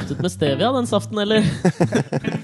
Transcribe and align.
søtet 0.00 0.22
med 0.24 0.32
stevia, 0.32 0.72
den 0.76 0.88
saften, 0.90 1.18
eller? 1.22 1.44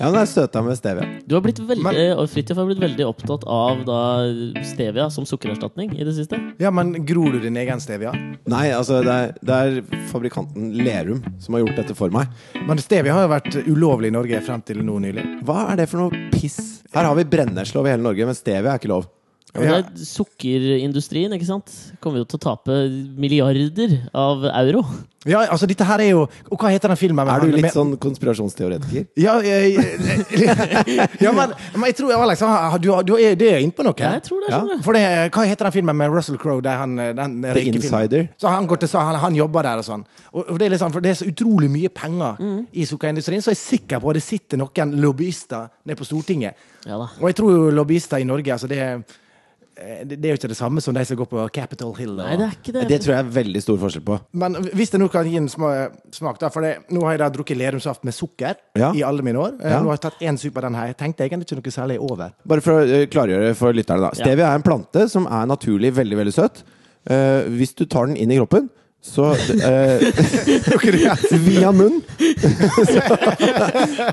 Ja, 0.00 0.06
den 0.08 0.16
er 0.16 0.28
støta 0.30 0.62
med 0.64 0.78
stevia. 0.78 1.04
Du 1.28 1.34
har 1.36 1.42
blitt 1.44 1.58
veldig, 1.60 1.82
Men- 1.84 2.14
og 2.16 2.28
Fritjof 2.32 2.56
har 2.56 2.64
blitt 2.70 2.80
veldig 2.80 3.04
opptatt 3.04 3.42
av 3.44 3.82
da 3.84 3.98
stevia 4.64 5.10
som 5.12 5.26
sukkererstatning 5.28 5.92
i 5.98 6.06
det 6.08 6.14
siste. 6.16 6.38
Ja, 6.56 6.70
men 6.72 6.94
gror 7.04 7.34
du 7.34 7.40
din 7.42 7.58
egen 7.60 7.82
stevia? 7.84 8.14
Nei, 8.48 8.70
altså, 8.72 9.02
det 9.04 9.12
er, 9.12 9.34
det 9.44 9.58
er 9.60 10.00
fabrikanten 10.08 10.70
Lerum 10.80 11.20
som 11.38 11.52
har 11.58 11.66
gjort 11.66 11.82
dette 11.82 11.98
for 11.98 12.08
meg. 12.16 12.32
Men 12.64 12.80
stevia 12.80 13.12
har 13.18 13.26
jo 13.26 13.34
vært 13.34 13.60
ulovlig 13.68 14.08
i 14.08 14.16
Norge 14.16 14.40
frem 14.48 14.64
til 14.64 14.80
nå 14.88 14.96
nylig. 15.04 15.26
Hva 15.44 15.66
er 15.74 15.82
det 15.82 15.90
for 15.92 16.06
noe 16.06 16.30
piss? 16.32 16.80
Her 16.96 17.04
har 17.10 17.20
vi 17.20 17.28
brennerslov 17.36 17.84
i 17.84 17.92
hele 17.92 18.06
Norge, 18.08 18.24
men 18.32 18.40
stevia 18.40 18.72
er 18.72 18.80
ikke 18.80 18.94
lov. 18.96 19.04
Og 19.50 19.62
det 19.66 19.70
er 19.80 20.04
Sukkerindustrien 20.06 21.32
ikke 21.34 21.46
sant? 21.48 21.72
kommer 22.00 22.22
jo 22.22 22.26
til 22.30 22.38
å 22.38 22.44
tape 22.44 22.76
milliarder 23.18 23.96
av 24.14 24.44
euro. 24.62 24.84
Ja, 25.28 25.42
altså 25.52 25.66
dette 25.68 25.84
her 25.84 26.00
er 26.00 26.06
jo 26.14 26.20
Og 26.48 26.54
hva 26.62 26.70
heter 26.72 26.88
den 26.88 26.96
filmen? 26.96 27.28
Er 27.28 27.42
du 27.44 27.50
litt 27.52 27.66
med- 27.66 27.74
sånn 27.74 27.90
konspirasjonsteoretiker? 28.00 29.04
Ja, 29.20 29.34
jeg, 29.44 29.74
ja 31.20 31.32
men, 31.36 31.52
men 31.74 31.84
jeg 31.90 31.96
tror 31.98 32.14
Alex, 32.16 32.40
du, 32.80 32.88
du 33.04 33.12
er, 33.18 33.34
det 33.36 33.50
er 33.52 33.58
inne 33.60 33.74
på 33.76 33.84
noe. 33.84 33.92
Ja, 34.00 34.14
jeg 34.16 34.24
tror 34.30 34.40
det. 34.46 34.52
Ja. 34.54 34.78
For 34.86 34.96
det, 34.96 35.02
Hva 35.34 35.44
heter 35.44 35.68
den 35.68 35.74
filmen 35.76 35.98
med 36.00 36.14
Russell 36.14 36.38
Crowe? 36.40 36.62
Der 36.64 36.80
han, 36.80 36.96
eh, 36.98 37.12
den 37.18 37.36
The? 37.44 37.66
Insider. 37.68 38.28
Så 38.40 38.48
han, 38.48 38.66
går 38.70 38.80
til, 38.84 38.94
han, 38.96 39.18
han 39.20 39.36
jobber 39.36 39.66
der 39.68 39.82
og 39.82 39.86
sånn. 39.90 40.06
Og, 40.32 40.44
og 40.54 40.58
det, 40.62 40.70
er 40.72 40.78
for 40.88 41.04
det 41.04 41.12
er 41.12 41.20
så 41.20 41.28
utrolig 41.28 41.68
mye 41.74 41.92
penger 41.92 42.38
Mm. 42.40 42.60
i 42.72 42.84
sukkerindustrien, 42.88 43.42
så 43.44 43.50
jeg 43.52 43.58
er 43.58 43.60
sikker 43.60 44.00
på 44.00 44.10
at 44.12 44.16
det 44.16 44.22
sitter 44.24 44.58
noen 44.60 44.92
lobbyister 45.02 45.68
nede 45.84 45.98
på 45.98 46.06
Stortinget. 46.08 46.56
Ja 46.88 46.96
da. 47.00 47.10
Og 47.20 47.26
jeg 47.28 47.36
tror 47.40 47.50
jo 47.52 47.70
lobbyister 47.74 48.22
i 48.22 48.26
Norge 48.28 48.54
altså 48.54 48.68
det, 48.70 48.78
er- 48.80 49.02
det, 49.80 50.16
det 50.20 50.28
er 50.28 50.34
jo 50.34 50.38
ikke 50.40 50.50
det 50.52 50.56
samme 50.58 50.82
som 50.84 50.94
de 50.96 51.02
som 51.08 51.16
går 51.16 51.28
på 51.30 51.44
Capitol 51.56 51.94
Hill. 51.96 52.12
Og, 52.18 52.22
Nei, 52.26 52.36
det 52.40 52.46
er 52.46 52.56
ikke 52.58 52.74
det. 52.76 52.82
Det 52.90 52.98
tror 53.04 53.14
jeg 53.14 53.24
er 53.24 53.30
veldig 53.36 53.62
stor 53.64 53.78
forskjell 53.82 54.04
på. 54.06 54.18
Men 54.42 54.58
hvis 54.76 54.92
det 54.92 55.00
nå 55.00 55.08
kan 55.12 55.28
gi 55.30 55.36
en 55.40 55.48
smak, 55.50 56.40
da 56.42 56.50
For 56.52 56.64
det, 56.66 56.72
nå 56.92 57.04
har 57.06 57.16
jeg 57.16 57.22
da 57.24 57.28
drukket 57.36 57.58
Lerumsaft 57.60 58.04
med 58.04 58.14
sukker 58.16 58.54
Ja. 58.78 58.92
i 58.96 59.02
alle 59.06 59.22
mine 59.26 59.38
år. 59.40 59.56
Eh, 59.60 59.70
Ja. 59.70 59.80
Nå 59.80 59.90
har 59.92 59.98
jeg 59.98 60.04
tatt 60.08 60.20
én 60.26 60.38
sup 60.38 60.56
av 60.56 60.62
den 60.68 60.74
her. 60.74 60.86
Jeg 60.92 60.96
tenkte 61.00 61.24
egentlig 61.28 61.48
ikke 61.48 61.60
noe 61.62 61.76
særlig 61.78 61.98
over. 62.00 62.32
Bare 62.46 62.60
for 62.64 62.80
å 62.80 62.84
eh, 62.86 63.06
klargjøre 63.06 63.54
for 63.56 63.72
lytterne, 63.72 64.00
da. 64.08 64.12
Ja. 64.16 64.24
Stevia 64.24 64.50
er 64.52 64.60
en 64.60 64.66
plante 64.66 65.08
som 65.08 65.26
er 65.26 65.46
naturlig 65.46 65.92
veldig, 65.96 66.16
veldig 66.24 66.34
søt. 66.36 66.62
Eh, 67.08 67.48
hvis 67.56 67.74
du 67.74 67.86
tar 67.86 68.06
den 68.10 68.16
inn 68.20 68.30
i 68.30 68.36
kroppen, 68.36 68.68
så 69.00 69.30
eh, 69.32 70.02
Via 71.46 71.70
munn 71.72 72.02
så, 72.84 73.00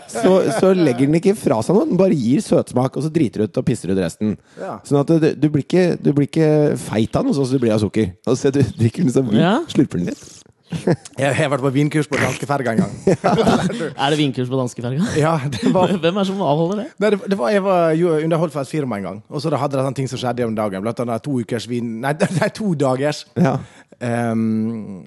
så, 0.21 0.31
så 0.59 0.71
legger 0.77 1.05
den 1.09 1.19
ikke 1.19 1.35
fra 1.35 1.59
seg 1.65 1.75
noe. 1.75 1.89
Den 1.89 1.99
bare 1.99 2.15
gir 2.15 2.41
søtsmak, 2.45 2.95
og 2.95 3.03
så 3.05 3.11
driter 3.13 3.43
du 3.43 3.49
ut 3.49 3.59
og 3.61 3.67
pisser 3.67 3.91
ut 3.91 3.99
resten. 3.99 4.37
Ja. 4.59 4.77
Sånn 4.87 5.01
at 5.03 5.11
du, 5.11 5.29
du, 5.35 5.47
blir 5.51 5.65
ikke, 5.67 5.85
du 5.99 6.13
blir 6.15 6.29
ikke 6.29 6.49
feit 6.87 7.19
av 7.19 7.27
noe 7.27 7.35
sånn 7.35 7.49
som 7.49 7.59
du 7.59 7.65
blir 7.65 7.75
av 7.75 7.83
sukker. 7.83 8.13
Altså, 8.27 8.53
du 8.55 8.61
drikker 8.79 9.07
den 9.07 9.15
som 9.15 9.31
Ja. 9.35 9.57
slurper 9.71 9.99
den 10.01 10.13
litt. 10.13 10.25
Jeg 11.21 11.31
har 11.37 11.47
vært 11.51 11.63
på 11.63 11.69
vinkurs 11.71 12.09
på 12.11 12.17
danskeferga 12.19 12.73
en 12.73 12.81
gang. 12.81 12.95
Er 13.07 14.11
det 14.11 14.17
vinkurs 14.19 14.49
på 14.51 14.57
danskeferga? 14.59 15.05
Ja, 15.15 15.37
var 15.71 15.93
Hvem 15.95 16.11
er 16.11 16.19
det 16.19 16.27
som 16.27 16.41
avholder 16.43 16.81
det? 16.81 16.87
Nei, 16.99 17.11
det, 17.13 17.19
det 17.31 17.37
var, 17.39 17.53
jeg 17.55 17.63
var 17.63 17.93
jo 17.95 18.15
underholdt 18.17 18.55
for 18.55 18.67
et 18.67 18.71
firma 18.71 18.99
en 18.99 19.07
gang, 19.07 19.21
og 19.31 19.43
så 19.43 19.51
da 19.53 19.61
hadde 19.61 19.77
det 19.77 19.85
sånne 19.85 19.99
ting 20.01 20.11
som 20.11 20.19
skjedde 20.19 20.47
om 20.47 20.57
dagen. 20.57 20.83
Blant 20.83 20.99
annet 21.05 21.23
to 21.23 21.37
ukers 21.39 21.69
vin 21.71 21.97
Nei, 22.03 22.11
nei 22.19 22.49
to 22.55 22.73
dagers. 22.79 23.23
Ja. 23.39 23.55
Ehm, 24.03 25.05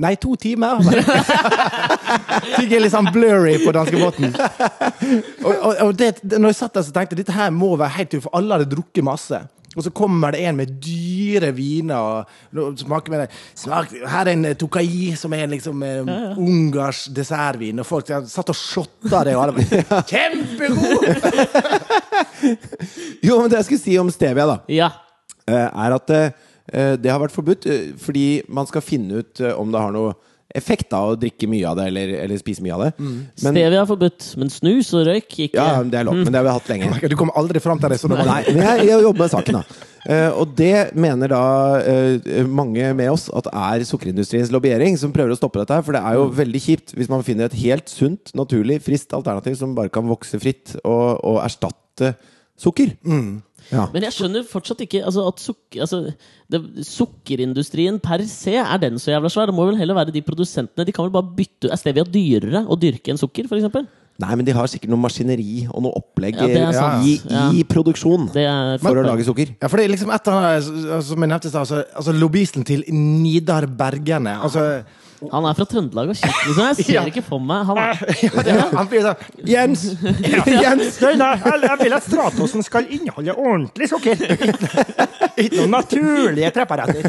nei, 0.00 0.14
to 0.16 0.32
timer. 0.40 0.80
Ting 2.56 2.72
er 2.72 2.80
litt 2.86 2.94
sånn 2.94 3.10
blurry 3.12 3.58
på 3.64 3.72
danskebåten. 3.76 4.32
Og, 5.44 5.54
og, 5.54 5.72
og 5.88 5.94
det, 6.00 6.14
når 6.36 6.48
jeg 6.54 6.60
satt 6.62 6.76
der, 6.78 6.86
så 6.88 6.92
tenkte 6.96 7.16
jeg 7.16 7.24
dette 7.26 7.36
her 7.36 7.52
må 7.54 7.74
være 7.76 7.96
helt 8.00 8.14
ut, 8.18 8.22
for 8.26 8.36
alle 8.40 8.56
hadde 8.58 8.70
drukket 8.72 9.04
masse. 9.06 9.38
Og 9.78 9.84
så 9.86 9.90
kommer 9.94 10.34
det 10.34 10.40
en 10.48 10.56
med 10.58 10.70
dyre 10.82 11.52
viner. 11.54 12.24
Og 12.58 12.80
smaker 12.80 13.12
med 13.12 13.20
det. 13.22 13.28
Smak, 13.54 13.92
her 14.02 14.24
er 14.26 14.30
en 14.32 14.48
eh, 14.48 14.56
Tokai, 14.58 15.12
som 15.14 15.30
er 15.36 15.46
liksom 15.52 15.84
eh, 15.86 16.00
Ungars 16.42 17.04
dessertvin. 17.14 17.78
Og 17.78 17.86
folk 17.86 18.10
satt 18.10 18.50
og 18.50 18.58
shotta 18.58 19.20
det, 19.28 19.36
og 19.38 19.44
alle 19.44 19.54
bare 19.60 20.02
Kjempegod! 20.10 21.06
Jo, 23.22 23.36
men 23.42 23.50
det 23.52 23.58
jeg 23.60 23.66
skulle 23.68 23.82
si 23.84 23.94
om 24.00 24.10
stevia, 24.12 24.46
da, 24.48 24.56
Ja. 24.72 24.88
eh, 25.46 25.68
er 25.68 25.94
at 26.00 26.10
det 26.72 27.10
har 27.10 27.20
vært 27.22 27.34
forbudt 27.34 27.66
eh, 27.70 27.86
fordi 27.98 28.42
man 28.48 28.68
skal 28.70 28.84
finne 28.84 29.22
ut 29.22 29.42
eh, 29.42 29.56
om 29.58 29.72
det 29.72 29.82
har 29.82 29.94
noe 29.94 30.16
effekt 30.56 30.90
av 30.96 31.12
å 31.12 31.18
drikke 31.18 31.46
mye 31.50 31.66
av 31.70 31.76
det 31.78 31.84
eller, 31.92 32.12
eller 32.24 32.40
spise 32.40 32.62
mye 32.64 32.74
av 32.74 32.80
det. 32.82 32.88
Men, 32.98 33.28
Stevia 33.38 33.82
er 33.84 33.86
forbudt, 33.86 34.24
men 34.40 34.50
snus 34.50 34.88
og 34.98 35.04
røyk 35.06 35.36
ikke. 35.46 35.54
ja, 35.54 35.82
det 35.86 36.00
er 36.00 36.08
lov, 36.08 36.18
men 36.18 36.32
det 36.32 36.40
har 36.40 36.48
vi 36.48 36.54
hatt 36.56 36.72
lenge. 36.72 36.88
Du 37.12 37.14
kommer 37.18 37.38
aldri 37.38 37.62
fram 37.62 37.78
til 37.78 37.94
det. 37.94 38.00
Så 38.02 38.10
det 38.10 38.18
Nei, 38.26 38.40
men 38.48 38.64
jeg, 38.66 38.88
jeg 38.90 39.04
jobber 39.06 39.24
med 39.24 39.32
saken, 39.34 39.60
da. 39.60 39.86
Uh, 40.00 40.40
og 40.40 40.54
det 40.56 40.74
mener 40.96 41.30
da 41.30 41.44
uh, 41.84 42.30
mange 42.48 42.90
med 42.96 43.12
oss 43.12 43.28
at 43.36 43.50
er 43.52 43.84
sukkerindustriens 43.86 44.50
lobbyering 44.54 44.96
som 44.98 45.12
prøver 45.14 45.34
å 45.34 45.38
stoppe 45.38 45.60
dette 45.60 45.76
her. 45.76 45.86
For 45.86 45.94
det 45.94 46.02
er 46.02 46.18
jo 46.18 46.26
veldig 46.40 46.62
kjipt 46.66 46.94
hvis 46.98 47.12
man 47.12 47.22
finner 47.26 47.46
et 47.46 47.58
helt 47.60 47.92
sunt, 47.92 48.34
naturlig, 48.34 48.80
friskt 48.86 49.14
alternativ 49.14 49.58
som 49.60 49.76
bare 49.78 49.92
kan 49.92 50.08
vokse 50.10 50.40
fritt 50.42 50.74
og, 50.82 51.20
og 51.20 51.42
erstatte 51.44 52.14
sukker. 52.60 52.92
Ja. 53.70 53.84
Men 53.94 54.02
jeg 54.06 54.16
skjønner 54.16 54.46
fortsatt 54.48 54.80
ikke 54.82 55.02
altså, 55.06 55.26
at 55.30 55.42
suk 55.42 55.76
altså, 55.78 56.00
det, 56.50 56.60
Sukkerindustrien 56.88 58.00
per 58.02 58.24
se 58.26 58.56
er 58.58 58.82
den 58.82 58.98
så 58.98 59.12
jævla 59.14 59.30
svær. 59.30 59.50
Det 59.50 59.54
må 59.56 59.68
vel 59.68 59.78
heller 59.78 59.98
være 59.98 60.14
de 60.14 60.22
produsentene. 60.26 60.86
De 60.88 60.94
kan 60.96 61.06
vel 61.06 61.14
bare 61.14 61.34
bytte 61.36 61.70
Er 61.70 61.80
stevia 61.80 62.04
dyrere 62.06 62.64
å 62.66 62.78
dyrke 62.80 63.12
enn 63.12 63.20
sukker, 63.20 63.46
f.eks.? 63.50 63.86
Nei, 64.20 64.34
men 64.36 64.44
de 64.44 64.52
har 64.52 64.68
sikkert 64.68 64.90
noe 64.92 65.00
maskineri 65.00 65.62
og 65.70 65.84
noe 65.86 65.96
opplegg 65.96 66.36
Ja, 66.36 66.48
er 66.68 67.04
i, 67.08 67.14
Ja. 67.30 67.46
produksjon 67.70 68.26
for 68.28 68.36
men, 68.36 68.98
å 69.00 69.06
lage 69.06 69.24
sukker. 69.24 69.54
Ja, 69.62 69.70
for 69.70 69.80
det 69.80 69.86
er 69.86 69.94
liksom 69.94 70.12
et 70.12 70.28
av 70.28 70.42
de, 70.44 70.98
som 71.06 71.24
jeg 71.24 71.30
nevnte 71.30 71.48
i 71.48 71.52
stad, 71.54 71.62
altså, 71.62 71.84
altså 71.96 72.12
lobbyisten 72.18 72.66
til 72.68 72.84
Nidar 72.92 73.64
Bergene. 73.64 74.36
Altså, 74.44 74.82
Han 75.28 75.44
er 75.44 75.56
fra 75.58 75.66
Trøndelag 75.68 76.08
og 76.12 76.16
kjent, 76.16 76.38
liksom. 76.46 76.62
Jeg 76.64 76.76
ser 76.80 76.92
Ja. 76.96 77.02
ikke 77.10 77.22
for 77.26 77.42
meg 77.44 77.66
Han 77.68 77.76
ja, 78.24 78.44
det, 78.46 78.54
han 78.72 78.88
blir 78.88 79.04
sånn 79.04 79.44
Jens! 79.50 79.82
Jens! 80.64 80.96
Nei, 81.20 81.34
jeg 81.66 81.76
vil 81.82 81.96
at 81.98 82.06
Stratosen 82.08 82.64
skal 82.64 82.88
inneholde 82.88 83.34
ordentlig 83.36 83.90
sukker. 83.92 84.16
Ikke 85.36 85.58
noen 85.60 85.74
naturlige 85.76 86.50
preparater. 86.56 87.04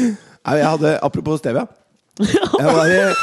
Jeg 0.00 0.66
hadde, 0.70 0.94
apropos 1.04 1.42
stevia 1.42 1.66
jeg, 2.20 2.66
var, 2.66 2.86
i- 2.90 3.14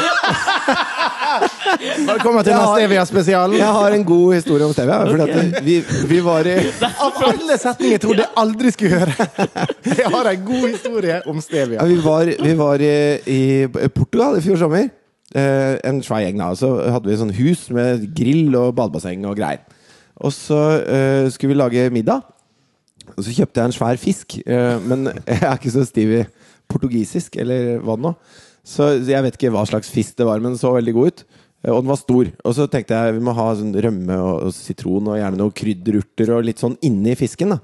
Velkommen 2.08 2.44
til 2.46 2.54
Stevia-spesialen. 2.54 3.58
jeg 3.60 3.68
har 3.78 3.92
en 3.96 4.04
god 4.06 4.34
historie 4.34 4.66
om 4.66 4.74
stevia. 4.74 4.98
Fordi 5.10 5.30
at 5.30 5.64
vi, 5.66 5.76
vi 6.10 6.20
var 6.26 6.48
i 6.50 6.56
Av 6.88 7.14
alle 7.28 7.58
setninger 7.62 7.94
jeg 7.98 8.02
trodde 8.06 8.24
jeg 8.26 8.32
aldri 8.44 8.72
skulle 8.74 9.00
høre. 9.02 9.14
Jeg 9.98 10.12
har 10.14 10.30
en 10.32 10.46
god 10.46 10.66
historie 10.70 11.20
om 11.28 11.36
Ja, 11.36 11.42
Stevia. 11.42 11.86
vi 11.88 11.98
var, 12.04 12.26
vi 12.44 12.54
var 12.58 12.76
i, 12.84 12.94
i 13.28 13.68
Portugal 13.94 14.38
i 14.38 14.42
fjor 14.46 14.58
sommer. 14.64 14.90
Eh, 15.36 15.76
en 15.88 16.02
svær 16.04 16.22
gjeng. 16.24 16.38
da 16.40 16.54
Så 16.56 16.70
hadde 16.92 17.08
vi 17.10 17.14
et 17.14 17.36
hus 17.42 17.70
med 17.76 18.08
grill 18.16 18.56
og 18.56 18.76
badebasseng 18.76 19.26
og 19.28 19.38
greier. 19.38 19.62
Og 20.18 20.34
så 20.34 20.60
eh, 20.82 21.30
skulle 21.32 21.54
vi 21.54 21.60
lage 21.62 21.90
middag. 21.94 22.22
Og 23.18 23.24
så 23.24 23.32
kjøpte 23.36 23.60
jeg 23.62 23.66
en 23.72 23.78
svær 23.78 23.98
fisk. 24.02 24.38
eh, 24.46 24.80
men 24.84 25.08
jeg 25.28 25.42
er 25.44 25.54
ikke 25.60 25.72
så 25.72 25.86
stiv 25.86 26.12
i 26.22 26.24
portugisisk, 26.68 27.36
eller 27.40 27.78
hva 27.80 27.96
nå. 27.96 28.12
Så 28.68 28.90
jeg 29.08 29.24
vet 29.24 29.38
ikke 29.38 29.52
hva 29.56 29.64
slags 29.70 29.92
fisk 29.94 30.18
det 30.20 30.28
var, 30.28 30.42
men 30.44 30.54
den 30.54 30.60
så 30.62 30.74
veldig 30.76 30.96
god 30.98 31.14
ut. 31.14 31.22
Eh, 31.64 31.72
Og 31.72 31.84
den 31.84 31.92
var 31.92 32.02
stor. 32.02 32.32
Og 32.44 32.58
så 32.58 32.68
tenkte 32.72 32.98
jeg 32.98 33.16
vi 33.18 33.24
må 33.24 33.36
ha 33.38 33.48
sånn 33.56 33.72
rømme 33.74 34.18
og, 34.20 34.50
og 34.50 34.56
sitron 34.56 35.08
og 35.08 35.20
gjerne 35.22 35.40
noen 35.40 35.56
krydderurter 35.56 36.34
og 36.36 36.44
litt 36.50 36.64
sånn 36.64 36.76
inni 36.86 37.16
fisken. 37.20 37.56
da 37.56 37.62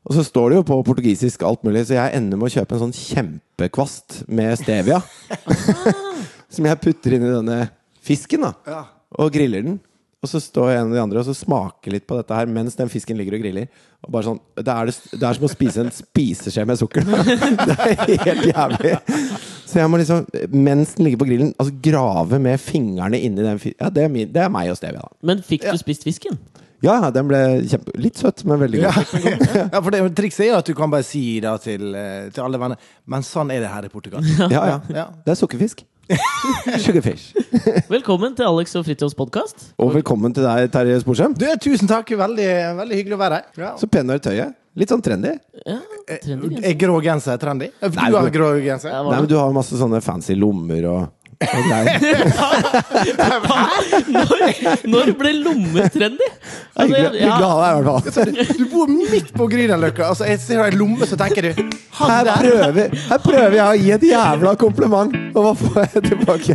og 0.00 0.14
så 0.16 0.22
står 0.24 0.46
det 0.48 0.56
jo 0.56 0.64
på 0.64 0.78
portugisisk 0.86 1.42
alt 1.44 1.60
mulig, 1.66 1.82
så 1.86 1.98
jeg 1.98 2.16
ender 2.16 2.38
med 2.40 2.48
å 2.48 2.54
kjøpe 2.54 2.72
en 2.72 2.80
sånn 2.86 2.94
kjempekvast 2.96 4.22
med 4.32 4.56
stevia. 4.56 5.02
som 6.54 6.66
jeg 6.66 6.80
putter 6.80 7.16
inn 7.16 7.26
i 7.26 7.34
denne 7.34 7.58
fisken, 8.04 8.46
da. 8.48 8.54
Ja. 8.66 8.80
Og 9.20 9.28
griller 9.34 9.66
den. 9.66 9.76
Og 10.20 10.28
så 10.28 10.40
står 10.42 10.74
en 10.74 10.90
av 10.90 10.92
de 10.92 11.00
andre 11.00 11.20
og 11.22 11.24
så 11.30 11.32
smaker 11.32 11.94
litt 11.94 12.04
på 12.08 12.18
dette 12.18 12.36
her 12.36 12.48
mens 12.52 12.76
den 12.76 12.90
fisken 12.92 13.16
ligger 13.16 13.38
og 13.38 13.44
griller. 13.44 13.70
Og 14.04 14.12
bare 14.12 14.26
sånn, 14.26 14.40
Det 14.58 14.68
er, 14.68 14.90
det, 14.90 15.16
det 15.16 15.24
er 15.24 15.38
som 15.38 15.46
å 15.48 15.52
spise 15.52 15.80
en 15.80 15.92
spiseskje 15.96 16.66
med 16.68 16.80
sukker. 16.80 17.08
Det 17.70 17.76
er 17.76 18.24
helt 18.26 18.50
jævlig. 18.50 18.94
Så 19.64 19.78
jeg 19.80 19.88
må 19.88 20.00
liksom, 20.00 20.26
mens 20.52 20.96
den 20.98 21.06
ligger 21.06 21.22
på 21.22 21.28
grillen, 21.30 21.54
altså 21.56 21.72
grave 21.84 22.40
med 22.42 22.60
fingrene 22.60 23.20
inni 23.22 23.44
den 23.46 23.60
fisken. 23.62 23.78
Ja, 23.80 23.88
det 23.94 24.04
er, 24.04 24.12
min, 24.12 24.32
det 24.34 24.42
er 24.44 24.52
meg 24.52 24.72
og 24.72 24.76
stevia, 24.80 25.04
da. 25.06 25.20
Men 25.30 25.40
fikk 25.46 25.64
du 25.68 25.78
spist 25.80 26.04
fisken? 26.04 26.36
Ja, 26.84 26.96
den 27.12 27.28
ble 27.28 27.40
kjempe, 27.68 27.92
litt 28.00 28.16
søt, 28.20 28.40
men 28.48 28.60
veldig 28.62 28.80
Ja, 28.80 28.92
god. 28.96 29.42
ja, 29.74 29.80
for 29.80 29.92
det, 29.92 30.00
Trikset 30.16 30.46
er 30.46 30.50
jo 30.54 30.58
at 30.62 30.68
du 30.68 30.72
kan 30.76 30.92
bare 30.92 31.04
si 31.04 31.24
det 31.44 31.52
til, 31.64 31.90
eh, 31.96 32.28
til 32.32 32.44
alle 32.44 32.60
venner. 32.60 32.88
Men 33.08 33.24
sånn 33.26 33.52
er 33.52 33.60
det 33.64 33.72
her 33.72 33.88
i 33.88 33.92
Portugal. 33.92 34.24
Ja, 34.48 34.62
ja. 34.74 34.78
Ja. 34.88 35.06
Det 35.26 35.34
er 35.34 35.40
sukkerfisk. 35.40 35.84
Sugarfish. 36.82 37.34
Velkommen 37.90 38.34
til 38.36 38.46
Alex 38.48 38.74
og 38.78 38.86
Fritjofs 38.86 39.14
podkast. 39.18 39.68
Og 39.80 39.92
velkommen 39.94 40.34
til 40.34 40.46
deg, 40.46 40.70
Terje 40.74 40.96
Sporsem. 41.04 41.36
Du, 41.38 41.46
Tusen 41.62 41.90
takk. 41.90 42.10
Veldig, 42.18 42.48
veldig 42.80 42.98
hyggelig 42.98 43.16
å 43.16 43.20
være 43.20 43.38
her. 43.38 43.60
Ja. 43.62 43.70
Så 43.78 43.88
pen 43.90 44.10
du 44.10 44.14
er 44.16 44.20
i 44.20 44.24
tøyet. 44.24 44.56
Litt 44.78 44.92
sånn 44.92 45.02
trendy. 45.02 45.32
Ja, 45.66 45.78
trendy 46.22 46.60
Er 46.62 46.76
grå 46.78 47.00
genser 47.02 47.38
trendy? 47.42 47.72
Du 47.82 47.96
Nei, 47.98 48.10
har 48.14 48.28
grå 48.34 48.52
genser? 48.62 48.92
Nei, 48.94 49.16
men? 49.18 49.26
Du 49.30 49.34
har 49.38 49.50
masse 49.54 49.78
sånne 49.78 50.02
fancy 50.04 50.36
lommer 50.38 50.86
og. 50.90 51.08
Når, 54.10 54.42
når 54.92 55.10
ble 55.16 55.30
lommer 55.40 55.86
trendy? 55.94 56.26
Altså, 56.76 56.92
Hyggelig 56.92 57.30
å 57.30 57.32
ha 57.48 57.54
deg, 57.62 57.70
i 57.70 57.72
hvert 57.88 58.12
fall. 58.12 58.32
Du 58.58 58.64
bor 58.68 58.86
midt 58.92 59.30
på 59.36 59.44
Grünerløkka. 59.48 60.02
Altså, 60.12 60.24
jeg 60.28 60.36
ser 60.44 60.60
ei 60.66 60.72
lomme, 60.76 61.06
så 61.08 61.16
tenker 61.20 61.42
du 61.48 61.52
Han 62.00 62.08
Her 62.12 62.24
prøver, 62.44 62.86
her 63.08 63.20
prøver 63.24 63.56
jeg 63.56 63.66
å 63.66 63.74
gi 63.80 63.88
et 63.96 64.04
jævla 64.12 64.52
kompliment, 64.60 65.12
og 65.32 65.40
hva 65.48 65.54
får 65.64 65.76
jeg 65.86 66.00
tilbake? 66.10 66.54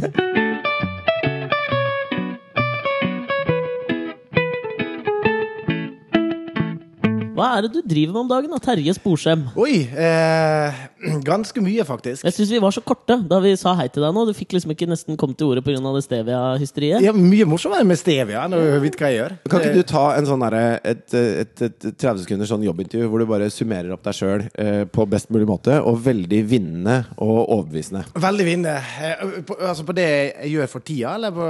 Hva 7.35 7.49
er 7.57 7.65
det 7.65 7.73
du 7.73 7.81
driver 7.83 8.13
med 8.15 8.21
om 8.21 8.29
dagen, 8.29 8.51
da, 8.53 8.57
Terje 8.63 8.93
Sporsem? 8.95 9.41
Oi! 9.59 9.81
Eh, 9.91 10.77
ganske 11.29 11.59
mye, 11.63 11.83
faktisk. 11.87 12.23
Jeg 12.23 12.35
syns 12.37 12.53
vi 12.53 12.61
var 12.63 12.71
så 12.71 12.83
korte 12.85 13.17
da 13.27 13.41
vi 13.43 13.51
sa 13.59 13.73
hei 13.75 13.89
til 13.91 14.05
deg 14.05 14.15
nå. 14.15 14.23
Du 14.29 14.31
fikk 14.37 14.55
liksom 14.55 14.71
ikke 14.71 14.87
nesten 14.87 15.19
komme 15.19 15.35
til 15.35 15.51
ordet 15.51 15.65
pga. 15.65 15.75
det 15.83 16.03
stevia-hysteriet. 16.05 17.03
Ja, 17.03 17.11
mye 17.11 17.47
morsommere 17.49 17.83
med 17.87 17.99
stevia 17.99 18.45
når 18.47 18.63
du 18.63 18.79
vet 18.85 18.99
hva 19.01 19.11
jeg 19.11 19.19
gjør. 19.19 19.37
Kan 19.51 19.65
ikke 19.65 19.83
du 19.83 19.91
ta 19.91 20.05
en 20.15 20.29
sånn 20.29 20.45
der, 20.47 20.57
et, 20.93 21.05
et, 21.43 21.65
et 21.67 21.89
30 21.91 22.23
sekunders 22.23 22.53
sånn 22.55 22.63
jobbintervju 22.69 23.11
hvor 23.11 23.23
du 23.23 23.27
bare 23.29 23.51
summerer 23.51 23.91
opp 23.97 24.07
deg 24.07 24.15
sjøl 24.15 24.47
eh, 24.55 24.83
på 24.87 25.07
best 25.11 25.33
mulig 25.35 25.49
måte, 25.49 25.81
og 25.83 25.99
veldig 26.07 26.43
vinnende 26.47 27.01
og 27.19 27.37
overbevisende? 27.43 28.05
Veldig 28.15 28.47
vinnende. 28.47 28.79
Eh, 28.79 29.41
på, 29.43 29.59
altså 29.59 29.83
på 29.83 29.97
det 29.97 30.07
jeg 30.07 30.55
gjør 30.55 30.71
for 30.71 30.87
tida, 30.87 31.17
eller 31.19 31.35
på, 31.35 31.49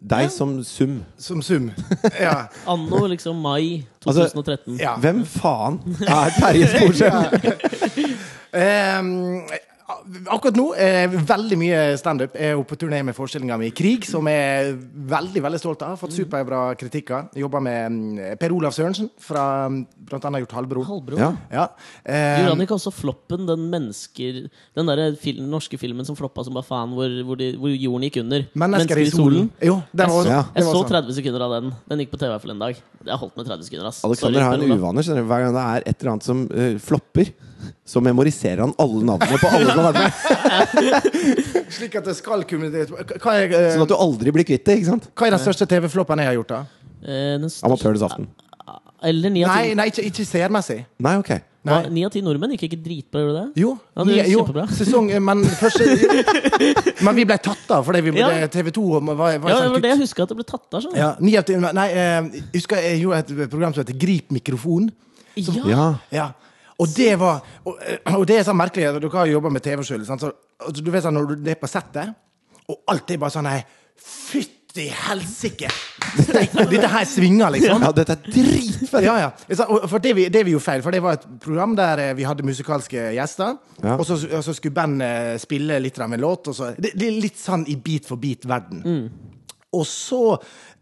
Deg 0.00 0.30
som 0.32 0.62
sum. 0.64 1.02
som 1.18 1.42
sum? 1.42 1.70
Ja. 2.20 2.46
Anno 2.72 3.06
liksom 3.06 3.36
mai 3.36 3.84
Altså, 4.06 4.30
2013. 4.32 4.78
ja. 4.80 4.94
Hvem 4.96 5.24
faen 5.26 5.80
er 6.08 6.30
Terje 6.38 6.68
Sporsem? 6.72 7.12
Ehm, 8.54 9.42
akkurat 10.30 10.56
nå 10.58 10.66
er 10.78 11.08
veldig 11.12 11.56
mye 11.60 11.80
standup. 12.00 12.34
Jeg 12.38 12.54
er 12.54 12.62
på 12.66 12.76
turné 12.80 13.00
med 13.06 13.16
forestillinga 13.16 13.56
mi 13.60 13.70
'Krig', 13.70 14.04
som 14.08 14.26
jeg 14.30 14.36
er 14.40 14.74
veldig 15.14 15.42
veldig 15.42 15.60
stolt 15.60 15.82
av. 15.86 15.96
Fått 16.00 16.14
superbra 16.16 16.74
kritikker. 16.80 17.28
Jobba 17.36 17.60
med 17.60 17.90
mm, 17.92 18.38
Per 18.40 18.54
Olav 18.56 18.72
Sørensen, 18.76 19.10
fra 19.18 19.68
bl.a. 19.68 19.86
blant 20.10 20.24
annet 20.24 20.44
gjort 20.44 20.54
'Halvbror'. 20.58 20.86
Halvbror. 20.86 21.18
Ja. 21.18 21.30
Ja. 21.52 21.66
Eh, 22.04 22.40
Gjorde 22.40 22.54
han 22.56 22.64
ikke 22.66 22.78
også 22.78 22.92
floppen, 22.94 23.46
den 23.46 23.68
mennesker 23.70 24.48
Den 24.76 24.86
der 24.86 25.14
film, 25.20 25.48
norske 25.50 25.78
filmen 25.78 26.04
som 26.06 26.16
floppa 26.16 26.44
som 26.44 26.54
bare 26.54 26.66
faen, 26.66 26.94
hvor, 26.94 27.10
hvor, 27.24 27.36
de, 27.36 27.52
hvor 27.56 27.68
jorden 27.74 28.06
gikk 28.08 28.20
under? 28.24 28.46
'Mennesker 28.54 28.96
i 28.98 29.10
solen'. 29.10 29.50
Jo, 29.62 29.80
den 29.92 30.06
Jeg 30.06 30.08
var, 30.08 30.24
så, 30.24 30.28
Ja. 30.30 30.42
jeg 30.54 30.64
var 30.64 30.74
så 30.74 30.82
sånn. 30.84 30.90
30 30.90 31.14
sekunder 31.14 31.40
av 31.46 31.50
den. 31.62 31.74
Den 31.88 31.98
gikk 32.00 32.10
på 32.10 32.18
TV 32.18 32.38
for 32.38 32.50
en 32.50 32.58
dag. 32.58 32.76
Jeg 33.06 33.16
holdt 33.16 33.36
med 33.36 33.46
30 33.46 33.64
sekunder. 33.64 33.86
ass 33.86 34.04
Alexander 34.04 34.40
Sorry, 34.40 34.44
har 34.44 34.54
en 34.54 34.78
uvane. 34.78 35.02
Hver 35.02 35.40
gang 35.44 35.54
det 35.54 35.64
er 35.64 35.88
et 35.90 36.00
eller 36.02 36.12
annet 36.12 36.22
som 36.24 36.44
uh, 36.50 36.78
flopper, 36.78 37.32
så 37.86 38.02
memoriserer 38.04 38.62
han 38.64 38.74
alle 38.78 39.02
navnene 39.08 39.38
på 39.40 39.50
alle 39.50 39.74
som 39.74 39.84
har 39.84 39.92
vært 39.92 40.04
med. 40.04 41.70
Slik 41.76 41.96
at 42.00 42.08
det 42.10 42.16
skal 42.18 42.44
kunne 42.48 42.70
er, 42.70 42.86
eh, 42.90 43.72
Sånn 43.74 43.84
at 43.86 43.92
du 43.92 43.96
aldri 43.98 44.32
blir 44.34 44.46
kvitt 44.48 44.64
det. 44.66 44.78
ikke 44.80 44.90
sant? 44.92 45.10
hva 45.14 45.28
er 45.28 45.36
den 45.36 45.42
største 45.42 45.68
TV-floppen 45.70 46.22
jeg 46.22 46.32
har 46.32 46.38
gjort, 46.40 46.54
da? 46.56 46.62
Eh, 47.00 47.50
Amatørenes 47.66 48.02
aften. 48.06 48.28
Eller 49.02 49.32
ni 49.32 49.44
av 49.44 49.54
Nei, 49.54 49.70
ti 49.70 49.78
nei 49.78 49.86
ikke, 49.88 50.02
ikke 50.10 50.26
seermessig. 50.28 50.82
Nei, 51.00 51.14
ok. 51.20 51.30
Ni 51.92 52.04
av 52.06 52.12
ti 52.12 52.22
nordmenn 52.24 52.54
gikk 52.54 52.62
ikke 52.70 52.78
dritbra, 52.80 53.20
gjorde 53.20 53.40
det? 53.40 53.60
Jo, 53.60 53.74
Ja, 53.96 54.04
det 54.08 54.22
jo 54.30 54.44
sesong 54.78 55.10
Men 55.20 55.42
første 55.44 55.84
Men 57.04 57.18
vi 57.18 57.26
ble 57.28 57.36
tatt 57.36 57.74
av 57.76 57.84
fordi 57.84 58.00
vi 58.06 58.14
Ja. 58.16 58.30
TV 58.48 58.70
2 58.72 58.84
var, 59.04 59.12
var 59.12 59.34
Ja, 59.36 59.58
sånn 59.58 59.66
det 59.66 59.74
var 59.74 59.84
det 59.84 59.90
jeg 59.92 60.00
husker 60.00 60.24
at 60.24 60.32
det 60.32 60.38
ble 60.40 60.46
tatt 60.48 60.72
av. 60.78 60.84
sånn 60.86 60.96
Ja, 60.96 61.10
av 61.20 61.44
ti 61.44 61.58
Nei, 61.60 61.88
eh, 61.92 62.30
jeg 62.32 62.62
husker 62.62 62.80
jeg 62.80 63.02
gjorde 63.02 63.18
et 63.44 63.50
program 63.52 63.74
som 63.76 63.84
heter 63.84 63.98
Grip 64.00 64.32
mikrofon. 64.32 64.88
Som, 65.36 65.60
Ja. 65.68 65.90
Ja. 66.10 66.30
Og 66.80 66.94
det 66.96 67.12
var 67.20 67.42
Og, 67.64 67.76
eh, 67.84 68.14
og 68.16 68.24
det 68.28 68.40
er 68.40 68.46
sånn 68.48 68.58
merkelig 68.58 68.88
Dere 68.96 69.12
har 69.16 69.28
jo 69.28 69.38
jobba 69.38 69.52
med 69.52 69.64
TV 69.64 69.84
sjøl. 69.86 70.06
Så, 70.08 70.16
altså, 70.16 70.80
du 70.80 70.90
vet 70.90 71.04
sånn, 71.04 71.18
når 71.18 71.36
du 71.36 71.50
er 71.52 71.60
på 71.60 71.68
settet, 71.70 72.16
og 72.70 72.80
alt 72.92 73.10
er 73.12 73.20
bare 73.20 73.34
sånn 73.34 73.48
Nei, 73.48 73.60
fytti 74.00 74.86
helsike! 74.94 75.68
Dette 76.70 76.88
her 76.90 77.04
svinger, 77.06 77.50
liksom. 77.54 77.82
ja, 77.84 77.90
dette 77.94 78.14
er 78.16 78.22
dritfett! 78.24 79.04
Ja, 79.04 79.16
ja. 79.18 79.30
For 79.90 80.02
det, 80.02 80.12
vi, 80.18 80.28
det 80.32 80.44
vi 80.46 80.54
gjorde 80.54 80.66
feil, 80.66 80.84
for 80.84 80.94
det 80.94 81.02
var 81.04 81.18
et 81.18 81.26
program 81.42 81.74
der 81.78 82.02
eh, 82.04 82.12
vi 82.18 82.26
hadde 82.26 82.46
musikalske 82.46 83.10
gjester. 83.16 83.58
Ja. 83.82 83.96
Og, 83.96 84.04
så, 84.08 84.18
og 84.30 84.44
så 84.46 84.54
skulle 84.56 84.76
bandet 84.78 85.42
spille 85.42 85.78
litt 85.82 85.98
av 86.00 86.14
en 86.14 86.22
låt. 86.22 86.50
Og 86.50 86.56
så, 86.56 86.70
det, 86.78 86.94
det 86.98 87.08
er 87.10 87.18
litt 87.26 87.38
sånn 87.38 87.66
i 87.70 87.76
Beat 87.82 88.08
for 88.10 88.22
beat-verden. 88.22 88.82
Og 89.76 89.86
så 89.86 90.22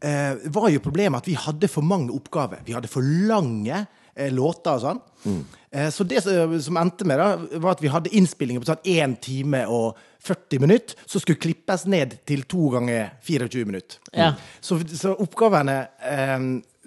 eh, 0.01 0.37
var 0.53 0.71
jo 0.73 0.85
problemet 0.85 1.21
at 1.21 1.29
vi 1.29 1.37
hadde 1.37 1.69
for 1.73 1.85
mange 1.85 2.13
oppgaver. 2.15 2.63
Vi 2.65 2.77
hadde 2.77 2.89
for 2.93 3.05
lange 3.05 3.83
eh, 4.15 4.31
låter 4.33 4.77
og 4.79 4.85
sånn. 4.85 5.03
Eh, 5.29 5.58
så 5.93 6.05
det 6.09 6.23
som, 6.25 6.55
som 6.65 6.79
endte 6.81 7.05
med, 7.05 7.21
da, 7.21 7.59
var 7.61 7.75
at 7.77 7.83
vi 7.85 7.91
hadde 7.93 8.13
innspillinger 8.17 8.63
på 8.65 8.71
sånn 8.71 8.87
1 8.89 9.19
time 9.25 9.65
og 9.69 9.99
40 10.25 10.63
minutter, 10.65 10.97
som 11.07 11.21
skulle 11.23 11.41
klippes 11.41 11.85
ned 11.87 12.17
til 12.29 12.43
to 12.49 12.71
ganger 12.75 13.11
24 13.27 13.69
minutter. 13.69 14.01
Ja. 14.17 14.33
Så, 14.65 14.81
så 14.97 15.13
oppgavene 15.21 15.77
eh, 16.01 16.39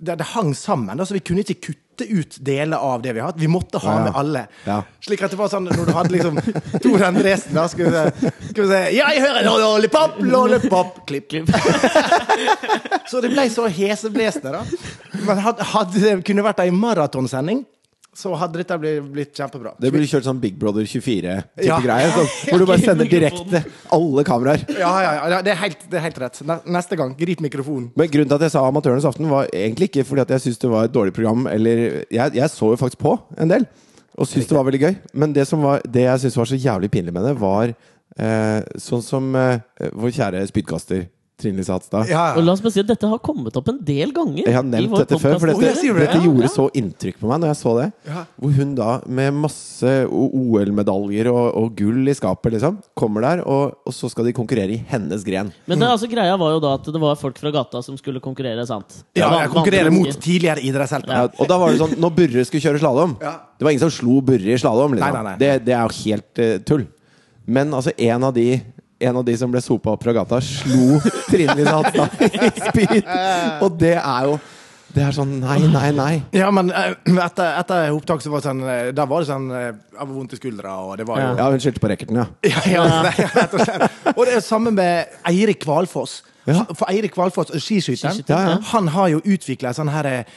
det, 0.02 0.18
det 0.18 0.32
hang 0.34 0.56
sammen. 0.58 0.98
Da, 0.98 1.06
så 1.06 1.14
vi 1.16 1.22
kunne 1.24 1.46
ikke 1.46 1.60
kutte 1.70 2.08
ut 2.10 2.40
deler 2.42 2.82
av 2.82 3.04
det 3.04 3.14
vi 3.14 3.22
har 3.22 3.30
hatt. 3.30 3.38
Vi 3.38 3.50
måtte 3.52 3.78
ha 3.84 3.92
Ja, 3.92 3.98
ja. 4.00 4.04
med 4.08 4.16
alle. 4.18 4.42
Ja. 4.66 4.78
Slik 5.06 5.22
at 5.28 5.34
det 5.36 5.38
var 5.38 5.52
sånn 5.54 5.68
når 5.70 5.86
du 5.86 5.92
hadde 5.94 6.16
liksom 6.16 6.40
Tor 6.82 7.04
Endresen 7.06 7.54
da 7.54 7.68
skulle 7.70 8.08
vi 8.10 8.66
se 8.72 8.80
Ja, 8.96 9.12
jeg 9.14 9.22
hører 9.22 9.46
lollipop, 9.46 10.18
lollipop, 10.26 11.04
klipp. 11.10 11.30
Så 13.12 13.22
det 13.22 13.30
ble 13.34 13.46
så 13.54 13.68
heseblesende, 13.70 14.56
da. 14.56 14.64
Men 15.28 15.42
hadde, 15.46 15.68
hadde 15.76 16.02
det 16.02 16.16
kunne 16.26 16.46
vært 16.46 16.64
ei 16.64 16.72
maratonsending, 16.74 17.62
så 18.14 18.34
hadde 18.36 18.60
dette 18.60 18.76
blitt, 18.82 19.06
blitt 19.14 19.32
kjempebra. 19.40 19.72
Det 19.80 19.88
burde 19.94 20.08
kjørt 20.10 20.26
sånn 20.26 20.40
Big 20.44 20.58
Brother 20.60 20.84
24-type 20.84 21.64
Ja. 21.64 21.78
greie. 21.80 22.10
Hvor 22.50 22.60
du 22.60 22.66
bare 22.68 22.82
sender 22.90 23.08
direkte 23.08 23.62
alle 23.96 24.26
kameraer. 24.28 24.66
Ja, 24.76 24.92
ja, 25.06 25.12
ja, 25.32 25.42
det 25.46 25.54
er 25.54 25.60
helt, 25.62 25.86
det 25.90 26.00
er 26.02 26.04
helt 26.10 26.20
rett. 26.20 26.42
Ne- 26.48 26.60
Neste 26.76 26.98
gang, 27.00 27.14
grip 27.16 27.40
mikrofonen. 27.46 27.92
Men 27.96 28.10
grunnen 28.12 28.28
til 28.28 28.36
at 28.36 28.46
jeg 28.50 28.52
sa 28.58 28.66
Amatørenes 28.68 29.08
aften, 29.08 29.30
var 29.32 29.48
egentlig 29.56 29.88
ikke 29.94 30.04
fordi 30.10 30.26
at 30.26 30.34
jeg 30.36 30.44
syntes 30.48 30.60
det 30.66 30.74
var 30.74 30.90
et 30.90 30.96
dårlig 30.98 31.14
program. 31.16 31.48
Eller 31.48 32.04
Jeg, 32.12 32.36
jeg 32.36 32.50
så 32.52 32.74
jo 32.74 32.82
faktisk 32.84 33.00
på 33.00 33.16
en 33.40 33.48
del, 33.56 33.66
og 34.20 34.28
syntes 34.28 34.50
det 34.52 34.58
var 34.60 34.68
veldig 34.68 34.82
gøy. 34.84 34.96
Men 35.14 35.34
det, 35.34 35.48
som 35.48 35.64
var, 35.64 35.80
det 35.88 36.04
jeg 36.10 36.20
syntes 36.26 36.38
var 36.42 36.52
så 36.52 36.60
jævlig 36.60 36.92
pinlig 36.92 37.14
med 37.16 37.24
det, 37.30 37.38
var 37.40 37.72
eh, 37.72 38.60
sånn 38.76 39.02
som 39.08 39.32
eh, 39.40 39.62
vår 39.96 40.12
kjære 40.20 40.44
spydkaster 40.52 41.08
Trine 41.42 41.60
Lise 41.60 41.74
Hatstad. 41.74 42.10
Ja, 42.12 42.32
Og 42.38 42.46
la 42.46 42.54
oss 42.56 42.62
bare 42.64 42.76
si 42.76 42.82
at 42.84 42.90
dette 42.90 43.10
har 43.10 43.22
kommet 43.24 43.56
opp 43.58 43.72
en 43.72 43.80
del 43.86 44.14
ganger. 44.16 44.44
Jeg 44.46 44.56
har 44.56 44.66
nevnt 44.68 44.96
dette 45.02 45.20
før, 45.22 45.38
for 45.42 45.52
dette, 45.52 45.74
det. 45.82 45.96
dette 45.98 46.22
gjorde 46.24 46.46
ja. 46.46 46.52
så 46.54 46.68
inntrykk 46.78 47.20
på 47.22 47.32
meg 47.32 47.42
når 47.44 47.52
jeg 47.52 47.60
så 47.62 47.74
det. 47.80 47.88
Ja. 48.08 48.24
Hvor 48.42 48.56
hun 48.60 48.76
da, 48.78 48.90
med 49.20 49.40
masse 49.42 49.96
OL-medaljer 50.08 51.32
og, 51.34 51.44
og 51.62 51.72
gull 51.80 52.12
i 52.12 52.16
skapet, 52.18 52.56
liksom, 52.56 52.80
kommer 52.98 53.28
der, 53.28 53.44
og, 53.44 53.78
og 53.88 53.96
så 53.96 54.10
skal 54.12 54.30
de 54.30 54.36
konkurrere 54.38 54.78
i 54.78 54.82
hennes 54.92 55.26
gren. 55.28 55.52
Men 55.66 55.82
det, 55.82 55.90
altså, 55.90 56.10
greia 56.12 56.38
var 56.40 56.56
jo 56.56 56.64
da 56.64 56.76
at 56.80 56.92
det 56.94 57.04
var 57.04 57.20
folk 57.20 57.42
fra 57.42 57.54
gata 57.54 57.84
som 57.86 57.98
skulle 58.00 58.24
konkurrere, 58.24 58.66
sant? 58.70 59.02
Ja, 59.18 59.32
jeg 59.42 59.54
konkurrerer 59.54 59.94
mot 59.94 60.12
tidligere 60.18 60.64
idrettshelter. 60.66 61.16
Ja, 61.18 61.30
og 61.32 61.50
da 61.50 61.60
var 61.62 61.74
det 61.74 61.82
sånn, 61.82 61.98
når 62.02 62.16
Burre 62.18 62.48
skulle 62.48 62.64
kjøre 62.64 62.82
slalåm 62.84 63.18
Ja. 63.22 63.38
Det 63.62 63.66
var 63.66 63.76
ingen 63.76 63.84
som 63.84 63.94
slo 63.94 64.16
Burre 64.26 64.56
i 64.56 64.58
slalåm. 64.58 64.96
Liksom. 64.98 65.14
Nei, 65.14 65.22
nei, 65.22 65.34
nei. 65.36 65.38
Det, 65.38 65.50
det 65.68 65.74
er 65.78 65.86
jo 65.86 65.98
helt 66.02 66.40
uh, 66.42 66.54
tull. 66.66 66.88
Men 67.46 67.74
altså, 67.78 67.94
en 67.98 68.26
av 68.26 68.34
de 68.34 68.48
en 69.02 69.18
av 69.22 69.26
de 69.28 69.36
som 69.38 69.52
ble 69.52 69.62
sopa 69.64 69.94
opp 69.96 70.04
fra 70.06 70.14
gata, 70.16 70.40
slo 70.46 71.00
Trine 71.30 71.56
Lise 71.58 71.74
Hatstad 71.76 72.26
i 72.28 72.50
spyd. 72.70 73.08
Og 73.66 73.78
det 73.82 73.96
er 73.98 74.28
jo 74.30 74.40
Det 74.92 75.00
er 75.06 75.14
sånn 75.16 75.38
nei, 75.40 75.60
nei, 75.72 75.90
nei. 75.96 76.14
Ja, 76.36 76.50
men 76.52 76.68
eh, 76.76 76.94
etter, 77.24 77.54
etter 77.62 77.94
opptak 77.96 78.20
så 78.24 78.32
var 78.34 78.42
det 78.44 78.50
sånn 78.50 78.64
eh, 78.68 78.90
Da 78.98 79.06
var 79.08 79.24
det 79.24 79.30
sånn 79.30 79.46
eh, 79.56 79.70
Jeg 79.72 80.00
var 80.02 80.10
vondt 80.12 80.34
i 80.36 80.40
skuldra, 80.42 80.74
og 80.84 80.98
det 81.00 81.06
var 81.08 81.22
jo 81.22 81.30
Ja, 81.40 81.46
hun 81.54 81.64
skyldte 81.64 81.80
på 81.86 81.92
racketen, 81.94 82.20
ja. 82.20 82.26
Ja, 82.52 82.64
ja, 82.74 82.84
nei, 83.08 83.14
rett 83.38 83.56
og 83.56 83.64
slett. 83.64 84.12
Og 84.18 84.26
det 84.28 84.34
er 84.36 84.44
samme 84.44 84.74
med 84.76 85.14
Eirik 85.32 85.62
Kvalfoss. 85.64 86.18
Ja. 86.50 86.66
For 86.76 86.90
Eirik 86.92 87.14
Kvalfoss, 87.16 87.54
skiskytteren, 87.56 88.18
Skiskytter, 88.18 88.50
ja. 88.50 88.58
han 88.74 88.90
har 88.98 89.12
jo 89.14 89.22
utvikla 89.24 89.72
et 89.72 89.80
sånn 89.80 89.92
her 89.94 90.10
eh, 90.12 90.36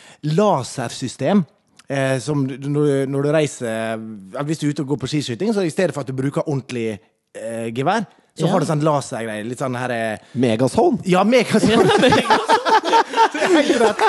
lasersystem. 0.55 1.43
Eh, 1.91 2.17
som 2.23 2.47
når, 2.47 2.69
du- 2.73 3.11
når 3.13 3.23
du 3.27 3.29
reiser 3.35 3.67
eh, 3.69 4.45
Hvis 4.49 4.59
du 4.63 4.67
er 4.67 4.71
ute 4.73 4.85
og 4.87 4.95
går 4.95 5.03
på 5.03 5.09
skiskyting, 5.13 5.51
så 5.53 5.61
i 5.67 5.73
stedet 5.73 5.93
for 5.93 6.01
at 6.01 6.09
du 6.09 6.15
bruker 6.17 6.47
ordentlig 6.47 6.95
eh, 6.95 7.67
gevær, 7.77 8.07
så 8.35 8.47
Ja. 8.47 8.51
har 8.51 8.61
du 8.61 8.67
sånn 8.67 8.83
lasergreier. 8.83 9.45
Litt 9.47 9.59
sånn 9.63 9.77
her 9.79 9.91
eh, 9.95 10.19
Megazone. 10.35 10.99
Ja, 11.07 11.23
mega 11.25 11.59
Det 11.61 11.71
er 11.71 13.53
helt 13.55 13.81
rett. 13.81 14.01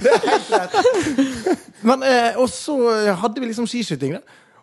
Det 0.00 0.10
er 0.10 0.18
helt 0.28 0.50
rett. 0.54 1.58
Men, 1.82 2.02
eh, 2.06 2.36
og 2.38 2.48
så 2.52 2.76
hadde 3.22 3.40
vi 3.40 3.46
liksom 3.50 3.66
skiskyting, 3.70 4.12
da. 4.18 4.20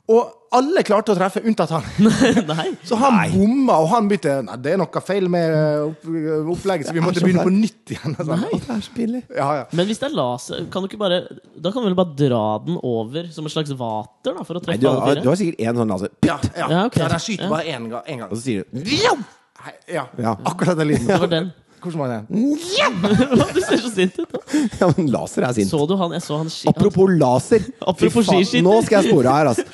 Og 0.08 0.34
alle 0.56 0.80
klarte 0.88 1.12
å 1.12 1.18
treffe, 1.18 1.42
unntatt 1.44 1.74
han. 1.76 1.84
Nei. 2.52 2.68
Så 2.88 2.96
han 2.96 3.18
bomma, 3.34 3.76
og 3.84 3.90
han 3.92 4.06
begynte 4.08 4.38
Nei, 4.48 4.56
det 4.64 4.72
er 4.72 4.80
noe 4.80 5.02
feil 5.04 5.28
med 5.32 5.52
opp, 5.84 6.06
opplegget, 6.54 6.88
så 6.88 6.96
vi 6.96 7.04
måtte 7.04 7.20
så 7.20 7.28
begynne 7.28 7.44
på 7.44 7.52
nytt 7.52 7.92
igjen. 7.92 8.16
og 8.16 8.30
sånn. 8.30 8.46
Det 8.54 8.72
er 8.78 8.86
så 8.86 8.96
pinlig. 8.96 9.22
Ja, 9.36 9.50
ja. 9.60 9.66
Men 9.76 9.90
hvis 9.90 10.00
det 10.00 10.08
er 10.08 10.16
laser, 10.16 10.64
kan 10.72 10.86
du 10.86 10.88
ikke 10.88 11.02
bare 11.02 11.20
Da 11.60 11.74
kan 11.76 11.84
du 11.84 11.90
vel 11.90 11.98
bare 12.00 12.16
dra 12.24 12.44
den 12.64 12.80
over 12.80 13.28
som 13.36 13.50
et 13.50 13.56
slags 13.58 13.76
vater, 13.76 14.32
da, 14.38 14.48
for 14.48 14.62
å 14.62 14.64
Nei, 14.70 14.80
du, 14.80 14.88
alle 14.88 15.04
har, 15.04 15.22
du 15.26 15.28
har 15.34 15.40
sikkert 15.44 15.60
én 15.68 15.82
sånn 15.84 15.92
laser, 15.98 16.16
Ja, 16.24 16.40
ja. 16.56 16.72
Ja, 16.72 16.82
okay. 16.88 17.04
ja 17.04 17.12
der 17.12 17.24
skyter 17.28 17.50
Ja. 17.50 17.52
bare 17.58 17.76
én 17.76 17.90
gang. 17.92 18.04
En 18.08 18.24
gang. 18.24 18.32
og 18.32 18.38
så 18.40 18.44
sier 18.48 18.64
du 18.72 19.26
Hei, 19.68 19.74
Ja, 19.92 20.08
Ja. 20.22 20.38
akkurat 20.48 20.78
den 20.80 20.94
lyden. 20.94 21.08
Det 21.12 21.20
var 21.26 21.34
den. 21.36 21.52
Hvordan 21.84 22.00
var 22.00 22.08
den? 22.16 22.24
du 23.56 23.62
ser 23.62 23.78
så 23.84 23.92
sint 23.92 24.16
ut. 24.18 24.32
da 24.32 24.40
Ja, 24.80 24.88
men 24.96 25.12
laser 25.14 25.46
er 25.46 25.54
sint. 25.58 25.70
Så 25.70 25.84
du 25.90 25.96
han? 26.00 26.16
Jeg 26.16 26.24
så 26.26 26.40
han 26.40 26.50
ski... 26.50 26.72
Apropos 26.72 27.12
laser. 27.12 27.68
Apropos 27.82 28.26
Fy 28.26 28.40
faen. 28.48 28.66
Nå 28.66 28.80
skal 28.88 29.02
jeg 29.04 29.12
spore 29.12 29.36
her, 29.36 29.52
altså. 29.52 29.68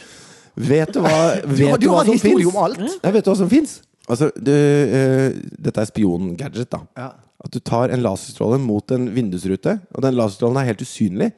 Vet 0.54 0.94
du 0.94 1.02
hva, 1.02 1.18
vet 1.50 1.82
du 1.82 1.88
du 1.88 1.92
hva 1.92 2.04
som 2.06 2.20
finnes? 2.22 2.54
fins? 2.54 2.98
Jeg 3.02 3.16
vet 3.16 3.26
du 3.26 3.32
hva 3.32 3.38
som 3.40 3.52
fins? 3.52 3.78
Altså, 4.12 4.30
du, 4.36 4.52
uh, 4.54 5.30
dette 5.64 5.84
er 5.84 5.90
spiongadget, 5.90 6.70
da. 6.74 6.84
Ja. 7.00 7.12
At 7.44 7.56
du 7.56 7.60
tar 7.60 7.92
en 7.92 8.04
laserstråle 8.04 8.60
mot 8.62 8.92
en 8.96 9.10
vindusrute, 9.16 9.78
og 9.92 10.06
den 10.06 10.18
laserstrålen 10.20 10.60
er 10.62 10.70
helt 10.72 10.84
usynlig. 10.84 11.32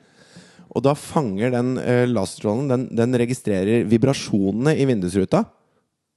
Og 0.76 0.84
da 0.86 0.96
fanger 0.98 1.54
den 1.56 1.76
uh, 1.80 2.06
laserstrålen 2.10 2.72
den, 2.72 2.88
den 2.98 3.20
registrerer 3.22 3.86
vibrasjonene 3.90 4.76
i 4.76 4.88
vindusruta. 4.90 5.46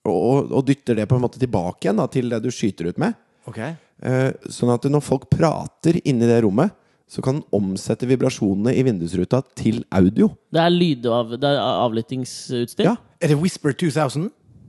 Og, 0.08 0.16
og, 0.16 0.52
og 0.56 0.64
dytter 0.66 0.96
det 0.98 1.08
på 1.10 1.18
en 1.18 1.24
måte 1.26 1.40
tilbake 1.40 1.86
igjen 1.86 2.00
da, 2.00 2.08
til 2.10 2.32
det 2.32 2.42
du 2.44 2.50
skyter 2.54 2.90
ut 2.90 3.00
med. 3.02 3.16
Okay. 3.48 3.76
Uh, 4.02 4.30
sånn 4.50 4.72
at 4.72 4.86
når 4.88 5.04
folk 5.04 5.28
prater 5.30 6.00
inni 6.04 6.28
det 6.28 6.42
rommet, 6.44 6.74
så 7.08 7.22
kan 7.24 7.40
den 7.40 7.44
omsette 7.56 8.06
vibrasjonene 8.08 8.74
i 8.76 8.82
vindusruta 8.86 9.42
til 9.56 9.82
audio. 9.90 10.30
Det 10.52 10.60
er 10.60 10.72
lydav... 10.74 11.36
Det 11.40 11.48
er 11.48 11.60
avlyttingsutstyr? 11.60 12.84
Ja. 12.84 12.96
Er 13.20 13.32
det 13.32 13.38
Whisper 13.40 13.72
2000? 13.72 14.28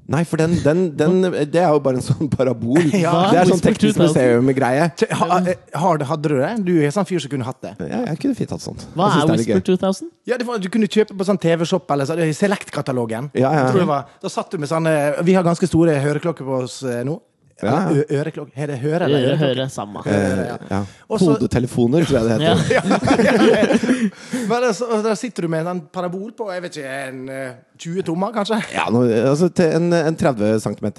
Nei, 0.10 0.24
for 0.26 0.42
den, 0.42 0.56
den, 0.66 0.80
den 0.98 1.22
Det 1.54 1.60
er 1.62 1.68
jo 1.70 1.82
bare 1.86 2.00
en 2.00 2.06
sånn 2.06 2.32
parabol. 2.34 2.80
Ja. 2.98 3.12
Det 3.30 3.38
er 3.44 3.50
sånn 3.52 3.62
teknisk 3.62 4.00
2000. 4.00 4.08
museum-greie. 4.08 4.88
Ha, 5.20 5.38
har, 5.84 6.04
hadde 6.10 6.32
du 6.32 6.36
det? 6.40 6.50
Du 6.66 6.72
er 6.82 6.94
sånn 6.96 7.06
fyr 7.06 7.22
som 7.22 7.30
kunne 7.30 7.46
hatt 7.46 7.60
det. 7.62 7.76
Ja, 7.92 8.00
jeg 8.08 8.22
kunne 8.24 8.38
fint 8.40 8.56
hatt 8.56 8.64
sånt. 8.64 8.88
Hva 8.98 9.12
er 9.20 9.30
Whisper 9.36 9.62
2000? 9.70 10.10
Ja, 10.32 10.40
det 10.42 10.48
var, 10.50 10.58
Du 10.64 10.66
kunne 10.74 10.90
kjøpe 10.90 11.14
på 11.20 11.28
sånn 11.30 11.38
TV-shop 11.44 11.94
eller 11.94 12.10
så, 12.10 12.18
Select-katalogen. 12.40 13.30
Ja, 13.38 13.52
ja. 13.54 13.68
Jeg 13.68 13.76
tror 13.76 13.84
det 13.86 13.90
var- 13.92 14.10
Da 14.24 14.34
satt 14.34 14.50
du 14.50 14.58
med 14.58 14.72
sånne 14.72 14.96
Vi 15.28 15.36
har 15.38 15.46
ganske 15.46 15.70
store 15.70 16.00
høreklokker 16.02 16.48
på 16.48 16.58
oss 16.64 16.82
eh, 16.84 17.04
nå. 17.06 17.20
Ja, 17.62 17.74
ja. 17.90 17.90
Ø- 17.92 18.06
Øreklokke 18.20 18.52
Er 18.56 18.68
det 18.72 18.78
høre 18.80 19.04
eller 19.06 19.20
Høre, 19.20 19.32
øreklokke? 19.36 19.56
høre, 19.60 19.70
samme. 19.70 20.04
Eh, 20.06 20.44
ja. 20.72 20.80
Også, 21.10 21.34
Hodetelefoner, 21.34 22.06
tror 22.06 22.20
jeg 22.20 22.26
det 22.30 22.42
Ja. 22.42 22.56
heter. 22.56 24.10
Men 24.50 24.64
altså, 24.64 24.88
der 25.04 25.16
sitter 25.20 25.42
du 25.46 25.48
med 25.52 25.68
en 25.68 25.82
parabol 25.94 26.32
på 26.38 26.50
jeg 26.54 26.64
vet 26.66 26.78
ikke, 26.80 26.94
en 27.10 27.22
eh, 27.30 27.52
20 27.80 28.04
tommer, 28.10 28.32
kanskje. 28.36 28.60
Ja, 28.76 28.86
nå, 28.92 29.04
altså 29.30 29.50
til 29.56 29.76
en, 29.78 29.90
en 29.94 30.16
30 30.20 30.60
cm 30.66 30.90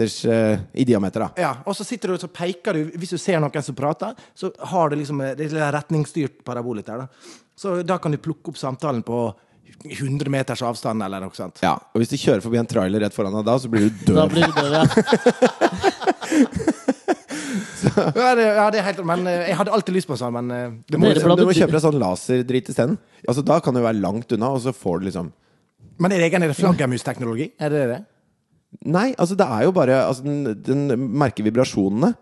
i 0.75 0.85
diameter, 0.89 1.27
da. 1.27 1.31
Ja, 1.41 1.53
Og 1.67 1.77
så 1.77 1.85
sitter 1.85 2.09
du 2.13 2.19
og 2.19 2.33
peker 2.33 2.73
du 2.77 2.91
Hvis 2.99 3.11
du 3.15 3.19
ser 3.21 3.41
noen 3.43 3.63
som 3.63 3.75
prater, 3.79 4.15
så 4.35 4.51
har 4.73 4.91
du 4.93 4.97
liksom 5.01 5.21
eh, 5.25 5.35
det 5.39 5.51
er 5.53 5.73
retningsstyrt 5.77 6.43
parabol 6.45 6.77
litt 6.81 6.87
der. 6.91 7.07
da 7.07 7.09
Så 7.57 7.83
da 7.87 7.99
kan 7.99 8.13
du 8.13 8.19
plukke 8.19 8.49
opp 8.53 8.59
samtalen 8.61 9.03
på 9.07 9.31
100 9.85 10.31
meters 10.33 10.63
avstand 10.67 11.03
eller 11.07 11.23
noe 11.25 11.35
sånt. 11.37 11.61
Ja, 11.65 11.75
og 11.79 12.03
hvis 12.03 12.11
du 12.13 12.17
kjører 12.21 12.43
forbi 12.45 12.59
en 12.61 12.69
trailer 12.71 13.01
rett 13.05 13.17
foran 13.17 13.35
deg 13.39 13.47
da, 13.49 13.57
så 13.61 13.71
blir 13.73 13.89
du 13.89 13.91
Da 14.13 14.27
død. 14.27 14.31
blir 14.35 14.47
du 14.47 14.53
død, 14.61 14.73
ja. 14.77 14.85
Ja, 17.91 18.35
det, 18.37 18.45
ja, 18.45 18.67
det 18.71 18.79
er 18.81 18.85
helt 18.87 19.01
Men 19.07 19.27
eh, 19.29 19.49
jeg 19.51 19.57
hadde 19.59 19.73
alltid 19.75 19.97
lyst 19.97 20.09
på 20.09 20.15
en 20.15 20.21
sånn, 20.21 20.35
men 20.37 20.51
eh, 20.55 20.73
Du 20.91 20.99
må, 21.01 21.11
da 21.11 21.37
du 21.39 21.45
må 21.49 21.55
kjøpe 21.57 21.75
deg 21.75 21.83
sånn 21.83 21.99
laserdrit 22.01 22.71
isteden. 22.71 22.97
Altså, 23.27 23.43
da 23.47 23.59
kan 23.65 23.77
du 23.77 23.83
være 23.83 23.99
langt 24.01 24.33
unna, 24.37 24.53
og 24.55 24.63
så 24.65 24.75
får 24.77 25.01
du 25.01 25.09
liksom 25.09 25.31
Men 26.01 26.15
er 26.15 26.23
det 26.23 26.31
egen 26.31 26.47
flaggermusteknologi? 26.57 27.51
Er 27.61 27.75
det 27.75 27.85
det? 27.91 28.01
Nei, 28.87 29.09
altså 29.19 29.35
det 29.35 29.47
er 29.51 29.65
jo 29.67 29.73
bare 29.75 29.97
altså, 30.07 30.23
den, 30.25 30.61
den 30.63 31.09
merker 31.19 31.45
vibrasjonene. 31.47 32.13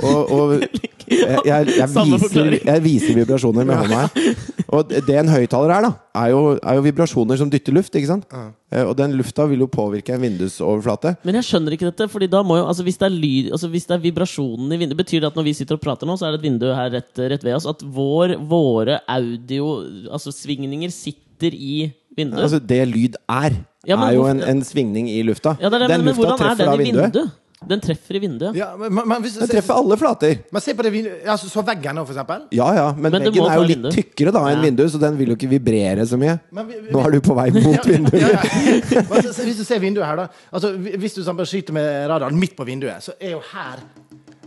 Og, 0.00 0.32
og 0.32 0.54
jeg, 0.62 1.42
jeg, 1.44 1.74
jeg, 1.76 1.88
viser, 1.92 2.56
jeg 2.62 2.84
viser 2.86 3.18
vibrasjoner 3.20 3.68
med 3.68 3.82
hånda 3.82 4.04
her. 4.06 4.61
Og 4.72 4.88
det 4.88 5.14
en 5.20 5.28
høyttaler 5.28 5.68
er, 5.74 5.84
da, 5.84 5.90
er 6.22 6.30
jo, 6.32 6.38
er 6.56 6.78
jo 6.78 6.82
vibrasjoner 6.86 7.36
som 7.36 7.50
dytter 7.52 7.74
luft. 7.76 7.92
ikke 7.98 8.08
sant? 8.08 8.22
Ja. 8.32 8.84
Og 8.86 8.94
den 8.96 9.12
lufta 9.18 9.44
vil 9.50 9.60
jo 9.60 9.68
påvirke 9.68 10.14
en 10.16 10.22
vindusoverflate. 10.24 11.12
Men 11.28 11.36
jeg 11.36 11.44
skjønner 11.50 11.76
ikke 11.76 11.90
dette. 11.90 12.06
Fordi 12.08 12.28
da 12.32 12.40
må 12.46 12.56
jo, 12.56 12.64
altså 12.70 12.86
hvis 12.86 12.96
det 13.02 13.04
er 13.10 13.12
lyd 13.12 13.50
Altså 13.52 13.68
hvis 13.68 13.84
det 13.90 13.98
er 13.98 14.04
vibrasjonen 14.06 14.72
i 14.72 14.78
vinduet, 14.80 14.96
betyr 15.02 15.20
det 15.20 15.28
at 15.28 15.36
når 15.36 15.44
vi 15.50 15.54
sitter 15.58 15.76
og 15.76 15.82
prater 15.84 16.08
nå, 16.08 16.16
så 16.16 16.26
er 16.28 16.32
det 16.32 16.40
et 16.40 16.46
vindu 16.48 16.64
her 16.72 16.88
rett, 16.94 17.12
rett 17.34 17.44
ved 17.44 17.58
oss? 17.58 17.68
At 17.68 17.84
vår, 17.84 18.38
våre 18.48 18.96
audio 19.12 19.74
Altså 20.08 20.32
svingninger 20.32 20.92
sitter 20.94 21.52
i 21.52 21.90
vinduet? 22.16 22.40
Altså 22.48 22.62
Det 22.72 22.80
lyd 22.88 23.20
er, 23.28 23.60
Ja, 23.84 23.98
er 23.98 24.16
jo 24.16 24.24
en, 24.30 24.40
en 24.46 24.64
svingning 24.64 25.08
i 25.12 25.20
lufta. 25.26 25.56
ja, 25.60 25.68
det 25.68 25.82
er 25.82 25.84
det, 25.84 25.92
den 25.98 26.04
men, 26.06 26.14
men 26.14 26.16
lufta 26.16 26.32
er 26.32 26.42
treffer 26.46 26.64
da 26.70 26.76
den 26.78 26.86
i 26.86 26.90
vinduet. 26.92 27.38
Vinduet? 27.62 27.68
Den 27.72 27.80
treffer 27.80 28.16
i 28.16 28.20
vinduet. 28.20 28.56
Ja, 28.56 28.76
men, 28.76 28.92
men, 29.08 29.22
hvis, 29.22 29.38
Den 29.38 29.48
treffer 29.48 29.74
alle 29.74 29.96
flater. 29.96 30.38
men 30.52 30.60
se 30.62 30.74
på 30.74 30.82
det 30.82 30.92
vinduet 30.92 31.26
altså, 31.26 31.48
Så 31.48 31.62
veggene, 31.64 32.04
for 32.06 32.12
eksempel. 32.12 32.46
Ja 32.52 32.68
ja, 32.74 32.92
men, 32.92 33.10
Men 33.12 33.22
veggen 33.22 33.46
er 33.48 33.56
jo 33.56 33.62
litt 33.68 33.86
tykkere 33.94 34.32
da 34.32 34.44
enn 34.50 34.58
Ja. 34.58 34.62
vinduet, 34.66 34.90
så 34.92 35.00
den 35.00 35.16
vil 35.18 35.28
jo 35.28 35.36
ikke 35.36 35.48
vibrere 35.48 36.06
så 36.06 36.16
mye. 36.18 36.38
Men 36.50 36.66
vi- 36.68 36.80
vi- 36.80 36.90
Nå 36.92 37.04
er 37.06 37.10
du 37.10 37.20
på 37.20 37.34
vei 37.34 37.50
mot 37.56 37.86
vinduet. 37.86 38.20
Ja, 38.20 38.28
ja. 38.28 39.02
Men 39.10 39.22
Hvis 39.22 39.56
du 39.58 39.64
ser 39.64 39.78
vinduet 39.78 40.06
her, 40.06 40.16
da. 40.16 40.28
Altså, 40.52 40.72
hvis 40.76 41.14
du 41.14 41.22
sånn, 41.22 41.38
skyter 41.46 41.72
med 41.72 42.08
radaren 42.10 42.38
midt 42.38 42.56
på 42.56 42.64
vinduet, 42.66 43.00
så 43.02 43.12
er 43.20 43.30
jo 43.36 43.40
her 43.52 43.78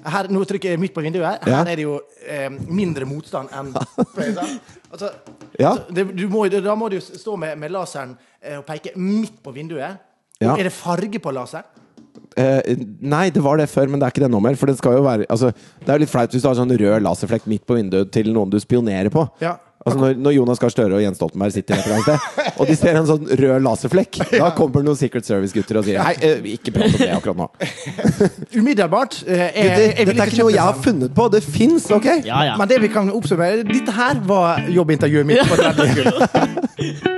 her, 0.06 0.28
Nå 0.30 0.44
trykker 0.46 0.70
jeg 0.70 0.80
midt 0.80 0.94
på 0.94 1.02
vinduet. 1.02 1.26
Her 1.44 1.50
Ja. 1.50 1.62
er 1.66 1.76
det 1.76 1.82
jo 1.88 2.00
eh, 2.30 2.50
mindre 2.50 3.06
motstand 3.10 3.50
enn 3.52 3.74
altså, 4.92 5.10
Ja. 5.58 5.72
altså, 5.72 5.94
det, 5.94 6.16
du 6.16 6.28
må, 6.30 6.46
Da 6.50 6.76
må 6.76 6.90
du 6.92 7.00
stå 7.02 7.36
med, 7.38 7.58
med 7.58 7.72
laseren 7.72 8.16
eh, 8.42 8.58
og 8.60 8.66
peke 8.68 8.92
midt 8.96 9.42
på 9.44 9.52
vinduet. 9.56 9.98
Ja. 10.40 10.54
Er 10.56 10.64
det 10.68 10.74
farge 10.74 11.18
på 11.20 11.32
laseren? 11.34 11.64
Eh, 12.36 12.76
nei, 13.00 13.30
det 13.32 13.44
var 13.44 13.60
det 13.62 13.70
før, 13.72 13.88
men 13.92 14.02
det 14.02 14.08
er 14.10 14.16
ikke 14.16 14.26
det 14.26 14.32
nå 14.34 14.42
mer. 14.44 14.58
For 14.60 14.68
det 14.72 14.78
skal 14.80 14.98
jo 14.98 15.06
være 15.06 15.28
altså, 15.32 15.54
Det 15.56 15.88
er 15.88 16.00
jo 16.00 16.04
litt 16.04 16.12
flaut 16.12 16.34
hvis 16.36 16.44
du 16.44 16.50
har 16.50 16.58
sånn 16.58 16.74
rød 16.76 17.06
laserflekk 17.06 17.48
midt 17.52 17.64
på 17.68 17.78
vinduet 17.80 18.12
til 18.16 18.34
noen 18.36 18.52
du 18.52 18.60
spionerer 18.60 19.14
på. 19.14 19.28
Ja. 19.44 19.56
Altså 19.86 20.00
når, 20.02 20.16
når 20.18 20.34
Jonas 20.34 20.58
Gahr 20.58 20.72
Støre 20.74 20.98
og 20.98 21.02
Jens 21.04 21.20
Stoltenberg 21.20 21.54
sitter 21.54 21.78
et 21.78 21.84
sted, 21.86 22.48
og 22.58 22.66
de 22.66 22.74
ser 22.74 22.98
en 22.98 23.06
sånn 23.06 23.28
rød 23.38 23.62
laserflekk, 23.68 24.18
da 24.42 24.48
kommer 24.58 24.82
det 24.82 24.88
noen 24.88 24.98
Secret 24.98 25.28
Service-gutter 25.28 25.78
og 25.78 25.86
sier 25.86 26.02
Hei, 26.02 26.16
eh, 26.26 26.48
ikke 26.56 26.74
prat 26.74 26.90
om 26.90 27.04
det 27.04 27.10
akkurat 27.14 27.38
nå. 27.44 27.48
Umiddelbart. 28.60 29.20
Eh, 29.30 29.44
jeg, 29.46 29.76
Det, 29.76 30.08
dette 30.10 30.26
er 30.26 30.34
ikke 30.34 30.42
noe 30.42 30.56
jeg 30.56 30.66
har 30.66 30.80
funnet 30.82 31.14
på. 31.14 31.28
Det 31.36 31.44
fins, 31.46 31.86
ok? 31.94 32.10
Ja, 32.26 32.42
ja. 32.50 32.56
Men 32.58 32.72
det 32.72 32.82
vi 32.82 32.90
kan 32.96 33.14
oppsummere 33.14 33.62
Dette 33.68 33.94
her 33.94 34.24
var 34.26 34.66
jobbintervjuet 34.74 35.30
mitt. 35.30 35.46
på 35.46 37.14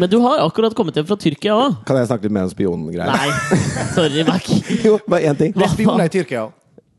Men 0.00 0.08
du 0.08 0.16
har 0.24 0.40
akkurat 0.46 0.74
kommet 0.76 0.96
hjem 0.96 1.06
fra 1.10 1.18
Tyrkia 1.20 1.58
òg. 1.60 1.76
Kan 1.88 1.98
jeg 2.00 2.08
snakke 2.08 2.24
litt 2.28 2.32
mer 2.32 2.48
om 2.48 2.52
spiongreier? 2.54 3.10
Nei, 3.12 3.28
sorry, 3.92 4.24
Mac. 4.24 4.48
Jo, 4.86 4.96
bare 5.04 5.28
én 5.28 5.36
ting. 5.36 5.52
Det 5.56 5.66
er 5.66 5.72
spioner 5.74 6.08
i 6.08 6.12
Tyrkia. 6.14 6.46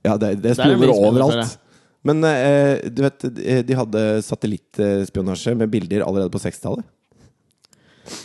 Ja, 0.06 0.16
det, 0.22 0.36
det 0.44 0.54
er 0.54 0.62
Der 0.62 0.74
er 0.76 0.78
det 0.78 0.88
spioner 0.88 0.94
overalt. 0.94 1.58
Men 2.06 2.24
eh, 2.26 2.90
du 2.90 3.04
vet, 3.06 3.26
de 3.68 3.78
hadde 3.78 4.04
satellittspionasje 4.26 5.54
med 5.58 5.70
bilder 5.74 6.06
allerede 6.06 6.34
på 6.34 6.42
60-tallet. 6.42 6.86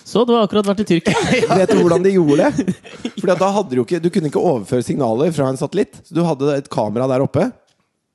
Så 0.07 0.23
du 0.25 0.33
har 0.33 0.47
akkurat 0.47 0.67
vært 0.71 0.81
i 0.85 0.87
Tyrkia? 0.89 1.21
Vet 1.61 1.71
du 1.71 1.83
hvordan 1.83 2.03
de 2.03 2.15
gjorde 2.15 2.47
det? 2.49 2.75
Fordi 3.19 3.33
at 3.35 3.43
da 3.43 3.51
hadde 3.53 3.71
Du 3.71 3.77
jo 3.77 3.85
ikke 3.85 4.01
Du 4.03 4.09
kunne 4.11 4.31
ikke 4.31 4.41
overføre 4.41 4.83
signaler 4.83 5.31
fra 5.37 5.51
en 5.53 5.61
satellitt. 5.61 6.01
Så 6.03 6.17
du 6.17 6.23
hadde 6.27 6.57
et 6.57 6.71
kamera 6.73 7.07
der 7.13 7.25
oppe 7.25 7.51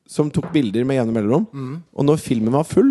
som 0.10 0.27
tok 0.34 0.50
bilder 0.51 0.84
med 0.84 0.98
jevne 0.98 1.15
mellomrom. 1.15 1.46
Og 1.96 2.08
når 2.10 2.20
filmen 2.20 2.51
var 2.51 2.65
full, 2.68 2.89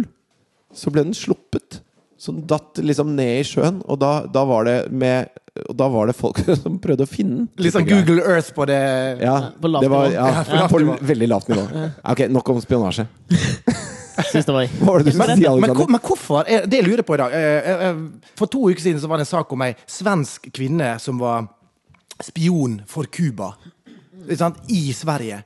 så 0.72 0.88
ble 0.94 1.02
den 1.04 1.16
sluppet. 1.18 1.82
Så 2.20 2.34
den 2.36 2.42
datt 2.48 2.76
liksom 2.84 3.14
ned 3.16 3.38
i 3.40 3.44
sjøen, 3.48 3.78
og 3.88 3.96
da, 4.02 4.10
da 4.28 4.42
var 4.44 4.66
det 4.68 4.74
med 4.92 5.30
Og 5.70 5.72
da 5.76 5.86
var 5.90 6.10
det 6.10 6.14
folk 6.18 6.38
som 6.62 6.76
prøvde 6.82 7.06
å 7.06 7.08
finne 7.10 7.38
den. 7.40 7.46
Litt 7.64 7.74
sånn 7.74 7.88
Google 7.88 8.20
Earth 8.22 8.52
på 8.56 8.66
det. 8.68 8.80
Ja, 9.24 9.38
På 9.60 9.70
lavt 9.72 9.86
nivå. 9.86 10.02
ja, 10.12 10.26
Ja, 10.46 10.66
på 10.70 10.82
på 10.84 10.98
veldig 11.12 11.28
lavt 11.32 11.48
nivå. 11.50 11.64
Ok, 12.12 12.26
nok 12.30 12.52
om 12.52 12.60
spionasje. 12.62 13.06
Men, 15.16 15.30
Alexander? 15.48 15.86
men 15.88 16.00
hvorfor? 16.04 16.44
Det 16.44 16.82
lurer 16.84 17.00
jeg 17.00 17.06
på 17.08 17.16
i 17.16 17.20
dag. 17.22 17.34
Eh, 17.34 17.70
eh, 17.72 17.84
eh, 17.88 18.00
For 18.38 18.52
to 18.52 18.68
uker 18.70 18.82
siden 18.82 19.00
så 19.00 19.08
var 19.08 19.20
det 19.20 19.26
en 19.26 19.32
sak 19.32 19.52
om 19.56 19.64
ei 19.64 19.72
svensk 19.88 20.50
kvinne 20.52 20.92
som 21.00 21.20
var 21.20 21.48
spion 22.20 22.82
for 22.90 23.08
Cuba. 23.08 23.54
I 24.68 24.92
Sverige. 24.92 25.42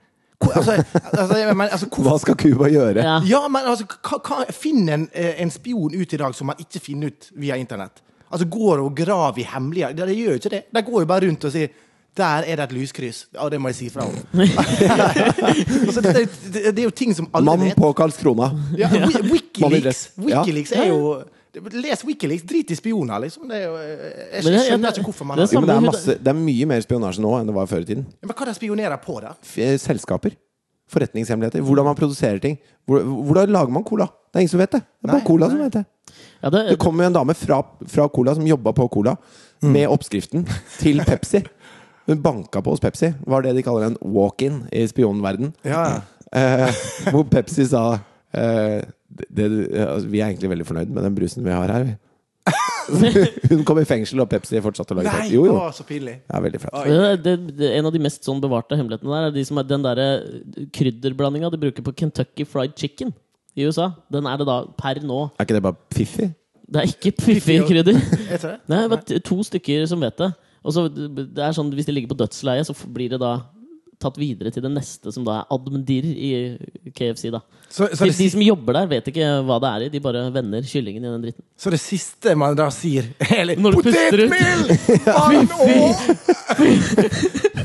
Altså, 0.55 0.77
altså, 1.13 1.39
mener, 1.55 1.73
altså, 1.73 1.89
Hva 1.91 2.17
skal 2.23 2.39
Cuba 2.41 2.69
gjøre? 2.73 3.05
Ja. 3.05 3.17
Ja, 3.29 3.43
men 3.49 3.69
altså, 3.71 3.87
hva, 3.89 4.21
hva, 4.21 4.45
Finn 4.55 4.89
en, 4.89 5.09
eh, 5.13 5.41
en 5.43 5.53
spion 5.55 5.95
ut 5.95 6.13
i 6.13 6.21
dag 6.21 6.37
som 6.37 6.51
man 6.53 6.61
ikke 6.61 6.83
finner 6.83 7.13
ut 7.13 7.31
via 7.41 7.59
internett. 7.61 8.03
Altså 8.31 8.49
Går 8.51 8.83
og 8.83 8.95
graver 8.99 9.45
i 9.45 9.47
hemmelige 9.47 9.93
De, 9.95 10.07
gjør 10.11 10.37
jo 10.37 10.41
ikke 10.43 10.55
det. 10.57 10.63
De 10.75 10.83
går 10.83 11.05
jo 11.05 11.11
bare 11.11 11.29
rundt 11.29 11.49
og 11.49 11.55
sier 11.55 11.75
der 12.15 12.45
er 12.47 12.57
det 12.61 12.65
et 12.69 12.73
lyskryss. 12.77 13.25
Ja, 13.35 13.49
det 13.51 13.59
må 13.59 13.73
jeg 13.73 13.75
si 13.75 13.89
fra 13.91 14.05
om. 14.07 14.15
altså, 15.87 16.01
det, 16.01 16.29
det, 16.55 16.63
det 16.77 16.79
er 16.79 16.85
jo 16.85 16.93
ting 16.95 17.11
som 17.17 17.27
alle 17.35 17.45
Mann 17.45 17.65
vet. 17.67 17.75
på 17.75 17.91
Karlskrona. 17.93 18.53
Ja, 18.79 18.87
Mann 18.93 19.33
Wikileaks, 19.33 20.13
Wikileaks 20.23 20.73
er 20.79 20.93
jo 20.93 21.01
Les 21.55 22.05
Wikileaks, 22.05 22.43
drit 22.49 22.71
i 22.71 22.77
spioner, 22.79 23.21
liksom. 23.23 23.47
Det 23.49 23.57
er 23.61 23.65
jo, 23.69 23.75
jeg, 23.77 23.99
jeg 24.35 24.45
Men 24.45 24.53
jeg- 24.53 24.65
skjønner 24.71 24.93
ikke 24.99 25.05
hvorfor 25.09 25.27
man 25.27 25.39
det 25.39 25.53
Jo, 25.53 25.61
men 25.61 25.69
det, 25.69 25.77
er 25.77 25.81
masse, 25.87 26.15
det 26.19 26.29
er 26.33 26.39
mye 26.39 26.67
mer 26.67 26.81
spionasje 26.83 27.21
nå 27.23 27.35
enn 27.41 27.47
det 27.47 27.55
var 27.55 27.67
før 27.71 27.85
i 27.85 27.85
tiden. 27.93 28.07
Men 28.23 28.35
hva 28.35 28.47
de 28.49 28.55
spionerer 28.57 28.97
på, 29.05 29.21
da? 29.23 29.35
Eh, 29.57 29.77
selskaper. 29.79 30.35
Forretningshemmeligheter. 30.91 31.63
Hvordan 31.65 31.85
man 31.85 31.95
produserer 31.97 32.39
ting. 32.43 32.59
Hvor- 32.87 33.03
Hvordan 33.03 33.49
lager 33.55 33.71
man 33.73 33.85
cola? 33.85 34.05
Det 34.07 34.37
er 34.37 34.41
ingen 34.41 34.49
som 34.51 34.61
vet 34.61 34.71
det. 34.73 34.81
Det 34.83 35.09
er 35.09 35.13
bare 35.13 35.21
Nei, 35.21 35.27
Cola 35.27 35.47
nei. 35.47 35.51
som 35.55 35.63
vet 35.65 35.73
det. 35.73 35.87
Ja, 36.43 36.51
det, 36.51 36.69
Det 36.71 36.79
kom 36.79 36.97
jo 37.01 37.07
en 37.07 37.13
dame 37.13 37.35
fra, 37.35 37.63
fra 37.87 38.09
Cola 38.09 38.35
som 38.35 38.45
jobba 38.47 38.73
på 38.75 38.91
Cola, 38.91 39.17
med 39.63 39.89
oppskriften 39.89 40.45
til 40.79 40.99
Pepsi. 41.01 41.45
Hun 42.07 42.21
banka 42.21 42.61
på 42.61 42.71
hos 42.75 42.81
Pepsi. 42.81 43.15
Var 43.27 43.43
det 43.43 43.55
de 43.57 43.63
kaller 43.63 43.87
en 43.87 43.97
walk-in 44.03 44.69
i 44.73 44.87
spionverden. 44.87 45.55
Ja, 45.65 46.01
Eh, 46.35 46.67
hvor 47.13 47.23
Pepsi 47.31 47.65
sa 47.65 48.01
eh, 48.35 48.83
det, 49.15 49.47
altså, 49.73 50.09
Vi 50.11 50.21
er 50.21 50.31
egentlig 50.33 50.51
veldig 50.51 50.67
fornøyd 50.69 50.93
med 50.95 51.07
den 51.07 51.17
brusen 51.17 51.47
vi 51.47 51.55
har 51.55 51.73
her. 51.73 51.95
Hun 53.51 53.65
kom 53.65 53.79
i 53.81 53.87
fengsel, 53.89 54.21
og 54.21 54.29
Pepsi 54.29 54.61
fortsatte 54.61 54.93
å 54.93 54.99
lage 54.99 55.13
Nei, 55.15 55.29
Jo, 55.33 55.47
jo. 55.49 55.57
Å, 55.57 55.71
så 55.73 55.87
pinlig. 55.89 56.19
Det 56.27 56.37
er 56.37 56.45
veldig 56.45 56.61
flaut. 56.61 56.89
det, 57.25 57.35
det, 57.57 57.71
en 57.79 57.89
av 57.89 57.95
de 57.95 58.03
mest 58.05 58.27
sånn 58.27 58.43
bevarte 58.43 58.77
hemmelighetene 58.77 59.15
der 59.15 59.29
er 59.31 59.35
de 59.37 59.45
som 59.49 59.61
er 59.61 59.69
den 59.69 59.85
derre 59.87 60.09
krydderblandinga 60.77 61.53
de 61.55 61.63
bruker 61.63 61.87
på 61.87 61.95
Kentucky 62.03 62.45
Fried 62.49 62.77
Chicken 62.77 63.15
i 63.57 63.65
USA. 63.65 63.93
Den 64.13 64.29
er 64.29 64.41
det 64.41 64.49
da 64.51 64.59
per 64.77 65.01
nå. 65.05 65.29
Er 65.39 65.47
ikke 65.47 65.57
det 65.57 65.65
bare 65.65 65.81
Piffi? 65.95 66.29
Det 66.65 66.81
er 66.81 66.91
ikke 66.91 67.13
Piffi-krydder. 67.21 68.01
Er? 68.35 68.59
Nei, 68.69 68.85
det 68.91 69.19
er 69.19 69.25
to 69.25 69.39
stykker 69.47 69.85
som 69.89 70.01
vet 70.05 70.17
det. 70.21 70.31
Og 70.65 70.73
så 70.73 70.87
det 70.89 71.43
er 71.45 71.53
sånn, 71.53 71.73
Hvis 71.77 71.87
de 71.89 71.93
ligger 71.93 72.15
på 72.15 72.19
dødsleiet, 72.23 72.67
så 72.67 72.75
blir 72.93 73.13
det 73.13 73.21
da 73.21 73.37
tatt 74.05 74.19
videre 74.21 74.53
til 74.55 74.63
det 74.65 74.71
neste, 74.75 75.13
som 75.15 75.25
da 75.27 75.41
er 75.41 75.51
admdir 75.57 76.05
i 76.13 76.31
KFC. 76.95 77.31
da 77.35 77.41
Så, 77.69 77.89
så, 77.97 78.05
de, 78.05 78.13
de 78.21 78.29
som 78.37 78.45
jobber 78.45 78.73
der, 78.79 78.87
vet 78.93 79.09
ikke 79.11 79.27
hva 79.49 79.57
det 79.65 79.71
er 79.73 79.81
i. 79.87 79.91
De 79.95 80.01
bare 80.05 80.27
vender 80.35 80.63
kyllingen 80.69 81.05
i 81.05 81.11
den 81.15 81.25
dritten. 81.27 81.45
så 81.59 81.73
det 81.75 81.81
siste 81.83 82.37
man 82.39 82.55
da 82.59 82.69
sier 82.75 83.05
er 83.35 83.55
Når 83.57 83.71
du 83.73 83.83
puster 83.89 84.19
ut. 84.25 84.31
Potetmel! 84.31 84.61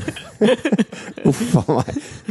Uff 1.28 1.56
a 1.60 1.62
meg. 1.68 1.90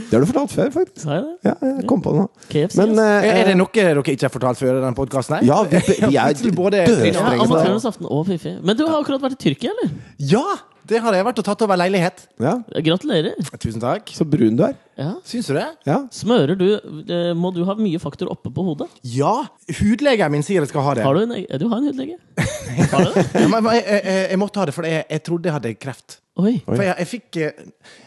Det 0.09 0.15
har 0.15 0.23
du 0.23 0.27
fortalt 0.31 0.53
før, 0.55 0.69
faktisk. 0.73 1.03
Det? 1.05 1.19
Ja, 1.45 1.53
jeg 1.61 1.85
kom 1.89 2.01
på 2.01 2.13
det 2.15 2.23
nå. 2.23 2.27
KFC, 2.49 2.79
Men 2.81 2.95
eh, 3.03 3.27
Er 3.29 3.51
det 3.51 3.57
noe 3.59 3.69
dere 3.75 4.01
ikke 4.01 4.25
har 4.25 4.33
fortalt 4.33 4.61
før 4.61 4.79
i 4.79 4.83
den 4.85 4.97
podkasten? 4.97 5.43
Ja, 5.45 5.59
vi, 5.69 5.81
vi 6.09 6.17
er 6.23 6.33
dødstrenge. 6.33 7.13
ja. 7.13 7.35
Amatørenes 7.45 7.85
aften 7.89 8.09
og 8.09 8.25
Fifi. 8.31 8.55
Men 8.65 8.79
du 8.79 8.85
har 8.87 8.97
akkurat 9.03 9.21
vært 9.27 9.37
i 9.37 9.41
Tyrkia, 9.45 9.75
eller? 9.75 9.93
Ja! 10.31 10.45
Det 10.89 10.99
har 11.03 11.13
jeg 11.13 11.25
vært 11.27 11.39
og 11.41 11.45
tatt 11.45 11.63
over 11.65 11.77
leilighet. 11.77 12.23
Ja, 12.41 12.55
Gratulerer. 12.85 13.37
Tusen 13.61 13.81
takk. 13.83 14.09
så 14.15 14.25
brun 14.25 14.57
du 14.57 14.63
er. 14.65 14.77
Ja. 14.99 15.11
Syns 15.27 15.47
du 15.47 15.53
det? 15.55 15.67
Ja. 15.87 15.99
Smører 16.11 16.57
du 16.59 16.65
eh, 16.75 17.29
Må 17.37 17.53
du 17.55 17.61
ha 17.63 17.75
mye 17.79 18.01
faktor 18.03 18.31
oppe 18.33 18.51
på 18.51 18.65
hodet? 18.67 18.89
Ja. 19.07 19.45
Hudlegen 19.79 20.33
min 20.33 20.43
sier 20.43 20.63
jeg 20.63 20.71
skal 20.73 20.83
ha 20.87 20.95
det. 20.97 21.05
Har 21.05 21.15
du 21.15 21.23
en, 21.23 21.35
du 21.45 21.67
har 21.69 21.77
en 21.77 21.87
hudlege? 21.87 22.17
Har 22.91 23.05
du 23.05 23.13
det? 23.13 23.27
Ja, 23.37 23.45
men, 23.47 23.61
men, 23.63 23.77
jeg, 23.77 23.85
jeg, 23.85 24.25
jeg 24.33 24.41
måtte 24.41 24.59
ha 24.59 24.65
det, 24.67 24.75
for 24.75 24.89
jeg, 24.89 25.05
jeg 25.05 25.23
trodde 25.29 25.49
jeg 25.49 25.55
hadde 25.59 25.75
kreft. 25.79 26.19
Oi. 26.39 26.53
For 26.63 26.83
jeg, 26.83 26.95
jeg 26.95 27.09
fikk 27.09 27.39
eh, 27.43 27.63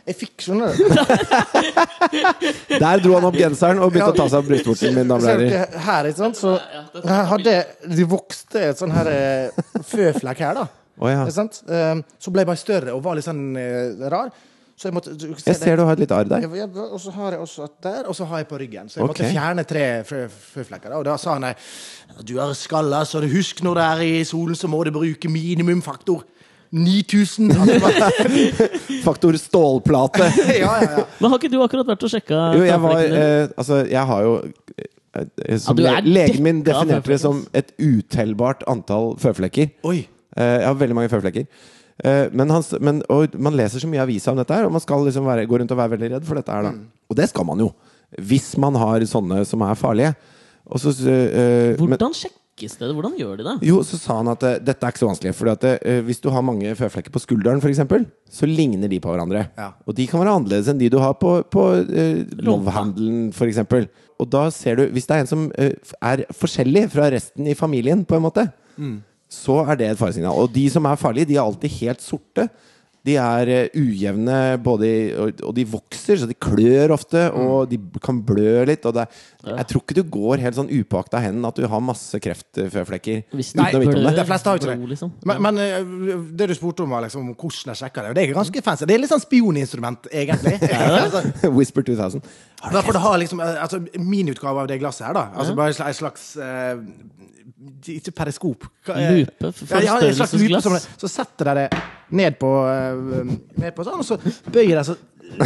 Jeg 0.09 0.17
fikk, 0.17 0.45
skjønner 0.47 0.73
du 0.73 0.85
Der 2.83 3.03
dro 3.05 3.17
han 3.19 3.27
opp 3.29 3.37
genseren 3.37 3.83
og 3.83 3.93
begynte 3.93 4.15
å 4.15 4.19
ta 4.23 4.29
seg 4.31 4.39
av 4.41 4.49
brystvorten, 4.49 4.97
min. 4.97 5.17
Ser 5.23 5.43
dere 5.43 5.83
her, 5.87 6.09
ikke 6.09 6.23
sant? 6.23 6.41
Så 6.41 6.55
her 7.05 7.27
hadde 7.33 7.57
Det 7.93 8.07
vokste 8.09 8.69
et 8.71 8.81
sånn 8.81 8.95
her 8.95 9.11
eh, 9.13 9.67
føflekk 9.89 10.45
her, 10.47 10.63
da. 10.63 10.69
Å, 11.01 11.09
ja. 11.11 11.23
Ikke 11.25 11.35
sant? 11.39 11.63
Eh, 11.69 12.01
Så 12.19 12.31
ble 12.35 12.43
jeg 12.45 12.51
bare 12.53 12.61
større 12.61 12.95
og 12.97 13.03
var 13.05 13.17
litt 13.17 13.25
sånn 13.29 13.45
eh, 13.57 14.09
rar. 14.13 14.33
Så 14.77 14.89
jeg 14.89 14.95
måtte 14.97 15.13
du, 15.15 15.29
Jeg 15.37 15.55
ser 15.61 15.77
du 15.79 15.85
har 15.87 15.93
et 15.95 16.01
lite 16.03 16.17
arr 16.17 16.27
der. 16.27 16.43
Ja, 16.43 16.65
ja, 16.65 16.67
Og 16.89 16.99
så 17.01 17.13
har 17.15 17.37
jeg 17.37 17.41
også 17.45 17.69
der, 17.85 18.07
og 18.11 18.17
så 18.19 18.25
har 18.27 18.41
jeg 18.43 18.49
på 18.51 18.59
ryggen. 18.59 18.89
Så 18.91 18.99
jeg 18.99 19.07
måtte 19.07 19.29
fjerne 19.31 19.65
tre 19.69 19.85
fø- 20.09 20.27
føflekker. 20.57 20.95
Og 20.97 21.05
da 21.07 21.15
sa 21.21 21.37
han 21.39 21.47
du 22.27 22.35
er 22.43 22.53
skalla, 22.59 23.05
så 23.07 23.21
husk 23.23 23.63
når 23.63 23.79
du 23.79 23.83
er 23.85 24.03
i 24.09 24.25
solen, 24.27 24.57
så 24.59 24.69
må 24.73 24.81
du 24.85 24.91
bruke 24.95 25.31
minimumfaktor 25.31 26.25
9000. 26.73 27.53
Altså, 27.63 29.05
Faktor 29.05 29.37
stålplate. 29.39 30.25
ja, 30.63 30.73
ja, 30.83 30.91
ja. 30.99 31.05
Men 31.21 31.31
har 31.31 31.39
ikke 31.39 31.53
du 31.53 31.61
akkurat 31.63 31.87
vært 31.93 32.07
og 32.09 32.13
sjekka 32.13 32.41
Jo, 32.57 32.65
jeg 32.65 32.81
var 32.83 33.03
eh, 33.03 33.49
Altså, 33.61 33.83
jeg 33.93 34.07
har 34.09 34.23
jo 34.25 34.33
eh, 34.81 35.59
som 35.61 35.77
du 35.77 35.85
er 35.87 36.01
Legen 36.09 36.43
min 36.47 36.63
definerte 36.65 37.13
det 37.13 37.21
som 37.21 37.43
et 37.53 37.75
utellbart 37.79 38.65
antall 38.73 39.13
føflekker. 39.21 39.75
Oi. 39.85 39.99
Eh, 40.37 40.59
jeg 40.63 40.67
har 40.69 40.75
veldig 40.81 40.97
mange 40.97 41.13
føflekker. 41.13 41.47
Eh, 42.03 42.27
men, 42.33 42.51
han, 42.51 42.63
men 42.81 43.01
og 43.13 43.35
man 43.39 43.57
leser 43.59 43.83
så 43.83 43.89
mye 43.91 44.03
avisa 44.03 44.33
om 44.33 44.39
dette 44.41 44.55
her, 44.57 44.67
og 44.67 44.73
man 44.73 44.81
skal 44.85 45.05
liksom 45.07 45.27
være, 45.29 45.47
gå 45.47 45.59
rundt 45.61 45.73
og 45.75 45.79
være 45.83 45.95
veldig 45.97 46.13
redd 46.17 46.29
for 46.29 46.41
dette 46.41 46.53
her. 46.53 46.71
Da. 46.71 46.75
Og 47.13 47.19
det 47.19 47.29
skal 47.31 47.45
man 47.49 47.61
jo. 47.61 47.73
Hvis 48.21 48.53
man 48.61 48.75
har 48.81 49.05
sånne 49.09 49.43
som 49.49 49.63
er 49.65 49.75
farlige. 49.79 50.15
Og 50.69 50.81
så, 50.81 50.93
eh, 51.09 51.77
men- 51.77 51.89
Hvordan 51.99 52.13
sjekkes 52.17 52.79
det? 52.79 52.89
Hvordan 52.95 53.17
gjør 53.19 53.37
de 53.39 53.45
det? 53.45 53.55
jo, 53.69 53.81
så 53.83 53.99
sa 53.99 54.17
han 54.19 54.29
at 54.29 54.41
dette 54.65 54.85
er 54.87 54.93
ikke 54.93 55.01
så 55.03 55.09
vanskelig. 55.11 55.35
Fordi 55.35 55.51
at 55.51 56.05
Hvis 56.07 56.21
du 56.21 56.31
har 56.31 56.43
mange 56.43 56.75
føflekker 56.77 57.11
på 57.11 57.21
skulderen, 57.21 57.61
f.eks., 57.61 57.81
så 58.31 58.47
ligner 58.47 58.89
de 58.89 59.01
på 59.01 59.09
hverandre. 59.13 59.49
Ja. 59.59 59.73
Og 59.87 59.95
de 59.95 60.07
kan 60.07 60.21
være 60.21 60.33
annerledes 60.37 60.69
enn 60.69 60.79
de 60.79 60.89
du 60.89 60.99
har 60.99 61.15
på, 61.15 61.43
på 61.51 61.63
uh, 61.83 62.25
love-handelen, 62.41 63.33
f.eks. 63.33 63.59
Og 64.21 64.31
da 64.31 64.49
ser 64.51 64.77
du 64.77 64.87
Hvis 64.89 65.07
det 65.07 65.17
er 65.17 65.21
en 65.21 65.27
som 65.27 65.51
er 65.57 66.25
forskjellig 66.33 66.91
fra 66.91 67.11
resten 67.11 67.47
i 67.47 67.55
familien, 67.55 68.05
på 68.07 68.17
en 68.17 68.23
måte, 68.23 68.47
så 69.33 69.63
er 69.65 69.79
det 69.81 69.87
et 69.95 70.01
faresignal. 70.01 70.37
Og 70.45 70.53
de 70.53 70.67
som 70.73 70.85
er 70.91 70.99
farlige, 71.01 71.31
de 71.33 71.39
er 71.41 71.47
alltid 71.47 71.73
helt 71.81 72.05
sorte. 72.05 72.45
De 73.03 73.17
er 73.19 73.49
eh, 73.51 73.73
ujevne, 73.81 74.37
både 74.63 74.89
og, 75.19 75.41
og 75.49 75.55
de 75.57 75.65
vokser, 75.73 76.21
så 76.21 76.29
de 76.31 76.37
klør 76.39 76.93
ofte, 76.95 77.25
og 77.35 77.65
de 77.73 77.81
kan 78.05 78.21
blø 78.29 78.61
litt. 78.69 78.85
Og 78.87 78.95
det, 78.95 79.07
er- 79.09 79.42
jeg 79.43 79.67
tror 79.73 79.83
ikke 79.83 79.97
du 79.97 80.03
går 80.07 80.43
helt 80.45 80.55
sånn 80.55 80.69
upåakta 80.71 81.19
hen 81.23 81.43
at 81.49 81.57
du 81.59 81.65
har 81.67 81.83
masse 81.83 82.19
kreftføflekker 82.23 83.25
uten 83.33 83.63
å 83.63 83.81
vite 83.83 83.97
om 83.99 84.05
det. 84.07 84.13
de 84.21 84.27
fleste 84.29 84.53
har 84.53 84.61
ikke 84.61 84.71
det. 84.71 84.91
Liksom. 84.93 85.11
Men, 85.27 85.41
men 85.43 85.59
eh, 85.65 85.89
det 86.39 86.47
du 86.53 86.55
spurte 86.55 86.85
om, 86.85 86.95
var 86.95 87.03
liksom, 87.03 87.33
hvordan 87.35 87.73
jeg 87.73 87.81
sjekker 87.81 88.07
det, 88.07 88.13
det 88.19 88.25
er 88.25 88.37
ganske 88.37 88.63
fancy. 88.63 88.87
Det 88.87 88.95
er 88.95 89.03
litt 89.03 89.11
sånn 89.11 89.25
spioninstrument, 89.25 90.07
egentlig. 90.15 90.61
Whisper 91.59 91.87
2000. 91.91 92.23
da 92.71 92.85
får 92.87 92.99
du 92.99 93.01
ha 93.03 93.17
liksom, 93.25 93.43
eh, 93.43 93.59
altså, 93.65 93.83
min 93.99 94.31
utgave 94.31 94.63
av 94.63 94.71
det 94.71 94.79
glasset 94.83 95.09
her, 95.09 95.19
da. 95.19 95.27
Altså 95.35 95.59
bare 95.59 95.75
en 95.75 95.99
slags 95.99 96.29
uh, 96.39 96.79
Ikke 97.91 98.15
periskop. 98.23 98.69
Lupe? 98.87 99.51
Forstørrelsesglass? 99.51 100.39
Ja, 100.39 100.77
ja, 100.77 100.79
det. 100.79 101.01
Så 101.03 101.11
setter 101.11 101.51
jeg 101.51 101.65
det 101.65 101.83
ned 102.15 102.39
på, 102.39 102.53
uh, 102.63 103.35
ned 103.59 103.75
på 103.75 103.91
sånn, 103.91 103.99
og 103.99 104.07
så 104.07 104.21
bøyer 104.53 104.77
jeg, 104.79 104.87
så 104.87 105.01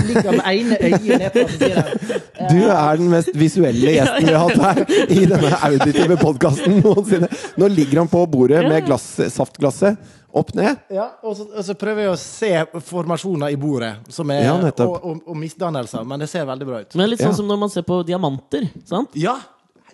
ligger 0.07 0.33
med 0.33 0.47
ene 0.51 0.79
øyet 0.81 1.07
ned 1.07 1.31
på 1.35 1.45
jeg, 1.63 1.85
Du 2.53 2.61
er 2.65 3.01
den 3.01 3.11
mest 3.13 3.33
visuelle 3.39 3.95
gjesten 3.97 4.27
vi 4.27 4.35
har 4.35 4.51
hatt 4.51 4.63
her 4.65 5.11
i 5.13 5.25
denne 5.31 5.53
auditive 5.69 6.19
podkasten 6.21 6.81
noensinne. 6.83 7.31
Nå 7.61 7.71
ligger 7.73 8.03
han 8.03 8.11
på 8.11 8.23
bordet 8.31 8.65
med 8.67 8.87
glass, 8.89 9.07
saftglasset 9.35 9.99
opp 10.37 10.53
ned. 10.57 10.83
Ja, 10.93 11.09
og 11.25 11.37
så, 11.39 11.47
og 11.49 11.65
så 11.65 11.77
prøver 11.79 12.07
jeg 12.07 12.13
å 12.13 12.19
se 12.21 12.53
formasjoner 12.91 13.55
i 13.55 13.59
bordet 13.61 13.95
som 14.13 14.31
er, 14.35 14.45
Ja, 14.47 14.57
og, 14.59 14.99
og, 14.99 15.23
og 15.25 15.39
misdannelser, 15.41 16.05
men 16.09 16.23
det 16.23 16.29
ser 16.33 16.47
veldig 16.49 16.69
bra 16.69 16.83
ut. 16.85 16.99
Men 16.99 17.13
litt 17.13 17.23
sånn 17.23 17.33
Ja. 17.33 17.39
som 17.41 17.49
når 17.49 17.63
man 17.65 17.73
ser 17.73 17.87
på 17.89 18.03
diamanter. 18.07 18.69
Sant? 18.89 19.17
Ja! 19.17 19.39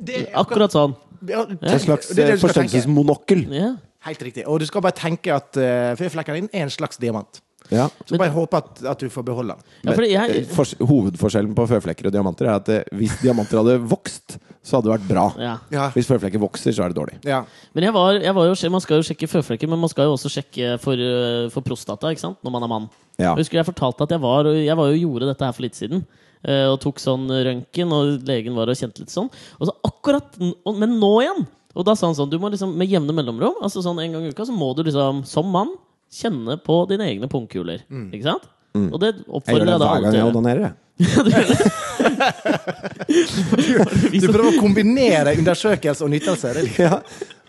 Det 0.03 0.25
er 0.25 0.29
Akkurat 0.41 0.73
sånn. 0.75 0.97
Ja, 1.29 1.45
En 1.47 1.79
slags 1.81 2.11
eh, 2.17 2.35
forstørrelsesmonokkel. 2.41 3.45
Ja. 3.55 3.75
Helt 4.09 4.23
riktig. 4.27 4.45
Og 4.51 4.59
du 4.59 4.67
skal 4.67 4.83
bare 4.83 4.97
tenke 4.99 5.31
at 5.37 5.55
uh, 5.61 5.93
føflekken 5.99 6.41
din 6.41 6.49
er 6.51 6.65
en 6.67 6.73
slags 6.75 6.99
diamant. 6.99 7.39
Ja. 7.71 7.89
Så 8.07 8.19
bare 8.19 8.33
håpe 8.35 8.59
at, 8.59 8.83
at 8.93 8.99
du 9.03 9.09
får 9.13 9.25
beholde 9.27 9.55
den. 9.55 10.07
ja, 10.11 10.25
jeg 10.27 10.47
eh, 10.49 10.87
hovedforskjellen 10.89 11.55
på 11.57 11.67
føflekker 11.71 12.09
og 12.09 12.15
diamanter 12.15 12.49
er 12.49 12.57
at 12.59 12.71
eh, 12.73 12.83
hvis 12.99 13.15
diamanter 13.23 13.61
hadde 13.61 13.77
vokst, 13.91 14.39
så 14.63 14.79
hadde 14.79 14.89
det 14.89 14.95
vært 14.97 15.09
bra. 15.09 15.27
ja. 15.73 15.87
Hvis 15.95 16.09
føflekker 16.11 16.43
vokser, 16.43 16.75
så 16.75 16.85
er 16.85 16.93
det 16.93 16.99
dårlig. 16.99 17.19
ja. 17.29 17.43
Men 17.75 17.87
jeg 17.89 17.95
var, 17.97 18.19
jeg 18.23 18.35
var 18.37 18.51
jo, 18.51 18.57
man 18.75 18.85
skal 18.85 19.01
jo 19.01 19.07
sjekke 19.07 19.29
føflekker, 19.31 19.71
men 19.71 19.81
man 19.83 19.91
skal 19.93 20.11
jo 20.11 20.17
også 20.17 20.31
sjekke 20.33 20.75
for, 20.83 20.99
øh, 20.99 21.47
for 21.55 21.65
prostata 21.67 22.11
ikke 22.13 22.25
sant? 22.27 22.43
når 22.43 22.57
man 22.57 22.67
er 22.67 22.73
mann. 22.75 22.91
Ja. 23.19 23.33
Jeg 23.33 23.45
husker 23.45 23.61
jeg 23.61 23.69
fortalte 23.71 24.05
at 24.07 24.13
jeg 24.17 24.23
var, 24.23 24.51
jeg 24.57 24.77
var 24.77 24.91
jo 24.93 25.01
gjorde 25.07 25.31
dette 25.33 25.47
her 25.49 25.57
for 25.57 25.63
litt 25.67 25.79
siden. 25.79 26.05
eh, 26.45 26.67
Og 26.69 26.79
tok 26.83 27.01
sånn 27.03 27.29
røntgen, 27.31 27.93
og 27.93 28.29
legen 28.29 28.55
var 28.59 28.69
og 28.69 28.79
kjente 28.79 29.05
litt 29.05 29.13
sånn. 29.15 29.31
Og 29.61 29.69
så 29.69 29.75
akkurat, 29.89 30.37
Men 30.41 30.99
nå 31.01 31.15
igjen! 31.23 31.47
Og 31.73 31.87
da 31.89 31.95
sa 31.97 32.05
han 32.05 32.17
sånn 32.19 32.29
Du 32.29 32.37
må 32.37 32.51
liksom 32.53 32.75
med 32.77 32.91
jevne 32.91 33.15
mellomrom, 33.17 33.63
altså 33.65 33.81
sånn 33.81 34.01
en 34.03 34.13
gang 34.13 34.27
i 34.27 34.33
uka, 34.35 34.45
så 34.45 34.53
må 34.53 34.75
du 34.77 34.83
liksom 34.85 35.23
som 35.29 35.49
mann 35.49 35.71
kjenne 36.13 36.57
på 36.65 36.75
dine 36.91 37.05
egne 37.11 37.27
pungkuler. 37.33 37.79
Ikke 38.13 38.27
sant? 38.29 38.45
Og 38.73 38.97
det 39.03 39.09
Jeg 39.13 39.19
gjør 39.27 39.35
oppfordrer 39.37 39.67
det 39.69 39.73
jeg 39.73 39.81
da 39.81 39.85
hver 39.85 39.93
alle 39.97 40.03
gang 40.03 40.13
til 40.13 40.19
jeg 40.19 40.23
å 40.23 40.25
gjøre. 40.29 40.39
onanerer. 40.39 40.63
jeg. 40.63 40.73
Du 44.23 44.27
prøver 44.31 44.49
å 44.53 44.61
kombinere 44.61 45.31
undersøkelse 45.41 46.05
og 46.07 46.11
nytelse. 46.13 46.49
Det 46.57 46.63
Ja. 46.87 46.97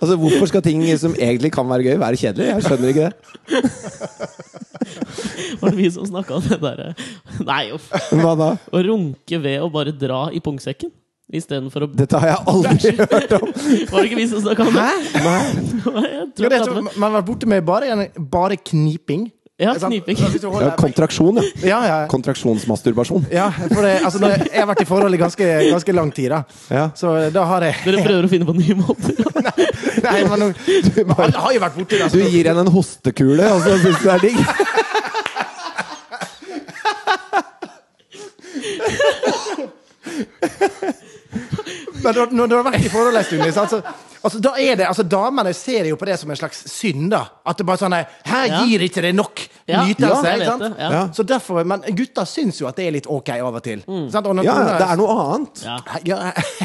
Altså, 0.03 0.15
hvorfor 0.19 0.47
skal 0.51 0.63
ting 0.65 0.81
som 0.99 1.13
egentlig 1.15 1.51
kan 1.55 1.67
være 1.69 1.83
gøy, 1.87 1.95
være 2.01 2.17
kjedelig? 2.19 2.47
Jeg 2.49 2.61
skjønner 2.65 2.87
ikke 2.91 3.07
det. 3.07 3.13
Var 5.61 5.67
det 5.69 5.77
vi 5.77 5.87
som 5.95 6.05
snakka 6.09 6.31
om 6.39 6.43
det 6.49 6.57
derre 6.59 6.89
Nei, 7.45 7.63
uff. 7.75 7.85
Hva 8.11 8.33
da? 8.35 8.49
Å 8.67 8.77
runke 8.83 9.37
ved 9.45 9.57
å 9.63 9.69
bare 9.71 9.91
dra 9.95 10.25
i 10.35 10.39
pungsekken 10.43 10.91
istedenfor 11.35 11.85
å 11.85 11.91
Dette 11.97 12.19
har 12.21 12.33
jeg 12.33 12.39
aldri 12.53 12.95
hørt 12.99 13.37
om. 13.39 13.47
Var 13.91 13.97
det 13.97 14.07
ikke 14.09 14.19
vi 14.19 14.27
som 14.31 14.43
snakka 14.43 14.67
om 14.69 14.75
det? 14.77 14.89
Nei. 15.27 15.39
Jeg 15.43 16.27
tror 16.37 16.45
Ja, 16.45 16.49
det 16.49 16.59
er, 16.59 16.83
man 16.83 17.07
har 17.09 17.15
vært 17.21 17.29
borte 17.31 17.49
med 17.49 17.65
bare, 17.67 18.09
bare 18.17 18.59
kniping. 18.59 19.31
Ja, 19.61 19.75
kniping. 19.77 20.17
Ja, 20.17 20.71
kontraksjon, 20.75 21.37
ja. 21.37 21.43
Ja, 21.61 21.79
ja. 21.85 21.97
Kontraksjonsmasturbasjon. 22.09 23.27
ja 23.31 23.51
for 23.53 23.85
det, 23.85 23.91
altså, 24.01 24.19
jeg, 24.25 24.47
jeg 24.49 24.59
har 24.59 24.67
vært 24.71 24.81
i 24.81 24.87
forhold 24.89 25.13
i 25.13 25.19
ganske, 25.21 25.49
ganske 25.69 25.93
lang 25.93 26.09
tid, 26.15 26.33
da. 26.33 26.39
Ja. 26.73 26.87
Så 26.97 27.13
da 27.35 27.45
har 27.51 27.67
jeg 27.67 27.77
Dere 27.85 28.01
prøver 28.07 28.25
å 28.25 28.31
finne 28.31 28.49
på 28.49 28.55
nye 28.57 28.75
måter. 28.81 29.13
Nei, 30.07 30.17
men 30.25 30.49
men 31.05 31.13
alle 31.13 31.45
har 31.45 31.53
jo 31.53 31.61
vært 31.63 31.77
borti 31.77 32.01
det. 32.01 32.09
Du 32.15 32.19
gir 32.25 32.49
henne 32.49 32.65
en 32.65 32.73
hostekule, 32.73 33.45
og 33.53 33.61
så 33.61 33.77
syns 33.85 34.01
du 34.01 34.09
det 34.09 34.15
er 34.17 34.21
digg? 34.25 34.41
Men 42.03 42.15
når, 42.17 42.33
når 42.35 42.49
du 42.51 42.55
har 42.57 42.65
vært 42.67 42.83
i 42.83 42.89
forhold 42.91 43.15
en 43.15 43.23
stund, 43.23 43.43
sant, 43.55 43.69
så, 43.71 43.77
altså, 44.27 44.39
da 44.43 44.51
er 44.59 44.75
det, 44.75 44.85
altså, 44.89 45.03
damene 45.07 45.53
ser 45.55 45.85
jo 45.87 45.95
på 45.95 46.07
det 46.09 46.17
som 46.19 46.31
en 46.33 46.39
slags 46.39 46.63
synd. 46.67 47.05
da 47.13 47.21
At 47.47 47.57
det 47.61 47.65
bare 47.69 47.79
sånn 47.79 47.95
Her 47.95 48.55
gir 48.65 48.83
ikke 48.83 49.03
det 49.05 49.13
nok 49.15 49.39
Ja, 49.69 49.85
nytelse. 49.87 50.25
ja, 50.27 50.33
ikke 50.35 50.49
sant? 50.49 50.81
ja. 50.83 51.03
Så 51.15 51.23
derfor, 51.23 51.63
Men 51.63 51.85
gutta 51.95 52.25
syns 52.27 52.59
jo 52.59 52.67
at 52.67 52.75
det 52.75 52.87
er 52.89 52.95
litt 52.97 53.07
ok 53.07 53.29
av 53.37 53.55
og 53.55 53.63
til. 53.63 53.85
Mm. 53.87 54.09
Sant? 54.11 54.27
Og 54.27 54.35
når 54.35 54.49
Ja, 54.49 54.57
det 54.81 54.89
er 54.89 54.99
noe 54.99 55.15
annet. 55.29 55.63
Ja. 55.63 55.77
ja, 56.11 56.19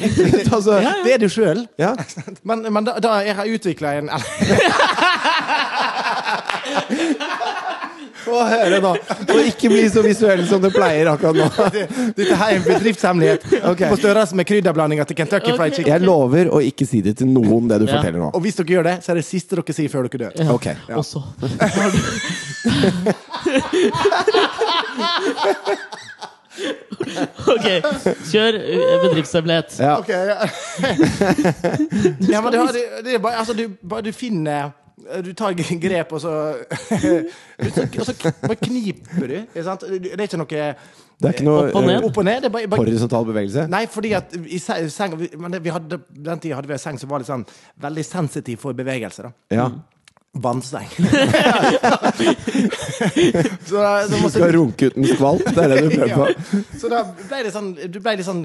Altså, 0.56 0.78
Ja, 0.80 0.88
ja. 0.88 0.94
Det 1.06 1.14
er 1.14 1.22
du 1.22 1.28
sjøl. 1.30 1.66
ja. 1.78 1.94
Men, 2.48 2.66
men 2.72 2.84
da, 2.88 2.98
da 3.02 3.18
jeg 3.22 3.36
har 3.38 3.46
utvikla 3.54 3.94
en 4.00 4.10
Få 8.28 8.40
høre 8.48 8.80
nå. 8.84 8.92
Og 9.24 9.38
ikke 9.48 9.68
bli 9.72 9.84
så 9.92 10.02
visuell 10.04 10.42
som 10.48 10.60
du 10.62 10.68
pleier 10.74 11.06
akkurat 11.12 11.36
nå. 11.38 11.46
Dette 12.18 12.34
her 12.36 12.48
er 12.52 12.56
en 12.58 12.66
bedriftshemmelighet 12.66 13.42
okay. 13.62 13.88
på 13.88 13.96
størrelse 14.00 14.34
med 14.38 14.44
krydderblandinga 14.48 15.04
til 15.08 15.16
Kentucky 15.18 15.52
Fried 15.56 15.74
Chicken. 15.78 15.92
Jeg 15.94 16.00
lover 16.06 16.44
å 16.52 16.58
ikke 16.64 16.86
si 16.88 16.98
det 17.04 17.14
til 17.22 17.28
noen, 17.32 17.68
det 17.70 17.76
du 17.82 17.86
Ja. 17.88 17.92
forteller 17.96 18.20
nå. 18.20 18.28
Og 18.36 18.40
hvis 18.44 18.56
dere 18.58 18.72
gjør 18.76 18.84
det, 18.90 18.96
så 19.04 19.08
er 19.14 19.18
det 19.22 19.26
siste 19.26 19.52
dere 19.56 19.72
sier 19.76 19.90
før 19.92 20.02
dere 20.08 20.18
dør. 20.28 20.32
Ok. 20.52 20.56
Okay. 20.58 20.76
Ja. 20.88 20.94
Også. 20.98 21.18
Ok, 27.48 27.66
kjør 28.32 28.52
eh, 28.58 29.02
bedriftshemmelighet. 29.04 29.76
Ja. 29.78 29.98
Okay, 29.98 30.26
ja. 30.26 30.34
ja, 32.32 32.40
men 32.42 32.52
det, 32.52 32.58
det, 32.74 32.82
det 33.04 33.14
er 33.14 33.18
bare, 33.22 33.36
altså, 33.38 33.52
du, 33.54 33.68
bare 33.88 34.02
du 34.02 34.12
finner 34.12 34.70
du 35.24 35.32
tar 35.34 35.52
grep, 35.58 36.12
og 36.12 36.20
så 36.20 36.32
Og 37.98 38.04
så 38.06 38.14
bare 38.42 38.56
kniper 38.60 39.26
du. 39.30 39.36
Ikke 39.42 39.64
sant? 39.66 39.80
Det 39.88 40.12
er 40.14 40.26
ikke 40.28 40.38
noe 40.40 40.48
Det 40.52 41.26
er 41.26 41.32
ikke 41.34 41.46
noe 41.48 41.62
Opp 41.68 41.76
og 41.80 41.84
ned. 41.86 41.96
eh, 41.98 42.06
Opp 42.08 42.18
og 42.20 42.24
ned. 42.28 42.40
Det 42.42 42.48
er 42.50 42.54
bare, 42.54 42.68
bare 42.68 42.82
horisontal 42.84 43.24
bevegelse? 43.26 43.64
Nei, 43.72 43.84
fordi 43.90 44.12
at 44.18 44.34
i 44.38 44.58
seng 44.62 45.16
vi- 45.18 45.30
Men 45.38 45.56
vi 45.64 45.70
hadde, 45.74 45.98
den 46.30 46.38
tida 46.44 46.54
hadde 46.58 46.68
vi 46.70 46.76
en 46.76 46.78
seng 46.84 46.98
som 47.00 47.08
var 47.10 47.18
litt 47.24 47.30
sånn 47.30 47.46
veldig 47.80 48.04
sensitiv 48.04 48.58
for 48.62 48.72
bevegelse. 48.78 49.22
da 49.22 49.32
Ja. 49.56 49.68
Vannseng. 50.38 50.86
så 53.66 53.76
da, 53.80 54.06
så 54.06 54.16
Du 54.22 54.28
skal 54.30 54.52
runke 54.54 54.86
uten 54.92 55.06
skvalp? 55.08 55.42
Det 55.54 55.64
er 55.64 55.68
det 55.72 55.78
du 55.84 55.90
prøver 55.96 56.14
på? 56.14 56.26
ja. 56.28 56.34
så 56.78 56.90
da 56.92 57.02
ble 57.28 57.42
det 57.46 57.52
sånn 57.54 57.70
Du 57.90 57.98
ble 58.04 58.16
litt 58.20 58.26
sånn 58.28 58.44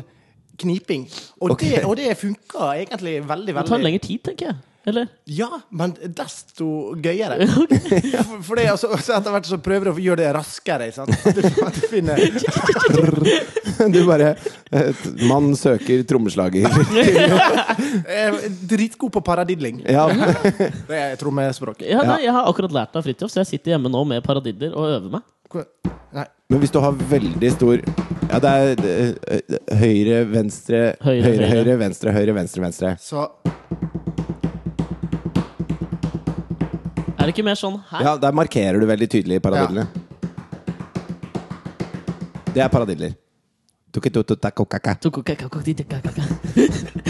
kniping. 0.62 1.08
Og, 1.42 1.52
okay. 1.56 1.70
det, 1.80 1.86
og 1.90 1.96
det 1.98 2.12
funka 2.20 2.68
egentlig 2.78 3.16
veldig, 3.26 3.54
Det 3.56 3.64
tar 3.66 3.72
veldig 3.74 3.88
lengre 3.88 4.02
tid, 4.06 4.20
tenker 4.28 4.46
jeg. 4.52 4.56
Eller? 4.86 5.08
Ja, 5.32 5.48
men 5.72 5.94
desto 6.12 6.66
gøyere. 7.00 7.46
For, 7.48 8.42
for 8.44 8.60
det, 8.60 8.66
altså, 8.74 8.90
så 9.00 9.14
etter 9.16 9.32
hvert 9.32 9.48
så 9.48 9.58
prøver 9.64 9.88
du 9.88 9.92
å 9.94 10.02
gjøre 10.04 10.20
det 10.26 10.32
raskere. 10.36 10.90
Sant? 10.92 11.14
At 11.24 11.38
du, 11.38 11.46
at 11.64 11.78
du 11.78 11.86
finner 11.88 12.20
Du 13.94 14.00
bare 14.08 14.34
eh, 14.76 15.04
Mann 15.30 15.54
søker 15.60 16.04
trommeslager. 16.08 16.68
Er 18.20 18.38
Dritgod 18.70 19.14
på 19.16 19.24
paradidling. 19.26 19.82
Ja. 19.88 20.06
Det 20.12 21.00
er 21.00 21.16
trommespråk. 21.22 21.84
Ja, 21.88 22.04
nei, 22.08 22.20
jeg 22.26 22.36
har 22.36 22.50
akkurat 22.52 22.76
lært 22.76 23.00
av 23.00 23.06
Fridtjof, 23.08 23.32
så 23.34 23.42
jeg 23.44 23.54
sitter 23.56 23.76
hjemme 23.78 23.92
nå 23.92 24.04
med 24.10 24.24
paradidler 24.26 24.76
og 24.76 24.90
øver 24.98 25.16
meg. 25.18 25.30
Nei. 26.14 26.28
Men 26.50 26.62
hvis 26.62 26.72
du 26.74 26.80
har 26.82 26.96
veldig 27.10 27.50
stor 27.54 27.80
Ja, 28.30 28.40
det 28.42 28.52
er 28.52 28.82
eh, 28.90 29.12
eh, 29.38 29.58
høyre, 29.80 30.20
venstre, 30.30 30.80
Høyre, 31.02 31.24
høyre, 31.28 31.48
høyre, 31.48 31.50
høyre. 31.54 31.76
venstre, 31.82 32.14
høyre, 32.16 32.36
venstre, 32.38 32.64
venstre. 32.68 32.94
Så 33.02 33.28
Er 37.24 37.30
det 37.30 37.38
ikke 37.38 37.46
mer 37.48 37.56
sånn 37.56 37.78
her? 37.88 38.02
Ja, 38.04 38.12
der 38.20 38.34
markerer 38.36 38.82
du 38.82 38.84
veldig 38.90 39.08
tydelig 39.08 39.38
paradidler. 39.40 39.86
Det 42.52 42.60
er 42.60 42.68
paradiller. 42.68 43.14
Tuketututakkokakka. 43.94 44.96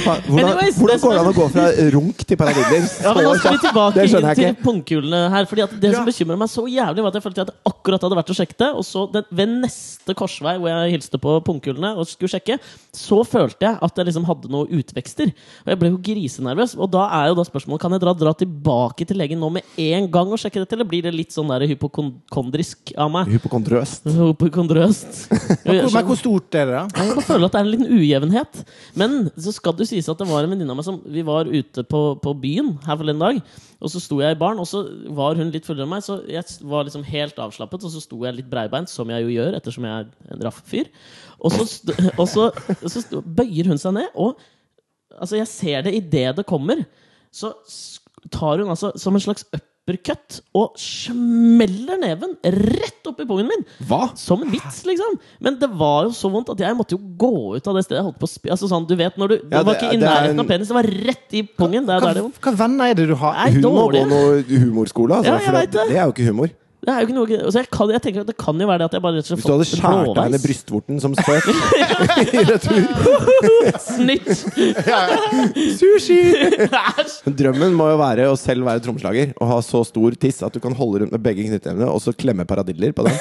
Fa- 0.03 0.19
Hvordan, 0.27 0.57
hvordan 0.75 0.99
går 0.99 1.13
det 1.13 1.19
an 1.21 1.29
å 1.29 1.33
gå 1.37 1.45
fra 1.53 1.65
runk 1.93 2.23
til 2.27 2.37
paradigmer? 2.39 2.87
Ja, 3.03 3.13
men 3.15 3.23
nå 3.27 3.33
skal 3.39 3.55
vi 3.55 3.61
tilbake 3.63 4.05
til 4.35 4.55
pungkulene 4.63 5.21
her. 5.31 5.47
Fordi 5.47 5.63
at 5.63 5.75
Det 5.79 5.93
som 5.95 6.05
bekymrer 6.07 6.39
meg 6.41 6.49
så 6.51 6.65
jævlig, 6.67 7.03
var 7.05 7.13
at 7.13 7.17
jeg 7.19 7.23
følte 7.23 7.45
at 7.45 7.51
jeg 7.53 7.61
akkurat 7.71 8.03
hadde 8.03 8.17
vært 8.19 8.31
og 8.33 8.37
sjekket 8.39 8.59
det. 8.63 8.69
Og 8.79 8.83
så 8.87 9.05
den, 9.13 9.27
ved 9.31 9.53
neste 9.63 10.15
korsvei 10.19 10.55
hvor 10.59 10.69
jeg 10.73 10.95
hilste 10.97 11.19
på 11.23 11.37
pungkulene 11.47 11.93
og 11.95 12.07
skulle 12.09 12.31
sjekke, 12.33 12.57
så 12.95 13.21
følte 13.27 13.67
jeg 13.69 13.79
at 13.87 14.01
jeg 14.01 14.09
liksom 14.09 14.27
hadde 14.27 14.51
noen 14.51 14.67
utvekster. 14.81 15.31
Og 15.63 15.71
jeg 15.73 15.81
ble 15.83 15.93
jo 15.93 16.01
grisenervøs. 16.09 16.75
Og 16.79 16.91
da 16.93 17.07
er 17.21 17.31
jo 17.31 17.39
da 17.39 17.47
spørsmålet 17.47 17.81
Kan 17.83 17.95
jeg 17.95 18.03
dra, 18.03 18.13
dra 18.17 18.33
tilbake 18.37 19.07
til 19.07 19.17
legen 19.23 19.39
nå 19.39 19.49
med 19.55 19.63
en 19.79 20.09
gang 20.11 20.31
og 20.35 20.39
sjekke 20.41 20.59
dette, 20.63 20.75
eller 20.77 20.87
blir 20.89 21.03
det 21.07 21.13
litt 21.15 21.31
sånn 21.35 21.47
der 21.51 21.63
hypokondrisk 21.71 22.93
av 22.99 23.11
meg? 23.13 23.31
Hypokondrøst. 23.37 24.07
Hypokondrøst. 24.11 25.23
Men 25.65 25.87
hvor 26.07 26.19
stort 26.19 26.55
er 26.59 26.69
det, 26.71 26.72
da? 26.73 26.83
Jeg 26.97 27.13
bare 27.13 27.25
føler 27.25 27.47
at 27.47 27.53
det 27.53 27.59
er 27.59 27.67
en 27.67 27.71
liten 27.71 27.93
ujevnhet. 27.93 28.61
Men 28.99 29.17
så 29.33 29.53
skal 29.55 29.75
det 29.79 29.87
sies 29.89 30.09
at 30.11 30.19
det 30.19 30.27
var 30.29 30.45
en 30.45 30.53
venninne 30.53 30.73
av 30.73 30.79
meg 30.79 30.87
som 30.87 30.99
Vi 31.13 31.23
var 31.25 31.49
ute 31.49 31.85
på, 31.87 32.01
på 32.23 32.33
byen 32.43 32.73
her 32.85 32.99
forleden 32.99 33.23
dag, 33.23 33.41
og 33.83 33.91
så 33.91 33.99
sto 33.99 34.19
jeg 34.23 34.35
i 34.35 34.39
baren, 34.39 34.61
og 34.63 34.67
så 34.69 34.83
var 35.15 35.39
hun 35.39 35.51
litt 35.53 35.67
fullere 35.67 35.87
enn 35.87 35.91
meg, 35.91 36.05
så 36.05 36.21
jeg 36.29 36.45
var 36.71 36.87
liksom 36.87 37.03
helt 37.07 37.39
avslappet, 37.45 37.83
og 37.83 37.93
så 37.93 38.03
sto 38.03 38.21
jeg 38.23 38.37
litt 38.37 38.49
breibeint, 38.51 38.91
som 38.91 39.09
jeg 39.11 39.25
jo 39.25 39.33
gjør, 39.33 39.57
ettersom 39.59 39.87
jeg 39.89 40.05
er 40.05 40.35
en 40.35 40.45
raff 40.47 40.61
fyr. 40.69 40.91
Og 41.43 41.51
så, 41.55 41.67
og 42.21 42.25
så, 42.31 42.47
så 42.85 43.03
sto, 43.03 43.23
bøyer 43.23 43.71
hun 43.71 43.81
seg 43.81 43.97
ned, 43.99 44.09
og 44.15 44.39
altså, 45.17 45.37
jeg 45.41 45.51
ser 45.51 45.85
det 45.87 45.97
idet 45.99 46.31
det 46.39 46.47
kommer. 46.49 46.85
Så 47.33 47.51
tar 48.31 48.61
hun 48.61 48.71
altså 48.71 48.93
som 48.99 49.15
en 49.17 49.23
slags 49.23 49.45
uppercut 49.83 50.37
og 50.55 50.77
smeller 50.79 51.97
neven 51.99 52.37
rett 52.43 53.07
opp 53.09 53.19
i 53.19 53.25
pungen 53.27 53.49
min! 53.49 53.65
Hva? 53.89 54.05
Som 54.15 54.45
en 54.45 54.51
vits, 54.53 54.83
liksom. 54.87 55.17
Men 55.43 55.57
det 55.59 55.67
var 55.75 56.05
jo 56.07 56.13
så 56.15 56.31
vondt 56.31 56.53
at 56.53 56.63
jeg 56.63 56.77
måtte 56.79 56.95
jo 56.95 57.01
gå 57.19 57.31
ut 57.57 57.67
av 57.67 57.75
det 57.75 57.83
stedet. 57.83 57.99
Jeg 57.99 58.07
holdt 58.07 58.19
på 58.21 58.29
å 58.29 58.31
spi 58.31 58.53
altså 58.55 58.69
sånn, 58.71 58.87
du 58.87 58.95
vet, 58.95 59.17
når 59.19 59.27
du, 59.33 59.35
Det 59.43 59.51
Ja, 59.51 59.63
var 59.63 59.73
det- 59.73 59.81
ikke 59.83 59.93
i 59.93 59.97
nærheten 59.99 60.29
en- 60.31 60.39
av 60.39 60.47
penis, 60.47 60.67
det 60.71 60.73
var 60.79 60.83
rett 60.87 61.33
i 61.33 61.43
pungen. 61.43 61.83
Er 61.83 61.99
der 61.99 62.13
det 62.13 62.23
Hva, 62.23 62.23
vondt. 62.29 62.39
hva 62.41 62.55
venner 62.63 62.85
er 62.89 62.93
det 62.95 63.07
du 63.09 63.15
har? 63.15 63.33
Nei, 63.33 63.51
må 63.59 63.61
dårlig. 63.91 64.07
noe 64.07 64.43
humorskole, 64.43 65.15
altså. 65.19 65.25
Ja, 65.25 65.37
jeg 65.39 65.53
vet 65.53 65.71
det. 65.71 65.87
det 65.89 65.97
er 65.97 66.05
jo 66.05 66.11
ikke 66.13 66.27
humor. 66.31 66.49
Det 66.83 66.91
er 66.91 66.97
jo 66.99 67.07
ikke 67.07 67.15
noe 67.15 67.37
altså 67.39 67.61
jeg, 67.61 67.67
kan, 67.71 67.91
jeg 67.95 68.01
tenker 68.03 68.23
at 68.25 68.27
Det 68.27 68.35
kan 68.43 68.59
jo 68.59 68.67
være 68.67 68.81
det 68.81 68.87
at 68.89 68.95
jeg 68.97 69.03
bare 69.05 69.15
rett 69.15 69.23
og 69.23 69.29
slett 69.29 69.39
Hvis 69.39 69.47
du 69.47 69.53
hadde 69.53 69.67
skåret 69.69 70.09
deg 70.09 70.15
blåveis. 70.17 70.43
brystvorten 70.43 70.99
som 71.03 71.13
spøk 71.15 71.43
i 72.35 72.43
retur 72.49 72.81
Snitt! 73.87 74.31
Sushi! 75.79 76.19
Drømmen 77.39 77.77
må 77.77 77.87
jo 77.93 77.97
være 78.01 78.27
å 78.31 78.35
selv 78.39 78.67
være 78.67 78.83
trommeslager 78.83 79.31
og 79.37 79.53
ha 79.53 79.59
så 79.63 79.83
stor 79.87 80.17
tiss 80.19 80.41
at 80.45 80.53
du 80.55 80.59
kan 80.63 80.75
holde 80.77 81.03
rundt 81.03 81.15
med 81.15 81.23
begge 81.23 81.47
knyttnevene 81.47 81.87
og 81.91 82.03
så 82.03 82.11
klemme 82.15 82.45
paradiller 82.49 82.91
på 82.95 83.07
den. 83.07 83.15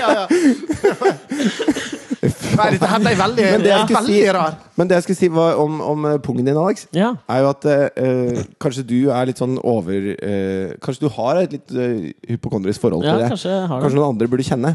ja, 0.00 0.10
ja. 0.20 1.96
Nei, 2.22 2.66
dette 2.74 2.88
her 2.90 3.00
ble 3.00 3.12
veldig, 3.16 3.44
Men 3.54 3.62
det 3.64 3.70
jeg 3.70 3.88
veldig 3.96 4.16
si- 4.18 4.32
rar. 4.36 4.56
Men 4.76 4.88
det 4.90 4.96
jeg 4.98 5.04
skulle 5.06 5.16
si 5.22 5.28
var 5.32 5.56
om, 5.62 5.78
om 5.80 6.04
eh, 6.10 6.18
pungen 6.20 6.44
din, 6.44 6.56
Alex, 6.60 6.86
Ja. 6.92 7.14
er 7.32 7.40
jo 7.40 7.48
at 7.54 7.64
eh, 7.72 8.42
kanskje 8.60 8.84
du 8.90 8.96
er 9.10 9.26
litt 9.30 9.40
sånn 9.40 9.56
over 9.64 10.10
eh, 10.20 10.74
Kanskje 10.84 11.06
du 11.06 11.08
har 11.16 11.40
et 11.40 11.52
litt 11.56 11.72
uh, 11.72 12.10
hypokondrisk 12.28 12.80
forhold 12.84 13.04
ja, 13.08 13.14
til 13.16 13.24
det. 13.24 13.30
kanskje 13.32 13.56
Kanskje 13.72 13.96
noen 13.96 14.12
andre 14.14 14.28
burde 14.28 14.44
kjenne. 14.44 14.74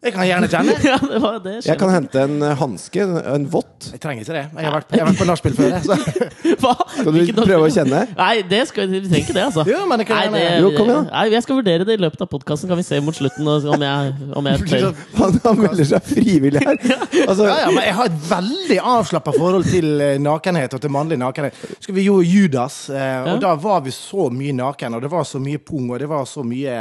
Jeg 0.00 0.14
kan 0.14 0.24
gjerne 0.24 0.48
kjenne. 0.48 0.74
Ja, 0.90 0.96
det, 0.96 1.18
var, 1.20 1.34
det. 1.44 1.54
Jeg 1.66 1.76
kan 1.76 1.90
hente 1.92 2.20
en 2.24 2.38
eh, 2.42 2.54
hanske, 2.56 3.02
en- 3.04 3.44
vått 3.52 3.66
vott. 3.70 3.88
Jeg 3.92 4.00
trenger 4.00 4.24
ikke 4.24 4.32
det. 4.36 4.42
Jeg 4.56 4.64
har 4.66 4.74
vært, 4.78 4.90
jeg 4.96 5.00
har 5.02 5.08
vært 5.10 5.18
på 5.20 5.26
nachspiel 5.28 5.54
før. 5.56 5.74
Så. 5.84 5.96
Hva? 6.62 6.72
Skal 6.94 7.12
du 7.18 7.32
prøve 7.36 7.66
å 7.66 7.70
kjenne? 7.72 8.00
Nei, 8.16 8.30
det 8.48 8.60
skal, 8.70 8.88
vi 8.92 9.00
trenger 9.04 9.22
ikke 9.26 9.36
det, 9.36 9.44
altså. 9.50 9.64
Jo, 9.68 9.82
men 9.90 10.00
det 10.00 10.06
kan 10.08 10.22
Nei, 10.32 10.40
det, 10.40 10.46
Jo, 10.64 10.70
kom 10.76 10.88
igjen. 10.92 11.06
nei, 11.10 11.24
jeg 11.34 11.44
skal 11.44 11.58
vurdere 11.60 11.86
det 11.88 11.96
i 11.98 12.00
løpet 12.00 12.24
av 12.24 12.30
podkasten. 12.32 12.68
Kan 12.72 12.80
vi 12.80 12.86
se 12.88 13.00
mot 13.04 13.16
slutten 13.16 13.48
og- 13.52 13.68
om 13.76 13.84
jeg, 13.86 14.14
om 14.40 14.48
jeg 14.50 14.64
tør. 14.72 14.88
Han, 15.20 15.38
han 15.44 15.60
melder 15.66 15.90
seg 15.92 16.08
frivillig 16.08 16.64
her. 16.64 16.80
Altså, 17.26 17.48
Ja, 17.50 17.56
ja, 17.66 17.70
men 17.76 17.84
jeg 17.84 17.96
har 18.00 18.08
et 18.12 18.20
veldig 18.32 18.80
avslappa 18.96 19.36
forhold 19.36 19.68
til 19.68 19.90
eh, 20.04 20.16
nakenhet 20.20 20.76
og 20.76 20.84
til 20.84 20.92
mannlig 20.96 21.20
nakenhet. 21.20 21.60
Skal 21.80 21.96
vi 22.00 22.06
gjorde 22.08 22.28
Judas, 22.28 22.80
eh, 22.88 23.18
og 23.26 23.34
Ja. 23.34 23.40
da 23.50 23.54
var 23.68 23.84
vi 23.84 23.92
så 23.96 24.30
mye 24.32 24.56
naken, 24.64 24.96
og 24.96 25.04
det 25.04 25.12
var 25.12 25.28
så 25.28 25.40
mye 25.44 25.60
pung, 25.60 25.88
og 25.92 26.00
det 26.00 26.08
var 26.08 26.24
så 26.28 26.40
mye 26.46 26.76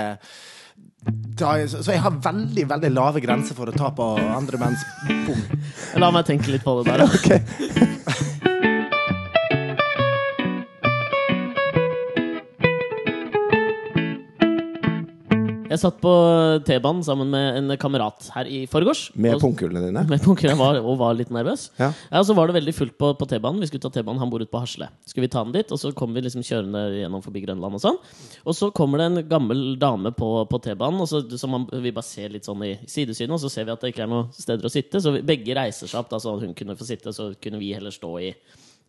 så 1.39 1.83
så 1.83 1.93
jeg 1.93 2.01
har 2.03 2.19
veldig 2.23 2.65
veldig 2.69 2.89
lave 2.91 3.21
grenser 3.23 3.55
for 3.55 3.71
å 3.71 3.75
ta 3.75 3.91
på 3.95 4.11
andre 4.19 4.59
menns 4.59 4.83
pung. 5.25 5.41
La 6.01 6.11
meg 6.11 6.27
tenke 6.27 6.51
litt 6.51 6.65
på 6.65 6.81
det 6.81 6.91
der. 6.91 7.05
da. 7.05 8.39
Jeg 15.69 15.79
satt 15.83 15.99
på 16.01 16.11
T-banen 16.65 17.03
sammen 17.05 17.29
med 17.29 17.59
en 17.59 17.73
kamerat 17.77 18.25
her 18.33 18.47
i 18.49 18.63
forgårs. 18.69 19.03
Med 19.13 19.37
pungkulene 19.41 19.83
dine. 19.85 20.01
Med 20.09 20.23
pungkulene, 20.23 20.57
var, 20.57 20.79
og 20.81 20.97
var 20.97 21.13
litt 21.17 21.29
nervøs. 21.33 21.67
Ja. 21.77 21.91
og 22.17 22.25
så 22.25 22.33
var 22.37 22.49
det 22.49 22.55
veldig 22.57 22.73
fullt 22.73 22.95
på, 22.97 23.11
på 23.19 23.27
T-banen. 23.29 23.61
Vi 23.61 23.69
skulle 23.69 23.83
ta 23.85 23.91
T-banen, 23.93 24.17
Han 24.23 24.31
bor 24.33 24.41
ute 24.41 24.49
på 24.49 24.61
Hasle. 24.63 24.89
Skulle 25.05 25.27
vi 25.27 25.31
ta 25.35 25.43
den 25.45 25.53
dit, 25.53 25.69
og 25.69 25.81
så 25.81 25.91
kommer 25.93 26.17
vi 26.17 26.25
liksom 26.25 26.45
kjørende 26.45 26.83
gjennom 26.97 27.23
forbi 27.25 27.43
Grønland 27.45 27.77
og 27.77 27.83
sånn. 27.85 27.99
Og 28.49 28.57
så 28.57 28.71
kommer 28.75 29.03
det 29.03 29.09
en 29.11 29.23
gammel 29.29 29.63
dame 29.81 30.13
på, 30.17 30.31
på 30.49 30.61
T-banen, 30.65 31.05
som 31.05 31.53
man, 31.53 31.69
vi 31.69 31.93
bare 31.93 32.09
ser 32.09 32.33
litt 32.33 32.49
sånn 32.49 32.65
i 32.65 32.73
sidesynet, 32.89 33.37
og 33.37 33.43
så 33.45 33.53
ser 33.53 33.69
vi 33.69 33.75
at 33.75 33.85
det 33.85 33.93
ikke 33.93 34.07
er 34.07 34.13
noen 34.13 34.33
steder 34.33 34.65
å 34.65 34.73
sitte. 34.73 35.03
Så 35.05 35.13
vi, 35.13 35.25
begge 35.27 35.57
reiser 35.57 35.85
seg 35.91 36.01
opp, 36.01 36.09
da, 36.09 36.21
så 36.23 36.33
hun 36.41 36.57
kunne 36.57 36.77
få 36.79 36.89
sitte, 36.89 37.13
så 37.13 37.29
kunne 37.37 37.61
vi 37.61 37.75
heller 37.77 37.93
stå 37.93 38.15
i, 38.25 38.33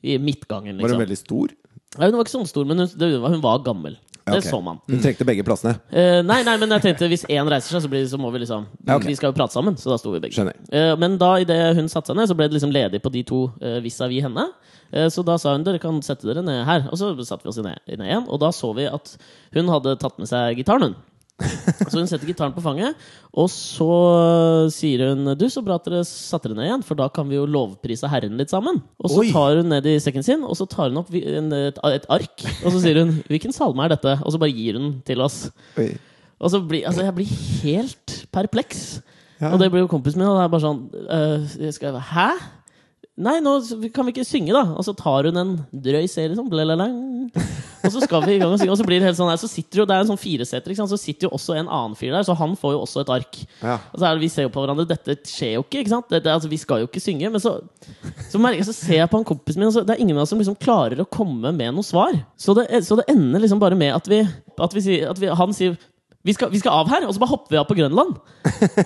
i 0.01 0.17
midtgangen, 0.17 0.81
Var 0.81 0.81
hun 0.81 0.97
liksom. 0.97 1.05
veldig 1.05 1.21
stor? 1.27 1.59
Nei, 1.99 2.07
hun 2.07 2.17
var 2.17 2.25
ikke 2.25 2.39
sånn 2.39 2.49
stor, 2.49 2.69
men 2.71 2.85
hun, 2.85 2.95
det, 2.97 3.13
hun 3.21 3.43
var 3.45 3.61
gammel. 3.67 4.01
Ja, 4.31 4.39
Det 4.39 4.47
ok. 4.47 4.51
så 4.55 4.61
man. 4.65 4.81
Hun 4.89 5.03
trengte 5.05 5.27
begge 5.29 5.45
plassene. 5.47 5.77
Eh, 5.91 6.21
nei, 6.27 6.41
nei, 6.47 6.57
men 6.63 6.77
jeg 6.77 6.87
tenkte 6.87 7.11
hvis 7.11 7.27
én 7.29 7.51
reiser 7.51 7.77
seg, 7.77 7.85
så, 7.85 7.93
blir, 7.93 8.07
så 8.09 8.21
må 8.21 8.33
vi 8.35 8.43
liksom 8.45 8.67
Ja, 8.87 8.97
okay. 8.97 9.11
Vi 9.11 9.19
skal 9.19 9.33
jo 9.33 9.39
prate 9.39 9.57
sammen, 9.57 9.77
så 9.81 9.93
da 9.93 9.99
sto 10.01 10.15
vi 10.15 10.23
begge. 10.23 10.47
Eh, 10.73 10.95
men 11.01 11.19
da 11.21 11.35
idet 11.43 11.61
hun 11.79 11.91
satte 11.91 12.13
seg 12.13 12.21
ned, 12.21 12.31
så 12.31 12.39
ble 12.39 12.49
det 12.49 12.59
liksom 12.59 12.75
ledig 12.75 13.03
på 13.03 13.13
de 13.13 13.25
to 13.27 13.45
uh, 13.61 13.79
vis-à-vis 13.85 14.25
henne. 14.27 14.49
Eh, 14.93 15.09
så 15.13 15.23
da 15.27 15.37
sa 15.39 15.55
hun 15.55 15.65
dere 15.67 15.81
kan 15.83 16.01
sette 16.05 16.27
dere 16.29 16.43
ned 16.45 16.65
her. 16.69 16.87
Og 16.91 16.99
så 16.99 17.13
satte 17.27 17.47
vi 17.47 17.53
oss 17.53 17.61
ned, 17.63 17.79
ned 17.91 18.07
igjen. 18.09 18.27
Og 18.29 18.41
da 18.43 18.51
så 18.55 18.73
vi 18.77 18.89
at 18.91 19.15
hun 19.57 19.71
hadde 19.71 19.97
tatt 20.01 20.19
med 20.21 20.31
seg 20.31 20.59
gitaren, 20.59 20.91
hun. 20.91 20.99
Så 21.81 21.97
hun 21.97 22.09
setter 22.11 22.29
gitaren 22.29 22.53
på 22.55 22.63
fanget, 22.65 22.99
og 23.33 23.49
så 23.53 23.89
sier 24.75 25.11
hun 25.11 25.33
Du, 25.39 25.47
så 25.53 25.63
bra 25.65 25.79
at 25.81 25.87
dere 25.89 26.03
satte 26.07 26.51
dere 26.51 26.59
ned 26.59 26.69
igjen, 26.69 26.85
for 26.87 26.99
da 26.99 27.09
kan 27.13 27.29
vi 27.31 27.39
jo 27.39 27.47
lovprise 27.49 28.11
Herren 28.11 28.37
litt 28.41 28.53
sammen. 28.53 28.83
Og 29.01 29.13
så 29.13 29.25
Oi. 29.25 29.31
tar 29.33 29.63
hun 29.63 29.73
ned 29.73 29.89
i 29.89 29.97
sekken 30.03 30.27
sin, 30.27 30.45
og 30.45 30.59
så 30.59 30.69
tar 30.71 30.91
hun 30.91 31.01
opp 31.01 31.13
en, 31.17 31.51
et, 31.57 31.81
et 31.97 32.09
ark, 32.13 32.47
og 32.61 32.69
så 32.75 32.83
sier 32.83 33.03
hun 33.03 33.17
'Hvilken 33.31 33.57
salme 33.57 33.87
er 33.87 33.95
dette?' 33.95 34.19
Og 34.21 34.35
så 34.35 34.41
bare 34.43 34.55
gir 34.55 34.79
hun 34.79 35.01
til 35.07 35.25
oss. 35.25 35.49
Oi. 35.81 35.93
Og 36.41 36.51
så 36.53 36.61
blir, 36.65 36.87
altså 36.89 37.05
jeg 37.05 37.15
blir 37.15 37.33
helt 37.65 38.17
perpleks. 38.33 39.03
Ja. 39.41 39.53
Og 39.53 39.61
det 39.61 39.71
blir 39.73 39.85
jo 39.85 39.93
kompisen 39.93 40.21
min, 40.21 40.29
og 40.29 40.37
det 40.37 40.45
er 40.45 40.53
bare 40.53 40.65
sånn 40.65 40.81
øh, 40.93 41.61
jeg 41.65 41.77
skal, 41.77 41.97
Hæ? 41.97 42.29
Nei, 43.21 43.37
nå 43.45 43.53
kan 43.93 44.07
vi 44.09 44.15
ikke 44.15 44.25
synge, 44.25 44.55
da. 44.57 44.63
Og 44.79 44.85
så 44.87 44.95
tar 44.97 45.29
hun 45.29 45.37
en 45.37 45.51
drøy 45.71 46.07
serie 46.09 46.37
sånn. 46.39 46.49
Blalalang. 46.49 47.29
Og 47.85 47.93
så 47.95 48.01
skal 48.05 48.25
vi 48.27 48.35
i 48.37 48.41
gang 48.41 48.53
og 48.53 48.59
synge, 48.61 48.73
og 48.75 48.79
så 48.81 48.85
blir 48.85 49.01
det 49.01 49.07
helt 49.09 49.17
sånn 49.17 49.31
her 49.31 49.39
Så 49.41 49.49
sitter 49.49 49.81
jo, 49.81 49.85
Det 49.89 49.95
er 49.97 50.03
en 50.03 50.09
sånn 50.11 50.19
fireseter, 50.21 50.69
ikke 50.73 50.83
sant? 50.83 50.91
så 50.93 50.99
sitter 51.01 51.29
jo 51.29 51.31
også 51.37 51.55
en 51.57 51.69
annen 51.71 51.95
fyr 51.97 52.13
der, 52.13 52.25
så 52.29 52.35
han 52.37 52.53
får 52.61 52.75
jo 52.75 52.81
også 52.85 53.01
et 53.05 53.13
ark. 53.15 53.39
Ja. 53.63 53.79
Og 53.93 54.01
så 54.03 54.05
er 54.09 54.19
det, 54.19 54.25
Vi 54.25 54.29
ser 54.35 54.45
jo 54.45 54.53
på 54.53 54.61
hverandre, 54.65 54.85
dette 54.91 55.17
skjer 55.31 55.55
jo 55.57 55.63
ikke, 55.65 55.81
ikke 55.85 55.95
sant? 55.95 56.09
Det, 56.13 56.21
det, 56.27 56.33
altså, 56.35 56.51
vi 56.53 56.59
skal 56.61 56.83
jo 56.83 56.89
ikke 56.91 57.01
synge. 57.05 57.31
Men 57.33 57.41
så, 57.41 57.55
så, 58.29 58.41
merker, 58.43 58.61
jeg- 58.61 58.69
så 58.69 58.77
ser 58.77 58.99
jeg 59.01 59.09
på 59.13 59.21
han 59.21 59.29
kompisen 59.31 59.63
min, 59.63 59.71
og 59.71 59.77
så, 59.79 59.85
det 59.87 59.97
er 59.97 60.03
ingen 60.05 60.19
av 60.19 60.27
oss 60.27 60.35
som 60.35 60.43
liksom 60.43 60.59
klarer 60.61 61.01
å 61.01 61.09
komme 61.09 61.55
med 61.57 61.73
noe 61.79 61.87
svar. 61.87 62.19
Så 62.37 62.57
det, 62.59 62.67
så 62.85 62.99
det 63.01 63.09
ender 63.15 63.41
liksom 63.47 63.63
bare 63.63 63.79
med 63.81 63.95
at 63.97 64.11
vi, 64.13 64.21
at 64.61 64.77
vi, 64.77 64.85
sier, 64.85 65.09
at 65.13 65.21
vi 65.23 65.33
Han 65.41 65.57
sier 65.57 65.79
vi 66.21 66.35
skal, 66.37 66.51
vi 66.53 66.61
skal 66.61 66.83
av 66.83 66.91
her, 66.93 67.07
og 67.09 67.15
så 67.17 67.21
bare 67.23 67.33
hopper 67.33 67.55
vi 67.55 67.59
av 67.63 67.65
på 67.65 67.79
Grønland. 67.79 68.19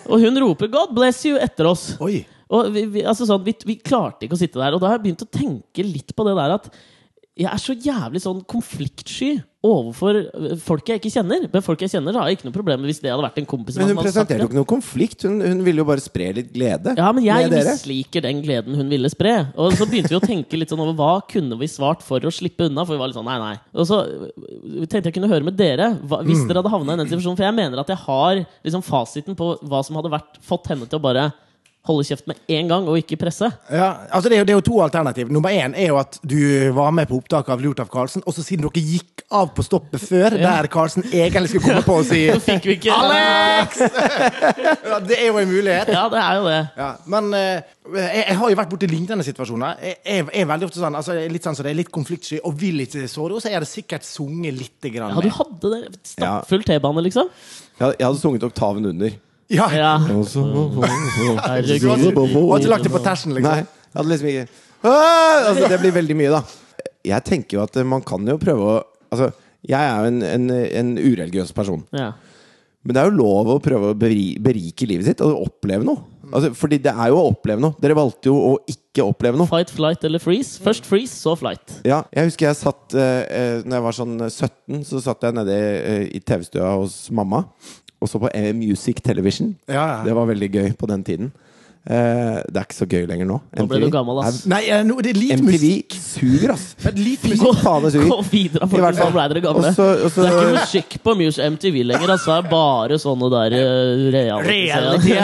Og 0.07 0.21
hun 0.23 0.39
roper 0.39 0.69
'God 0.71 0.95
bless 0.95 1.25
you' 1.27 1.41
etter 1.43 1.67
oss. 1.67 1.97
Oi. 1.99 2.21
Og 2.53 2.73
vi, 2.75 2.85
vi, 2.97 3.05
altså 3.09 3.29
sånn, 3.29 3.45
vi, 3.47 3.57
vi 3.65 3.79
klarte 3.81 4.27
ikke 4.27 4.37
å 4.37 4.43
sitte 4.43 4.61
der. 4.61 4.77
Og 4.77 4.83
da 4.83 4.91
har 4.91 4.99
jeg 4.99 5.07
begynt 5.09 5.25
å 5.25 5.33
tenke 5.33 5.87
litt 5.87 6.13
på 6.17 6.27
det 6.29 6.37
der 6.39 6.59
at 6.59 6.69
jeg 7.35 7.51
er 7.51 7.59
så 7.59 7.75
jævlig 7.75 8.21
sånn 8.23 8.45
konfliktsky 8.47 9.33
overfor 9.65 10.17
øh, 10.21 10.53
folk 10.63 10.87
jeg 10.87 11.01
ikke 11.01 11.11
kjenner. 11.11 11.49
Men 11.51 11.65
folk 11.67 11.81
jeg 11.83 11.91
kjenner, 11.91 12.15
har 12.15 12.29
jeg 12.31 12.39
ikke 12.39 12.47
noe 12.47 12.55
problem 12.55 12.83
med 12.83 12.93
hvis 12.93 13.01
det 13.03 13.11
hadde 13.11 13.25
vært 13.25 13.41
en 13.41 13.49
kompis. 13.51 13.79
Men 13.81 13.91
hun 13.91 13.99
presenterte 13.99 14.39
jo 14.39 14.47
ikke 14.47 14.59
noe 14.61 14.69
konflikt. 14.71 15.25
Hun, 15.27 15.41
hun 15.43 15.65
ville 15.67 15.83
jo 15.83 15.87
bare 15.89 16.05
spre 16.05 16.29
litt 16.37 16.53
glede 16.55 16.95
Ja, 16.95 17.09
men 17.17 17.27
jeg 17.27 17.51
misliker 17.51 18.23
den 18.23 18.43
gleden 18.45 18.79
hun 18.79 18.93
ville 18.93 19.11
spre. 19.11 19.35
Og 19.59 19.75
så 19.75 19.89
begynte 19.91 20.13
vi 20.15 20.21
å 20.21 20.23
tenke 20.23 20.61
litt 20.61 20.71
sånn 20.71 20.85
over 20.85 20.95
hva 21.01 21.13
kunne 21.27 21.59
vi 21.59 21.71
svart 21.73 22.07
for 22.07 22.23
å 22.23 22.35
slippe 22.35 22.69
unna. 22.69 22.87
For 22.87 22.95
vi 22.95 23.03
var 23.03 23.11
litt 23.11 23.19
sånn, 23.19 23.27
nei, 23.27 23.41
nei. 23.43 23.57
Og 23.75 23.89
så 23.91 24.03
øh, 24.07 24.85
tenkte 24.85 25.09
jeg 25.09 25.19
kunne 25.19 25.33
høre 25.33 25.49
med 25.49 25.59
dere 25.59 25.91
hva, 26.07 26.23
hvis 26.23 26.45
dere 26.47 26.63
hadde 26.63 26.75
havna 26.77 26.95
i 26.95 27.03
den 27.03 27.11
situasjonen. 27.11 27.41
For 27.41 27.49
jeg 27.49 27.59
mener 27.59 27.83
at 27.83 27.91
jeg 27.91 28.03
har 28.05 28.45
liksom 28.45 28.87
fasiten 28.87 29.39
på 29.41 29.57
hva 29.65 29.83
som 29.83 29.99
hadde 29.99 30.15
vært, 30.15 30.39
fått 30.45 30.71
henne 30.71 30.87
til 30.87 31.03
å 31.03 31.07
bare 31.09 31.33
holde 31.85 32.05
kjeft 32.09 32.29
med 32.31 32.39
en 32.57 32.71
gang 32.71 32.87
og 32.89 32.97
ikke 33.01 33.19
presse. 33.21 33.51
Ja, 33.69 33.91
altså 34.09 34.31
det 34.31 34.39
er, 34.39 34.43
jo, 34.43 34.47
det 34.49 34.55
er 34.55 34.59
jo 34.61 34.65
to 34.71 34.79
alternativ. 34.85 35.33
Nummer 35.33 35.53
én 35.53 35.75
er 35.77 35.91
jo 35.91 35.99
at 36.01 36.17
du 36.25 36.39
var 36.77 36.95
med 36.97 37.11
på 37.11 37.19
opptaket 37.21 37.53
av 37.53 37.65
Lurt 37.65 37.83
av 37.85 37.91
Karlsen, 37.93 38.25
og 38.25 38.37
så 38.37 38.45
siden 38.45 38.65
dere 38.65 38.81
gikk 38.85 39.25
av 39.35 39.51
på 39.57 39.65
stoppet 39.67 40.01
før, 40.01 40.37
der 40.41 40.69
Karlsen 40.73 41.05
egentlig 41.11 41.53
skulle 41.53 41.67
komme 41.67 41.85
på 41.85 41.99
og 42.01 42.07
si 42.09 42.23
Så 42.35 42.41
fikk 42.45 42.69
vi 42.71 42.77
ikke 42.79 42.95
Alex! 42.95 43.83
ja, 44.91 45.01
det 45.05 45.19
er 45.19 45.29
jo 45.29 45.41
en 45.43 45.51
mulighet. 45.51 45.93
Ja, 45.93 46.07
det 46.13 46.23
er 46.23 46.39
jo 46.39 46.47
det. 46.49 46.63
Ja, 46.81 46.89
men 47.17 47.29
eh, 47.37 47.75
jeg, 47.99 48.23
jeg 48.23 48.39
har 48.41 48.55
jo 48.55 48.61
vært 48.63 48.73
borti 48.73 48.89
lignende 48.89 49.27
situasjoner. 49.27 49.85
Jeg, 49.85 50.01
jeg 50.07 50.41
er 50.41 50.49
veldig 50.55 50.71
ofte 50.71 50.81
sånn, 50.81 50.97
altså, 51.01 51.19
jeg 51.19 51.29
er 51.29 51.37
litt 51.37 51.51
sånn 51.51 51.59
så 51.59 51.67
det 51.67 51.75
er 51.75 51.81
litt 51.83 51.93
konfliktsky 51.93 52.41
og 52.41 52.57
vil 52.61 52.81
ikke 52.87 53.05
såre, 53.05 53.35
henne, 53.35 53.45
så 53.45 53.53
er 53.53 53.65
det 53.65 53.71
sikkert 53.71 54.09
sunget 54.09 54.57
litt 54.57 54.91
grann 54.95 55.13
Ja, 55.13 55.21
du 55.21 55.37
hadde 55.37 55.75
det. 55.75 56.03
Stappfull 56.15 56.65
T-bane, 56.65 57.05
liksom. 57.05 57.29
Jeg, 57.77 57.99
jeg 57.99 58.07
hadde 58.09 58.23
sunget 58.23 58.49
oktaven 58.49 58.93
under. 58.95 59.21
Ja. 59.53 59.69
Ja. 59.75 59.93
Herregud. 60.01 61.81
Du 61.81 61.89
har 61.91 61.99
ikke, 62.01 62.65
du 62.65 62.69
lagt 62.71 62.87
det 62.87 62.93
på 62.93 63.03
tersen, 63.05 63.35
liksom? 63.37 63.51
Nei, 63.51 63.65
jeg 63.65 63.99
hadde 63.99 64.13
liksom 64.13 64.31
ikke 64.31 64.47
ah! 64.85 65.51
altså, 65.51 65.69
Det 65.71 65.81
blir 65.83 65.97
veldig 66.01 66.17
mye, 66.19 66.31
da. 66.35 66.43
Jeg 67.05 67.27
tenker 67.29 67.59
jo 67.59 67.65
at 67.65 67.77
eh, 67.77 67.87
man 67.87 68.05
kan 68.07 68.25
jo 68.29 68.39
prøve 68.41 68.69
å 68.73 68.77
Altså, 69.15 69.29
jeg 69.63 69.79
er 69.79 70.01
jo 70.03 70.11
en, 70.11 70.23
en, 70.27 70.49
en 70.51 70.89
ureligiøs 70.99 71.53
person. 71.55 71.85
Ja. 71.95 72.09
Men 72.83 72.97
det 72.97 73.01
er 73.01 73.07
jo 73.07 73.21
lov 73.21 73.53
å 73.53 73.61
prøve 73.63 73.93
å 73.93 73.97
berike 73.97 74.89
livet 74.91 75.07
sitt 75.07 75.23
og 75.23 75.45
oppleve 75.45 75.87
noe. 75.87 76.03
Altså, 76.35 76.51
fordi 76.59 76.81
det 76.83 76.91
er 76.91 77.13
jo 77.13 77.21
å 77.21 77.29
oppleve 77.31 77.63
noe. 77.63 77.77
Dere 77.81 77.95
valgte 77.95 78.29
jo 78.29 78.35
å 78.35 78.51
ikke 78.69 79.07
oppleve 79.07 79.39
noe. 79.39 79.49
Fight, 79.49 79.71
flight 79.73 80.05
eller 80.09 80.21
freeze. 80.21 80.59
Først 80.65 80.89
freeze, 80.89 81.15
så 81.15 81.37
flight. 81.39 81.79
Ja, 81.87 82.03
jeg 82.11 82.33
husker 82.33 82.51
jeg 82.51 82.59
satt 82.59 82.97
eh, 82.99 83.23
eh, 83.25 83.63
Når 83.63 83.79
jeg 83.79 83.87
var 83.87 83.97
sånn 84.01 84.19
17, 84.27 84.83
så 84.91 85.05
satt 85.07 85.25
jeg 85.29 85.39
nede 85.39 85.55
i, 85.55 85.97
i 86.19 86.25
TV-stua 86.27 86.75
hos 86.83 86.99
mamma 87.15 87.45
og 88.05 88.11
så 88.13 88.21
på 88.21 88.31
Music 88.57 89.01
Television. 89.05 89.55
Ja, 89.69 89.85
ja. 89.97 89.99
Det 90.05 90.15
var 90.17 90.29
veldig 90.29 90.51
gøy 90.53 90.71
på 90.79 90.89
den 90.91 91.05
tiden. 91.07 91.33
Eh, 91.85 92.37
det 92.49 92.57
er 92.57 92.65
ikke 92.65 92.77
så 92.79 92.87
gøy 92.89 93.03
lenger 93.05 93.27
nå. 93.29 93.35
Nå 93.59 93.65
ble 93.69 93.79
du 93.83 93.91
gammel, 93.93 94.17
ass. 94.25 94.39
Nei, 94.49 94.63
eh, 94.73 94.81
no, 94.89 94.95
det 95.05 95.11
er 95.13 95.19
litt 95.19 95.35
MTV 95.37 95.51
musikk. 95.53 95.97
suger, 96.01 96.55
ass. 96.55 96.63
Litt 96.97 97.27
musikk. 97.29 97.59
faen, 97.61 97.85
det 97.85 98.05
Gå 98.09 98.17
videre, 98.31 98.69
for 98.73 98.81
nå 98.81 99.09
ble 99.13 99.27
dere 99.35 99.43
gamle. 99.45 99.69
Også, 99.69 99.89
også, 100.07 100.23
Det 100.25 100.31
er 100.31 100.39
ikke 100.39 100.55
musikk 100.63 100.97
på 101.05 101.15
Muse 101.21 101.51
MTV 101.53 101.77
lenger. 101.91 102.15
Altså. 102.15 102.31
Det 102.31 102.39
er 102.39 102.49
bare 102.55 102.99
sånne 103.03 103.29
der 103.35 103.59
uh, 103.59 104.07
reality. 104.15 105.13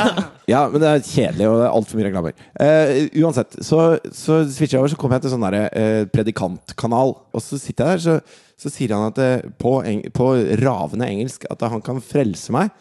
Ja. 0.51 0.65
Men 0.67 0.83
det 0.83 0.89
er 0.91 1.03
kjedelig, 1.07 1.47
og 1.47 1.57
det 1.61 1.65
er 1.65 1.75
altfor 1.79 1.99
mye 2.01 2.07
reklamer. 2.09 2.39
Uh, 2.59 2.93
uansett, 3.23 3.57
så, 3.65 3.81
så 4.11 4.41
switcher 4.51 4.77
jeg 4.77 4.83
over, 4.83 4.93
så 4.93 4.99
kommer 4.99 5.17
jeg 5.17 5.29
til 5.29 5.35
sånn 5.37 5.45
derre 5.47 5.65
eh, 5.79 6.05
predikantkanal. 6.11 7.15
Og 7.31 7.45
så 7.45 7.57
sitter 7.63 7.95
jeg 7.95 8.01
der, 8.01 8.05
så, 8.05 8.47
så 8.59 8.73
sier 8.75 8.97
han 8.99 9.09
at 9.13 9.51
på, 9.63 9.79
eng 9.87 10.03
på 10.13 10.33
ravende 10.61 11.09
engelsk 11.09 11.47
at 11.49 11.63
han 11.71 11.85
kan 11.87 12.03
frelse 12.05 12.53
meg 12.53 12.75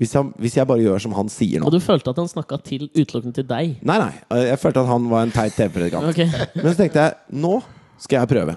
hvis, 0.00 0.12
han, 0.18 0.32
hvis 0.42 0.56
jeg 0.58 0.66
bare 0.66 0.82
gjør 0.82 1.02
som 1.04 1.14
han 1.14 1.30
sier 1.30 1.62
nå. 1.62 1.68
Og 1.68 1.74
du 1.74 1.82
følte 1.82 2.10
at 2.10 2.18
han 2.18 2.30
snakka 2.30 2.58
til, 2.66 2.88
utelukkende 2.90 3.36
til 3.36 3.46
deg? 3.46 3.76
Nei, 3.86 3.98
nei. 4.02 4.42
Jeg 4.48 4.58
følte 4.62 4.82
at 4.82 4.90
han 4.90 5.06
var 5.12 5.26
en 5.26 5.34
teit 5.34 5.54
TV-predikant. 5.54 6.08
Okay. 6.10 6.26
Men 6.58 6.68
så 6.72 6.76
tenkte 6.80 7.04
jeg 7.04 7.40
nå 7.44 7.54
skal 8.02 8.20
jeg 8.20 8.30
prøve. 8.34 8.56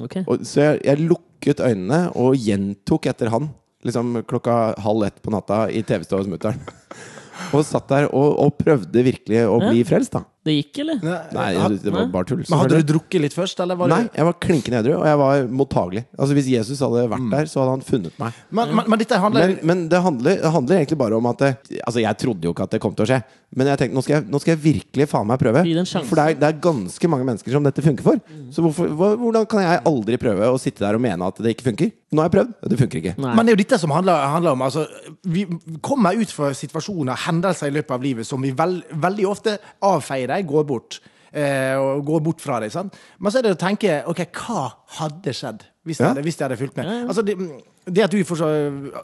Okay. 0.00 0.24
Og, 0.26 0.42
så 0.48 0.64
jeg, 0.64 0.82
jeg 0.88 1.06
lukket 1.06 1.62
øynene 1.62 2.02
og 2.18 2.34
gjentok 2.40 3.06
etter 3.12 3.30
han. 3.30 3.46
Liksom 3.86 4.20
klokka 4.28 4.56
halv 4.82 5.06
ett 5.06 5.22
på 5.22 5.32
natta 5.32 5.62
i 5.72 5.84
TV-stua 5.86 6.20
hos 6.20 6.30
mutter'n. 6.30 6.58
Og 7.56 7.62
satt 7.64 7.86
der 7.88 8.08
og, 8.10 8.34
og 8.42 8.58
prøvde 8.58 9.04
virkelig 9.06 9.46
å 9.48 9.56
bli 9.62 9.84
frelst, 9.88 10.12
da. 10.18 10.26
Det 10.40 10.54
gikk, 10.54 10.78
eller? 10.80 11.02
Nei, 11.36 11.48
det 11.82 11.92
var 11.92 12.06
bare 12.08 12.24
tull. 12.30 12.40
Men 12.48 12.62
hadde 12.62 12.78
du 12.80 12.94
drukket 12.94 13.20
litt 13.20 13.34
først, 13.36 13.60
eller 13.60 13.76
var 13.76 13.90
det 13.90 13.96
Nei, 13.98 14.06
jeg 14.16 14.24
var 14.24 14.36
klinkende 14.40 14.78
edru, 14.80 14.94
og 14.96 15.04
jeg 15.04 15.18
var 15.20 15.42
mottagelig. 15.60 16.02
Altså 16.16 16.36
Hvis 16.38 16.48
Jesus 16.48 16.80
hadde 16.80 17.02
vært 17.12 17.26
der, 17.34 17.50
så 17.50 17.60
hadde 17.60 17.74
han 17.74 17.84
funnet 17.84 18.16
meg. 18.22 18.38
Men, 18.48 18.72
men, 18.78 18.88
men 18.88 19.02
dette 19.02 19.20
handler 19.20 19.52
Men, 19.52 19.58
men 19.68 19.84
det, 19.92 20.00
handler, 20.00 20.40
det 20.40 20.54
handler 20.56 20.80
egentlig 20.80 21.00
bare 21.02 21.18
om 21.20 21.28
at 21.28 21.44
det, 21.44 21.52
Altså 21.84 22.00
Jeg 22.00 22.20
trodde 22.24 22.48
jo 22.48 22.54
ikke 22.54 22.64
at 22.70 22.72
det 22.72 22.80
kom 22.80 22.96
til 22.96 23.04
å 23.04 23.10
skje, 23.12 23.20
men 23.58 23.68
jeg 23.68 23.82
tenkte 23.82 23.98
nå 23.98 24.02
skal 24.06 24.14
jeg, 24.16 24.26
nå 24.30 24.40
skal 24.40 24.54
jeg 24.54 24.62
virkelig 24.62 25.08
faen 25.10 25.26
meg 25.28 25.40
prøve. 25.42 25.64
For 26.08 26.16
det 26.16 26.24
er, 26.24 26.36
det 26.40 26.48
er 26.48 26.58
ganske 26.62 27.08
mange 27.10 27.26
mennesker 27.26 27.56
som 27.56 27.64
dette 27.66 27.84
funker 27.84 28.06
for. 28.06 28.20
Så 28.54 28.64
hvorfor, 28.64 28.92
hvordan 29.20 29.48
kan 29.50 29.64
jeg 29.66 29.82
aldri 29.90 30.18
prøve 30.22 30.48
å 30.54 30.60
sitte 30.62 30.84
der 30.86 30.96
og 30.96 31.02
mene 31.02 31.26
at 31.26 31.40
det 31.42 31.56
ikke 31.56 31.66
funker? 31.72 31.90
Nå 32.10 32.22
har 32.22 32.26
jeg 32.30 32.34
prøvd, 32.34 32.54
og 32.58 32.70
det 32.72 32.78
funker 32.80 32.98
ikke. 33.00 33.14
Nei. 33.22 33.32
Men 33.38 33.46
det 33.46 33.52
er 33.52 33.56
jo 33.56 33.60
dette 33.60 33.78
som 33.78 33.92
handler, 33.94 34.22
handler 34.32 34.56
om 34.56 34.62
altså, 34.66 34.82
Vi 35.30 35.44
kommer 35.82 36.18
ut 36.18 36.32
fra 36.34 36.48
situasjoner, 36.58 37.20
hendelser 37.26 37.70
i 37.70 37.74
løpet 37.76 37.94
av 37.94 38.06
livet, 38.06 38.26
som 38.26 38.42
vi 38.42 38.50
veld, 38.56 38.80
veldig 39.02 39.28
ofte 39.30 39.56
avfeier 39.86 40.29
dem, 40.32 40.46
går 40.50 40.64
bort. 40.68 41.00
Eh, 41.30 41.76
og 41.78 42.00
går 42.08 42.22
bort 42.26 42.40
fra 42.42 42.56
deg. 42.62 42.72
Sant? 42.74 42.96
Men 43.22 43.30
så 43.30 43.38
er 43.38 43.46
det 43.46 43.52
å 43.54 43.60
tenke 43.60 44.00
OK, 44.10 44.24
hva 44.40 44.64
hadde 44.98 45.30
skjedd 45.36 45.62
hvis 45.86 46.00
jeg 46.00 46.04
Ja. 46.04 46.08
hadde, 46.14 46.22
hvis 46.26 46.36
jeg 46.40 46.48
hadde 46.48 46.58
fulgt 46.60 46.76
med? 46.80 46.88
Altså, 47.08 47.22
det, 47.24 47.36
det 47.86 48.02
at 48.04 48.10
du 48.12 48.18
får 48.26 48.36
så 48.42 48.48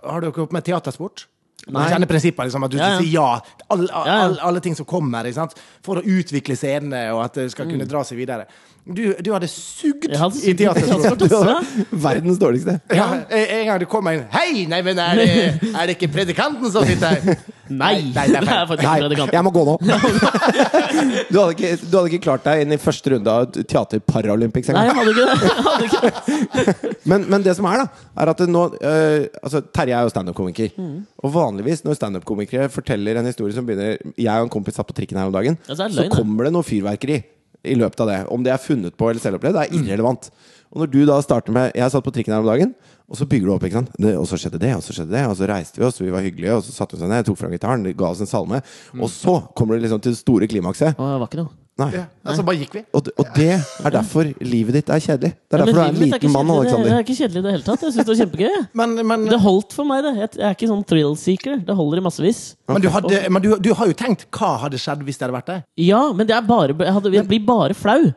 Har 0.02 0.20
dere 0.20 0.34
holdt 0.34 0.52
med 0.52 0.64
teatersport? 0.66 1.26
Du 1.66 1.72
kjenner 1.72 2.06
prinsippet, 2.06 2.44
liksom, 2.46 2.64
at 2.66 2.70
du 2.70 2.76
Ja, 2.78 2.88
ja. 2.92 2.98
sier 3.00 3.12
ja 3.14 3.28
til 3.40 3.66
alle, 3.70 3.86
Ja, 3.88 4.02
ja. 4.06 4.16
alle, 4.26 4.40
alle 4.50 4.60
ting 4.60 4.74
som 4.76 4.86
kommer, 4.86 5.24
ikke 5.26 5.38
sant? 5.38 5.54
for 5.82 5.98
å 5.98 6.02
utvikle 6.04 6.54
scenene, 6.58 7.00
og 7.14 7.24
at 7.24 7.38
det 7.40 7.46
skal 7.54 7.66
kunne 7.70 7.86
dra 7.88 8.02
seg 8.04 8.18
videre. 8.20 8.44
Du, 8.86 9.00
du 9.18 9.32
hadde 9.34 9.48
sugd 9.50 10.04
Jeg 10.06 10.18
hadde 10.20 10.38
i 10.46 10.52
sugd- 10.54 11.24
hadde. 11.34 11.86
Verdens 11.90 12.38
dårligste. 12.38 12.76
Ja, 12.94 13.06
en 13.26 13.46
en 13.56 13.64
gang 13.66 13.80
du 13.82 13.86
kom 13.90 14.06
inn 14.12 14.20
Hei, 14.30 14.62
nei, 14.70 14.78
men 14.86 15.00
er 15.02 15.18
det, 15.18 15.26
er 15.72 15.88
det 15.90 15.96
ikke 15.96 16.12
predikanten 16.14 16.70
som 16.70 16.86
sitter 16.86 17.16
her? 17.16 17.40
Nei! 17.66 17.96
Nei, 18.14 18.28
det 18.30 18.36
er 18.38 18.44
det 18.46 18.52
er 18.54 18.68
faktisk 18.70 18.86
Nei, 18.86 19.00
predikanten. 19.02 19.34
jeg 19.34 19.42
må 19.42 19.50
gå 19.56 19.64
nå. 19.66 19.74
Du 21.32 21.38
hadde 21.40 21.56
ikke, 21.56 21.70
du 21.82 21.96
hadde 21.98 22.10
ikke 22.12 22.22
klart 22.28 22.44
deg 22.46 22.62
inn 22.62 22.76
i 22.76 22.78
første 22.78 23.10
runde 23.16 23.32
av 23.32 23.48
Teater 23.58 24.02
Paralympics 24.06 24.70
Nei, 24.70 24.84
jeg 24.86 24.96
hadde 25.00 25.14
ikke 25.16 25.26
det. 25.26 25.36
Jeg 25.42 25.66
hadde 25.66 25.86
ikke. 25.90 26.94
Men, 27.10 27.26
men 27.34 27.42
det 27.46 27.56
som 27.58 27.66
er, 27.70 27.82
da, 27.82 28.06
er 28.22 28.30
at 28.32 28.42
det 28.44 28.48
nå 28.54 28.62
øh, 28.78 29.26
Altså, 29.42 29.64
Terje 29.74 29.98
er 29.98 30.06
jo 30.06 30.12
standup-komiker. 30.14 30.78
Og 31.26 31.34
vanligvis 31.34 31.82
når 31.86 31.98
standup-komikere 31.98 32.70
forteller 32.72 33.18
en 33.18 33.26
historie 33.32 33.54
som 33.58 33.66
begynner 33.66 33.98
Jeg 34.14 34.30
og 34.38 34.46
en 34.46 34.52
kompis 34.60 34.78
satt 34.78 34.86
på 34.86 34.94
trikken 35.00 35.18
her 35.18 35.26
om 35.26 35.34
dagen, 35.34 35.58
Ja, 35.66 35.74
så 35.74 35.88
er 35.88 35.90
det 35.90 35.96
så 35.98 36.04
løgn, 36.04 36.12
det. 36.12 36.20
kommer 36.20 36.46
det 36.46 36.54
noe 36.54 36.66
fyrverkeri 36.70 37.18
i 37.66 37.76
løpet 37.78 38.02
av 38.04 38.10
det. 38.12 38.20
Om 38.32 38.44
det 38.46 38.52
er 38.54 38.62
funnet 38.62 38.96
på 38.98 39.10
eller 39.10 39.22
selvopplevd, 39.22 39.58
er 39.62 39.74
irrelevant. 39.76 40.30
Og 40.72 40.82
når 40.82 40.90
du 40.92 40.98
da 41.08 41.16
starter 41.22 41.54
med 41.54 41.76
Jeg 41.78 41.92
satt 41.92 42.04
på 42.04 42.12
trikken 42.14 42.34
her 42.34 42.42
om 42.42 42.48
dagen, 42.48 42.72
og 43.06 43.18
så 43.20 43.26
bygger 43.28 43.46
du 43.46 43.52
opp. 43.54 43.66
ikke 43.68 43.78
sant? 43.80 43.92
Det, 44.02 44.16
og 44.18 44.26
så 44.26 44.38
skjedde 44.40 44.58
det, 44.62 44.72
og 44.76 44.82
så 44.82 44.96
skjedde 44.96 45.14
det, 45.14 45.26
og 45.30 45.36
så 45.38 45.46
reiste 45.50 45.78
vi 45.80 45.86
oss, 45.86 46.00
vi 46.02 46.10
var 46.10 46.24
hyggelige, 46.26 46.56
og 46.58 46.64
så 46.66 46.74
satte 46.74 46.96
vi 46.96 47.02
oss 47.04 47.12
ned, 47.12 47.26
tok 47.28 47.38
fram 47.38 47.54
gitaren, 47.54 47.86
ga 47.94 48.10
oss 48.10 48.24
en 48.24 48.30
salme. 48.30 48.62
Og 48.98 49.08
så 49.12 49.38
kommer 49.56 49.76
du 49.78 49.86
liksom 49.86 50.02
til 50.02 50.16
det 50.16 50.18
store 50.22 50.48
klimakset. 50.50 50.98
Å, 50.98 51.12
det 51.14 51.22
var 51.22 51.30
ikke 51.30 51.44
noe. 51.44 51.54
Nei. 51.76 51.90
Ja, 51.92 52.02
altså, 52.24 52.40
bare 52.46 52.56
gikk 52.56 52.72
vi. 52.72 52.80
Og, 52.96 53.08
og 53.20 53.26
det 53.36 53.50
er 53.52 53.92
derfor 53.92 54.30
livet 54.40 54.78
ditt 54.78 54.88
er 54.88 55.00
kjedelig. 55.04 55.32
Det 55.36 55.58
er 55.58 55.60
Ja, 55.60 55.64
derfor 55.66 55.76
du 55.76 55.80
er 55.82 55.90
en 55.90 55.98
liten 56.00 56.32
mann, 56.32 56.50
Alexander. 56.54 56.88
det- 56.88 56.94
er 56.96 57.04
ikke 57.04 57.16
kjedelig 57.18 57.36
i 57.36 57.44
det 57.44 57.52
hele 57.52 57.66
tatt. 57.66 57.82
Jeg 57.84 57.92
syns 57.92 58.06
det 58.06 58.12
var 58.14 58.20
kjempegøy. 58.22 58.68
Men, 58.80 58.94
men, 59.06 59.24
Det 59.28 59.40
holdt 59.44 59.72
for 59.76 59.84
meg, 59.84 60.02
det. 60.06 60.14
Jeg 60.16 60.46
er 60.48 60.54
ikke 60.56 60.70
sånn 60.72 60.84
thrill-seeker. 60.88 61.66
Det 61.66 61.76
holder 61.76 62.00
i 62.00 62.04
massevis. 62.08 62.40
men, 62.68 62.80
du, 62.80 62.88
hadde, 62.88 63.20
men 63.30 63.42
du, 63.42 63.50
du 63.60 63.74
har 63.74 63.86
jo 63.86 63.92
tenkt 63.92 64.24
hva 64.32 64.54
hadde 64.64 64.80
skjedd 64.80 65.04
hvis 65.04 65.18
det 65.20 65.28
hadde 65.28 65.36
vært 65.36 65.52
deg? 65.52 65.62
Ja, 65.76 66.12
men 66.16 66.26
det 66.26 66.34
er 66.38 66.40
bare, 66.48 66.72
jeg, 66.72 66.92
hadde, 66.96 67.12
jeg 67.12 67.28
blir 67.28 67.44
bare 67.44 67.74
flau. 67.76 68.14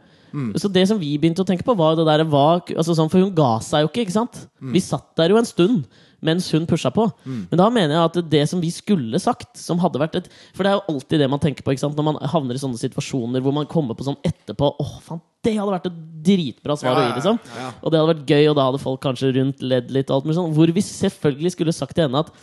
Så 0.56 0.72
det 0.72 0.88
som 0.88 1.00
vi 1.02 1.18
begynte 1.18 1.42
å 1.42 1.48
tenke 1.48 1.66
på, 1.66 1.76
var 1.76 1.96
det 1.98 2.06
der 2.06 2.24
var, 2.30 2.62
altså 2.78 2.94
sånn, 2.96 3.10
For 3.10 3.20
hun 3.20 3.34
ga 3.36 3.60
seg 3.66 3.82
jo 3.82 3.90
ikke, 3.90 4.06
ikke 4.08 4.14
sant? 4.14 4.46
Vi 4.62 4.80
satt 4.80 5.16
der 5.18 5.30
jo 5.34 5.38
en 5.42 5.46
stund 5.50 5.84
mens 6.26 6.50
hun 6.54 6.68
pusha 6.70 6.92
på. 6.94 7.06
Men 7.26 7.60
da 7.62 7.70
mener 7.74 7.96
jeg 7.96 8.10
at 8.10 8.32
det 8.32 8.44
som 8.52 8.62
vi 8.64 8.72
skulle 8.74 9.20
sagt, 9.22 9.52
som 9.60 9.80
hadde 9.80 10.02
vært 10.02 10.20
et 10.20 10.30
For 10.56 10.64
det 10.64 10.72
er 10.72 10.78
jo 10.80 10.96
alltid 10.96 11.24
det 11.24 11.30
man 11.32 11.42
tenker 11.44 11.64
på 11.66 11.76
ikke 11.76 11.86
sant? 11.86 11.98
når 12.00 12.08
man 12.12 12.20
havner 12.32 12.58
i 12.58 12.62
sånne 12.62 12.80
situasjoner 12.80 13.44
hvor 13.44 13.56
man 13.56 13.68
kommer 13.70 13.98
på 13.98 14.08
sånn 14.08 14.20
etterpå 14.26 14.74
Åh, 14.84 14.94
faen, 15.06 15.22
det 15.46 15.56
hadde 15.56 15.72
vært 15.72 15.88
et 15.88 16.00
dritbra 16.30 16.76
svar 16.76 16.98
å 17.00 17.04
gi, 17.06 17.12
liksom. 17.16 17.38
Og 17.80 17.92
det 17.92 18.00
hadde 18.00 18.12
vært 18.12 18.32
gøy, 18.32 18.46
og 18.52 18.56
da 18.58 18.66
hadde 18.68 18.82
folk 18.84 19.02
kanskje 19.06 19.34
rundt 19.38 19.62
ledd 19.64 19.92
litt, 19.96 20.12
sånn. 20.12 20.56
Hvor 20.56 20.74
vi 20.76 20.84
selvfølgelig 20.84 21.54
skulle 21.56 21.76
sagt 21.76 21.96
til 21.96 22.10
henne 22.10 22.26
at 22.26 22.34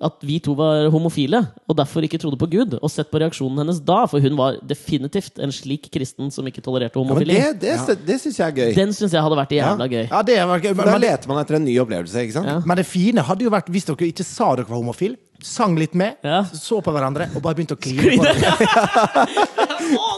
at 0.00 0.24
vi 0.24 0.38
to 0.42 0.54
var 0.56 0.88
homofile, 0.92 1.42
og 1.68 1.76
derfor 1.76 2.04
ikke 2.06 2.18
trodde 2.20 2.38
på 2.40 2.48
Gud, 2.50 2.76
og 2.80 2.92
sett 2.92 3.10
på 3.12 3.20
reaksjonen 3.20 3.60
hennes 3.62 3.80
da, 3.84 4.02
for 4.10 4.22
hun 4.24 4.36
var 4.38 4.58
definitivt 4.64 5.40
en 5.42 5.52
slik 5.54 5.90
kristen 5.92 6.32
som 6.32 6.46
ikke 6.48 6.64
tolererte 6.64 7.00
Ja, 7.00 7.16
men 7.16 7.28
det 7.28 7.38
det, 7.60 7.96
det 8.06 8.18
syns 8.22 8.38
jeg 8.40 8.46
er 8.46 8.56
gøy. 8.56 8.74
Den 8.76 8.94
syns 8.96 9.14
jeg 9.16 9.24
hadde 9.24 9.38
vært 9.38 9.52
jævla 9.56 9.88
gøy. 9.90 10.04
Ja, 10.06 10.22
det 10.26 10.38
var 10.52 10.64
gøy. 10.64 10.72
For 10.74 10.92
da 10.92 11.00
leter 11.00 11.32
man 11.32 11.42
etter 11.42 11.58
en 11.60 11.66
ny 11.68 11.76
opplevelse, 11.82 12.24
ikke 12.24 12.38
sant? 12.38 12.48
Ja. 12.50 12.60
men 12.64 12.80
det 12.80 12.86
fine 12.88 13.24
hadde 13.26 13.46
jo 13.46 13.52
vært 13.52 13.68
hvis 13.72 13.88
dere 13.88 14.08
ikke 14.08 14.26
sa 14.26 14.54
dere 14.56 14.68
var 14.70 14.80
homofil, 14.80 15.18
sang 15.42 15.76
litt 15.78 15.94
med, 15.94 16.16
Ja. 16.24 16.42
så 16.52 16.80
på 16.84 16.92
hverandre 16.92 17.28
og 17.34 17.42
bare 17.42 17.54
begynte 17.58 17.76
å 17.76 17.80
kline 17.80 18.02
på 18.02 18.22
hverandre. 18.22 19.26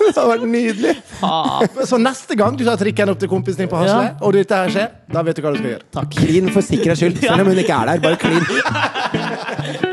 Det 0.03 0.17
hadde 0.19 0.29
vært 0.29 0.49
nydelig! 0.51 0.95
Så 1.89 1.97
neste 2.03 2.37
gang 2.37 2.57
du 2.59 2.65
tar 2.67 2.77
trikken 2.81 3.09
opp 3.13 3.19
til 3.23 3.29
kompisen 3.31 3.63
din 3.65 3.71
på 3.71 3.79
Hasle, 3.81 4.03
Ja. 4.11 4.15
og 4.21 4.33
dette 4.37 4.55
her 4.59 4.69
skjer, 4.75 4.89
da 5.13 5.23
vet 5.23 5.37
du 5.39 5.43
hva 5.43 5.53
du 5.55 5.59
skal 5.63 5.71
gjøre. 5.77 5.87
Takk. 5.95 6.11
Klin 6.19 6.51
for 6.53 6.61
sikkerhets 6.67 7.01
skyld, 7.01 7.21
selv 7.23 7.41
om 7.47 7.53
hun 7.53 7.63
ikke 7.63 7.79
er 7.79 7.87
der. 7.93 7.99
Bare 8.03 8.17
klin. 8.21 9.89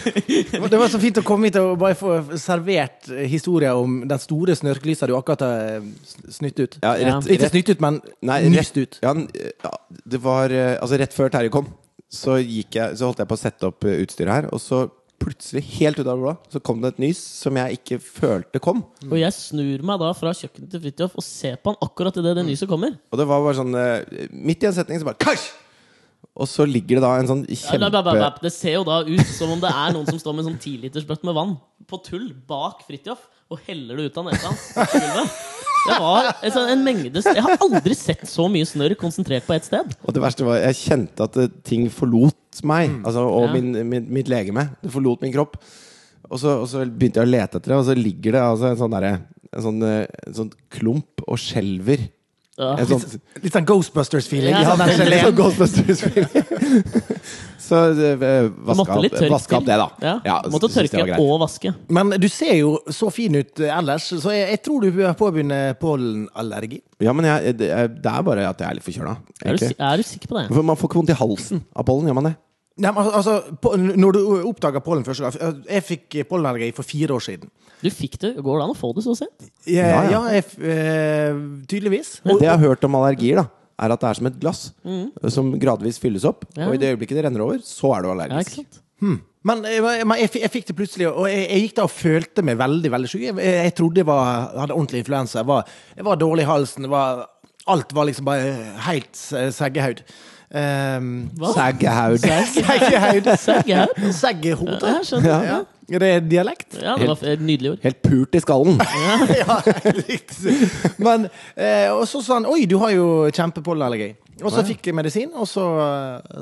Det 0.72 0.78
var 0.80 0.88
så 0.92 1.00
fint 1.02 1.18
å 1.20 1.24
komme 1.26 1.48
hit 1.48 1.58
og 1.60 1.74
bare 1.80 1.96
få 1.98 2.14
servert 2.40 3.10
historien 3.28 3.76
om 3.78 4.00
den 4.08 4.22
store 4.22 4.56
snørkelysa 4.58 5.08
du 5.10 5.14
akkurat 5.18 5.44
har 5.44 5.76
eh, 5.78 5.86
snytt 6.32 6.62
ut. 6.62 6.78
Ja, 6.82 6.94
rett, 6.96 7.28
Ikke 7.28 7.46
rett, 7.46 7.54
snytt 7.54 7.72
ut, 7.74 7.84
men 7.84 8.00
nei, 8.24 8.40
nyst 8.52 8.76
rett, 8.78 8.98
ut. 8.98 8.98
ja, 9.04 9.76
det 10.14 10.22
var 10.24 10.54
eh, 10.54 10.74
Altså, 10.78 10.98
rett 11.00 11.14
før 11.16 11.32
Terje 11.32 11.52
kom, 11.52 11.68
så, 12.12 12.38
gikk 12.40 12.76
jeg, 12.78 12.98
så 12.98 13.08
holdt 13.08 13.22
jeg 13.22 13.30
på 13.30 13.38
å 13.38 13.42
sette 13.42 13.70
opp 13.70 13.86
eh, 13.88 14.02
utstyret 14.04 14.36
her, 14.40 14.50
og 14.52 14.60
så 14.62 14.84
plutselig, 15.22 15.62
helt 15.78 16.00
ut 16.00 16.06
av 16.08 16.16
det 16.16 16.22
blå, 16.24 16.32
så 16.50 16.60
kom 16.66 16.80
det 16.82 16.96
et 16.96 17.02
nys 17.04 17.18
som 17.44 17.54
jeg 17.60 17.78
ikke 17.78 18.00
følte 18.02 18.58
kom. 18.62 18.80
Og 19.06 19.14
jeg 19.20 19.36
snur 19.36 19.84
meg 19.86 20.00
da 20.02 20.08
fra 20.18 20.32
kjøkkenet 20.34 20.72
til 20.72 20.82
Fridtjof 20.82 21.14
og 21.14 21.26
ser 21.26 21.60
på 21.62 21.70
han 21.70 21.84
akkurat 21.86 22.18
idet 22.18 22.32
det 22.40 22.46
nyset 22.48 22.70
kommer. 22.70 22.96
Og 23.14 23.20
det 23.20 23.28
var 23.30 23.44
bare 23.44 23.54
sånn 23.60 23.76
Midt 24.34 24.66
i 24.66 24.72
en 24.72 24.74
setning 24.74 24.98
så 24.98 25.06
bare 25.12 25.22
Kasj! 25.22 25.52
Og 26.32 26.48
så 26.48 26.64
ligger 26.64 26.96
det 26.96 27.02
da 27.04 27.12
en 27.20 27.28
sånn 27.28 27.42
Ja, 27.44 27.56
kjempe 27.74 27.90
bla, 27.92 28.00
bla, 28.02 28.14
bla. 28.16 28.28
Det 28.40 28.52
ser 28.54 28.78
jo 28.78 28.84
da 28.88 29.02
ut 29.04 29.26
som 29.28 29.50
om 29.52 29.60
det 29.60 29.68
er 29.68 29.92
noen 29.92 30.06
som 30.08 30.20
står 30.20 30.36
med 30.36 30.44
en 30.44 30.52
sånn 30.52 30.62
tilitersbøtte 30.62 31.28
med 31.28 31.36
vann 31.36 31.56
på 31.90 31.98
tull 32.06 32.30
bak 32.48 32.84
Fridtjof 32.88 33.26
og 33.52 33.60
heller 33.66 33.98
det 34.00 34.06
ut 34.08 34.20
av 34.22 34.30
nesa 34.30 34.48
hans. 34.48 34.62
Det 35.82 35.96
var 35.98 36.28
en, 36.30 36.52
sånn, 36.54 36.68
en 36.72 36.84
mengde 36.86 37.20
Jeg 37.26 37.42
har 37.42 37.58
aldri 37.60 37.94
sett 37.98 38.22
så 38.30 38.46
mye 38.48 38.64
snørr 38.68 38.94
konsentrert 38.96 39.44
på 39.48 39.56
ett 39.56 39.66
sted. 39.66 39.92
Og 40.06 40.14
det 40.14 40.22
verste 40.22 40.46
var 40.46 40.60
jeg 40.62 40.78
kjente 40.78 41.26
at 41.26 41.36
eh, 41.42 41.50
ting 41.66 41.88
forlot 41.92 42.62
meg, 42.68 42.94
altså, 43.02 43.24
og 43.26 43.48
Ja. 43.48 43.52
min, 43.56 43.74
min, 43.90 44.06
mitt 44.14 44.30
legeme. 44.30 44.68
Det 44.80 44.92
forlot 44.94 45.20
min 45.26 45.34
kropp. 45.34 45.58
Og 46.30 46.38
så, 46.40 46.54
og 46.62 46.68
så 46.70 46.84
begynte 46.86 47.20
jeg 47.20 47.26
å 47.28 47.32
lete 47.34 47.58
etter 47.58 47.74
det, 47.74 47.78
og 47.82 47.88
så 47.90 47.96
ligger 47.98 48.38
det 48.38 48.44
altså 48.46 48.70
en 48.70 48.78
sånn 48.80 48.94
derre 48.94 49.12
en 49.52 49.64
sånn, 49.66 49.82
eh, 49.84 50.06
en 50.28 50.36
sånn 50.38 50.52
klump 50.72 51.24
og 51.26 51.36
skjelver. 51.42 52.06
Ja. 52.62 52.72
En 52.78 52.88
sånn, 52.88 53.22
Litt 53.42 53.54
sånn 53.56 53.66
Ghostbusters-feeling. 53.68 54.54
Ja, 54.54 54.76
sånn 54.76 55.36
Ghostbusters-feeling. 55.38 56.44
så 57.66 57.80
uh, 57.90 58.24
vaska 58.68 58.78
måtte 58.78 58.98
litt 59.02 59.16
opp, 59.16 59.24
tørk 59.24 59.56
opp 59.58 59.66
det, 59.66 59.78
da. 59.80 59.88
Ja. 60.04 60.14
Ja, 60.28 60.36
måtte 60.52 60.70
tørke 60.72 61.18
og 61.18 61.34
vaske. 61.42 61.74
Men 61.92 62.14
du 62.22 62.28
ser 62.32 62.54
jo 62.60 62.76
så 62.92 63.10
fin 63.14 63.40
ut 63.40 63.62
eh, 63.62 63.72
ellers, 63.74 64.08
så 64.12 64.34
jeg, 64.34 64.48
jeg 64.54 64.62
tror 64.66 64.86
du 64.86 64.92
bør 64.94 65.16
påbegynne 65.18 65.60
pollenallergi. 65.82 66.82
Ja, 67.02 67.14
men 67.16 67.28
jeg, 67.28 67.58
det, 67.60 67.72
er, 67.74 67.90
det 67.92 68.14
er 68.14 68.24
bare 68.26 68.46
at 68.48 68.62
jeg 68.62 68.68
er 68.70 68.78
litt 68.78 68.86
forkjøla. 68.86 69.18
Er 69.42 69.58
du, 69.58 69.68
er 69.72 70.00
du 70.00 70.06
sikker 70.06 70.30
på 70.30 70.38
det? 70.40 70.46
For 70.52 70.70
man 70.72 70.78
får 70.78 70.92
ikke 70.92 71.02
vondt 71.02 71.14
i 71.14 71.20
halsen 71.22 71.64
av 71.74 71.88
pollen, 71.88 72.10
gjør 72.10 72.20
man 72.20 72.30
det? 72.30 72.36
Nei, 72.80 72.88
men 72.96 73.08
altså, 73.12 73.34
når 74.00 74.14
du 74.16 74.20
oppdaga 74.48 74.80
pollen 74.80 75.04
første 75.04 75.26
gang 75.26 75.34
eh, 75.68 75.74
Jeg 75.76 75.84
fikk 75.84 76.14
pollenallergi 76.30 76.70
for 76.76 76.88
fire 76.88 77.12
år 77.18 77.20
siden. 77.26 77.50
Du 77.82 77.90
fikk 77.92 78.14
det. 78.22 78.30
Går 78.40 78.58
det 78.60 78.64
an 78.64 78.72
å 78.72 78.78
få 78.78 78.94
det 78.96 79.02
så 79.04 79.12
sent? 79.18 79.48
Ja, 79.68 79.82
Ja, 79.90 79.98
ja. 80.06 80.10
ja 80.14 80.20
jeg, 80.38 80.46
eh, 80.64 81.42
tydeligvis. 81.68 82.14
Det 82.24 82.38
jeg 82.40 82.48
har 82.54 82.62
hørt 82.62 82.84
om 82.88 82.96
allergier, 82.96 83.42
da, 83.42 83.48
er 83.82 83.92
at 83.96 84.00
det 84.00 84.08
er 84.08 84.18
som 84.20 84.30
et 84.30 84.38
glass 84.40 84.62
som 85.34 85.50
gradvis 85.60 85.98
fylles 86.00 86.24
opp. 86.28 86.46
Mm. 86.54 86.62
Ja. 86.62 86.68
Og 86.70 86.74
i 86.78 86.80
det 86.80 86.92
øyeblikket 86.94 87.18
det 87.18 87.26
renner 87.26 87.44
over, 87.44 87.60
så 87.66 87.92
er 87.98 88.02
du 88.06 88.08
Ja, 88.08 88.14
allergisk. 88.16 88.56
ikke 88.62 88.64
sant? 88.72 88.80
Men, 89.42 89.64
eh, 89.66 89.82
men 90.06 90.18
jeg, 90.22 90.30
jeg 90.38 90.50
fikk 90.54 90.68
det 90.70 90.76
plutselig, 90.78 91.08
og 91.10 91.26
jeg, 91.28 91.44
jeg 91.50 91.64
gikk 91.66 91.76
da 91.80 91.84
og 91.88 91.90
følte 91.92 92.44
meg 92.46 92.56
veldig 92.60 92.90
veldig 92.94 93.08
syk. 93.10 93.22
Jeg, 93.32 93.36
jeg 93.66 93.74
trodde 93.74 93.98
jeg 94.04 94.06
var, 94.06 94.52
hadde 94.64 94.76
ordentlig 94.76 95.02
influensa. 95.02 95.40
Jeg 95.42 95.48
var, 95.50 95.66
jeg 95.98 96.06
var 96.06 96.20
dårlig 96.20 96.44
i 96.46 96.50
halsen. 96.52 96.86
Var, 96.92 97.24
alt 97.74 97.92
var 97.98 98.06
liksom 98.08 98.24
bare 98.30 98.52
helt 98.86 99.10
se- 99.18 99.48
seggehaud. 99.58 100.04
Um, 100.52 101.30
Saggehaud. 101.54 102.18
Saggehaud. 102.20 103.28
Seggehode. 104.12 104.90
Ja. 105.24 105.38
Ja. 105.48 105.60
Det 105.88 106.08
er 106.08 106.20
dialekt. 106.24 106.76
Ja, 106.80 106.94
det 106.96 107.08
var 107.08 107.22
et 107.28 107.40
nydelig 107.40 107.70
ord. 107.72 107.78
Helt 107.82 108.02
pult 108.04 108.36
i 108.36 108.40
skallen. 108.40 108.80
ja, 109.40 109.56
riktig. 109.96 110.54
Men 111.02 111.26
eh, 111.56 111.88
og 111.92 112.06
så 112.08 112.22
sa 112.24 112.38
han 112.38 112.46
Oi, 112.48 112.64
du 112.70 112.78
har 112.80 112.92
jo 112.94 113.06
kjempepollenallergi. 113.32 114.12
Og 114.42 114.52
så 114.52 114.64
fikk 114.66 114.88
jeg 114.88 114.96
medisin, 114.96 115.32
og 115.36 115.48
så, 115.48 115.64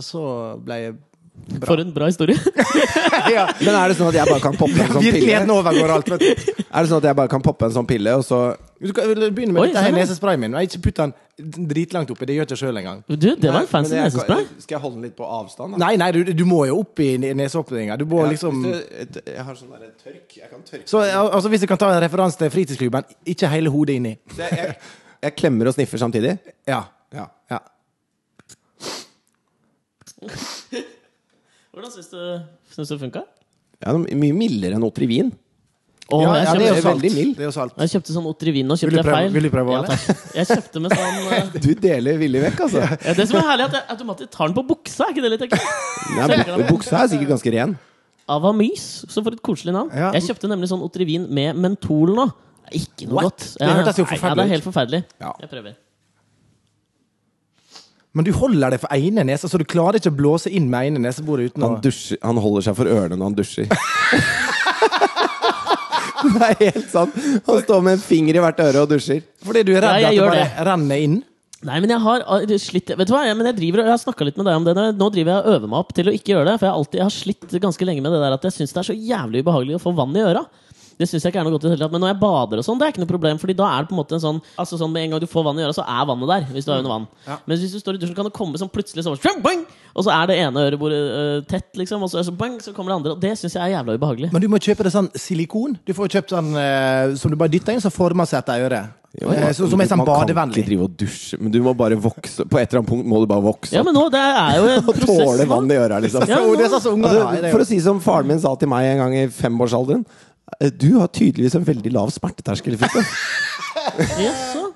så 0.05 0.23
ble 0.62 0.79
jeg 0.81 0.94
bra. 0.94 1.66
For 1.66 1.83
en 1.83 1.92
bra 1.94 2.09
historie. 2.11 2.37
ja. 3.37 3.46
Men 3.61 3.75
er 3.75 3.92
det 3.92 3.99
sånn 3.99 4.11
at 4.11 4.20
jeg 4.20 4.31
bare 4.31 4.42
kan 4.44 4.59
poppe 4.59 4.77
en 4.77 4.92
sånn 4.92 5.07
pille? 5.07 5.38
Er 5.38 6.83
det 6.83 6.90
sånn 6.90 7.01
at 7.01 7.09
jeg 7.11 7.18
bare 7.23 7.33
kan 7.33 7.44
poppe 7.44 7.70
en 7.70 7.75
sånn 7.79 7.88
pille, 7.88 8.14
og 8.18 8.27
så 8.27 8.42
Du 8.81 8.93
kan 8.97 9.05
begynne 9.12 9.53
med 9.53 9.61
Oi, 9.61 9.66
dette 9.69 9.81
her 9.85 9.90
sånn, 9.93 9.99
nesesprayen 10.01 10.40
min. 10.40 10.55
Jeg 10.57 10.71
ikke 10.71 10.79
putt 10.87 11.01
den 11.03 11.66
dritlangt 11.69 12.11
oppi. 12.14 12.25
Det 12.25 12.35
gjør 12.38 12.47
jeg 12.47 12.49
ikke 12.49 12.57
sjøl 12.62 12.79
engang. 12.81 13.03
Du, 13.12 13.27
det 13.37 13.51
var 13.53 13.61
en 13.61 13.69
fancy 13.69 13.90
Men 13.93 13.99
jeg- 13.99 14.12
nesespray. 14.14 14.47
Skal 14.64 14.75
jeg 14.77 14.81
holde 14.81 14.95
den 14.97 15.03
litt 15.05 15.16
på 15.19 15.27
avstand? 15.29 15.75
Da? 15.77 15.81
Nei, 15.85 15.97
nei, 16.01 16.09
du, 16.16 16.21
du 16.33 16.45
må 16.49 16.62
jo 16.66 16.79
opp 16.81 16.99
i 17.05 17.11
ne- 17.21 17.35
neseåpninga. 17.37 17.99
Du 18.01 18.07
må 18.09 18.23
Ja, 18.25 18.31
liksom 18.33 18.62
hvis 18.64 18.73
du- 18.88 18.97
et- 19.03 19.21
Jeg 19.27 19.45
har 19.45 19.55
sånn 19.55 19.71
der 19.77 19.93
tørk. 20.05 20.37
Jeg 20.37 20.49
kan 20.51 20.62
tørke. 20.64 20.88
Så 20.88 20.99
al- 21.05 21.29
altså, 21.31 21.49
hvis 21.53 21.61
du 21.61 21.66
kan 21.66 21.77
ta 21.77 21.90
en 21.93 22.01
referanse 22.09 22.38
til 22.38 22.49
fritidsklubben, 22.51 23.05
ikke 23.27 23.49
hele 23.53 23.69
hodet 23.69 23.97
inni. 24.01 24.16
Så 24.33 24.38
jeg, 24.49 24.51
jeg, 24.57 24.77
jeg 25.23 25.37
klemmer 25.37 25.66
og 25.69 25.75
sniffer 25.75 25.99
samtidig. 25.99 26.38
Ja. 26.66 26.85
Ja. 27.12 27.27
ja. 27.51 27.59
Hvordan 31.71 31.93
syns 31.95 32.09
du, 32.12 32.19
syns 32.75 32.88
du 32.88 32.95
det 32.97 33.01
funka? 33.05 33.23
Ja, 33.81 33.93
det 33.93 34.12
er 34.12 34.16
mye 34.21 34.37
mildere 34.37 34.77
enn 34.77 34.85
Otrivin. 34.85 35.31
Å, 36.11 36.18
ja, 36.25 36.31
jeg, 36.35 36.46
ja, 36.46 36.53
det 36.59 36.64
er 36.66 36.70
jo 36.75 36.83
salt. 36.83 37.03
Det 37.05 37.44
er 37.44 37.46
jo 37.46 37.53
salt. 37.55 37.75
jeg 37.79 37.90
kjøpte 37.92 38.14
sånn 38.16 38.25
Otrivino. 38.27 38.75
og 38.75 38.81
Vil 38.81 38.83
kjøpte 38.83 38.90
du 38.90 38.99
jeg 38.99 39.07
prøve- 39.07 39.18
feil. 39.20 39.35
vil 39.37 39.44
du 39.46 39.51
prøve, 39.55 39.75
ja, 39.77 39.83
takk. 39.87 40.25
Jeg 40.40 40.49
kjøpte 40.51 40.83
med 40.83 40.94
sånn 40.96 41.18
uh... 41.31 41.53
Du 41.66 41.68
deler 41.85 42.18
villig 42.18 42.42
vekk, 42.49 42.62
altså. 42.66 42.83
ja, 43.07 43.14
Det 43.14 43.27
som 43.31 43.38
er 43.38 43.46
herlig, 43.46 43.66
er 43.66 43.70
at 43.70 43.77
jeg 43.79 43.85
automatisk 43.94 44.33
tar 44.35 44.51
den 44.51 44.57
på 44.59 44.64
buksa. 44.73 45.07
Er 45.07 45.14
ikke 45.14 45.25
det 45.27 45.31
litt 45.37 45.44
ekkelt? 45.46 46.66
Buksa 46.73 47.05
er 47.05 47.12
sikkert 47.14 47.31
ganske 47.37 47.53
ren. 47.55 47.77
Avamys, 48.31 48.88
så 49.11 49.23
for 49.23 49.35
et 49.38 49.42
koselig 49.46 49.75
navn. 49.75 49.90
Ja. 49.94 50.11
Jeg 50.18 50.27
kjøpte 50.31 50.51
nemlig 50.51 50.70
sånn 50.70 50.83
Otrivin 50.87 51.29
med 51.31 51.59
mentol 51.59 52.14
nå. 52.18 52.27
Ikke 52.75 53.07
noe 53.07 53.20
What? 53.20 53.31
godt. 53.31 53.46
Det 53.59 53.70
hørtes 53.70 54.03
jo 54.03 54.09
forferdelig 54.11 54.11
forferdelig 54.11 54.27
Ja, 54.27 54.35
det 54.35 54.44
er 54.44 54.53
helt 54.55 54.66
forferdelig. 54.66 55.01
Ja. 55.23 55.33
Jeg 55.42 55.51
prøver. 55.55 55.79
Men 58.11 58.27
du 58.27 58.33
holder 58.35 58.75
det 58.75 58.81
for 58.83 58.90
ene 58.90 59.23
nesa, 59.27 59.46
så 59.46 59.59
du 59.59 59.66
klarer 59.70 60.01
ikke 60.01 60.11
å 60.11 60.16
blåse 60.18 60.51
inn 60.51 60.66
med 60.70 60.88
ene 60.90 61.03
neseboret 61.05 61.53
uten 61.53 61.62
å 61.62 61.77
han 61.79 62.40
holder 62.42 62.66
seg 62.66 62.79
for 62.79 62.90
ørene 62.90 63.14
når 63.14 63.29
han 63.31 63.37
dusjer. 63.38 63.70
det 66.37 66.47
er 66.51 66.63
helt 66.67 66.93
sant. 66.93 67.17
Han 67.47 67.61
står 67.65 67.83
med 67.87 67.99
en 67.99 68.05
finger 68.05 68.39
i 68.39 68.45
hvert 68.45 68.63
øre 68.67 68.85
og 68.85 68.93
dusjer. 68.93 69.25
Fordi 69.47 69.65
du 69.67 69.75
er 69.75 69.85
redd 69.85 69.91
Nei, 69.91 70.01
jeg 70.01 70.09
at 70.09 70.15
det 70.15 70.21
gjør 70.21 70.33
bare 70.35 70.71
renner 70.71 71.05
inn? 71.09 71.19
Nei, 71.61 71.77
men 71.85 71.91
jeg 71.93 72.01
har 72.01 72.23
slitt 72.57 72.91
Vet 72.97 73.09
du 73.11 73.13
hva, 73.13 73.27
jeg, 73.29 73.37
men 73.37 73.51
jeg 73.51 73.57
driver 73.59 73.83
Jeg 73.83 73.93
har 73.93 73.99
snakka 74.01 74.25
litt 74.25 74.39
med 74.41 74.47
deg 74.49 74.57
om 74.57 74.65
det. 74.65 74.75
Nå 74.97 75.09
driver 75.13 75.35
jeg 75.35 75.43
og 75.43 75.57
øver 75.59 75.69
meg 75.69 75.83
opp 75.83 75.91
til 75.97 76.09
å 76.09 76.15
ikke 76.17 76.33
gjøre 76.33 76.47
det. 76.49 76.57
For 76.57 76.69
jeg 76.69 76.77
alltid, 76.79 77.01
jeg 77.01 77.07
har 77.07 77.17
slitt 77.17 77.57
ganske 77.67 77.89
lenge 77.89 78.05
med 78.05 78.17
det 78.17 78.23
der 78.23 78.37
at 78.37 78.47
jeg 78.49 78.57
syns 78.57 78.73
det 78.73 78.81
er 78.81 78.89
så 78.89 78.97
jævlig 78.97 79.45
ubehagelig 79.45 79.77
å 79.77 79.83
få 79.83 79.93
vann 79.99 80.17
i 80.17 80.25
øra. 80.25 80.47
Det 81.01 81.09
synes 81.09 81.25
jeg 81.25 81.33
ikke 81.33 81.41
er 81.43 81.49
noe 81.49 81.55
godt 81.57 81.65
i 81.65 81.71
det 81.71 81.75
hele 81.75 81.87
tatt 81.87 81.95
Men 81.95 82.05
når 82.05 82.13
jeg 82.13 82.21
bader 82.21 82.61
og 82.61 82.67
sånn, 82.67 82.81
det 82.81 82.87
er 82.87 82.95
ikke 82.95 83.03
noe 83.03 83.11
problem. 83.11 83.41
Fordi 83.41 83.57
da 83.57 83.69
er 83.73 83.85
det 83.85 83.91
på 83.91 83.97
en 83.97 84.01
måte 84.03 84.17
en 84.19 84.25
sånn 84.25 84.41
Altså 84.61 84.79
sånn 84.81 84.93
Med 84.93 85.07
en 85.07 85.15
gang 85.15 85.25
du 85.25 85.29
får 85.31 85.47
vann 85.47 85.61
i 85.61 85.65
øra, 85.67 85.77
så 85.77 85.87
er 85.87 86.09
vannet 86.11 86.33
der. 86.35 86.49
Hvis 86.55 86.69
du 86.69 86.73
er 86.75 86.83
under 86.83 86.95
vann. 86.95 87.09
Ja. 87.27 87.41
Men 87.47 87.61
hvis 87.61 87.75
du 87.75 87.81
står 87.83 87.99
i 87.99 88.03
dusjen, 88.03 88.17
kan 88.19 88.29
det 88.29 88.35
komme 88.37 88.61
sånn 88.61 88.73
plutselig 88.73 89.07
sånn 89.07 89.43
bang! 89.45 89.65
Og 89.91 90.07
så 90.07 90.13
er 90.15 90.31
det 90.31 90.39
ene 90.39 90.63
øret 90.69 90.83
uh, 90.87 91.41
tett, 91.51 91.73
liksom. 91.79 92.05
Og 92.05 92.13
så, 92.13 92.21
er 92.21 92.29
så, 92.29 92.35
bang, 92.37 92.61
så 92.63 92.75
kommer 92.77 92.93
det 92.93 93.01
andre. 93.01 93.17
Og 93.17 93.23
det 93.23 93.35
syns 93.41 93.57
jeg 93.57 93.65
er 93.65 93.75
jævla 93.75 93.97
ubehagelig. 93.99 94.31
Men 94.35 94.45
du 94.45 94.47
må 94.53 94.61
kjøpe 94.63 94.87
det 94.87 94.95
sånn 94.95 95.11
silikon. 95.19 95.75
Du 95.87 95.95
får 95.97 96.15
kjøpt 96.15 96.37
sånn 96.37 96.55
uh, 96.55 97.17
som 97.19 97.33
du 97.33 97.39
bare 97.41 97.53
dytter 97.53 97.75
inn, 97.75 97.83
så 97.83 97.93
former 97.95 98.29
seg 98.31 98.45
etter 98.45 98.69
øret. 98.69 98.97
Eh, 99.11 99.49
så, 99.59 99.67
som 99.67 99.81
er 99.83 99.89
sånn 99.91 99.99
Man 99.99 100.07
kan 100.07 100.21
ikke 100.23 100.37
badevennlig. 100.37 100.63
drive 100.69 100.85
og 100.87 100.93
dusje, 100.95 101.37
men 101.43 101.51
du 101.51 101.57
må 101.65 101.73
bare 101.75 101.97
vokse 101.99 102.45
På 102.47 102.61
et 102.61 102.68
eller 102.70 102.79
annet 102.79 102.91
punkt 102.93 103.09
må 103.11 103.18
du 103.18 103.24
bare 103.27 103.43
vokse 103.43 103.74
Ja, 103.74 103.83
men 103.83 103.97
nå, 103.97 104.05
det 104.14 104.20
er 104.22 104.53
jo 104.55 104.68
en 104.70 104.85
og 104.93 105.01
prosess 105.01 105.18
tåle 105.18 105.47
vann 105.51 105.66
i 105.66 105.79
øra, 105.83 105.99
liksom. 106.05 106.29
Ja, 106.31 106.39
sånn. 106.77 107.03
Altså, 107.03 107.24
for 107.49 107.64
å 107.64 107.66
si 107.66 107.81
som 107.83 107.99
faren 108.05 108.31
min 108.31 108.39
sa 108.39 108.55
til 108.61 108.70
meg 108.70 108.87
en 108.93 109.03
gang 109.03 109.16
i 109.18 109.24
femårsalderen 109.35 110.07
Du 110.80 110.88
har 110.98 111.09
tydeligvis 111.14 111.55
en 111.59 111.66
veldig 111.66 111.92
lav 111.94 112.11
smerteterskel. 112.14 112.76
Jaså. 114.20 114.66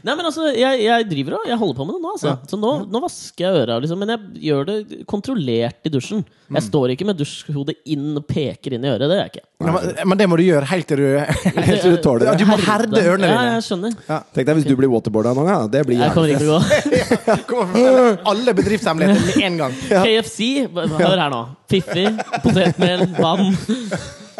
Nei, 0.00 0.14
men 0.16 0.24
altså, 0.24 0.46
jeg, 0.56 0.80
jeg 0.86 1.06
driver 1.10 1.34
og 1.36 1.48
jeg 1.50 1.58
holder 1.60 1.76
på 1.76 1.84
med 1.84 1.96
det 1.96 2.00
nå. 2.00 2.12
Altså. 2.14 2.32
Så 2.48 2.58
nå, 2.60 2.70
nå 2.88 3.00
vasker 3.04 3.44
jeg 3.44 3.64
øra, 3.64 3.76
liksom. 3.82 4.00
Men 4.00 4.14
jeg 4.14 4.46
gjør 4.48 4.68
det 4.68 4.76
kontrollert 5.08 5.88
i 5.88 5.92
dusjen. 5.92 6.22
Mm. 6.48 6.56
Jeg 6.56 6.66
står 6.70 6.94
ikke 6.94 7.06
med 7.10 7.18
dusjhodet 7.20 7.74
inn 7.92 8.06
og 8.16 8.24
peker 8.28 8.76
inn 8.76 8.86
i 8.86 8.90
øret. 8.90 9.04
Det 9.04 9.18
gjør 9.18 9.20
jeg 9.20 9.32
ikke. 9.34 9.44
Ja, 9.60 9.74
men, 9.74 9.90
men 10.12 10.20
det 10.22 10.28
må 10.32 10.38
du 10.40 10.44
gjøre 10.46 10.70
helt 10.70 10.88
til 10.88 11.02
du 11.02 11.08
Helt 11.68 11.84
til 11.84 11.96
du 11.96 11.98
tåler 12.00 12.30
Ja, 12.30 12.32
det. 12.32 12.40
du 12.40 12.48
må 12.48 12.56
herde 12.64 13.02
ørene 13.02 13.28
Ja, 13.28 13.42
jeg 13.58 13.66
skjønner. 13.66 13.98
Tenk 14.08 14.48
deg 14.48 14.56
hvis 14.60 14.68
du 14.70 14.72
blir 14.80 14.92
waterboarda 14.92 15.34
noen 15.36 15.50
gang. 15.52 15.68
Det 15.74 15.84
blir 15.90 16.00
Jeg 16.00 16.16
kommer 16.16 16.32
ikke 16.32 16.46
til 16.46 16.54
å 16.54 16.60
gå. 16.60 16.62
Kommer 17.50 18.24
alle 18.32 18.56
bedriftshemmeligheter 18.56 19.28
med 19.28 19.50
en 19.50 19.60
gang. 19.66 19.76
KFC, 19.90 20.48
hør 20.96 21.20
her 21.26 21.28
nå. 21.34 21.42
Fiffi, 21.70 22.08
potetmel, 22.40 23.04
vann. 23.20 23.52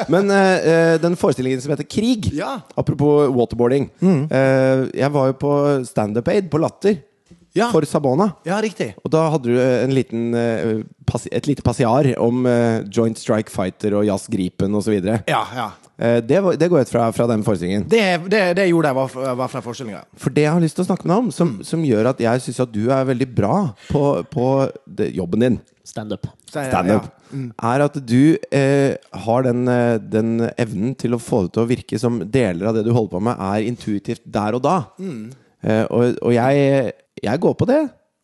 Men 0.09 0.30
eh, 0.30 0.97
den 1.03 1.16
forestillingen 1.18 1.61
som 1.62 1.72
heter 1.74 1.88
Krig, 1.91 2.30
Ja. 2.36 2.61
apropos 2.74 3.28
waterboarding 3.34 3.88
eh, 4.01 4.86
Jeg 4.95 5.11
var 5.12 5.30
jo 5.30 5.36
på 5.41 5.53
standup-aid 5.88 6.51
på 6.51 6.61
Latter 6.62 6.97
Ja. 7.53 7.66
for 7.72 7.82
Sabona. 7.82 8.28
Ja, 8.47 8.61
riktig. 8.62 8.93
Og 9.05 9.11
da 9.11 9.24
hadde 9.32 9.51
du 9.51 9.57
en 9.59 9.91
liten, 9.91 10.28
uh, 10.34 11.24
et 11.32 11.49
lite 11.51 11.64
passiar 11.66 12.07
om 12.22 12.45
Joint 12.95 13.18
Strike 13.18 13.51
Fighter 13.51 13.97
og 13.99 14.05
Jazz 14.07 14.28
Gripen 14.30 14.76
osv. 14.78 14.95
Ja, 15.26 15.43
ja. 15.57 15.70
Eh, 16.01 16.19
det, 16.25 16.39
var- 16.41 16.57
det 16.57 16.69
går 16.73 16.87
ut 16.87 16.93
fra, 16.93 17.11
fra 17.13 17.27
den 17.29 17.43
forestillingen. 17.45 17.83
Det, 17.93 18.05
det, 18.33 18.43
det 18.57 18.65
gjorde 18.71 18.89
jeg, 18.89 18.97
var, 18.97 19.35
var 19.43 19.51
fra 19.53 19.61
forestillinga. 19.65 20.01
For 20.17 20.33
det 20.33 20.47
jeg 20.47 20.55
har 20.57 20.63
lyst 20.65 20.79
til 20.79 20.87
å 20.87 20.89
snakke 20.89 21.05
med 21.05 21.13
deg 21.13 21.25
om, 21.27 21.31
som, 21.37 21.51
som 21.67 21.83
gjør 21.85 22.09
at 22.15 22.23
jeg 22.25 22.45
syns 22.47 22.63
at 22.65 22.73
du 22.73 22.87
er 22.89 23.05
veldig 23.11 23.29
bra 23.37 23.57
på, 23.91 24.05
på 24.33 24.47
det, 24.89 25.11
jobben 25.19 25.45
din, 25.45 25.59
Standup. 25.91 26.29
standup, 26.47 27.07
er 27.35 27.83
at 27.83 27.97
du 28.07 28.37
eh, 28.55 28.95
har 29.25 29.43
den, 29.43 29.65
eh, 29.69 29.97
den 29.99 30.29
evnen 30.61 30.93
til 31.01 31.17
å 31.17 31.21
få 31.21 31.45
det 31.47 31.55
til 31.57 31.65
å 31.65 31.71
virke 31.71 31.99
som 31.99 32.21
deler 32.31 32.69
av 32.71 32.77
det 32.79 32.85
du 32.87 32.93
holder 32.95 33.17
på 33.17 33.23
med, 33.27 33.41
er 33.53 33.67
intuitivt 33.67 34.23
der 34.31 34.55
og 34.57 34.63
da. 34.65 34.77
Eh, 35.61 35.85
og 35.91 36.21
og 36.23 36.33
jeg, 36.37 36.93
jeg 37.25 37.43
går 37.43 37.57
på 37.59 37.67
det. 37.69 37.81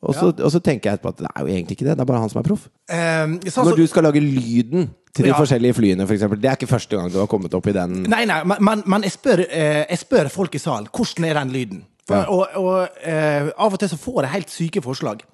Og 0.07 0.15
så, 0.15 0.29
og 0.31 0.51
så 0.53 0.61
tenker 0.63 0.91
jeg 0.93 0.99
etterpå 1.01 1.11
at 1.15 1.23
det 1.25 1.29
er 1.33 1.43
jo 1.43 1.51
egentlig 1.57 1.75
ikke 1.79 1.87
det. 1.89 1.95
Det 1.99 2.05
er 2.05 2.09
bare 2.13 2.21
han 2.23 2.31
som 2.31 2.39
er 2.39 2.47
proff. 2.47 2.69
Eh, 2.93 3.51
sånn 3.51 3.67
Når 3.67 3.81
du 3.81 3.87
skal 3.91 4.07
lage 4.07 4.21
lyden 4.23 4.87
til 5.17 5.25
de 5.27 5.33
Ja. 5.33 5.37
forskjellige 5.41 5.75
flyene, 5.79 6.05
f.eks. 6.07 6.25
Det 6.37 6.51
er 6.51 6.57
ikke 6.59 6.69
første 6.71 6.97
gang 6.99 7.11
du 7.13 7.19
har 7.23 7.29
kommet 7.33 7.55
opp 7.57 7.67
i 7.67 7.75
den. 7.77 8.03
Nei, 8.13 8.25
nei, 8.29 8.43
men, 8.45 8.83
men, 8.87 9.03
jeg, 9.09 9.15
spør, 9.17 9.43
eh, 9.49 9.85
jeg 9.89 9.99
spør 10.05 10.29
folk 10.33 10.55
i 10.55 10.61
salen 10.63 10.87
hvordan 10.93 11.29
er 11.31 11.41
den 11.41 11.55
lyden. 11.57 11.85
For, 12.07 12.17
Ja. 12.17 12.27
Og, 12.31 12.47
og 12.61 13.01
eh, 13.03 13.49
av 13.59 13.73
og 13.75 13.81
til 13.83 13.89
så 13.91 13.97
får 13.99 14.23
jeg 14.23 14.33
helt 14.37 14.51
syke 14.55 14.83
forslag. 14.85 15.25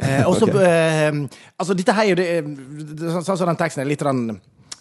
Eh, 0.00 0.24
og 0.28 0.34
så, 0.36 0.48
Ok. 0.50 0.56
eh, 0.60 1.12
altså 1.60 1.76
dette 1.78 1.94
her 1.96 2.10
er 2.12 2.18
det, 2.18 2.26
det 2.98 3.12
Sånn 3.14 3.24
sånn 3.24 3.38
som 3.40 3.48
den 3.48 3.56
teksten 3.60 3.82
er 3.84 3.88
litt 3.88 4.00
sånn 4.04 4.26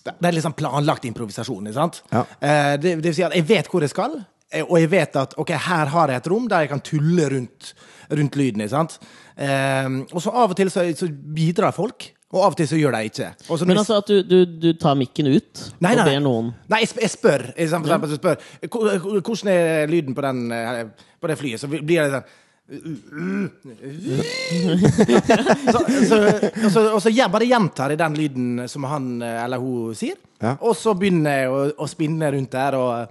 Det 0.03 0.25
er 0.27 0.31
litt 0.35 0.43
sånn 0.45 0.55
planlagt 0.57 1.05
improvisasjon. 1.05 1.67
ikke 1.69 1.75
sant? 1.79 2.01
Ja. 2.11 2.25
Eh, 2.41 2.75
det, 2.81 2.97
det 2.99 3.07
vil 3.11 3.15
si 3.21 3.23
at 3.27 3.35
jeg 3.35 3.45
vet 3.47 3.67
hvor 3.71 3.83
jeg 3.83 3.91
skal, 3.93 4.15
eh, 4.51 4.63
og 4.65 4.77
jeg 4.79 4.89
vet 4.89 5.15
at 5.19 5.35
ok, 5.37 5.51
her 5.69 5.91
har 5.95 6.07
jeg 6.11 6.17
et 6.23 6.29
rom 6.31 6.47
der 6.51 6.65
jeg 6.65 6.71
kan 6.71 6.81
tulle 6.81 7.27
rundt, 7.35 7.73
rundt 8.11 8.35
lyden. 8.39 8.63
ikke 8.63 8.75
sant? 8.75 8.95
Eh, 9.37 9.89
og 10.11 10.23
så 10.23 10.31
av 10.33 10.51
og 10.51 10.57
til 10.57 10.71
så, 10.73 10.87
så 10.97 11.07
bidrar 11.11 11.71
folk, 11.75 12.09
og 12.29 12.43
av 12.45 12.51
og 12.53 12.57
til 12.59 12.67
så 12.69 12.77
gjør 12.77 12.93
de 12.93 13.07
ikke. 13.09 13.27
Og 13.49 13.61
Men 13.65 13.79
altså 13.81 13.95
at 14.03 14.07
du, 14.11 14.19
du, 14.21 14.43
du 14.45 14.67
tar 14.77 14.93
mikken 14.99 15.31
ut 15.33 15.63
Nei, 15.81 15.95
og 15.95 16.03
nei. 16.03 16.11
ber 16.11 16.19
noen 16.21 16.51
Nei, 16.69 16.83
jeg, 16.83 16.91
jeg 17.01 17.09
spør. 17.15 17.41
Jeg, 17.57 17.69
for 17.71 17.79
eksempel, 17.79 18.11
jeg 18.11 18.19
spør 18.19 18.37
"Hvor- 18.69 18.99
hvor- 19.01 19.21
Hvordan 19.25 19.49
er 19.53 19.87
lyden 19.89 20.13
på, 20.15 20.21
den, 20.21 20.51
eh, 20.51 20.83
på 21.21 21.27
det 21.31 21.37
flyet? 21.41 21.59
Så 21.63 21.67
blir 21.71 22.03
det 22.05 22.11
sånn 22.13 22.23
så, 25.73 25.79
så, 26.05 26.17
og 26.65 26.71
så, 26.71 26.81
og 26.93 27.01
så 27.01 27.09
jeg 27.09 27.31
bare 27.33 27.47
gjentar 27.49 27.89
jeg 27.93 27.97
den 28.01 28.13
lyden 28.19 28.67
som 28.69 28.83
han 28.89 29.07
eh, 29.25 29.39
eller 29.43 29.57
hun 29.63 29.95
sier. 29.97 30.17
Ja. 30.41 30.53
Og 30.61 30.75
så 30.77 30.93
begynner 30.97 31.39
jeg 31.43 31.49
å, 31.49 31.63
å 31.81 31.87
spinne 31.89 32.29
rundt 32.35 32.53
der. 32.53 32.77
Og 32.77 33.07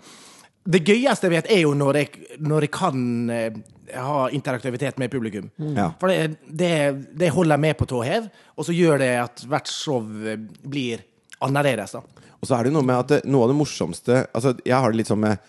det 0.69 0.83
gøyeste 0.87 1.27
jeg 1.29 1.35
vet, 1.35 1.51
er 1.57 1.61
jo 1.64 1.73
når 1.79 1.95
jeg, 2.03 2.09
når 2.45 2.61
jeg 2.69 2.73
kan 2.79 2.99
eh, 3.35 3.51
ha 3.95 4.28
interaktivitet 4.34 4.99
med 5.01 5.11
publikum. 5.12 5.51
Ja. 5.76 5.91
For 6.01 6.11
det, 6.12 6.39
det, 6.47 6.72
det 7.18 7.30
holder 7.34 7.61
med 7.61 7.76
på 7.78 7.86
tå 7.89 8.03
hev, 8.07 8.28
og 8.57 8.66
så 8.68 8.74
gjør 8.76 9.01
det 9.03 9.12
at 9.22 9.45
hvert 9.49 9.70
show 9.72 10.03
eh, 10.26 10.41
blir 10.66 11.05
annerledes. 11.45 11.95
da. 11.97 12.03
Og 12.39 12.49
så 12.49 12.59
er 12.59 12.68
det 12.68 12.74
noe 12.74 12.86
med 12.86 12.99
at 12.99 13.26
noe 13.26 13.47
av 13.47 13.51
det 13.51 13.59
morsomste 13.59 14.20
Altså, 14.30 14.53
jeg 14.62 14.78
har 14.78 14.93
det 14.93 15.01
litt 15.01 15.09
sånn 15.11 15.24
med 15.24 15.41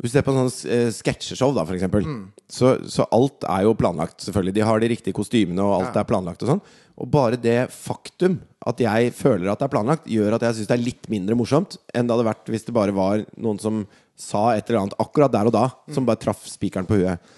Hvis 0.00 0.14
du 0.14 0.16
ser 0.16 0.24
på 0.24 0.32
en 0.32 0.46
sånn 0.48 0.70
eh, 0.72 0.86
sketsjeshow, 0.94 1.52
da, 1.56 1.66
for 1.68 1.76
eksempel, 1.76 2.06
så, 2.50 2.76
så 2.90 3.04
alt 3.12 3.44
er 3.46 3.66
jo 3.66 3.74
planlagt, 3.78 4.24
selvfølgelig. 4.24 4.54
De 4.56 4.64
har 4.66 4.80
de 4.80 4.88
riktige 4.90 5.14
kostymene, 5.16 5.62
og 5.62 5.76
alt 5.76 5.98
er 6.00 6.08
planlagt 6.08 6.42
og 6.42 6.54
sånn. 6.54 6.62
Og 7.02 7.08
bare 7.12 7.38
det 7.40 7.68
faktum 7.72 8.40
at 8.66 8.80
jeg 8.82 9.12
føler 9.16 9.50
at 9.52 9.60
det 9.60 9.68
er 9.68 9.72
planlagt, 9.72 10.08
gjør 10.10 10.36
at 10.36 10.44
jeg 10.46 10.58
syns 10.58 10.70
det 10.72 10.76
er 10.76 10.84
litt 10.86 11.08
mindre 11.12 11.36
morsomt 11.38 11.76
enn 11.94 12.08
det 12.08 12.14
hadde 12.16 12.26
vært 12.28 12.50
hvis 12.52 12.66
det 12.66 12.74
bare 12.76 12.94
var 12.96 13.22
noen 13.40 13.60
som 13.62 13.84
sa 14.18 14.52
et 14.56 14.68
eller 14.68 14.82
annet 14.84 14.98
akkurat 15.02 15.32
der 15.32 15.48
og 15.50 15.54
da, 15.54 15.64
som 15.94 16.06
bare 16.08 16.20
traff 16.20 16.44
spikeren 16.50 16.86
på 16.88 16.98
huet. 17.00 17.32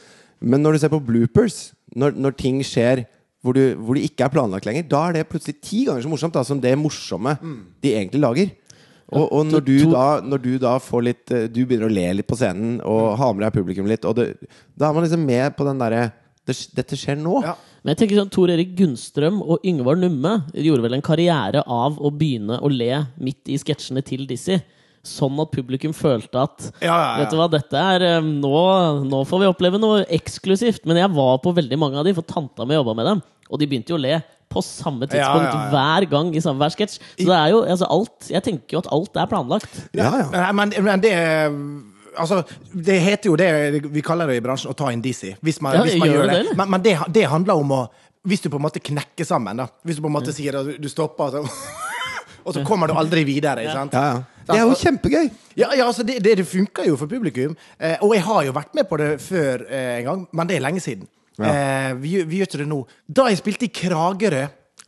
Men 0.45 0.64
når 0.64 0.76
du 0.76 0.82
ser 0.82 0.92
på 0.92 1.03
bloopers, 1.03 1.72
når, 1.97 2.16
når 2.20 2.36
ting 2.40 2.61
skjer 2.66 3.07
hvor, 3.45 3.57
du, 3.57 3.76
hvor 3.76 3.97
det 3.97 4.07
ikke 4.09 4.24
er 4.24 4.32
planlagt 4.32 4.66
lenger, 4.68 4.86
da 4.88 5.03
er 5.09 5.18
det 5.18 5.28
plutselig 5.28 5.59
ti 5.61 5.82
ganger 5.84 6.05
så 6.05 6.11
morsomt 6.12 6.36
da, 6.36 6.45
som 6.49 6.61
det 6.61 6.72
morsomme 6.80 7.36
de 7.84 7.92
egentlig 7.92 8.22
lager. 8.22 8.53
Og, 9.12 9.26
og 9.28 9.42
når, 9.51 9.64
du 9.66 9.74
da, 9.92 10.05
når 10.24 10.40
du 10.40 10.53
da 10.62 10.78
får 10.80 11.03
litt 11.05 11.32
eh, 11.34 11.42
Du 11.53 11.59
begynner 11.68 11.90
å 11.90 11.92
le 11.92 12.07
litt 12.16 12.26
på 12.26 12.38
scenen 12.40 12.78
og 12.88 13.18
har 13.20 13.34
med 13.36 13.45
deg 13.45 13.53
publikum 13.53 13.88
litt, 13.90 14.07
det, 14.16 14.24
da 14.72 14.88
er 14.88 14.97
man 14.97 15.05
liksom 15.05 15.26
med 15.28 15.53
på 15.59 15.66
den 15.68 15.82
derre 15.82 16.07
Dette 16.49 16.97
skjer 16.97 17.16
nå. 17.20 17.38
Ja. 17.45 17.53
Men 17.84 17.92
jeg 17.92 18.01
tenker 18.03 18.18
sånn, 18.20 18.32
Tor 18.32 18.51
Erik 18.53 18.74
Gunnstrøm 18.76 19.38
og 19.40 19.64
Yngvar 19.64 19.97
Numme 20.01 20.34
gjorde 20.53 20.84
vel 20.84 20.97
en 20.97 21.05
karriere 21.05 21.62
av 21.64 21.97
å 22.01 22.11
begynne 22.12 22.59
å 22.61 22.68
le 22.72 22.99
midt 23.16 23.49
i 23.49 23.57
sketsjene 23.61 24.03
til 24.05 24.26
Dizzie. 24.28 24.61
Sånn 25.05 25.37
at 25.43 25.51
publikum 25.53 25.93
følte 25.93 26.41
at 26.47 26.69
Ja, 26.81 26.87
ja, 26.89 26.95
ja. 26.97 27.17
Vet 27.23 27.35
du 27.35 27.37
hva, 27.37 27.49
dette 27.53 27.81
er 27.95 28.05
eh, 28.09 28.21
nå, 28.25 28.53
nå 29.05 29.21
får 29.29 29.43
vi 29.43 29.51
oppleve 29.51 29.81
noe 29.83 30.05
eksklusivt. 30.17 30.87
Men 30.89 31.03
jeg 31.03 31.13
var 31.13 31.39
på 31.45 31.53
veldig 31.57 31.79
mange 31.81 32.01
av 32.01 32.07
de, 32.09 32.15
for 32.17 32.25
tanta 32.25 32.65
mi 32.65 32.79
jobba 32.79 32.95
med 32.97 33.11
dem. 33.13 33.25
Og 33.53 33.61
de 33.61 33.69
begynte 33.69 33.93
jo 33.93 33.99
å 33.99 34.05
le 34.05 34.19
på 34.55 34.63
samme 34.65 35.09
tidspunkt 35.09 35.49
Ja, 35.49 35.51
ja, 35.51 35.65
ja. 35.67 35.71
hver 35.73 36.07
gang 36.13 36.31
i 36.37 36.41
samme 36.45 36.63
hver 36.63 36.73
sketsj. 36.73 37.01
Så 37.19 37.27
det 37.27 37.37
er 37.37 37.51
jo 37.53 37.63
altså 37.65 37.89
alt 37.91 38.29
Jeg 38.31 38.45
tenker 38.47 38.77
jo 38.77 38.83
at 38.85 38.89
alt 38.95 39.19
er 39.19 39.29
planlagt. 39.31 39.81
Ja, 39.97 40.11
ja. 40.23 40.29
Nei, 40.33 40.53
Men, 40.61 40.75
men 40.89 41.03
det 41.05 41.13
Altså, 42.15 42.45
det 42.71 43.01
heter 43.03 43.27
jo 43.33 43.35
det 43.35 43.49
vi 43.91 44.03
kaller 44.07 44.31
det 44.31 44.37
i 44.39 44.43
bransjen 44.45 44.71
å 44.71 44.77
ta 44.79 44.93
inn 44.95 45.01
DC, 45.03 45.33
Hvis 45.43 45.57
man, 45.65 45.75
Ja, 45.75 45.83
hvis 45.83 45.97
man 45.99 46.07
gjør 46.09 46.21
gjør 46.21 46.29
det 46.31 46.37
det. 46.37 46.45
det, 46.53 46.57
men 46.61 46.71
men 46.71 46.85
det, 46.85 46.93
det 47.17 47.25
handler 47.33 47.59
om 47.59 47.73
å 47.75 47.81
Hvis 48.23 48.45
du 48.45 48.47
på 48.53 48.61
en 48.61 48.65
måte 48.69 48.81
knekker 48.81 49.27
sammen, 49.27 49.59
da. 49.59 49.67
Hvis 49.85 49.99
du 49.99 50.05
på 50.05 50.09
en 50.13 50.15
måte 50.15 50.33
sier 50.33 50.57
at 50.61 50.79
du 50.81 50.89
stopper, 50.89 51.35
så, 51.35 51.43
og 52.47 52.55
så 52.55 52.63
kommer 52.65 52.89
du 52.89 52.95
aldri 52.97 53.25
videre. 53.27 53.67
Ikke 53.67 53.75
sant? 53.77 53.93
Ja, 53.93 54.15
ja. 54.15 54.23
Det 54.47 54.57
er 54.59 54.62
jo 54.66 54.74
kjempegøy! 54.76 55.28
Ja, 55.57 55.70
ja 55.76 55.86
altså 55.86 56.03
det, 56.07 56.18
det, 56.24 56.36
det 56.40 56.47
funker 56.47 56.86
jo 56.88 56.97
for 57.01 57.09
publikum. 57.11 57.55
Eh, 57.78 57.97
og 58.05 58.14
jeg 58.16 58.24
har 58.26 58.42
jo 58.49 58.53
vært 58.57 58.74
med 58.76 58.88
på 58.90 58.99
det 59.01 59.11
før 59.24 59.64
eh, 59.68 59.99
en 60.01 60.05
gang, 60.09 60.24
men 60.32 60.51
det 60.51 60.57
er 60.59 60.64
lenge 60.66 60.82
siden. 60.84 61.09
Eh, 61.40 61.90
vi, 61.99 62.18
vi 62.28 62.38
gjør 62.42 62.51
ikke 62.51 62.61
det 62.62 62.68
nå. 62.70 62.80
Da 63.09 63.26
jeg 63.30 63.40
spilte 63.40 63.66
i 63.66 63.72
Kragerø 63.74 64.45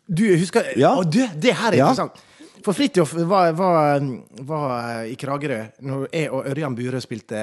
Du 0.07 0.22
husker 0.38 0.68
Ja. 0.78 0.92
Å, 0.94 1.02
du, 1.02 1.18
Det 1.34 1.54
her 1.59 1.72
er 1.72 1.78
Ja. 1.80 1.88
interessant. 1.90 2.20
For 2.66 2.74
Fridtjof 2.74 3.12
var, 3.30 3.52
var, 3.54 4.02
var 4.46 5.04
i 5.07 5.14
Kragerø 5.18 5.59
når 5.86 6.07
jeg 6.11 6.30
og 6.34 6.46
Ørjan 6.50 6.74
Burøe 6.74 7.00
spilte 7.02 7.40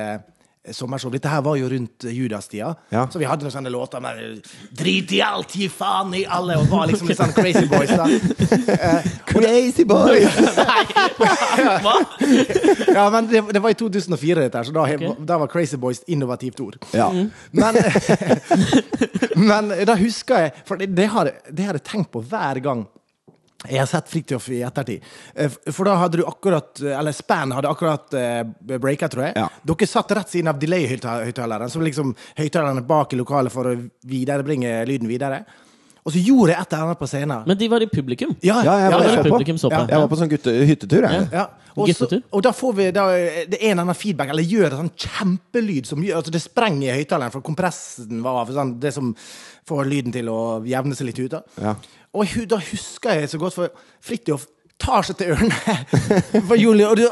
sommershow. 0.72 1.12
Dette 1.12 1.28
her 1.28 1.42
var 1.44 1.58
jo 1.60 1.68
rundt 1.70 2.06
eh, 2.08 2.14
Judas-tida. 2.16 2.70
Ja. 2.94 3.04
Så 3.12 3.20
vi 3.20 3.28
hadde 3.28 3.44
noen 3.44 3.52
sånne 3.52 3.72
låter 3.74 4.00
med 4.04 4.40
'Drit 4.72 5.12
i 5.12 5.20
alt, 5.26 5.52
gi 5.56 5.68
faen 5.70 6.14
i 6.16 6.24
alle', 6.24 6.56
og 6.62 6.70
var 6.72 6.88
liksom 6.88 7.10
litt 7.12 7.20
sånn 7.20 7.34
Crazy 7.36 7.66
Boys. 7.68 7.92
da 7.92 8.08
Crazy 9.34 9.84
Nei, 9.94 10.84
Hva? 11.84 11.98
Ja, 12.98 13.10
men 13.10 13.28
det, 13.28 13.44
det 13.52 13.60
var 13.60 13.74
i 13.74 13.78
2004, 13.80 14.40
dette 14.40 14.62
her, 14.62 14.68
så 14.68 14.76
da, 14.76 14.86
okay. 14.88 15.14
da 15.20 15.38
var 15.42 15.52
Crazy 15.52 15.78
Boys 15.78 16.04
innovativt 16.08 16.60
ord. 16.64 16.78
Ja. 16.96 17.10
Men, 17.52 17.80
men 19.36 19.72
da 19.88 19.96
husker 20.00 20.46
jeg 20.46 20.52
For 20.68 20.80
det, 20.80 20.94
det, 20.96 21.08
har, 21.12 21.32
det 21.50 21.66
har 21.68 21.80
jeg 21.80 21.88
tenkt 21.90 22.12
på 22.14 22.24
hver 22.24 22.62
gang 22.64 22.86
jeg 23.70 23.80
har 23.80 23.90
sett 23.90 24.10
Fridtjof 24.12 24.50
i 24.54 24.62
ettertid. 24.68 25.04
Eh, 25.36 25.52
For 25.72 25.88
da 25.88 25.96
hadde 26.02 26.20
du 26.20 26.26
akkurat 26.28 26.82
Eller 26.84 27.16
Span 27.16 27.52
hadde 27.56 27.70
akkurat 27.72 28.14
uh, 28.18 28.78
breaka, 28.78 29.10
tror 29.10 29.28
jeg. 29.30 29.36
Ja. 29.40 29.48
Dere 29.64 29.88
satt 29.90 30.12
rett 30.18 30.30
siden 30.34 30.52
av 30.52 30.60
delay-høyttaleren, 30.62 31.72
som 31.72 31.84
liksom 31.86 32.16
høyttalerne 32.40 32.84
bak 32.88 33.14
i 33.14 33.20
lokalet 33.20 33.54
for 33.54 33.72
å 33.72 33.76
viderebringe 34.08 34.82
lyden 34.90 35.08
videre. 35.12 35.44
Og 36.04 36.12
så 36.12 36.20
gjorde 36.20 36.52
jeg 36.52 36.60
et 36.60 36.74
eller 36.74 36.90
annet 36.90 37.00
på 37.00 37.08
scenen. 37.08 37.44
Men 37.48 37.60
de 37.60 37.68
var 37.72 37.84
i 37.84 37.88
publikum. 37.88 38.34
Ja, 38.44 38.58
Ja, 38.66 38.74
jeg 38.82 38.92
var, 38.92 39.06
var 39.08 39.30
publikum 39.30 39.60
på. 39.62 39.72
Ja. 39.72 39.86
Jeg 39.88 40.02
var 40.04 40.10
på 40.12 40.20
sånn 40.20 40.32
gutte, 40.34 40.56
hyttetur. 40.68 41.08
Jeg. 41.08 41.30
Ja. 41.32 41.46
Og, 41.74 41.90
så, 41.96 42.10
og 42.30 42.44
da 42.46 42.52
får 42.54 42.74
vi 42.78 42.90
da, 42.94 43.06
det 43.50 43.58
er 43.58 43.70
en 43.72 43.72
eller 43.72 43.86
annen 43.88 43.98
feedback, 43.98 44.30
eller 44.36 44.46
gjør 44.46 44.68
en 44.76 44.82
sånn 44.84 44.92
kjempelyd 45.08 45.88
som 45.90 46.04
gjør 46.06 46.20
altså 46.20 46.34
Det 46.36 46.42
sprenger 46.44 46.92
i 46.92 46.98
høyttaleren, 47.00 47.34
for 47.34 47.46
kompressen 47.46 48.20
var 48.26 48.44
av 48.44 48.52
sånn, 48.54 48.76
det 48.84 48.92
som 48.94 49.14
får 49.70 49.90
lyden 49.90 50.14
til 50.14 50.30
å 50.30 50.42
jevne 50.68 50.98
seg 51.00 51.10
litt 51.10 51.24
ut. 51.24 51.38
da. 51.38 51.42
Ja. 51.64 51.74
Og 52.14 52.36
da 52.50 52.60
husker 52.62 53.18
jeg 53.18 53.30
så 53.30 53.40
godt, 53.42 53.56
for 53.58 53.72
Fridtjof 54.04 54.46
tar 54.82 55.06
seg 55.08 55.18
til 55.18 55.34
ørene 55.34 55.56
for 56.50 56.56
Julie, 56.60 56.88
og 56.88 56.98
du! 56.98 57.08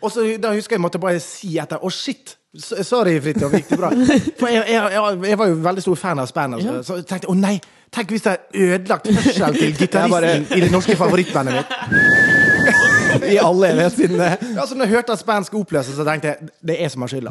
Og 0.00 0.12
så 0.12 0.24
da 0.40 0.52
husker 0.56 0.76
jeg 0.76 0.82
måtte 0.82 1.00
bare 1.00 1.20
si 1.22 1.56
etter 1.60 1.80
Å, 1.80 1.90
shit! 1.92 2.36
Sorry, 2.56 3.14
Fridtjof, 3.22 3.52
gikk 3.54 3.68
det 3.70 3.78
bra? 3.78 3.90
For 4.40 4.50
jeg, 4.50 4.64
jeg, 4.66 4.94
jeg, 4.96 5.18
jeg 5.30 5.38
var 5.38 5.50
jo 5.52 5.58
veldig 5.62 5.84
stor 5.84 6.00
fan 6.00 6.18
av 6.18 6.26
Span. 6.26 6.56
Altså. 6.56 6.80
Så 6.82 6.96
jeg 6.98 7.06
tenkte 7.06 7.30
å 7.30 7.36
nei, 7.38 7.54
tenk 7.94 8.10
hvis 8.10 8.26
jeg 8.26 8.40
har 8.40 8.74
ødelagt 8.74 9.06
hørselen 9.14 9.58
til 9.60 9.76
gitaristen 9.84 10.48
i 10.56 10.64
det 10.64 10.70
norske 10.74 10.96
favorittbandet 10.98 11.60
mitt. 11.60 11.70
I 13.30 13.38
all 13.42 13.62
evighet 13.66 13.96
siden 13.96 14.18
det. 14.18 14.32
Ja, 14.56 14.66
så 14.66 14.76
når 14.76 14.88
jeg 14.88 14.96
hørte 14.96 15.14
at 15.14 15.22
Span 15.22 15.46
skulle 15.46 15.64
oppløses, 15.66 15.94
så 15.98 16.06
tenkte 16.06 16.32
jeg 16.32 16.50
det 16.66 16.76
er 16.76 16.84
jeg 16.84 16.94
som 16.96 17.06
har 17.06 17.12
skylda. 17.14 17.30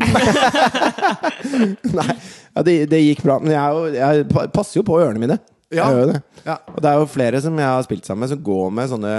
Nei, 2.00 2.10
ja, 2.56 2.64
det, 2.66 2.76
det 2.92 3.04
gikk 3.04 3.24
bra. 3.28 3.38
Men 3.44 3.54
jeg, 3.56 3.94
jeg 4.00 4.50
passer 4.56 4.80
jo 4.80 4.88
på 4.88 4.98
ørene 5.04 5.22
mine. 5.22 5.40
Ja. 5.70 5.86
Jeg 5.86 5.94
gjør 5.94 6.04
jo 6.04 6.12
det. 6.12 6.20
Ja. 6.46 6.58
Og 6.74 6.82
det 6.82 6.90
er 6.90 7.00
jo 7.00 7.10
flere 7.14 7.42
som 7.44 7.58
jeg 7.62 7.70
har 7.70 7.86
spilt 7.86 8.08
sammen 8.08 8.26
med, 8.26 8.32
som 8.32 8.44
går 8.46 8.70
med 8.74 8.90
sånne 8.90 9.12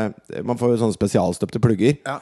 Man 0.46 0.58
får 0.58 0.72
jo 0.72 0.78
sånne 0.80 0.96
spesialstøpte 0.96 1.62
plugger. 1.62 1.98
Ja. 2.06 2.16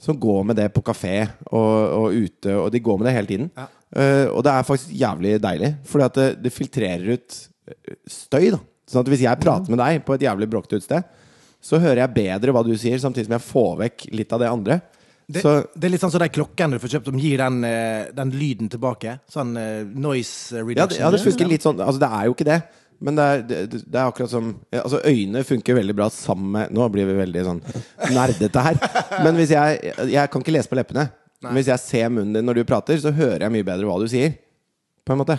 Som 0.00 0.18
går 0.20 0.44
med 0.48 0.56
det 0.60 0.70
på 0.72 0.82
kafé 0.84 1.14
og, 1.50 1.70
og 1.96 2.16
ute, 2.16 2.56
og 2.56 2.70
de 2.72 2.80
går 2.80 3.00
med 3.00 3.08
det 3.08 3.14
hele 3.16 3.30
tiden. 3.30 3.50
Ja. 3.56 3.68
Uh, 3.90 4.26
og 4.36 4.44
det 4.46 4.52
er 4.52 4.66
faktisk 4.68 4.92
jævlig 4.94 5.32
deilig, 5.42 5.72
Fordi 5.90 6.04
at 6.04 6.18
det, 6.18 6.26
det 6.44 6.52
filtrerer 6.54 7.16
ut 7.16 7.38
eh, 7.66 7.96
støy. 8.06 8.52
da 8.54 8.60
Sånn 8.90 9.02
at 9.02 9.10
hvis 9.10 9.24
jeg 9.24 9.42
prater 9.42 9.70
med 9.70 9.80
deg 9.82 10.04
på 10.06 10.14
et 10.14 10.24
jævlig 10.26 10.48
bråkete 10.50 10.78
utsted, 10.80 11.10
så 11.62 11.78
hører 11.78 12.04
jeg 12.04 12.14
bedre 12.14 12.54
hva 12.54 12.62
du 12.66 12.72
sier, 12.78 12.98
samtidig 12.98 13.28
som 13.28 13.36
jeg 13.36 13.44
får 13.46 13.74
vekk 13.84 14.06
litt 14.18 14.32
av 14.34 14.40
det 14.42 14.48
andre. 14.50 14.78
Det, 15.30 15.42
så 15.44 15.52
det 15.74 15.86
er 15.86 15.92
litt 15.94 16.02
sånn 16.02 16.10
som 16.10 16.22
de 16.22 16.30
klokkene 16.32 16.74
du 16.74 16.82
får 16.82 16.96
kjøpt, 16.96 17.10
som 17.12 17.20
gir 17.22 17.42
den, 17.42 17.60
eh, 17.68 18.08
den 18.16 18.32
lyden 18.34 18.70
tilbake. 18.72 19.18
Sånn 19.30 19.52
noise 19.54 19.92
noise 19.94 20.56
ja, 20.58 20.64
reduction. 20.64 20.94
det, 20.94 21.02
ja, 21.04 21.10
det 21.14 21.22
funker 21.22 21.50
litt 21.52 21.66
sånn 21.66 21.82
Altså, 21.84 22.02
det 22.02 22.10
er 22.10 22.26
jo 22.26 22.34
ikke 22.34 22.48
det. 22.50 22.60
Men 23.00 23.16
det 23.16 23.24
er, 23.24 23.42
det, 23.48 23.58
det 23.88 23.96
er 23.96 24.10
akkurat 24.10 24.28
som 24.32 24.50
Altså, 24.76 24.98
øyne 25.08 25.40
funker 25.48 25.78
veldig 25.78 25.94
bra 25.96 26.10
sammen 26.12 26.50
med 26.52 26.74
Nå 26.76 26.84
blir 26.92 27.08
vi 27.08 27.14
veldig 27.16 27.44
sånn 27.46 27.62
nerdete 28.12 28.64
her. 28.66 28.80
Men 29.24 29.38
hvis 29.40 29.54
jeg 29.54 29.94
Jeg 30.12 30.32
kan 30.32 30.44
ikke 30.44 30.52
lese 30.52 30.68
på 30.68 30.76
leppene. 30.76 31.06
Men 31.40 31.56
hvis 31.56 31.70
jeg 31.72 31.80
ser 31.80 32.10
munnen 32.12 32.36
din 32.36 32.44
når 32.44 32.60
du 32.60 32.66
prater, 32.68 33.00
så 33.00 33.12
hører 33.16 33.46
jeg 33.46 33.54
mye 33.54 33.64
bedre 33.64 33.88
hva 33.88 33.96
du 34.02 34.04
sier. 34.12 34.34
På 35.08 35.14
en 35.16 35.22
måte. 35.22 35.38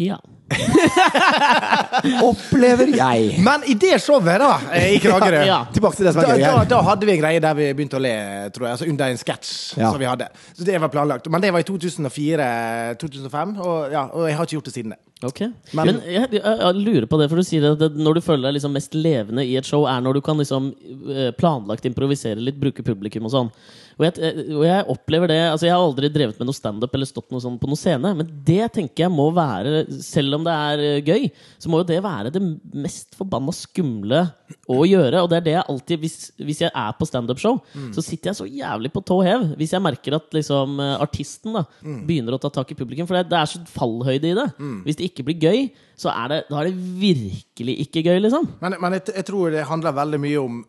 Ja. 0.00 0.16
Opplever 2.22 2.90
jeg. 2.96 3.36
Men 3.44 3.64
i 3.68 3.74
det 3.78 3.98
showet, 4.02 4.38
da, 4.42 4.50
eh, 4.74 4.94
i 4.96 4.98
Kragerø 5.02 5.42
Ja. 5.52 5.60
Tilbake 5.74 5.98
til 5.98 6.08
det 6.08 6.14
som 6.14 6.22
da, 6.24 6.32
er 6.34 6.40
gøy 6.42 6.46
da, 6.46 6.64
da 6.72 6.80
hadde 6.86 7.08
vi 7.08 7.14
en 7.16 7.22
greie 7.22 7.42
der 7.42 7.56
vi 7.58 7.68
begynte 7.76 7.98
å 7.98 8.02
le, 8.02 8.14
tror 8.54 8.68
jeg. 8.68 8.76
Altså 8.76 8.88
under 8.90 9.12
en 9.14 9.20
sketsj 9.20 9.52
Ja. 9.80 9.90
som 9.92 10.00
vi 10.02 10.08
hadde. 10.08 10.28
Så 10.56 10.66
det 10.68 10.78
var 10.82 10.92
planlagt. 10.92 11.28
Men 11.32 11.42
det 11.44 11.52
var 11.54 11.64
i 11.64 11.68
2004-2005, 11.68 13.56
og, 13.62 13.92
ja, 13.94 14.06
og 14.12 14.28
jeg 14.28 14.38
har 14.38 14.48
ikke 14.48 14.58
gjort 14.58 14.70
det 14.70 14.76
siden 14.76 14.94
det. 14.96 15.00
Ok. 15.22 15.40
Men- 15.72 15.86
Men, 15.86 16.00
jeg, 16.06 16.26
jeg, 16.32 16.42
jeg 16.42 16.74
lurer 16.82 17.06
på 17.06 17.18
det, 17.20 17.28
for 17.30 17.36
du 17.38 17.44
sier 17.46 17.68
at 17.72 17.78
det, 17.78 17.92
når 17.96 18.14
du 18.18 18.20
føler 18.24 18.48
deg 18.48 18.56
liksom 18.58 18.72
mest 18.74 18.94
levende 18.98 19.44
i 19.46 19.54
et 19.60 19.64
show, 19.68 19.84
er 19.86 20.00
når 20.02 20.18
du 20.18 20.20
kan 20.26 20.36
liksom 20.40 20.72
eh, 21.14 21.30
planlagt 21.38 21.86
improvisere 21.86 22.42
litt, 22.42 22.58
bruke 22.58 22.82
publikum 22.82 23.28
og 23.28 23.34
sånn. 23.34 23.52
Og 24.00 24.06
jeg, 24.08 24.18
eh, 24.24 24.40
og 24.56 24.64
jeg 24.66 24.86
opplever 24.88 25.28
det 25.28 25.36
altså 25.52 25.66
Jeg 25.68 25.74
har 25.76 25.82
aldri 25.84 26.08
drevet 26.10 26.38
med 26.40 26.48
noe 26.48 26.56
standup 26.56 26.94
eller 26.96 27.06
stått 27.06 27.28
noe 27.30 27.42
sånn 27.44 27.58
på 27.60 27.68
noen 27.70 27.78
scene, 27.78 28.14
men 28.18 28.26
det 28.48 28.70
tenker 28.74 29.04
jeg 29.06 29.12
må 29.14 29.28
være, 29.36 29.84
selv 30.02 30.34
om 30.40 30.41
det 30.46 30.54
er 30.54 30.82
eh, 30.86 31.02
gøy, 31.04 31.28
så 31.62 31.70
må 31.70 31.80
jo 31.80 31.88
det 31.88 31.98
være 32.04 32.32
det 32.34 32.42
mest 32.74 33.16
forbanna 33.18 33.54
skumle 33.56 34.24
å 34.70 34.82
gjøre. 34.88 35.22
Og 35.22 35.30
det 35.32 35.38
er 35.40 35.46
det 35.46 35.54
jeg 35.56 35.66
alltid 35.68 36.02
Hvis, 36.02 36.16
hvis 36.40 36.60
jeg 36.64 36.72
er 36.74 36.96
på 36.98 37.08
standup-show, 37.08 37.60
så 37.94 38.04
sitter 38.04 38.30
jeg 38.30 38.40
så 38.40 38.48
jævlig 38.48 38.92
på 38.92 39.02
tå 39.06 39.20
hev 39.24 39.46
hvis 39.60 39.72
jeg 39.74 39.84
merker 39.84 40.16
at 40.18 40.34
liksom 40.34 40.80
eh, 40.82 40.94
artisten 41.02 41.56
da 41.56 41.64
begynner 41.82 42.36
å 42.36 42.40
ta 42.42 42.50
tak 42.52 42.72
i 42.74 42.78
publikum. 42.78 43.08
For 43.08 43.18
det, 43.18 43.28
det 43.30 43.38
er 43.38 43.50
så 43.50 43.62
fallhøyde 43.72 44.32
i 44.32 44.36
det. 44.38 44.48
Hvis 44.86 44.98
det 44.98 45.08
ikke 45.10 45.26
blir 45.28 45.48
gøy, 45.48 45.64
så 45.98 46.12
er 46.12 46.32
det, 46.32 46.40
da 46.50 46.60
er 46.60 46.70
det 46.70 46.90
virkelig 47.02 47.78
ikke 47.86 48.02
gøy, 48.06 48.18
liksom. 48.24 48.48
Men, 48.62 48.76
men 48.82 48.98
jeg, 48.98 49.08
jeg 49.16 49.26
tror 49.28 49.52
det 49.54 49.66
handler 49.68 49.96
veldig 49.96 50.20
mye 50.22 50.40
om, 50.42 50.60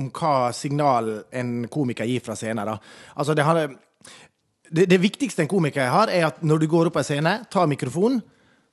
om 0.00 0.10
hva 0.14 0.34
signal 0.56 1.10
en 1.34 1.56
komiker 1.72 2.08
gir 2.08 2.24
fra 2.24 2.36
scenen. 2.38 2.66
Da. 2.68 2.76
Altså, 3.14 3.36
det, 3.38 3.46
har, 3.46 3.60
det, 4.70 4.86
det 4.90 5.00
viktigste 5.02 5.44
en 5.44 5.50
komiker 5.50 5.90
har, 5.92 6.12
er 6.12 6.28
at 6.28 6.42
når 6.44 6.64
du 6.64 6.70
går 6.70 6.90
opp 6.90 6.98
på 6.98 7.04
en 7.04 7.08
scene, 7.08 7.34
tar 7.52 7.70
mikrofonen, 7.70 8.22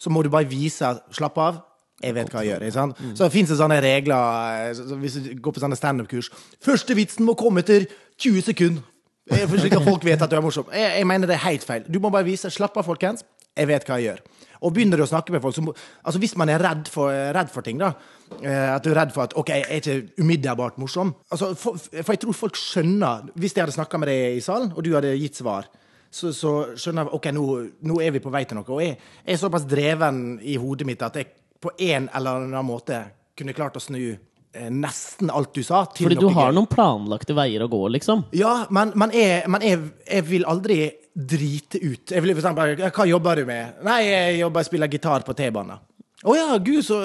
så 0.02 0.10
må 0.14 0.24
du 0.26 0.32
bare 0.34 0.50
vise 0.50 0.96
Slapp 1.14 1.38
av. 1.42 1.60
Jeg 2.02 2.16
vet 2.18 2.32
hva 2.34 2.42
jeg 2.42 2.56
gjør. 2.56 2.64
Ikke 2.66 2.74
sant? 2.80 3.02
Så 3.14 3.28
det 3.28 3.34
fins 3.36 3.52
sånne 3.54 3.78
regler 3.86 4.70
eh, 4.70 4.72
så- 4.74 4.88
så 4.90 4.96
Hvis 4.98 5.20
du 5.22 5.36
går 5.38 5.54
på 5.54 5.62
sånne 5.62 5.78
standup-kurs 5.78 6.32
Første 6.66 6.96
vitsen 6.98 7.26
må 7.28 7.36
komme 7.38 7.62
etter 7.62 7.86
20 8.18 8.42
sekunder. 8.42 8.82
Eh, 9.30 9.46
slik 9.48 9.76
at 9.78 9.86
folk 9.86 10.04
vet 10.04 10.22
at 10.22 10.30
du 10.30 10.36
er 10.36 10.42
morsom. 10.42 10.66
Jeg, 10.74 10.98
jeg 10.98 11.06
mener 11.08 11.28
det 11.30 11.36
er 11.38 11.46
helt 11.46 11.64
feil. 11.64 11.84
Du 11.88 12.00
må 12.02 12.10
bare 12.12 12.26
vise 12.26 12.50
Slapp 12.50 12.76
av, 12.82 12.88
folkens. 12.90 13.22
Jeg 13.56 13.68
vet 13.70 13.86
hva 13.86 14.00
jeg 14.02 14.08
gjør. 14.10 14.24
Og 14.64 14.74
begynner 14.74 14.98
du 14.98 15.04
å 15.04 15.10
snakke 15.10 15.32
med 15.34 15.42
folk 15.44 15.56
så 15.56 15.62
må, 15.66 15.74
altså 16.06 16.20
Hvis 16.22 16.36
man 16.38 16.50
er 16.50 16.60
redd 16.62 16.88
for, 16.90 17.10
redd 17.12 17.50
for 17.54 17.62
ting, 17.66 17.78
da 17.82 17.94
eh, 18.42 18.76
At 18.76 18.84
du 18.86 18.92
er 18.92 18.98
redd 19.04 19.14
for 19.14 19.24
at 19.28 19.34
OK, 19.38 19.50
jeg 19.50 19.66
er 19.70 19.82
ikke 19.82 20.22
umiddelbart 20.24 20.78
morsom. 20.82 21.14
Altså, 21.32 21.54
for, 21.58 21.78
for 21.78 22.14
jeg 22.14 22.22
tror 22.26 22.34
folk 22.38 22.58
skjønner 22.58 23.30
Hvis 23.36 23.54
jeg 23.58 23.64
hadde 23.66 23.76
snakka 23.78 24.00
med 24.02 24.10
deg 24.10 24.38
i 24.38 24.44
salen, 24.46 24.72
og 24.76 24.84
du 24.86 24.94
hadde 24.96 25.14
gitt 25.22 25.38
svar, 25.42 25.66
så, 26.12 26.34
så 26.36 26.52
skjønner 26.76 27.08
jeg 27.08 27.16
OK, 27.18 27.30
nå, 27.36 27.46
nå 27.88 28.02
er 28.04 28.12
vi 28.16 28.22
på 28.24 28.32
vei 28.34 28.44
til 28.48 28.60
noe. 28.60 28.68
Og 28.68 28.82
jeg, 28.84 28.98
jeg 29.24 29.38
er 29.38 29.40
såpass 29.40 29.68
dreven 29.70 30.40
i 30.44 30.58
hodet 30.60 30.88
mitt 30.90 31.02
at 31.08 31.16
jeg 31.22 31.32
på 31.62 31.72
en 31.78 32.10
eller 32.12 32.42
annen 32.42 32.66
måte 32.68 33.00
kunne 33.38 33.56
klart 33.56 33.78
å 33.80 33.82
snu 33.84 34.00
eh, 34.12 34.70
nesten 34.74 35.32
alt 35.32 35.54
du 35.56 35.62
sa, 35.64 35.86
Fordi 35.96 36.18
du 36.20 36.28
har 36.34 36.52
gøy. 36.52 36.58
noen 36.58 36.70
planlagte 36.70 37.36
veier 37.38 37.64
å 37.64 37.70
gå, 37.72 37.84
liksom. 37.96 38.26
Ja, 38.36 38.66
men, 38.74 38.92
men, 39.00 39.14
jeg, 39.16 39.46
men 39.52 39.64
jeg, 39.66 39.80
jeg 40.10 40.28
vil 40.28 40.48
aldri 40.50 40.82
drite 41.12 41.80
ut. 41.84 42.12
Jeg 42.12 42.24
vil 42.24 42.36
for 42.36 42.44
eksempel, 42.44 42.84
Hva 42.92 43.08
jobber 43.08 43.42
du 43.42 43.48
med? 43.48 43.80
Nei, 43.88 44.02
jeg 44.08 44.42
jobber, 44.42 44.68
spiller 44.68 44.92
gitar 44.92 45.26
på 45.28 45.36
T-banen. 45.38 45.80
Å 46.22 46.36
ja, 46.38 46.58
gud, 46.62 46.84
så, 46.86 46.98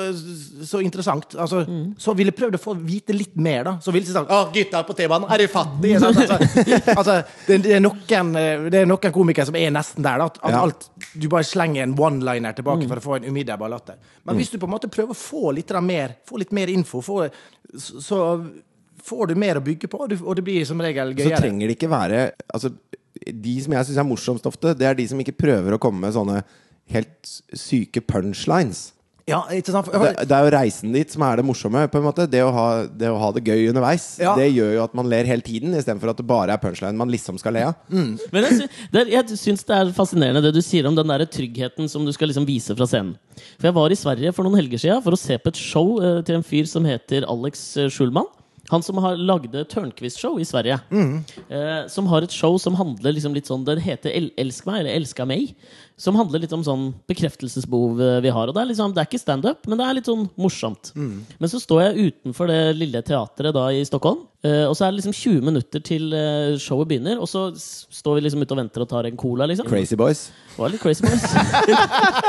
så 0.68 0.82
interessant. 0.84 1.32
Altså, 1.40 1.62
Så 2.00 2.12
ville 2.16 2.28
jeg 2.28 2.36
prøvd 2.36 2.58
å 2.58 2.60
få 2.60 2.74
vite 2.76 3.14
litt 3.16 3.32
mer, 3.40 3.62
da. 3.64 3.72
Så 3.80 3.94
ville 3.94 4.04
jeg 4.04 4.12
sagt 4.12 4.32
Å, 4.32 4.40
gutta 4.52 4.82
på 4.84 4.96
T-banen, 4.98 5.30
er 5.32 5.40
de 5.40 5.46
fattige?' 5.48 6.02
Altså, 6.04 6.36
altså 6.92 7.14
det, 7.46 7.58
det, 7.64 7.72
er 7.78 7.80
noen, 7.80 8.34
eh, 8.36 8.66
det 8.72 8.82
er 8.82 8.90
noen 8.90 9.14
komikere 9.14 9.48
som 9.48 9.56
er 9.56 9.72
nesten 9.72 10.04
der. 10.04 10.20
Da, 10.20 10.26
at 10.28 10.52
Ja. 10.52 10.60
alt, 10.66 10.90
du 11.14 11.28
bare 11.32 11.48
slenger 11.48 11.86
en 11.86 11.94
one-liner 11.96 12.52
tilbake 12.58 12.84
for 12.90 13.00
å 13.00 13.04
få 13.06 13.16
en 13.16 13.30
umiddelbar 13.30 13.72
latter. 13.72 13.96
Men 14.28 14.36
hvis 14.36 14.52
du 14.52 14.58
på 14.60 14.68
en 14.68 14.74
måte 14.74 14.90
prøver 14.92 15.16
å 15.16 15.18
få 15.18 15.54
litt 15.56 15.72
mer 15.80 16.16
Få 16.26 16.38
litt 16.38 16.52
mer 16.52 16.68
info, 16.68 17.00
få, 17.00 17.28
så, 17.76 18.00
så 18.02 18.20
får 19.06 19.32
du 19.32 19.34
mer 19.38 19.56
å 19.56 19.64
bygge 19.64 19.88
på, 19.88 19.98
og 20.02 20.36
det 20.36 20.44
blir 20.44 20.64
som 20.68 20.80
regel 20.82 21.14
gøyere. 21.14 21.38
Så 21.38 21.42
trenger 21.46 21.70
det 21.70 21.78
ikke 21.78 21.90
være 21.90 22.20
Altså, 22.52 22.72
de 23.32 23.56
som 23.62 23.72
jeg 23.72 23.88
syns 23.88 23.98
er 24.02 24.08
morsomst 24.08 24.46
ofte, 24.46 24.74
det 24.76 24.86
er 24.86 24.94
de 24.98 25.08
som 25.08 25.20
ikke 25.22 25.36
prøver 25.38 25.76
å 25.76 25.80
komme 25.80 26.04
med 26.04 26.12
sånne 26.12 26.42
helt 26.92 27.32
syke 27.56 28.02
punchlines. 28.04 28.92
Ja, 29.26 29.40
ikke 29.50 29.72
sant? 29.74 29.88
Det, 29.90 30.10
det 30.30 30.34
er 30.36 30.44
jo 30.46 30.50
reisen 30.54 30.92
dit 30.94 31.10
som 31.10 31.24
er 31.26 31.40
det 31.40 31.44
morsomme. 31.48 31.80
på 31.90 31.98
en 31.98 32.04
måte 32.06 32.28
Det 32.30 32.44
å 32.46 32.52
ha 32.54 32.66
det, 32.86 33.08
å 33.10 33.16
ha 33.18 33.30
det 33.34 33.42
gøy 33.42 33.72
underveis. 33.72 34.04
Ja. 34.22 34.36
Det 34.38 34.46
gjør 34.52 34.76
jo 34.76 34.84
at 34.84 34.94
man 34.94 35.08
ler 35.10 35.26
hele 35.26 35.42
tiden, 35.42 35.74
istedenfor 35.74 36.12
at 36.12 36.20
det 36.20 36.28
bare 36.30 36.54
er 36.54 36.62
punchline 36.62 36.94
man 36.94 37.10
liksom 37.10 37.40
skal 37.42 37.56
le 37.58 37.64
av. 37.72 37.74
Men 37.90 38.46
jeg, 38.46 38.70
det 38.94 39.02
er, 39.02 39.10
jeg 39.16 39.40
syns 39.40 39.66
det 39.66 39.74
er 39.74 39.90
fascinerende 39.96 40.44
det 40.46 40.54
du 40.54 40.62
sier 40.62 40.86
om 40.86 40.94
den 40.94 41.10
der 41.10 41.26
tryggheten 41.26 41.90
som 41.90 42.06
du 42.06 42.14
skal 42.14 42.30
liksom 42.30 42.46
vise 42.46 42.76
fra 42.78 42.86
scenen. 42.86 43.16
For 43.58 43.66
jeg 43.66 43.76
var 43.82 43.90
i 43.90 43.98
Sverige 43.98 44.34
for 44.36 44.46
noen 44.46 44.60
helger 44.62 44.84
siden 44.84 45.02
for 45.02 45.18
å 45.18 45.20
se 45.20 45.34
på 45.42 45.50
et 45.50 45.58
show 45.58 45.96
eh, 45.98 46.22
til 46.26 46.38
en 46.38 46.46
fyr 46.46 46.70
som 46.70 46.86
heter 46.86 47.26
Alex 47.26 47.66
eh, 47.82 47.90
Schulman. 47.90 48.30
Han 48.70 48.82
som 48.82 48.98
har 48.98 49.18
lagde 49.18 49.62
Tørnquist-show 49.70 50.40
i 50.42 50.46
Sverige. 50.46 50.78
Eh, 50.90 51.82
som 51.92 52.08
har 52.10 52.24
et 52.26 52.34
show 52.34 52.56
som 52.58 52.74
handler 52.74 53.14
liksom 53.14 53.34
litt 53.36 53.46
sånn 53.46 53.62
Det 53.66 53.76
heter 53.84 54.10
El 54.10 54.32
Elsk 54.42 54.66
meg, 54.66 54.80
eller 54.80 54.96
Elska 54.98 55.26
meg. 55.28 55.52
Som 55.96 56.16
handler 56.18 56.42
litt 56.42 56.52
om 56.52 56.60
sånn 56.60 56.90
bekreftelsesbehov 57.08 58.00
eh, 58.04 58.18
vi 58.20 58.28
har. 58.28 58.50
Og 58.50 58.56
det 58.56 58.60
er, 58.60 58.68
liksom, 58.68 58.92
det 58.92 59.00
er 59.00 59.08
ikke 59.08 59.20
standup, 59.22 59.62
men 59.64 59.80
det 59.80 59.84
er 59.86 59.96
litt 59.96 60.10
sånn 60.10 60.26
morsomt. 60.36 60.90
Men 61.40 61.48
så 61.48 61.56
står 61.62 61.80
jeg 61.86 62.10
utenfor 62.10 62.50
det 62.52 62.58
lille 62.76 63.00
teatret 63.06 63.56
da 63.56 63.62
i 63.72 63.80
Stockholm, 63.88 64.26
eh, 64.44 64.66
og 64.68 64.74
så 64.76 64.84
er 64.84 64.92
det 64.92 65.00
liksom 65.00 65.16
20 65.16 65.46
minutter 65.48 65.80
til 65.88 66.12
eh, 66.12 66.58
showet 66.60 66.90
begynner, 66.90 67.16
og 67.16 67.30
så 67.32 67.46
står 67.56 68.18
vi 68.18 68.26
liksom 68.26 68.44
ute 68.44 68.52
og 68.52 68.60
venter 68.60 68.84
og 68.84 68.90
tar 68.92 69.08
en 69.08 69.16
cola, 69.16 69.48
liksom. 69.48 69.68
Crazy 69.72 69.96
Boys. 69.96 70.26
Det 70.52 70.60
var 70.60 70.74
litt 70.74 70.84
crazy 70.84 71.04
boys. 71.04 71.24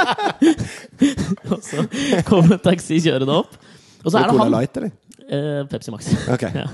og 1.51 1.59
så 1.63 1.83
kommer 2.27 2.55
en 2.55 2.63
taxi 2.63 3.01
kjørende 3.03 3.35
opp. 3.43 3.59
Og 4.05 4.13
så 4.13 4.21
er 4.21 4.31
det 4.31 4.39
han. 4.39 4.51
Light, 4.55 4.79
eller? 4.79 4.95
Eh, 5.27 5.63
Pepsi 5.67 5.91
Max. 5.91 6.07
Okay. 6.37 6.51
Ja. 6.55 6.67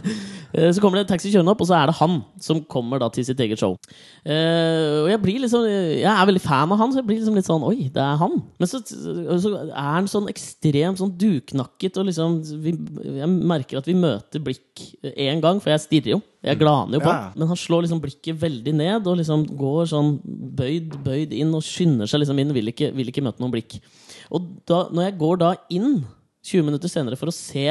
Eh, 0.54 0.70
Så 0.74 0.82
kommer 0.82 0.99
det 0.99 1.08
en 1.08 1.12
taxi 1.16 1.32
kjørende 1.34 1.54
opp, 1.56 1.62
og 1.64 1.68
så 1.70 1.74
er 1.80 1.89
det 1.89 1.95
han 1.97 2.20
som 2.41 2.60
kommer 2.70 2.99
da 3.01 3.08
til 3.10 3.26
sitt 3.26 3.39
eget 3.41 3.58
show. 3.58 3.74
Eh, 4.22 4.99
og 5.01 5.10
jeg 5.10 5.22
blir 5.24 5.39
liksom 5.41 5.66
Jeg 5.66 6.06
er 6.06 6.28
veldig 6.30 6.41
fan 6.43 6.72
av 6.74 6.78
han, 6.82 6.91
så 6.93 7.01
jeg 7.01 7.08
blir 7.08 7.18
liksom 7.18 7.38
litt 7.39 7.47
sånn 7.49 7.66
Oi, 7.66 7.88
det 7.93 8.04
er 8.04 8.20
han. 8.22 8.36
Men 8.62 8.70
så, 8.70 8.82
så 8.86 9.54
er 9.66 9.89
han 9.95 10.10
sånn 10.12 10.30
ekstremt 10.30 11.01
sånn 11.01 11.16
duknakket, 11.18 11.97
og 11.97 12.06
liksom 12.12 12.38
vi, 12.62 12.76
Jeg 13.18 13.30
merker 13.34 13.82
at 13.82 13.89
vi 13.89 13.97
møter 13.97 14.43
blikk 14.45 14.84
én 15.16 15.41
gang, 15.41 15.62
for 15.64 15.74
jeg 15.74 15.86
stirrer 15.88 16.16
jo. 16.16 16.22
Jeg 16.43 16.60
glaner 16.60 16.99
jo 16.99 17.04
på. 17.06 17.10
Ja. 17.14 17.32
Men 17.39 17.49
han 17.49 17.58
slår 17.60 17.86
liksom 17.88 18.01
blikket 18.04 18.38
veldig 18.41 18.74
ned, 18.78 19.08
og 19.10 19.18
liksom 19.22 19.47
går 19.58 19.88
sånn 19.93 20.18
bøyd, 20.60 20.99
bøyd 21.06 21.34
inn, 21.34 21.54
og 21.58 21.66
skynder 21.66 22.10
seg 22.10 22.22
liksom 22.22 22.41
inn. 22.43 22.54
Vil 22.54 22.70
ikke, 22.74 22.91
vil 22.93 23.10
ikke 23.10 23.24
møte 23.26 23.41
noen 23.41 23.54
blikk. 23.56 23.80
Og 24.34 24.51
da, 24.70 24.84
når 24.93 25.08
jeg 25.10 25.18
går 25.24 25.41
da 25.41 25.56
inn 25.74 26.04
20 26.43 26.66
minutter 26.68 26.91
senere 26.91 27.16
for 27.16 27.32
å 27.32 27.36
se 27.36 27.64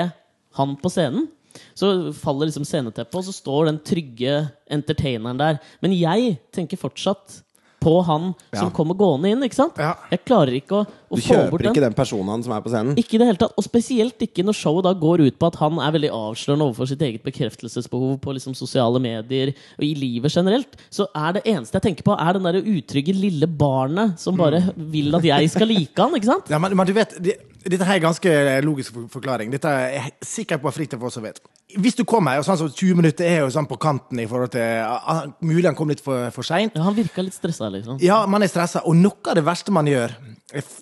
han 0.55 0.77
på 0.77 0.91
scenen, 0.93 1.29
så 1.77 2.13
faller 2.17 2.47
liksom 2.49 2.65
sceneteppet, 2.65 3.15
og 3.15 3.25
så 3.25 3.33
står 3.33 3.67
den 3.69 3.79
trygge 3.85 4.51
entertaineren 4.73 5.37
der. 5.41 5.59
Men 5.83 5.93
jeg 5.93 6.39
tenker 6.53 6.77
fortsatt 6.81 7.43
på 7.83 7.99
han 8.07 8.35
som 8.55 8.69
Ja. 8.69 8.71
kommer 8.71 8.95
gående 8.95 9.29
inn, 9.29 9.43
ikke 9.43 9.55
sant? 9.59 9.75
Ja. 9.77 9.97
Jeg 10.11 10.25
klarer 10.25 10.55
ikke 10.55 10.71
å, 10.71 10.87
å 10.87 11.02
Du 11.13 11.23
kjøper 11.27 11.67
ikke 11.69 11.85
den 11.85 11.97
personen 11.97 12.45
som 12.45 12.55
er 12.57 12.65
på 12.65 12.73
scenen. 12.73 12.97
Ikke 13.01 13.17
i 13.17 13.21
det 13.23 13.29
hele 13.29 13.41
tatt. 13.41 13.55
Og 13.59 13.67
spesielt 13.67 14.25
ikke 14.25 14.45
når 14.47 14.57
showet 14.57 14.87
da 14.89 14.95
går 14.97 15.25
ut 15.27 15.39
på 15.41 15.51
at 15.51 15.59
han 15.61 15.79
er 15.83 15.95
veldig 15.99 16.13
avslørende 16.17 16.69
overfor 16.71 16.91
sitt 16.91 17.05
eget 17.05 17.25
bekreftelsesbehov 17.27 18.19
på 18.23 18.37
liksom 18.39 18.57
sosiale 18.59 19.03
medier 19.03 19.53
og 19.77 19.87
i 19.87 19.93
livet 19.99 20.33
generelt. 20.33 20.77
Så 20.93 21.09
er 21.13 21.39
det 21.39 21.47
eneste 21.53 21.79
jeg 21.79 21.89
tenker 21.91 22.09
på, 22.09 22.17
er 22.17 22.39
den 22.39 22.49
der 22.49 22.61
utrygge 22.63 23.15
lille 23.17 23.47
barnet 23.47 24.19
som 24.23 24.39
bare 24.41 24.63
vil 24.77 25.15
at 25.19 25.27
jeg 25.27 25.53
skal 25.53 25.69
like 25.69 25.97
han, 26.01 26.17
ikke 26.19 26.33
sant? 26.33 26.51
Ja, 26.53 26.59
men, 26.61 26.75
men 26.77 26.89
du 26.89 26.93
vet, 26.97 27.15
det, 27.25 27.39
dette 27.65 27.87
her 27.87 27.97
er 27.97 28.03
ganske 28.03 28.31
logisk 28.65 28.97
forklaring. 29.13 29.53
Dette 29.53 29.71
er 29.71 29.93
jeg 29.97 30.13
sikker 30.27 30.61
på 30.61 30.69
at 30.69 30.77
Fridtjof 30.77 31.05
også 31.09 31.23
vet. 31.25 31.41
Hvis 31.81 31.97
du 31.97 32.03
kommer, 32.09 32.37
og 32.37 32.45
sånn 32.45 32.59
som 32.61 32.69
20 32.69 32.99
minutter 32.99 33.25
er 33.29 33.39
jo 33.45 33.53
sånn 33.55 33.69
på 33.71 33.79
kanten 33.81 34.21
i 34.21 34.27
forhold 34.29 34.53
til 34.53 35.47
Mulig 35.47 35.65
han 35.71 35.77
kom 35.79 35.89
litt 35.89 36.03
for, 36.05 36.29
for 36.35 36.45
seint. 36.45 36.75
Ja, 36.77 36.85
han 36.85 36.97
virka 36.97 37.25
litt 37.25 37.37
stressa, 37.37 37.71
liksom. 37.73 38.01
Ja, 38.03 38.23
man 38.29 38.45
er 38.45 38.51
stressa. 38.53 38.83
Og 38.89 38.99
noe 38.99 39.23
av 39.31 39.39
det 39.39 39.47
verste 39.47 39.73
man 39.75 39.89
gjør 39.89 40.13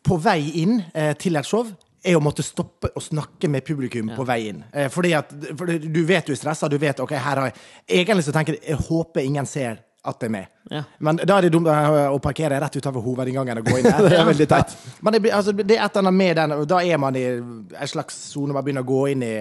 på 0.07 0.19
vei 0.23 0.41
inn 0.63 0.81
eh, 0.95 1.13
til 1.19 1.39
et 1.39 1.49
show, 1.49 1.69
er 2.01 2.17
å 2.17 2.23
måtte 2.25 2.45
stoppe 2.45 2.89
og 2.97 3.05
snakke 3.05 3.49
med 3.53 3.65
publikum 3.67 4.09
på 4.17 4.25
vei 4.29 4.41
inn. 4.49 4.63
Eh, 4.73 4.89
fordi 4.93 5.13
at 5.19 5.33
for 5.53 5.69
du 5.69 6.01
vet 6.09 6.27
du 6.27 6.33
er 6.33 6.41
stressa, 6.41 6.69
du 6.69 6.79
vet 6.81 7.01
ok, 7.01 7.13
her 7.13 7.43
har 7.43 7.51
jeg 7.51 7.57
Egentlig 8.01 8.25
så 8.25 8.35
tenker 8.35 8.57
jeg 8.57 8.65
jeg 8.71 8.89
håper 8.89 9.27
ingen 9.27 9.47
ser 9.47 9.83
at 10.01 10.17
det 10.17 10.31
er 10.31 10.33
meg. 10.33 10.47
Ja. 10.71 10.81
Men 11.05 11.19
da 11.21 11.37
er 11.37 11.45
det 11.45 11.53
dumt 11.53 11.69
eh, 11.69 12.07
å 12.09 12.21
parkere 12.25 12.61
rett 12.63 12.79
utenfor 12.79 13.05
hovedinngangen 13.05 13.61
og 13.61 13.69
gå 13.69 13.81
inn 13.81 13.89
der. 13.91 14.07
Det 14.09 14.17
er 14.17 14.31
veldig 14.31 14.47
teit. 14.49 14.79
Men 15.05 15.13
det, 15.13 15.33
altså, 15.37 15.53
det 15.53 15.77
er 15.77 15.85
et 15.85 15.99
eller 15.99 16.09
annet 16.09 16.17
med 16.17 16.39
den, 16.41 16.55
da 16.71 16.79
er 16.81 17.03
man 17.03 17.19
i 17.21 17.27
en 17.37 17.91
slags 17.91 18.17
sone 18.31 18.57
man 18.57 18.65
begynner 18.65 18.87
å 18.87 18.89
gå 18.89 19.03
inn 19.13 19.27
i 19.27 19.35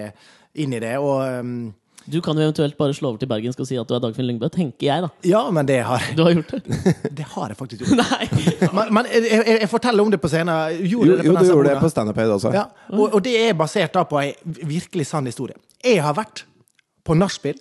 inn 0.60 0.74
i 0.74 0.80
det. 0.82 0.96
Og 0.98 1.22
um, 1.40 1.70
Du 2.10 2.20
kan 2.24 2.36
jo 2.38 2.42
eventuelt 2.46 2.76
bare 2.78 2.94
slå 2.96 3.10
over 3.12 3.18
til 3.20 3.28
bergensk 3.30 3.60
og 3.60 3.66
si 3.68 3.76
at 3.78 3.86
du 3.88 3.94
er 3.94 4.00
Dagfinn 4.02 4.26
Lyngbø, 4.26 4.48
tenker 4.54 4.86
jeg, 4.86 5.02
da. 5.04 5.10
ja, 5.28 5.42
men 5.54 5.66
det 5.68 5.80
har, 5.86 6.02
Du 6.16 6.22
har 6.24 6.32
gjort 6.34 6.54
det? 6.56 6.84
det 7.20 7.26
har 7.34 7.52
jeg 7.52 7.58
faktisk 7.60 7.84
gjort. 7.84 8.00
Nei! 8.00 8.28
Men, 8.76 8.92
men 8.94 9.06
jeg, 9.12 9.24
jeg, 9.30 9.56
jeg 9.64 9.68
forteller 9.70 10.04
om 10.04 10.10
det 10.12 10.20
på 10.22 10.28
scenen. 10.32 10.80
Jo, 10.84 11.00
Gjorde 11.04 11.24
jo 11.26 11.34
du 11.36 11.46
gjorde 11.50 11.68
det 11.74 11.80
på 11.82 11.88
Standup 11.92 12.18
også. 12.24 12.52
Ja, 12.54 12.64
og, 12.92 13.14
og 13.18 13.22
det 13.24 13.34
er 13.48 13.54
basert 13.58 13.94
da 13.96 14.04
på 14.08 14.18
ei 14.22 14.30
virkelig 14.44 15.06
sann 15.10 15.26
historie. 15.28 15.56
Jeg 15.84 16.00
har 16.04 16.14
vært 16.16 16.44
på 17.06 17.16
nachspiel 17.18 17.58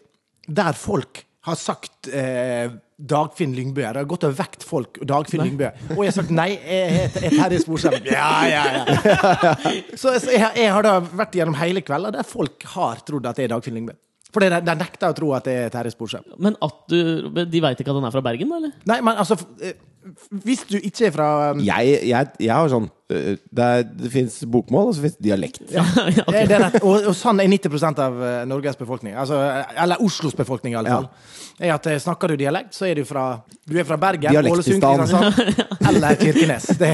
der 0.50 0.74
folk 0.78 1.24
har 1.48 1.56
sagt 1.56 2.10
eh, 2.12 2.68
Dagfinn 3.00 3.54
Lyngbø. 3.56 3.80
Det 3.86 4.02
har 4.02 4.08
gått 4.10 4.26
og 4.28 4.34
vekt 4.38 4.66
folk 4.68 5.00
Dagfinn 5.08 5.44
Lyngbø. 5.46 5.70
Og 5.96 6.02
jeg 6.04 6.10
har 6.12 6.18
sagt 6.18 6.34
nei, 6.36 6.50
jeg 6.58 6.92
heter 6.98 7.26
jeg 7.26 7.32
er 7.32 7.40
Terje 7.44 7.62
Sporsem. 7.64 7.96
Ja, 8.12 8.30
ja, 8.50 8.64
ja. 8.76 9.54
Så, 9.96 10.18
jeg, 10.28 10.42
har- 10.44 10.58
jeg 10.60 10.74
har 10.76 10.86
da 10.86 10.98
vært 11.06 11.38
gjennom 11.40 11.56
hele 11.62 11.82
kvelden 11.86 12.18
der 12.18 12.28
folk 12.28 12.66
har 12.76 13.00
trodd 13.08 13.30
at 13.32 13.40
det 13.40 13.48
er 13.48 13.54
Dagfinn 13.56 13.78
Lyngbø. 13.80 13.96
For 14.34 14.46
de, 14.46 14.50
de 14.62 14.74
nekter 14.78 15.10
å 15.10 15.16
tro 15.18 15.32
at 15.34 15.48
det 15.50 15.54
er 15.66 15.70
Terje 15.74 15.92
Sporsem. 15.96 16.26
Men 16.38 16.54
at 16.62 16.76
du 16.92 17.30
De 17.50 17.62
veit 17.64 17.80
ikke 17.82 17.90
at 17.90 17.98
han 17.98 18.06
er 18.06 18.14
fra 18.14 18.22
Bergen, 18.22 18.52
da, 18.52 18.60
eller? 18.62 18.76
Nei, 18.92 19.00
men 19.02 19.18
altså 19.18 19.34
eh, 19.66 19.74
Hvis 20.46 20.62
du 20.70 20.76
ikke 20.78 21.08
er 21.08 21.14
fra 21.16 21.30
um, 21.56 21.64
Jeg, 21.66 21.96
jeg, 22.12 22.30
jeg 22.46 22.52
har 22.54 22.70
sånn 22.70 22.86
øh, 23.10 23.32
Det, 23.42 23.66
er- 23.66 23.88
det 24.04 24.12
fins 24.14 24.38
bokmål, 24.46 24.92
og 24.92 24.96
så 25.00 25.04
fins 25.08 25.18
dialekt. 25.18 25.64
Ja, 25.74 25.82
Ja, 26.20 26.28
ok. 26.28 26.36
det 26.36 26.56
er 26.60 26.64
rett. 26.68 26.78
Og, 26.86 27.10
og 27.10 27.18
sånn 27.18 27.42
er 27.42 27.50
90% 27.50 28.04
av 28.06 28.22
eh, 28.30 28.38
Norges 28.54 28.78
befolkning. 28.80 29.18
Altså, 29.18 29.42
eller 29.82 30.06
Oslos 30.06 30.38
befolkning, 30.38 30.78
i 30.78 30.80
alle 30.84 30.94
fall. 30.94 31.10
Er 31.60 31.74
at, 31.80 31.90
eh, 31.90 31.98
snakker 32.06 32.32
du 32.36 32.38
dialekt, 32.40 32.78
så 32.78 32.86
er 32.88 33.02
du 33.02 33.06
fra 33.10 33.26
Du 33.66 33.74
er 33.82 33.90
fra 33.90 33.98
Bergen, 34.00 34.30
Ålesund, 34.40 34.78
Dialektistan. 34.86 35.34
Kristiansand 35.34 35.90
eller 35.90 36.22
Kirkenes. 36.22 36.70
Det, 36.80 36.94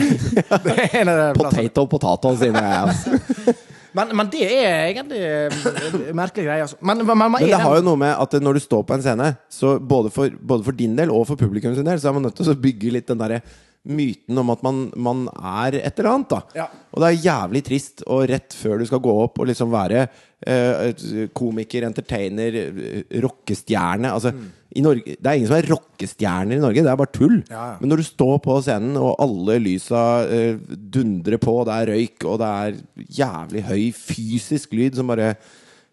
det 0.65 0.79
er 0.87 0.99
en 1.03 1.11
av 1.13 1.21
de 1.21 1.29
plassene. 1.41 1.67
Potato, 1.67 1.87
potato, 1.97 2.35
sier 2.39 2.55
jeg. 2.55 2.83
Altså. 2.87 3.55
Men, 3.95 4.11
men 4.19 4.29
det 4.31 4.43
er 4.43 4.89
egentlig 4.89 5.19
eh, 5.23 6.09
merkelig 6.17 6.45
greie, 6.49 6.65
altså. 6.65 6.79
Men, 6.81 7.03
men, 7.05 7.17
men, 7.17 7.31
Men 7.37 7.45
det 7.47 7.59
har 7.61 7.77
jo 7.79 7.85
noe 7.85 7.99
med 8.01 8.11
at 8.11 8.35
når 8.43 8.57
du 8.57 8.63
står 8.65 8.83
på 8.87 8.97
en 8.97 9.05
scene, 9.05 9.29
så 9.51 9.77
både 9.79 10.11
for, 10.11 10.33
både 10.35 10.67
for 10.67 10.75
din 10.75 10.97
del 10.97 11.13
og 11.15 11.23
for 11.29 11.39
publikum 11.39 11.75
sin 11.77 11.87
del, 11.87 12.01
så 12.01 12.11
er 12.11 12.17
man 12.17 12.27
nødt 12.27 12.35
til 12.41 12.51
å 12.51 12.57
bygge 12.59 12.91
litt 12.97 13.07
den 13.07 13.21
derre 13.21 13.39
myten 13.85 14.37
om 14.41 14.51
at 14.53 14.63
man, 14.65 14.85
man 14.97 15.25
er 15.35 15.79
et 15.81 15.99
eller 15.99 16.11
annet. 16.15 16.29
da 16.33 16.61
Ja. 16.63 16.67
Og 16.95 17.01
det 17.03 17.09
er 17.09 17.23
jævlig 17.25 17.63
trist 17.67 18.03
og 18.07 18.27
rett 18.31 18.55
før 18.55 18.79
du 18.79 18.85
skal 18.89 19.03
gå 19.03 19.15
opp 19.23 19.39
og 19.39 19.49
liksom 19.49 19.71
være 19.73 20.05
eh, 20.45 21.27
komiker, 21.35 21.87
entertainer, 21.87 22.59
eh, 22.61 23.17
rockestjerne 23.23 24.13
altså, 24.13 24.31
i 24.75 24.83
Norge, 24.83 25.15
Det 25.15 25.29
er 25.29 25.37
ingen 25.39 25.47
som 25.47 25.57
er 25.57 25.69
rockestjerner 25.71 26.57
i 26.57 26.63
Norge, 26.63 26.83
det 26.83 26.91
er 26.91 26.99
bare 26.99 27.13
tull. 27.15 27.37
Ja, 27.49 27.65
ja. 27.71 27.75
Men 27.79 27.93
når 27.93 28.01
du 28.01 28.07
står 28.09 28.39
på 28.43 28.57
scenen, 28.65 28.97
og 28.99 29.15
alle 29.23 29.59
lysa 29.63 30.01
eh, 30.27 30.57
dundrer 30.75 31.39
på, 31.39 31.61
det 31.67 31.75
er 31.75 31.91
røyk, 31.93 32.25
og 32.27 32.41
det 32.41 32.49
er 32.49 33.05
jævlig 33.21 33.63
høy 33.69 33.85
fysisk 33.95 34.75
lyd 34.75 34.99
som 34.99 35.07
bare 35.11 35.35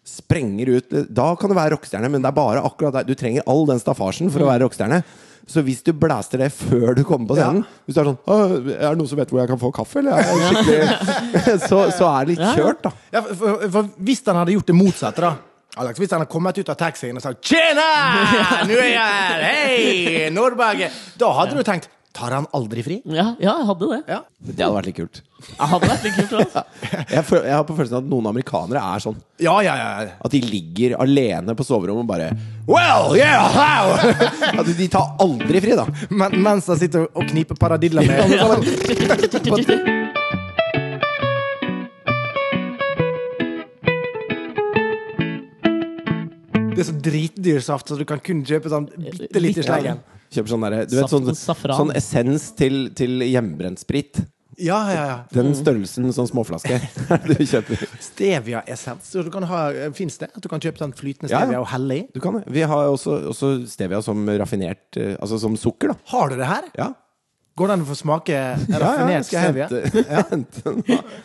sprenger 0.03 0.67
ut 0.67 0.95
Da 1.15 1.29
kan 1.39 1.47
du 1.47 1.55
være 1.55 1.77
rockestjerne, 1.77 2.09
men 2.11 2.23
det 2.23 2.27
er 2.27 2.35
bare 2.35 2.63
akkurat 2.67 2.97
der. 2.97 3.07
Du 3.07 3.15
trenger 3.15 3.45
all 3.47 3.63
den 3.69 3.79
staffasjen 3.79 4.31
for 4.33 4.43
å 4.43 4.49
være 4.49 4.65
rockestjerne. 4.65 4.99
Så 5.49 5.61
hvis 5.65 5.81
du 5.83 5.91
blaster 5.91 6.39
det 6.39 6.51
før 6.55 6.93
du 6.95 7.01
kommer 7.03 7.27
på 7.27 7.35
scenen 7.35 7.65
Hvis 7.83 7.97
du 7.97 7.99
er 7.99 8.07
sånn 8.07 8.19
Er 8.77 8.93
det 8.93 8.97
noen 8.99 9.09
som 9.11 9.19
vet 9.19 9.31
hvor 9.33 9.41
jeg 9.41 9.49
kan 9.51 9.59
få 9.59 9.71
kaffe, 9.75 9.99
eller? 9.99 10.21
Er 10.23 11.57
så, 11.69 11.81
så 11.91 12.07
er 12.07 12.29
det 12.29 12.37
litt 12.37 12.45
kjørt, 12.55 12.85
da. 12.85 12.93
Ja, 13.11 13.23
for, 13.25 13.35
for, 13.41 13.65
for 13.75 13.89
hvis 14.07 14.23
han 14.29 14.39
hadde 14.39 14.55
gjort 14.55 14.71
det 14.71 14.77
motsatte, 14.77 15.25
da 15.25 15.33
Alex, 15.81 15.97
Hvis 15.97 16.11
han 16.13 16.21
hadde 16.21 16.29
kommet 16.29 16.59
ut 16.61 16.69
av 16.69 16.77
taxien 16.77 17.17
og 17.17 17.23
sagt 17.23 17.41
'Tjena! 17.49 17.89
Nå 18.69 18.77
er 18.77 18.89
jeg 18.91 19.13
her! 19.17 19.45
Hei, 19.47 20.29
Nordberget!' 20.33 20.93
Da 21.17 21.31
hadde 21.39 21.57
du 21.57 21.63
tenkt 21.65 21.89
'Tar 22.13 22.35
han 22.37 22.45
aldri 22.53 22.83
fri?' 22.85 22.99
Ja, 23.09 23.31
ja, 23.41 23.55
jeg 23.57 23.69
hadde 23.71 23.89
det. 23.89 24.01
Ja. 24.05 24.19
Det 24.37 24.59
hadde 24.59 24.75
vært 24.75 24.89
litt 24.91 24.99
kult. 25.01 25.23
Jeg 25.59 25.67
hadde 25.69 25.87
vært 25.89 26.03
litt 26.07 26.15
kult, 26.17 26.29
tror 26.29 26.41
jeg. 26.41 27.05
Jeg, 27.13 27.23
føl- 27.27 27.43
jeg 27.45 27.53
har 27.57 27.63
på 27.67 27.75
følelsen 27.77 27.97
at 27.99 28.07
noen 28.09 28.29
amerikanere 28.31 28.81
er 28.95 29.03
sånn. 29.03 29.17
Ja, 29.43 29.55
ja, 29.65 29.73
ja. 29.77 30.07
At 30.25 30.31
de 30.33 30.41
ligger 30.41 30.95
alene 31.03 31.55
på 31.59 31.65
soverommet 31.67 32.05
og 32.05 32.09
bare 32.09 32.29
Well, 32.67 33.15
yeah, 33.17 33.43
how? 33.51 33.93
At 34.61 34.69
de 34.77 34.87
tar 34.93 35.15
aldri 35.23 35.61
fri, 35.65 35.75
da. 35.79 35.85
Men, 36.09 36.39
mens 36.45 36.69
han 36.71 36.79
sitter 36.79 37.09
og 37.11 37.27
kniper 37.29 37.59
paradilla 37.59 38.01
med 38.07 38.23
Det 46.73 46.81
er 46.81 46.87
så 46.89 46.95
dritdyr 47.05 47.59
saft, 47.63 47.89
så 47.91 47.97
du 47.99 48.05
kan 48.09 48.21
kun 48.23 48.41
kjøpe 48.47 48.71
sånn 48.71 48.87
bitte 48.97 49.41
lite 49.41 49.61
i 49.61 49.65
slengen. 49.67 49.99
Kjøper 50.33 50.49
sånn 50.55 50.63
derre 50.65 50.79
Du 50.89 50.95
vet, 50.97 51.11
sånn, 51.11 51.27
safran. 51.37 51.77
sånn 51.77 51.91
essens 51.97 52.47
til, 52.57 52.87
til 52.97 53.21
hjemmebrentsprit. 53.27 54.23
Ja, 54.63 54.79
ja, 54.93 55.03
ja. 55.09 55.17
Den 55.33 55.51
størrelsen 55.57 56.07
sånn 56.15 56.29
småflaske 56.29 56.79
du 57.29 57.35
kjøper. 57.43 57.83
Stevia-essens. 58.03 59.11
Så 59.11 59.25
du 59.25 59.31
kan 59.33 59.45
ha, 59.49 59.65
Fins 59.97 60.19
det? 60.21 60.31
At 60.31 60.43
du 60.43 60.49
kan 60.51 60.63
kjøpe 60.63 60.79
den 60.79 60.95
flytende 60.95 61.31
stevia 61.31 61.57
ja. 61.57 61.61
og 61.63 61.69
helle 61.73 61.99
i? 61.99 62.05
Du 62.15 62.21
kan 62.23 62.39
det. 62.39 62.45
Vi 62.53 62.63
har 62.69 62.91
også, 62.91 63.19
også 63.33 63.53
stevia 63.69 63.99
som 64.05 64.23
raffinert 64.39 64.99
eh, 64.99 65.15
Altså 65.19 65.39
som 65.41 65.57
sukker, 65.59 65.93
da. 65.93 65.99
Har 66.13 66.31
du 66.31 66.39
det 66.39 66.47
her? 66.47 66.69
Ja. 66.79 66.93
Går 67.53 67.69
det 67.69 67.73
an 67.75 67.81
å 67.83 67.85
få 67.85 67.93
smake 67.99 68.33
Ja, 68.33 68.53
ja, 68.65 68.77
raffinert? 68.81 69.27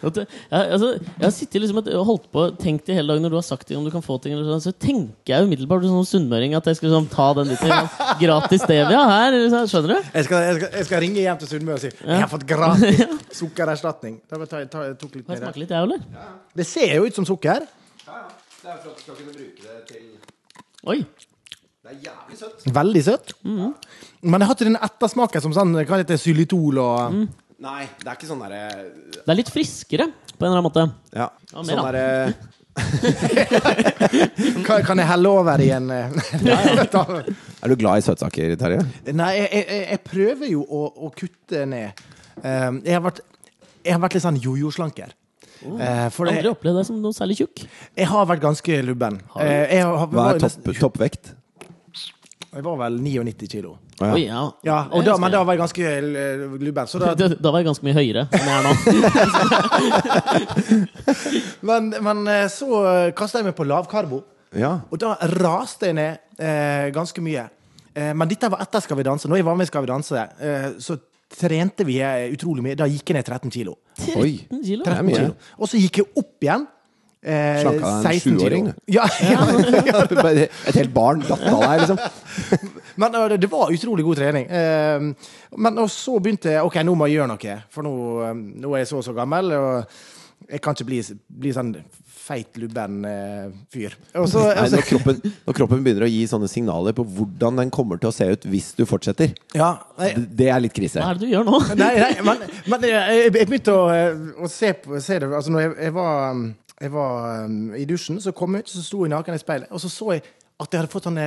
At, 0.04 0.14
det- 0.14 0.26
jeg, 0.28 0.64
altså, 0.74 0.88
jeg 1.00 1.24
har 1.24 1.32
sittet 1.32 1.62
liksom 1.62 1.78
og 1.80 2.04
holdt 2.04 2.26
på 2.34 2.42
tenkt 2.60 2.90
i 2.92 2.96
hele 2.98 3.14
dag 3.14 3.22
når 3.24 3.32
du 3.32 3.36
har 3.38 3.46
sagt 3.46 3.70
om 3.72 3.86
du 3.86 3.90
kan 3.94 4.04
få 4.04 4.18
ting, 4.20 4.34
eller 4.36 4.44
sånn, 4.58 4.60
så 4.66 4.72
tenker 4.76 5.32
jeg 5.32 5.48
umiddelbart 5.48 5.86
som 5.88 6.04
sunnmøring 6.04 6.52
at 6.58 6.68
jeg 6.68 6.76
skal 6.82 6.92
sånn, 6.92 7.08
ta 7.12 7.30
den 7.38 7.48
litt 7.54 7.62
sånn, 7.64 7.88
gratis 8.20 8.60
stevia 8.66 9.00
her. 9.08 9.38
Skjønner 9.72 9.94
du? 9.94 10.10
Jeg 10.18 10.28
skal, 10.28 10.44
jeg, 10.50 10.58
skal, 10.60 10.70
jeg 10.76 10.88
skal 10.90 11.02
ringe 11.06 11.24
hjem 11.24 11.40
til 11.40 11.50
Sunnmøre 11.54 11.78
og 11.80 11.84
si 11.86 11.90
Jeg 11.96 12.20
har 12.20 12.30
fått 12.34 12.46
gratis 12.52 13.02
sukkererstatning. 13.40 14.20
Da 14.28 14.36
må 14.36 14.44
jeg 14.44 14.52
ta, 14.52 14.62
ta, 14.68 14.84
tok 15.00 15.16
litt 15.16 15.32
jeg 15.32 15.40
mer. 15.46 15.58
litt, 15.64 15.72
jeg, 15.72 15.88
eller? 15.88 16.04
Det 16.60 16.68
ser 16.68 16.92
jo 16.98 17.08
ut 17.08 17.16
som 17.22 17.24
sukker. 17.28 17.64
Det 18.04 18.68
er 18.68 18.82
for 18.84 18.92
at 18.92 19.00
du 19.00 19.04
skal 19.06 19.16
kunne 19.22 19.32
bruke 19.32 19.64
det 19.64 19.80
til 19.88 20.04
Oi. 20.88 21.00
Det 21.88 21.94
er 21.96 22.00
jævlig 22.10 22.36
søtt. 22.36 22.64
Veldig 22.76 23.02
søtt. 23.06 23.30
Men 23.48 24.42
jeg 24.42 24.48
har 24.50 24.54
ikke 24.54 24.66
den 24.68 24.76
ettersmaken 24.76 25.44
som 25.46 25.54
sånn 25.56 25.72
Hva 25.78 25.96
heter 25.96 26.10
det, 26.12 26.20
xylitol 26.20 26.80
og 26.82 27.16
Nei, 27.58 27.88
det 28.02 28.06
er 28.06 28.14
ikke 28.18 28.28
sånn 28.28 28.42
derre 28.44 28.60
Det 29.16 29.24
er 29.24 29.38
litt 29.38 29.48
friskere, 29.50 30.06
på 30.36 30.44
en 30.44 30.50
eller 30.50 30.60
annen 30.60 30.68
måte. 30.68 30.84
Ja. 31.16 31.30
Ja, 31.48 31.62
mer 31.62 31.72
Sånn 31.72 31.86
derre 31.88 32.08
kan, 34.68 34.84
kan 34.86 35.00
jeg 35.00 35.08
helle 35.08 35.30
over 35.32 35.58
i 35.64 35.70
en 35.74 35.88
Er 35.96 37.72
du 37.72 37.74
glad 37.80 37.98
i 37.98 38.04
søtsaker, 38.06 38.52
Terje? 38.60 38.84
Nei, 39.10 39.32
jeg, 39.40 39.48
jeg, 39.56 39.80
jeg 39.88 40.02
prøver 40.06 40.52
jo 40.52 40.62
å, 40.62 40.84
å 41.08 41.10
kutte 41.10 41.64
ned. 41.66 42.04
Um, 42.38 42.78
jeg, 42.84 42.94
har 42.94 43.02
vært, 43.08 43.24
jeg 43.82 43.96
har 43.96 44.04
vært 44.04 44.14
litt 44.18 44.26
sånn 44.28 44.38
jojo-slanker. 44.44 45.16
Oh, 45.66 45.74
uh, 45.74 46.06
Aldri 46.06 46.52
opplevd 46.52 46.78
deg 46.78 46.86
som 46.86 47.02
noe 47.02 47.16
særlig 47.16 47.40
tjukk. 47.40 47.64
jeg 47.98 48.06
har 48.12 48.30
vært 48.30 48.44
ganske 48.46 48.78
lubben. 48.86 49.18
Har 49.32 49.42
du? 49.42 49.50
Eh, 49.50 49.74
jeg, 49.74 49.88
har, 49.88 50.12
Hva 50.14 50.28
er 50.36 50.42
topp, 50.44 50.70
toppvekt? 50.78 51.32
Jeg 52.54 52.64
var 52.64 52.76
vel 52.80 52.94
99 53.04 53.48
kilo. 53.52 53.74
Ja. 53.98 54.12
Oi, 54.14 54.22
ja. 54.24 54.42
Ja, 54.64 54.78
og 54.94 55.04
da, 55.04 55.16
men 55.20 55.32
da 55.34 55.42
var 55.44 55.52
jeg 55.56 55.60
ganske 55.60 55.84
eh, 55.84 56.44
lubben. 56.62 56.86
Så 56.88 57.00
da, 57.02 57.12
Da, 57.18 57.28
da 57.34 57.50
var 57.52 57.60
jeg 57.60 57.66
ganske 57.68 57.84
mye 57.88 57.96
høyere 57.98 58.24
enn 58.32 58.48
jeg 58.48 58.54
er 58.56 58.62
nå. 58.64 58.72
men, 61.68 61.90
men 62.04 62.22
eh, 62.32 62.46
så 62.52 62.68
kasta 63.18 63.40
jeg 63.42 63.48
meg 63.50 63.56
på 63.58 63.66
lavkarbo. 63.68 64.22
ja. 64.56 64.78
Og 64.90 65.00
da 65.02 65.14
raste 65.36 65.90
jeg 65.90 65.98
ned 65.98 66.40
eh, 66.40 66.88
ganske 66.94 67.20
mye. 67.24 67.44
Eh, 67.94 68.12
men 68.14 68.28
dette 68.30 68.48
var 68.52 68.62
etter 68.64 68.80
Skal 68.84 68.96
vi 69.00 69.06
danse. 69.08 69.28
Når 69.28 69.40
jeg 69.42 69.48
var 69.48 69.58
med 69.58 69.68
i 69.68 69.70
Skal 69.72 69.84
vi 69.84 69.90
danse, 69.92 70.24
eh, 70.40 70.70
så 70.80 70.96
trente 71.38 71.84
vi 71.84 71.98
eh, 72.00 72.30
utrolig 72.32 72.64
mye. 72.64 72.78
Da 72.78 72.86
gikk 72.88 73.10
jeg 73.12 73.18
ned 73.18 73.28
13 73.28 73.52
kilo. 73.52 73.76
13 73.98 74.62
kilo. 74.64 74.84
Det 74.86 74.94
er 74.94 75.02
mye. 75.04 75.18
kilo. 75.18 75.34
Og 75.58 75.68
så 75.68 75.80
gikk 75.82 76.00
jeg 76.02 76.08
opp 76.16 76.46
igjen. 76.46 76.64
Eh, 77.22 77.60
Slanka 77.60 77.88
en 77.88 78.02
16 78.02 78.20
kilo. 78.20 78.40
sjuåring, 78.40 78.66
du. 78.66 78.72
Ja, 78.86 79.08
ja. 79.22 79.40
Et 80.68 80.76
helt 80.78 80.94
barn 80.94 81.24
datt 81.26 81.42
av 81.50 81.64
deg, 81.64 81.82
liksom. 81.82 82.74
Men 83.02 83.14
eh, 83.14 83.38
det 83.38 83.50
var 83.50 83.74
utrolig 83.74 84.06
god 84.06 84.20
trening. 84.20 84.46
Eh, 84.46 85.08
men 85.58 85.82
og 85.82 85.90
så 85.90 86.18
begynte 86.22 86.54
jeg 86.54 86.66
Ok, 86.66 86.78
nå 86.86 86.94
må 86.94 87.08
jeg 87.08 87.18
gjøre 87.18 87.32
noe. 87.34 87.56
For 87.74 87.86
nå, 87.86 87.94
eh, 88.28 88.36
nå 88.62 88.74
er 88.74 88.84
jeg 88.84 88.92
så 88.92 89.00
og 89.00 89.08
så 89.08 89.16
gammel, 89.16 89.50
og 89.56 90.46
jeg 90.48 90.62
kan 90.62 90.76
ikke 90.76 90.86
bli, 90.88 91.00
bli 91.42 91.54
sånn 91.54 91.74
feit, 92.28 92.58
lubben 92.60 93.00
eh, 93.08 93.48
fyr. 93.72 93.94
Og 94.20 94.28
så, 94.30 94.42
Nei, 94.52 94.68
når, 94.74 94.84
kroppen, 94.86 95.20
når 95.46 95.56
kroppen 95.56 95.82
begynner 95.84 96.06
å 96.06 96.10
gi 96.10 96.22
sånne 96.28 96.50
signaler 96.50 96.94
på 96.96 97.04
hvordan 97.16 97.62
den 97.62 97.72
kommer 97.74 98.00
til 98.00 98.10
å 98.10 98.14
se 98.14 98.28
ut 98.28 98.46
hvis 98.52 98.70
du 98.78 98.84
fortsetter, 98.88 99.32
Ja, 99.56 99.74
jeg, 100.02 100.26
det, 100.38 100.50
er 100.52 100.62
litt 100.62 100.76
krise. 100.76 101.00
Hva 101.00 101.14
er 101.14 101.20
det 101.20 101.26
du 101.26 101.32
gjør 101.32 101.48
nå? 101.48 101.60
Nei, 101.80 101.92
nei 102.02 102.12
men, 102.26 102.46
men 102.68 102.88
jeg, 102.90 103.20
jeg 103.24 103.34
begynte 103.38 103.74
å, 103.74 103.86
å 104.44 104.52
se, 104.52 104.74
på, 104.82 105.00
se 105.04 105.20
det 105.22 105.30
Altså, 105.32 105.54
når 105.54 105.66
jeg, 105.66 105.76
jeg 105.88 105.96
var, 105.96 106.36
um, 106.36 106.44
jeg 106.80 106.92
var 106.94 107.44
um, 107.44 107.74
i 107.74 107.84
dusjen, 107.88 108.20
så 108.22 108.32
kom 108.32 108.54
jeg 108.54 108.66
ut, 108.66 108.70
så 108.70 108.82
sto 108.86 109.04
jeg 109.04 109.10
naken 109.10 109.34
i 109.34 109.40
speilet, 109.42 109.70
og 109.74 109.80
så 109.82 109.90
så 109.90 110.12
jeg 110.16 110.22
at 110.58 110.72
jeg 110.74 110.80
hadde 110.80 110.90
fått 110.90 111.04
sånne 111.06 111.24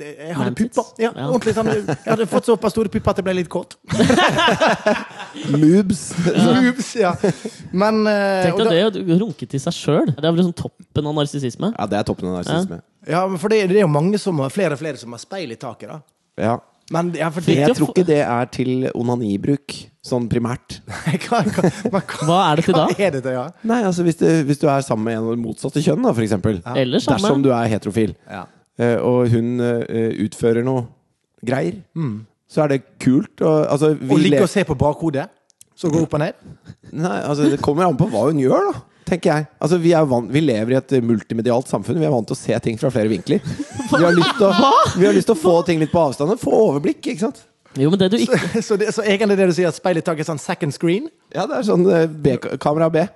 Jeg 0.00 0.34
hadde 0.38 0.52
pupper. 0.56 0.86
Ja, 1.02 1.10
Ja. 1.12 1.26
ordentlig 1.28 1.52
sånn 1.52 1.68
Jeg 1.68 1.96
hadde 2.06 2.26
fått 2.30 2.46
såpass 2.48 2.72
store 2.72 2.88
pupper 2.88 3.12
at 3.12 3.18
jeg 3.20 3.26
ble 3.26 3.34
litt 3.36 3.50
kåt. 3.52 3.74
Moobs. 5.52 6.00
Ups, 6.70 6.94
ja. 7.04 7.12
Men 7.76 8.00
uh, 8.06 8.46
Tenk 8.46 8.62
deg 8.62 8.70
det 8.72 9.02
å 9.12 9.18
runke 9.26 9.48
til 9.52 9.60
seg 9.62 9.76
sjøl. 9.76 10.08
Det 10.14 10.22
er 10.24 10.30
vel 10.30 10.40
liksom 10.40 10.56
toppen 10.62 11.10
av 11.12 11.18
narsissisme. 11.20 11.72
Ja, 11.76 11.88
det 11.92 12.00
er 12.00 12.08
toppen 12.08 12.30
av 12.30 12.38
narsissisme. 12.40 12.80
Ja, 13.08 13.26
men 13.28 13.40
for 13.42 13.52
det, 13.52 13.66
det 13.68 13.82
er 13.82 13.84
jo 13.84 13.92
mange 13.92 14.20
som 14.22 14.40
har, 14.40 14.52
flere 14.54 14.76
og 14.76 14.80
flere 14.80 15.00
som 15.00 15.12
har 15.12 15.20
speil 15.22 15.52
i 15.52 15.60
taket, 15.60 15.92
da. 15.92 16.00
Ja. 16.40 16.56
Men 16.90 17.12
ja, 17.14 17.28
for 17.30 17.44
det 17.46 17.54
Jeg 17.60 17.76
tror 17.76 17.92
ikke 17.92 18.06
det 18.08 18.22
er 18.24 18.48
til 18.50 18.88
onanibruk, 18.96 19.76
sånn 20.06 20.28
primært. 20.32 20.78
hva, 21.26 21.42
hva, 21.44 21.64
men 21.66 21.92
hva, 21.92 22.02
Hva 22.24 22.38
er 22.46 22.60
det 22.60 22.66
til 22.68 22.78
da? 22.78 22.86
Er 22.96 23.14
det 23.16 23.22
til, 23.26 23.34
ja? 23.36 23.46
Nei, 23.68 23.82
altså 23.88 24.06
hvis, 24.06 24.18
det, 24.20 24.32
hvis 24.48 24.62
du 24.62 24.66
er 24.72 24.84
sammen 24.86 25.08
med 25.08 25.18
en 25.18 25.26
av 25.26 25.34
det 25.36 25.42
motsatte 25.42 25.82
kjønn, 25.84 26.02
da, 26.06 26.14
for 26.16 26.24
eksempel. 26.24 26.62
Eller 26.74 27.04
samme. 27.04 27.20
Dersom 27.20 27.44
du 27.44 27.50
er 27.56 27.68
heterofil, 27.74 28.14
ja. 28.30 28.46
eh, 28.80 28.96
og 28.96 29.28
hun 29.34 29.60
eh, 29.64 30.14
utfører 30.26 30.64
noe 30.66 30.86
greier, 31.46 31.82
så 32.50 32.64
er 32.64 32.74
det 32.74 32.80
kult. 33.02 33.34
Og, 33.40 33.58
altså, 33.66 33.94
vi 33.96 34.14
Å 34.16 34.20
ligge 34.20 34.46
og 34.46 34.52
se 34.52 34.64
på 34.68 34.76
bakhodet, 34.78 35.28
så 35.80 35.88
gå 35.92 36.02
opp 36.04 36.16
og 36.18 36.20
ned? 36.20 36.40
Nei, 36.92 37.18
altså 37.24 37.46
Det 37.48 37.60
kommer 37.64 37.86
an 37.86 37.96
på 37.96 38.08
hva 38.12 38.26
hun 38.28 38.40
gjør, 38.42 38.70
da. 38.70 38.86
Tenker 39.10 39.30
jeg. 39.32 39.46
Altså, 39.58 39.78
vi, 39.82 39.94
er 39.96 40.04
van 40.06 40.28
vi 40.30 40.42
lever 40.44 40.74
i 40.74 40.78
et 40.78 40.92
multimedialt 41.02 41.70
samfunn. 41.70 41.98
Vi 41.98 42.06
er 42.06 42.12
vant 42.12 42.28
til 42.28 42.36
å 42.36 42.38
se 42.38 42.58
ting 42.62 42.76
fra 42.78 42.92
flere 42.94 43.10
vinkler. 43.10 43.40
Vi 43.90 44.04
har 44.04 44.14
lyst 44.14 44.36
til 44.38 44.46
å, 44.46 44.50
vi 45.00 45.06
har 45.08 45.16
lyst 45.16 45.26
til 45.26 45.34
å 45.34 45.40
få 45.40 45.54
ting 45.66 45.80
litt 45.80 45.90
på 45.90 45.98
avstand. 45.98 46.30
Få 46.38 46.52
overblikk, 46.68 47.00
ikke 47.10 47.24
sant? 47.24 47.40
Jo, 47.78 47.90
men 47.92 47.98
det 48.00 48.08
du 48.10 48.16
Så, 48.18 48.24
ikke 48.26 48.62
så, 48.66 48.76
det, 48.80 48.88
så 48.94 49.02
egentlig 49.06 49.36
det 49.38 49.46
du 49.50 49.54
sier, 49.54 49.70
at 49.70 49.78
speilet 49.78 50.04
tak 50.06 50.18
er 50.18 50.26
sånn 50.26 50.40
second 50.42 50.74
screen? 50.74 51.06
Ja, 51.30 51.44
det 51.46 51.60
er 51.60 51.66
sånn 51.68 51.86
eh, 51.86 52.08
B 52.10 52.34
kamera 52.58 52.90
B. 52.90 53.04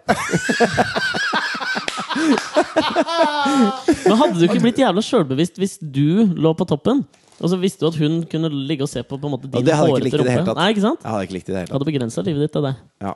Men 4.05 4.17
hadde 4.21 4.39
du 4.39 4.45
ikke 4.47 4.63
blitt 4.63 4.79
jævla 4.81 5.03
sjølbevisst 5.05 5.59
hvis 5.61 5.77
du 5.83 6.31
lå 6.39 6.55
på 6.57 6.67
toppen? 6.71 7.03
Og 7.43 7.51
så 7.51 7.59
visste 7.59 7.83
du 7.83 7.91
at 7.91 7.99
hun 7.99 8.21
kunne 8.31 8.49
ligge 8.53 8.87
og 8.87 8.91
se 8.91 9.03
på 9.03 9.19
på 9.19 9.27
en 9.27 9.35
måte 9.35 9.51
din 9.51 9.67
hårete 9.75 10.21
rumpe? 10.21 10.55
Nei, 10.55 10.69
ikke 10.71 10.85
sant? 10.85 11.03
Jeg 11.03 11.11
hadde 11.11 11.27
ikke 11.27 11.37
likt 11.37 11.49
det 11.49 11.53
i 11.53 11.55
det 11.55 11.61
hele 11.61 11.69
tatt. 11.69 11.77
Hadde 11.77 11.89
begrensa 11.91 12.25
livet 12.27 12.47
ditt 12.47 12.55
til 12.55 12.69
det. 12.69 12.75
Ja. 13.03 13.15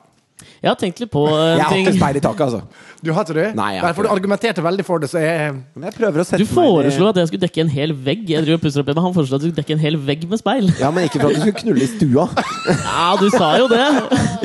Jeg 0.59 0.69
har 0.69 0.77
tenkt 0.79 0.99
litt 1.03 1.11
på 1.11 1.23
eh, 1.27 1.55
Jeg 1.57 1.63
har 1.63 1.73
hatt 1.73 1.89
et 1.91 1.97
speil 1.97 2.19
i 2.19 2.23
taket, 2.23 2.43
altså. 2.45 2.85
Du 3.03 3.11
har 3.15 3.27
ikke 3.27 3.37
det? 3.37 3.47
Nei, 3.55 3.69
jeg 3.75 3.81
har 3.83 3.89
Derfor 3.91 4.07
du 4.07 4.11
argumenterte 4.13 4.63
veldig 4.63 4.85
for 4.87 5.03
det, 5.03 5.09
så 5.11 5.21
jeg 5.23 5.55
jeg 5.55 5.95
prøver 5.95 6.23
å 6.23 6.27
sette 6.27 6.41
Du 6.41 6.45
meg 6.47 6.51
Du 6.51 6.59
foreslo 6.59 7.09
at 7.11 7.21
jeg 7.21 7.31
skulle 7.31 7.45
dekke 7.47 7.65
en 7.65 7.73
hel 7.73 7.95
vegg. 8.09 8.23
Jeg 8.29 8.45
driver 8.45 8.59
og 8.59 8.63
pusser 8.67 8.83
opp 8.83 8.91
hjemme. 8.91 9.05
Han 9.07 9.17
foreslo 9.17 9.39
at 9.39 9.43
du 9.43 9.49
skulle 9.49 9.61
dekke 9.61 9.77
en 9.77 9.83
hel 9.83 9.99
vegg 10.11 10.25
med 10.29 10.43
speil. 10.43 10.71
Ja, 10.81 10.91
men 10.95 11.09
ikke 11.09 11.23
for 11.23 11.31
at 11.31 11.39
du 11.39 11.43
skulle 11.45 11.59
knulle 11.63 11.85
i 11.85 11.91
stua. 11.95 12.29
Ja, 12.89 13.11
du 13.19 13.29
sa 13.33 13.53
jo 13.61 13.69
det! 13.71 13.85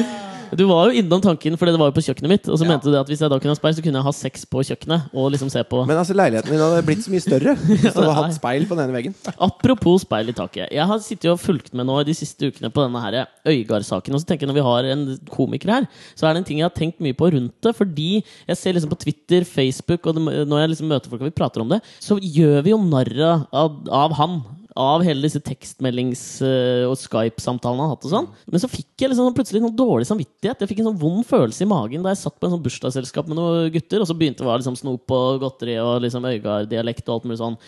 Du 0.59 0.65
var 0.69 0.89
jo 0.89 1.01
innom 1.01 1.23
tanken, 1.25 1.57
for 1.59 1.69
det 1.69 1.79
var 1.81 1.91
jo 1.91 1.97
på 1.97 2.05
kjøkkenet 2.07 2.31
mitt. 2.31 2.49
Og 2.51 2.59
så 2.61 2.67
mente 2.69 2.91
du 2.91 2.97
at 2.99 3.11
hvis 3.11 3.23
jeg 3.25 3.33
da 3.33 3.39
kunne 3.41 3.55
ha 3.55 3.59
speil, 3.59 3.75
så 3.77 3.85
kunne 3.85 4.01
jeg 4.01 4.07
ha 4.07 4.13
sex 4.15 4.47
på 4.51 4.63
kjøkkenet. 4.69 5.09
Og 5.15 5.31
liksom 5.35 5.51
se 5.53 5.63
på 5.69 5.83
Men 5.89 6.01
altså, 6.01 6.17
leiligheten 6.17 6.55
min 6.55 6.63
hadde 6.63 6.85
blitt 6.87 7.05
så 7.05 7.13
mye 7.13 7.25
større 7.25 7.57
hvis 7.69 7.87
du 7.89 8.01
hadde 8.01 8.17
hatt 8.21 8.37
speil 8.37 8.67
på 8.71 8.79
den 8.79 8.87
ene 8.87 8.97
veggen. 8.97 9.17
Apropos 9.35 10.05
speil 10.07 10.31
i 10.31 10.37
taket. 10.37 10.73
Jeg 10.75 10.89
har 10.91 11.03
sittet 11.05 11.31
og 11.33 11.41
fulgt 11.43 11.73
med 11.75 11.89
nå 11.89 12.01
de 12.07 12.17
siste 12.17 12.51
ukene 12.51 12.71
på 12.75 12.87
denne 12.87 13.03
her 13.05 13.21
Øygard-saken. 13.51 14.15
Og 14.15 14.23
så 14.23 14.31
tenker 14.31 14.47
jeg 14.47 14.53
når 14.53 14.61
vi 14.61 14.67
har 14.69 14.91
en 14.95 15.07
komiker 15.33 15.75
her, 15.77 15.89
så 16.15 16.29
er 16.29 16.35
det 16.35 16.45
en 16.45 16.49
ting 16.51 16.63
jeg 16.63 16.69
har 16.69 16.77
tenkt 16.77 17.03
mye 17.05 17.17
på 17.17 17.33
rundt 17.35 17.57
det. 17.65 17.75
Fordi 17.77 18.11
jeg 18.23 18.61
ser 18.61 18.77
liksom 18.77 18.93
på 18.93 19.01
Twitter, 19.07 19.49
Facebook, 19.49 20.07
og 20.07 20.21
når 20.23 20.65
jeg 20.65 20.75
liksom 20.75 20.93
møter 20.93 21.13
folk 21.13 21.25
og 21.25 21.31
vi 21.31 21.39
prater 21.39 21.65
om 21.65 21.73
det, 21.75 21.83
så 22.03 22.19
gjør 22.21 22.63
vi 22.65 22.75
jo 22.75 22.83
narr 22.85 23.25
av, 23.51 23.81
av 23.91 24.15
han. 24.21 24.39
Av 24.77 25.05
hele 25.07 25.23
disse 25.23 25.39
tekstmeldings- 25.39 26.43
eh, 26.43 26.83
og 26.89 26.97
Skype-samtalene 26.99 27.79
han 27.79 27.89
har 27.89 27.95
hatt. 27.95 28.05
og 28.05 28.11
sånn 28.11 28.29
Men 28.51 28.61
så 28.61 28.69
fikk 28.69 28.99
jeg 28.99 29.11
liksom 29.11 29.35
plutselig 29.35 29.63
noen 29.63 29.77
dårlig 29.77 30.07
samvittighet. 30.09 30.59
Jeg 30.59 30.69
fikk 30.69 30.81
en 30.81 30.91
sånn 30.91 30.99
vond 30.99 31.25
følelse 31.25 31.63
i 31.63 31.71
magen 31.71 32.03
da 32.03 32.11
jeg 32.11 32.19
satt 32.25 32.41
på 32.41 32.49
en 32.49 32.59
sånn 32.59 32.65
bursdagsselskap 32.65 33.29
med 33.29 33.39
noen 33.39 33.71
gutter, 33.71 34.01
og 34.01 34.09
så 34.09 34.19
begynte 34.19 34.43
det 34.43 34.47
å 34.47 34.51
være 34.51 34.65
liksom 34.65 34.77
snop 34.77 35.07
og 35.15 35.41
godteri 35.41 35.79
og 35.79 36.03
liksom 36.03 36.27
Øygard-dialekt 36.27 37.07
og 37.09 37.15
alt 37.15 37.25
mulig 37.31 37.39
sånn. 37.39 37.59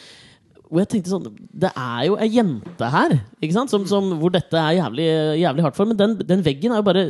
Og 0.67 0.81
jeg 0.81 0.89
tenkte 0.91 1.13
sånn 1.13 1.27
Det 1.55 1.71
er 1.71 2.01
jo 2.09 2.17
ei 2.19 2.29
jente 2.33 2.89
her? 2.91 3.15
Som, 3.71 3.85
som, 3.89 4.09
hvor 4.21 4.33
dette 4.35 4.59
er 4.59 4.79
jævlig, 4.81 5.07
jævlig 5.41 5.65
hardt 5.67 5.79
for. 5.79 5.89
Men 5.89 5.99
den, 6.01 6.17
den 6.27 6.43
veggen 6.45 6.75
er 6.75 6.81
jo 6.81 6.87
bare 6.89 7.05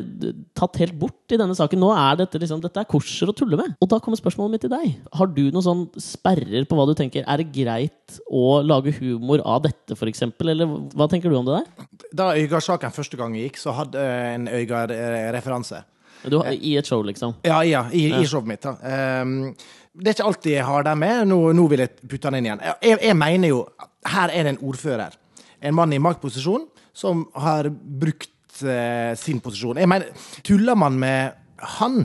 tatt 0.57 0.77
helt 0.83 0.97
bort 1.01 1.33
i 1.33 1.39
denne 1.41 1.57
saken. 1.57 1.81
Nå 1.81 1.91
er 1.97 2.21
dette 2.21 2.41
liksom 2.43 2.61
Dette 2.65 2.83
er 2.83 2.91
korser 2.91 3.33
å 3.33 3.37
tulle 3.37 3.59
med. 3.61 3.75
Og 3.81 3.91
da 3.91 4.01
kommer 4.03 4.21
spørsmålet 4.21 4.57
mitt 4.57 4.67
til 4.67 4.75
deg. 4.75 4.99
Har 5.17 5.33
du 5.33 5.43
noen 5.49 5.65
sånn 5.65 5.85
sperrer 6.03 6.69
på 6.69 6.79
hva 6.79 6.87
du 6.91 6.95
tenker? 6.99 7.25
Er 7.25 7.43
det 7.43 7.51
greit 7.55 8.21
å 8.29 8.61
lage 8.67 8.95
humor 9.01 9.43
av 9.45 9.65
dette, 9.67 9.97
f.eks.? 9.97 10.27
Eller 10.45 10.69
hva 10.69 11.09
tenker 11.11 11.33
du 11.33 11.41
om 11.41 11.49
det 11.49 11.61
der? 11.63 11.91
Da 12.17 12.31
Øygard-saken 12.37 12.95
første 12.95 13.19
gang 13.19 13.37
gikk, 13.39 13.61
så 13.61 13.75
hadde 13.77 14.03
jeg 14.03 14.41
en 14.41 14.49
Øygard-referanse. 14.61 15.85
I 16.27 16.77
et 16.81 16.89
show, 16.89 17.03
liksom. 17.07 17.37
Ja, 17.47 17.61
ja, 17.67 17.85
i, 17.93 18.09
i 18.11 18.27
showet 18.27 18.49
mitt. 18.49 18.65
da. 18.65 18.77
Ehm, 18.83 19.53
det 19.97 20.11
er 20.11 20.17
ikke 20.17 20.29
alltid 20.31 20.53
jeg 20.53 20.67
har 20.69 20.87
dem 20.87 21.01
med. 21.03 21.29
Nå, 21.31 21.39
nå 21.57 21.67
vil 21.73 21.85
jeg 21.85 21.95
putte 22.03 22.29
den 22.29 22.41
inn 22.41 22.51
igjen. 22.51 22.65
Jeg, 22.85 22.99
jeg 23.09 23.19
mener 23.19 23.53
jo 23.53 23.63
Her 24.07 24.33
er 24.33 24.47
det 24.47 24.55
en 24.55 24.65
ordfører. 24.69 25.17
En 25.65 25.75
mann 25.75 25.95
i 25.95 26.03
maktposisjon 26.03 26.67
som 26.97 27.25
har 27.37 27.69
brukt 27.73 28.61
eh, 28.63 29.13
sin 29.19 29.41
posisjon. 29.43 29.81
Jeg 29.81 29.91
mener, 29.91 30.13
Tuller 30.47 30.79
man 30.79 30.99
med 31.01 31.35
han, 31.77 32.05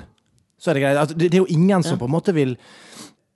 så 0.57 0.71
er 0.71 0.77
det 0.77 0.83
greit. 0.85 1.01
Altså, 1.03 1.17
det, 1.17 1.29
det 1.29 1.39
er 1.39 1.43
jo 1.43 1.53
ingen 1.53 1.83
som 1.85 1.99
på 1.99 2.07
en 2.09 2.15
måte 2.15 2.33
vil 2.35 2.55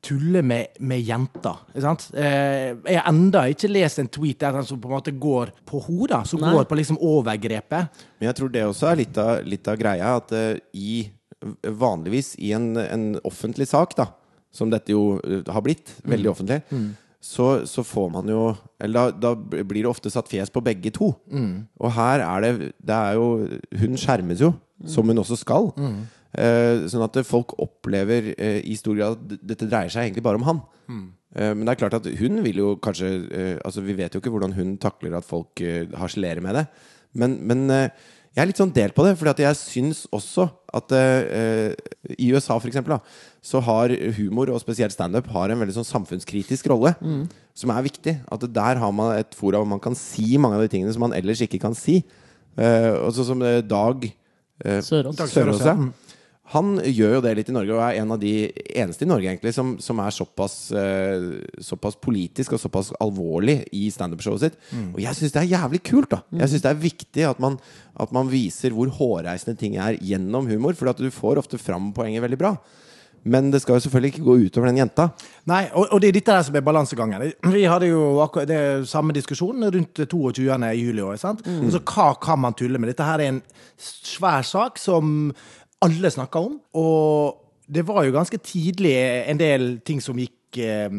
tulle 0.05 0.41
med, 0.45 0.77
med 0.85 1.01
jenter. 1.01 1.61
Ikke 1.71 1.83
sant? 1.83 2.07
Eh, 2.13 2.75
jeg 2.85 2.99
har 2.99 3.07
enda 3.09 3.45
ikke 3.49 3.71
lest 3.71 4.01
en 4.01 4.09
tweet 4.11 4.39
der 4.43 4.59
han 4.59 4.67
som 4.67 4.79
på 4.81 4.89
en 4.89 4.97
måte 4.97 5.13
går 5.17 5.51
på 5.67 5.81
hodet. 5.87 6.21
Som 6.29 6.43
Nei. 6.43 6.53
går 6.55 6.67
på 6.69 6.77
liksom 6.79 6.99
overgrepet. 7.01 8.03
Men 8.19 8.29
jeg 8.29 8.39
tror 8.39 8.51
det 8.53 8.65
også 8.67 8.91
er 8.91 9.01
litt 9.01 9.21
av, 9.21 9.31
litt 9.45 9.71
av 9.71 9.79
greia. 9.81 10.15
At 10.21 10.35
uh, 10.35 10.53
i 10.77 11.05
Vanligvis 11.45 12.33
i 12.41 12.53
en, 12.57 12.71
en 12.79 13.09
offentlig 13.27 13.67
sak, 13.69 13.91
da, 13.97 14.07
som 14.55 14.71
dette 14.71 14.93
jo 14.95 15.17
eh, 15.21 15.43
har 15.51 15.63
blitt, 15.65 15.91
veldig 16.07 16.31
offentlig, 16.31 16.61
så, 17.25 17.65
så 17.65 17.81
får 17.81 18.11
man 18.13 18.27
jo 18.29 18.41
Eller 18.79 19.09
da, 19.17 19.33
da 19.33 19.63
blir 19.65 19.81
det 19.81 19.89
ofte 19.89 20.11
satt 20.13 20.27
fjes 20.29 20.51
på 20.53 20.61
begge 20.61 20.91
to. 20.93 21.07
Og 21.81 21.91
her 21.95 22.21
er 22.21 22.43
det 22.43 22.51
Det 22.85 22.93
er 22.93 23.15
jo 23.17 23.25
Hun 23.81 23.97
skjermes 23.97 24.43
jo, 24.45 24.51
som 24.85 25.09
hun 25.09 25.17
også 25.23 25.39
skal. 25.41 25.71
Eh, 26.37 26.85
sånn 26.91 27.01
at 27.05 27.17
folk 27.25 27.55
opplever 27.63 28.33
eh, 28.37 28.59
i 28.67 28.75
stor 28.77 28.93
grad 28.99 29.15
at 29.15 29.39
dette 29.47 29.65
dreier 29.71 29.89
seg 29.89 30.05
egentlig 30.09 30.23
bare 30.25 30.37
om 30.37 30.45
han. 30.45 30.59
Eh, 31.35 31.53
men 31.55 31.65
det 31.65 31.73
er 31.73 31.79
klart 31.81 31.97
at 31.97 32.09
hun 32.19 32.43
vil 32.45 32.59
jo 32.61 32.67
kanskje 32.83 33.07
eh, 33.31 33.55
Altså 33.65 33.81
Vi 33.83 33.95
vet 33.97 34.13
jo 34.13 34.21
ikke 34.21 34.31
hvordan 34.31 34.53
hun 34.55 34.75
takler 34.77 35.17
at 35.17 35.25
folk 35.27 35.59
eh, 35.65 35.87
harselerer 35.97 36.43
med 36.45 36.59
det. 36.59 36.65
Men, 37.15 37.39
men 37.47 37.65
jeg 38.35 38.43
er 38.43 38.49
litt 38.49 38.59
sånn 38.59 38.73
delt 38.75 38.95
på 38.95 39.05
det, 39.05 39.13
for 39.15 39.31
jeg 39.39 39.57
syns 39.59 40.03
også 40.13 40.49
at 40.75 40.91
uh, 40.91 41.71
i 42.19 42.27
USA 42.35 42.57
for 42.59 42.67
eksempel, 42.67 42.97
da, 42.97 43.21
så 43.45 43.61
har 43.63 43.93
humor, 44.17 44.51
og 44.51 44.59
spesielt 44.59 44.91
standup, 44.91 45.29
har 45.31 45.53
en 45.53 45.61
veldig 45.61 45.77
sånn 45.77 45.87
samfunnskritisk 45.87 46.67
rolle. 46.73 46.95
Som 47.55 47.71
er 47.71 47.85
viktig. 47.85 48.17
At 48.27 48.43
der 48.51 48.81
har 48.81 48.91
man 48.91 49.13
et 49.15 49.35
fora 49.37 49.61
hvor 49.61 49.69
man 49.69 49.79
kan 49.79 49.95
si 49.95 50.35
mange 50.41 50.57
av 50.59 50.65
de 50.65 50.71
tingene 50.73 50.91
som 50.91 51.05
man 51.05 51.15
ellers 51.15 51.43
ikke 51.45 51.61
kan 51.63 51.77
si. 51.77 52.01
Uh, 52.59 53.05
og 53.05 53.13
så 53.15 53.25
som 53.27 53.41
eh, 53.43 53.61
Dag 53.67 54.05
uh, 54.07 54.79
Sørås, 54.83 55.17
Sørås, 55.31 55.63
ja. 55.63 55.73
Han 56.53 56.75
gjør 56.77 57.15
jo 57.15 57.21
det 57.25 57.31
litt 57.39 57.47
i 57.49 57.55
Norge, 57.55 57.73
og 57.73 57.81
er 57.81 57.99
en 58.03 58.13
av 58.13 58.19
de 58.21 58.33
eneste 58.77 59.01
i 59.01 59.09
Norge 59.09 59.31
egentlig 59.31 59.55
som, 59.55 59.71
som 59.81 59.97
er 60.03 60.13
såpass, 60.13 60.57
uh, 60.77 61.41
såpass 61.57 61.97
politisk 61.97 62.53
og 62.53 62.61
såpass 62.61 62.91
alvorlig 63.01 63.63
i 63.73 63.87
standup-showet 63.93 64.45
sitt. 64.45 64.59
Og 64.93 65.01
jeg 65.01 65.17
syns 65.17 65.33
det 65.33 65.41
er 65.41 65.53
jævlig 65.55 65.81
kult. 65.89 66.13
da 66.13 66.21
Jeg 66.43 66.53
synes 66.53 66.67
det 66.67 66.71
er 66.71 66.83
viktig 66.85 67.27
at 67.31 67.41
man, 67.41 67.57
at 67.97 68.13
man 68.13 68.29
viser 68.29 68.75
hvor 68.77 68.93
hårreisende 68.93 69.57
ting 69.57 69.79
er 69.81 69.97
gjennom 69.97 70.45
humor, 70.51 70.77
for 70.77 70.93
at 70.93 71.01
du 71.01 71.09
får 71.09 71.41
ofte 71.41 71.61
fram 71.61 71.89
poenget 71.97 72.21
veldig 72.27 72.41
bra. 72.41 72.55
Men 73.25 73.49
det 73.49 73.63
skal 73.63 73.79
jo 73.79 73.85
selvfølgelig 73.87 74.11
ikke 74.13 74.25
gå 74.25 74.35
utover 74.45 74.69
den 74.69 74.83
jenta. 74.83 75.07
Nei, 75.49 75.63
og, 75.73 75.87
og 75.89 76.01
det 76.01 76.11
er 76.11 76.17
dette 76.19 76.33
der 76.35 76.45
som 76.45 76.57
er 76.59 76.65
balansegangen. 76.65 77.23
Vi 77.55 77.63
hadde 77.65 77.89
jo 77.89 78.19
akkurat 78.21 78.49
det 78.51 78.85
samme 78.89 79.15
diskusjonen 79.17 79.65
rundt 79.73 80.01
22. 80.05 80.45
juli. 80.77 81.01
Også, 81.01 81.23
sant? 81.23 81.41
Altså, 81.55 81.81
hva 81.81 82.11
kan 82.21 82.43
man 82.43 82.53
tulle 82.57 82.77
med? 82.77 82.93
Dette 82.93 83.07
her 83.07 83.23
er 83.23 83.33
en 83.33 83.41
svær 83.81 84.45
sak 84.45 84.77
som 84.77 85.31
alle 85.85 86.11
snakka 86.13 86.41
om. 86.41 86.57
Og 86.81 87.41
det 87.65 87.85
var 87.87 88.05
jo 88.05 88.15
ganske 88.15 88.39
tidlig 88.45 88.95
en 89.29 89.39
del 89.39 89.67
ting 89.85 90.01
som 90.03 90.17
gikk, 90.19 90.59
eh, 90.61 90.89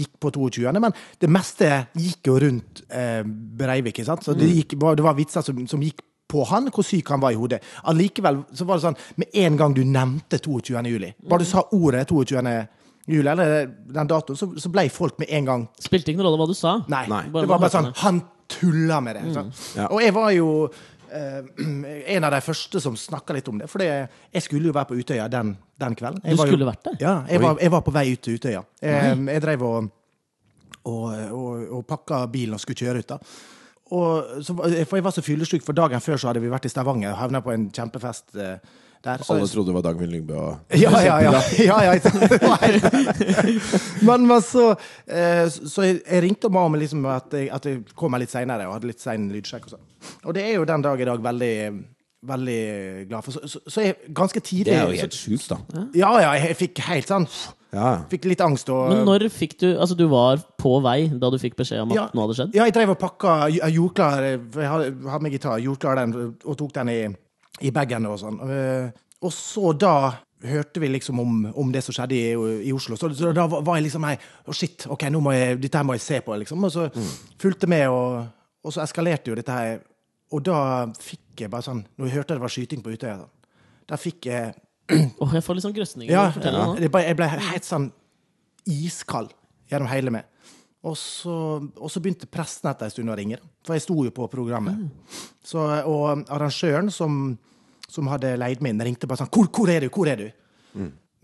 gikk 0.00 0.16
på 0.20 0.32
22., 0.34 0.66
men 0.74 0.94
det 1.22 1.30
meste 1.30 1.70
gikk 1.94 2.32
jo 2.32 2.38
rundt 2.42 2.82
eh, 2.90 3.22
Breivik. 3.26 3.94
ikke 3.94 4.08
sant? 4.08 4.26
Så 4.26 4.34
det, 4.34 4.50
gikk, 4.50 4.76
det 4.78 5.06
var 5.06 5.18
vitser 5.18 5.46
som, 5.46 5.66
som 5.70 5.82
gikk 5.82 6.02
på 6.26 6.42
han, 6.50 6.70
hvor 6.74 6.86
syk 6.86 7.12
han 7.14 7.22
var 7.22 7.34
i 7.34 7.38
hodet. 7.38 7.60
Allikevel 7.86 8.42
så 8.56 8.66
var 8.66 8.78
det 8.78 8.88
sånn 8.88 8.98
med 9.22 9.36
en 9.44 9.58
gang 9.60 9.76
du 9.76 9.84
nevnte 9.86 10.40
22. 10.42 10.82
juli, 10.90 11.12
bare 11.28 11.44
du 11.44 11.48
sa 11.48 11.62
ordet 11.76 12.08
22. 12.10 12.42
juli, 13.06 13.28
eller 13.30 13.68
den 13.94 14.10
datoen, 14.10 14.38
så, 14.38 14.50
så 14.58 14.72
ble 14.74 14.88
folk 14.90 15.20
med 15.22 15.30
en 15.30 15.46
gang 15.46 15.68
Spilte 15.78 16.10
ingen 16.10 16.26
rolle 16.26 16.40
hva 16.40 16.48
du 16.50 16.56
sa. 16.58 16.80
Nei. 16.90 17.04
Nei. 17.10 17.28
Det 17.30 17.46
var 17.46 17.62
bare 17.62 17.70
sånn 17.70 17.92
Han 18.02 18.24
tulla 18.50 19.00
med 19.02 19.16
det. 19.18 19.22
Mm. 19.26 19.48
Ja. 19.76 19.86
Og 19.90 20.02
jeg 20.02 20.14
var 20.14 20.30
jo 20.34 20.50
en 22.16 22.28
av 22.28 22.34
de 22.34 22.40
første 22.44 22.80
som 22.82 22.96
snakka 22.98 23.36
litt 23.36 23.48
om 23.52 23.60
det. 23.62 23.68
For 23.70 23.84
jeg 23.84 24.44
skulle 24.44 24.70
jo 24.70 24.76
være 24.76 24.90
på 24.90 24.98
Utøya 25.00 25.28
den, 25.32 25.54
den 25.80 25.98
kvelden. 25.98 26.22
Jeg 26.24 26.36
Du 26.36 26.42
var 26.42 26.50
jo, 26.50 26.56
skulle 26.56 26.70
vært 26.70 26.88
der? 26.88 26.96
Ja, 27.02 27.14
jeg 27.30 27.42
var, 27.42 27.60
jeg 27.62 27.74
var 27.74 27.84
på 27.86 27.94
vei 27.94 28.08
ut 28.12 28.24
til 28.24 28.40
Utøya. 28.40 28.64
Jeg, 28.82 29.20
jeg 29.28 29.44
drev 29.44 29.66
og, 29.66 29.92
og, 30.84 31.04
og, 31.12 31.68
og 31.78 31.86
pakka 31.88 32.24
bilen 32.32 32.58
og 32.58 32.64
skulle 32.64 32.82
kjøre 32.82 33.04
ut. 33.04 33.14
da 33.16 33.20
og 33.94 34.42
så, 34.42 34.54
for 34.56 34.96
Jeg 34.96 35.04
var 35.04 35.14
så 35.14 35.22
fyllesyk, 35.22 35.62
for 35.62 35.72
dagen 35.72 36.00
før 36.02 36.18
så 36.18 36.30
hadde 36.30 36.42
vi 36.42 36.50
vært 36.50 36.66
i 36.66 36.72
Stavanger 36.72 37.12
og 37.12 37.20
havna 37.20 37.40
på 37.42 37.52
en 37.54 37.68
kjempefest 37.70 38.34
eh, 38.34 38.56
der. 39.04 39.22
Så, 39.24 39.34
Alle 39.34 39.48
trodde 39.50 39.72
det 39.72 39.74
var 39.76 39.82
Dagfinn 39.86 40.10
Lyngbø. 40.12 40.34
og- 40.34 40.76
ja, 40.84 40.90
ja, 41.04 41.16
ja. 41.20 41.40
ja, 41.58 41.78
ja 41.82 41.92
men, 44.08 44.26
men 44.26 44.42
så 44.42 44.70
eh, 45.06 45.48
Så 45.48 45.82
jeg, 45.86 46.00
jeg 46.06 46.22
ringte 46.22 46.48
og 46.50 46.56
ba 46.56 46.64
om 46.68 46.78
liksom 46.78 47.04
at, 47.10 47.32
jeg, 47.32 47.50
at 47.54 47.68
jeg 47.68 47.82
kom 47.96 48.14
meg 48.14 48.24
litt 48.24 48.32
seinere 48.34 48.68
og 48.68 48.78
hadde 48.78 48.90
litt 48.92 49.02
sein 49.02 49.28
lydsjekk. 49.32 49.68
Og 49.68 49.76
sånn. 49.76 49.84
Og 50.26 50.34
det 50.36 50.46
er 50.46 50.56
jo 50.58 50.64
den 50.68 50.86
dag 50.86 51.00
i 51.00 51.08
dag 51.08 51.22
veldig 51.22 51.52
Veldig 52.26 53.08
glad 53.10 53.22
for. 53.22 53.36
Så, 53.36 53.40
så, 53.46 53.60
så 53.70 53.82
jeg 53.84 53.96
ganske 54.16 54.40
tidlig 54.42 54.72
Det 54.72 54.78
er 54.80 54.88
jo 54.90 55.02
helt 55.04 55.14
sjukt, 55.14 55.50
da. 55.52 55.84
Ja, 55.94 56.10
ja, 56.24 56.32
jeg 56.40 56.56
fikk 56.58 56.80
helt 56.88 57.12
sånn 57.12 57.28
Ja. 57.74 57.90
Fikk 58.10 58.24
litt 58.30 58.40
angst. 58.42 58.70
Og, 58.72 58.88
Men 58.90 59.04
når 59.06 59.26
fikk 59.30 59.58
du 59.60 59.68
Altså, 59.74 59.94
du 59.98 60.06
var 60.10 60.40
på 60.58 60.78
vei 60.82 61.06
da 61.12 61.30
du 61.30 61.36
fikk 61.42 61.58
beskjed 61.60 61.84
om 61.84 61.92
at 61.92 62.00
Ja. 62.00 62.06
noe 62.16 62.26
hadde 62.26 62.38
skjedd? 62.40 62.56
Ja, 62.56 62.64
jeg 62.66 62.74
drev 62.74 62.94
og 62.96 62.98
pakka 63.02 63.36
Jeg 63.52 63.76
jordklar 63.76 64.16
klar 64.16 64.62
Jeg 64.64 64.70
hadde, 64.72 64.88
hadde 65.12 65.22
med 65.22 65.36
gitar, 65.36 65.62
jordklar 65.62 66.00
den, 66.00 66.16
og 66.44 66.58
tok 66.58 66.72
den 66.80 66.88
i, 66.88 66.98
i 67.64 67.70
bagen 67.72 68.06
og 68.10 68.18
sånn. 68.20 68.38
Eh, 68.50 68.90
Og 69.24 69.32
så 69.32 69.72
da 69.72 69.92
hørte 70.46 70.80
vi 70.82 70.88
liksom 70.92 71.18
om, 71.18 71.36
om 71.56 71.70
det 71.72 71.80
som 71.82 71.94
skjedde 71.96 72.14
i, 72.14 72.34
i 72.68 72.72
Oslo. 72.76 72.96
Så, 73.00 73.08
så 73.16 73.30
da 73.34 73.46
var 73.48 73.78
jeg 73.78 73.86
liksom 73.86 74.04
Nei, 74.04 74.14
å 74.46 74.52
shit, 74.54 74.84
ok, 74.92 75.06
nå 75.10 75.22
må 75.24 75.32
jeg, 75.32 75.56
dette 75.62 75.78
her 75.80 75.86
må 75.88 75.96
jeg 75.96 76.04
se 76.04 76.20
på, 76.20 76.36
liksom. 76.36 76.62
Og 76.68 76.72
så 76.74 76.84
fulgte 77.40 77.66
med, 77.72 77.88
og, 77.88 78.26
og 78.62 78.74
så 78.76 78.82
eskalerte 78.84 79.32
jo 79.32 79.38
dette 79.38 79.56
her. 79.56 79.80
Og 80.36 80.44
da 80.44 80.58
fikk 81.00 81.40
jeg 81.46 81.50
bare 81.52 81.62
sånn 81.62 81.84
Når 81.96 82.08
jeg 82.08 82.14
hørte 82.18 82.34
det 82.34 82.42
var 82.42 82.50
skyting 82.52 82.80
på 82.84 82.92
Utøya, 82.92 83.16
da, 83.22 83.56
da 83.88 83.98
fikk 84.00 84.26
jeg 84.26 84.54
Åh, 84.90 85.32
jeg 85.34 85.42
får 85.42 85.56
litt 85.58 85.64
sånn 85.64 85.74
grøsninger. 85.74 86.12
ja, 86.12 86.28
det 86.78 86.90
bare, 86.94 87.08
jeg 87.08 87.16
ble 87.18 87.26
helt 87.32 87.66
sånn 87.66 87.88
iskald 88.70 89.32
gjennom 89.70 89.88
hele 89.90 90.12
meg. 90.14 90.26
Og 90.86 90.94
så, 90.98 91.34
og 91.58 91.90
så 91.90 92.02
begynte 92.02 92.28
presten 92.30 92.70
etter 92.70 92.86
en 92.86 92.94
stund 92.94 93.10
å 93.10 93.16
ringe, 93.18 93.40
for 93.66 93.74
jeg 93.74 93.82
sto 93.82 93.96
jo 94.06 94.12
på 94.14 94.28
programmet. 94.30 94.86
Så, 95.42 95.62
og 95.88 96.22
arrangøren 96.30 96.92
som, 96.94 97.32
som 97.90 98.12
hadde 98.12 98.36
leid 98.38 98.62
meg 98.62 98.74
inn, 98.74 98.84
ringte 98.90 99.08
bare 99.10 99.24
sånn 99.24 99.32
hvor, 99.34 99.50
'Hvor 99.50 99.72
er 99.72 99.86
du? 99.86 99.90
Hvor 99.90 100.08
er 100.12 100.22
du?' 100.22 100.30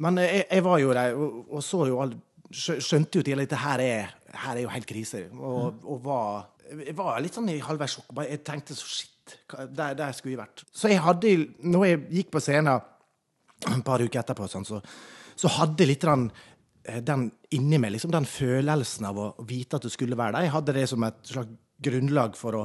Men 0.02 0.18
jeg, 0.18 0.46
jeg 0.50 0.64
var 0.64 0.78
jo 0.80 0.92
der 0.96 1.14
og, 1.14 1.34
og 1.52 1.62
så 1.62 1.86
jo 1.86 2.00
all, 2.02 2.14
Skjønte 2.52 3.16
jo 3.16 3.24
tidlig 3.24 3.46
at 3.46 3.48
dette 3.48 3.60
her 3.62 3.80
er, 3.80 4.10
her 4.42 4.58
er 4.58 4.64
jo 4.66 4.68
helt 4.68 4.84
krise. 4.84 5.22
Og, 5.32 5.78
og 5.88 6.02
var, 6.04 6.50
jeg 6.68 6.92
var 6.98 7.20
litt 7.24 7.32
sånn 7.32 7.48
i 7.48 7.56
halvveis 7.64 7.94
sjokk. 7.96 8.10
Jeg 8.28 8.42
tenkte 8.44 8.76
så 8.76 8.88
shit, 8.90 9.36
der, 9.72 9.94
der 9.96 10.12
skulle 10.12 10.34
vi 10.34 10.40
vært. 10.42 10.60
Så 10.68 10.90
jeg 10.92 11.00
hadde, 11.00 11.32
når 11.64 11.86
jeg 11.86 12.02
gikk 12.18 12.34
på 12.34 12.42
scenen 12.44 12.74
et 12.76 13.84
par 13.86 14.04
uker 14.04 14.20
etterpå, 14.20 14.50
sånn, 14.52 14.68
så, 14.68 14.82
så 15.38 15.48
hadde 15.56 15.88
litt 15.88 16.04
den, 16.04 16.26
eh, 16.28 16.51
den 16.82 17.28
inni 17.54 17.78
meg, 17.78 17.92
liksom 17.94 18.10
den 18.14 18.26
følelsen 18.26 19.06
av 19.06 19.18
å 19.22 19.26
vite 19.46 19.78
at 19.78 19.84
du 19.86 19.90
skulle 19.92 20.16
være 20.18 20.34
der. 20.38 20.48
Jeg 20.48 20.54
hadde 20.56 20.74
det 20.76 20.88
som 20.90 21.04
et 21.06 21.20
slags 21.30 21.52
grunnlag 21.82 22.36
for 22.38 22.58
å, 22.58 22.62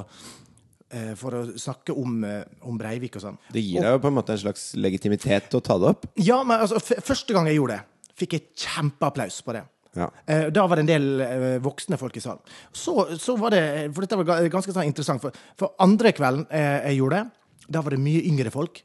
eh, 0.90 1.14
for 1.18 1.30
å 1.38 1.42
snakke 1.58 1.94
om, 1.96 2.24
eh, 2.24 2.44
om 2.62 2.78
Breivik 2.78 3.16
og 3.16 3.22
sånn. 3.22 3.38
Det 3.52 3.62
gir 3.62 3.82
deg 3.82 3.92
jo 3.96 4.02
på 4.02 4.10
en 4.10 4.14
måte 4.18 4.34
en 4.34 4.38
slags 4.42 4.74
legitimitet 4.74 5.50
til 5.50 5.60
å 5.60 5.64
ta 5.64 5.78
det 5.78 5.88
opp. 5.92 6.06
Ja, 6.16 6.42
men 6.42 6.60
altså, 6.60 6.78
første 7.02 7.34
gang 7.34 7.46
jeg 7.46 7.56
gjorde 7.60 7.78
det, 7.78 7.84
fikk 8.18 8.32
jeg 8.32 8.46
kjempeapplaus 8.56 9.40
på 9.46 9.52
det. 9.54 9.64
Ja. 9.96 10.10
Eh, 10.28 10.50
Da 10.50 10.66
var 10.66 10.76
det 10.76 10.84
en 10.84 10.92
del 10.92 11.20
eh, 11.20 11.58
voksne 11.64 11.98
folk 11.98 12.16
i 12.16 12.20
salen. 12.20 12.40
Så, 12.72 13.18
så 13.18 13.36
var 13.38 13.50
det 13.50 13.94
For 13.94 14.02
dette 14.04 14.18
var 14.18 14.48
ganske 14.50 14.72
sånn 14.74 14.86
interessant. 14.86 15.20
For, 15.22 15.32
for 15.56 15.74
andre 15.80 16.12
kvelden 16.12 16.46
eh, 16.50 16.90
jeg 16.90 16.98
gjorde 17.00 17.22
det, 17.22 17.30
da 17.68 17.80
var 17.82 17.90
det 17.96 18.00
mye 18.00 18.22
yngre 18.24 18.50
folk. 18.50 18.82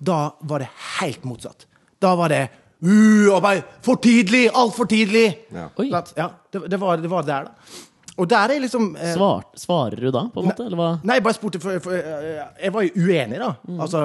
Da 0.00 0.18
var 0.42 0.58
det 0.62 0.68
helt 1.00 1.24
motsatt. 1.24 1.66
Da 2.00 2.14
var 2.16 2.28
det 2.32 2.48
uh, 2.84 3.40
bare, 3.42 3.64
For 3.84 4.00
tidlig! 4.02 4.46
Altfor 4.54 4.88
tidlig! 4.90 5.26
Ja. 5.54 5.70
Oi. 5.80 5.88
Ja, 5.90 6.28
det, 6.52 6.64
det, 6.70 6.80
var, 6.80 7.02
det 7.02 7.10
var 7.10 7.26
der, 7.26 7.50
da. 7.50 7.82
Og 8.14 8.28
der 8.30 8.52
er 8.54 8.60
liksom 8.62 8.92
eh, 8.94 9.10
Svar, 9.16 9.42
svarer 9.58 9.98
du 9.98 10.10
da, 10.14 10.28
på 10.30 10.42
en 10.42 10.46
måte? 10.46 10.66
Eller 10.68 10.78
hva? 10.78 10.90
Nei, 11.02 11.16
jeg 11.18 11.24
bare 11.26 11.34
spurte 11.34 11.60
for, 11.62 11.80
for 11.82 11.96
eh, 11.96 12.42
Jeg 12.62 12.74
var 12.74 12.84
jo 12.86 13.06
uenig, 13.08 13.40
da. 13.42 13.48
Altså, 13.74 14.02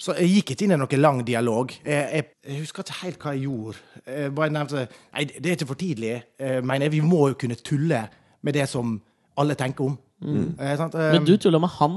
så 0.00 0.14
jeg 0.16 0.30
gikk 0.38 0.54
ikke 0.54 0.64
inn 0.64 0.76
i 0.76 0.78
noen 0.80 1.02
lang 1.02 1.20
dialog. 1.28 1.74
Jeg, 1.84 2.06
jeg, 2.08 2.30
jeg 2.48 2.62
husker 2.62 2.86
ikke 2.86 3.00
helt 3.02 3.18
hva 3.20 3.34
jeg 3.36 3.44
gjorde. 3.44 3.82
Jeg 4.06 4.32
bare 4.38 4.54
nevnte 4.54 4.86
Nei, 4.86 5.26
det 5.28 5.44
er 5.50 5.58
ikke 5.58 5.68
for 5.74 5.82
tidlig. 5.82 6.14
Jeg 6.40 6.64
mener, 6.64 6.92
vi 6.94 7.02
må 7.04 7.26
jo 7.34 7.38
kunne 7.44 7.60
tulle 7.60 8.00
med 8.44 8.56
det 8.56 8.64
som 8.70 8.96
alle 9.40 9.58
tenker 9.60 9.90
om. 9.90 9.98
Eh, 10.22 10.76
sant? 10.78 10.94
Eh, 10.94 11.12
Men 11.12 11.24
du 11.26 11.34
tulla 11.36 11.58
med 11.60 11.70
han? 11.78 11.96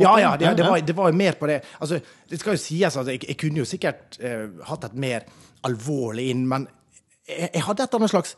Ja, 0.00 0.14
ja, 0.18 0.30
det, 0.40 0.54
det, 0.56 0.64
var, 0.64 0.80
det 0.80 0.94
var 0.96 1.10
jo 1.12 1.16
mer 1.18 1.32
på 1.38 1.46
det. 1.46 1.60
Altså, 1.78 1.98
det 2.30 2.38
skal 2.40 2.56
jo 2.56 2.62
sies 2.62 2.96
at 2.96 3.06
jeg, 3.12 3.20
jeg 3.28 3.36
kunne 3.38 3.60
jo 3.60 3.66
sikkert 3.68 4.16
eh, 4.24 4.46
hatt 4.70 4.86
et 4.88 4.94
mer 4.96 5.26
alvorlig 5.68 6.30
inn, 6.32 6.46
men 6.48 6.66
jeg, 7.28 7.50
jeg 7.54 7.62
hadde 7.66 7.84
et 7.84 7.92
eller 7.94 8.02
annet 8.04 8.14
slags 8.14 8.34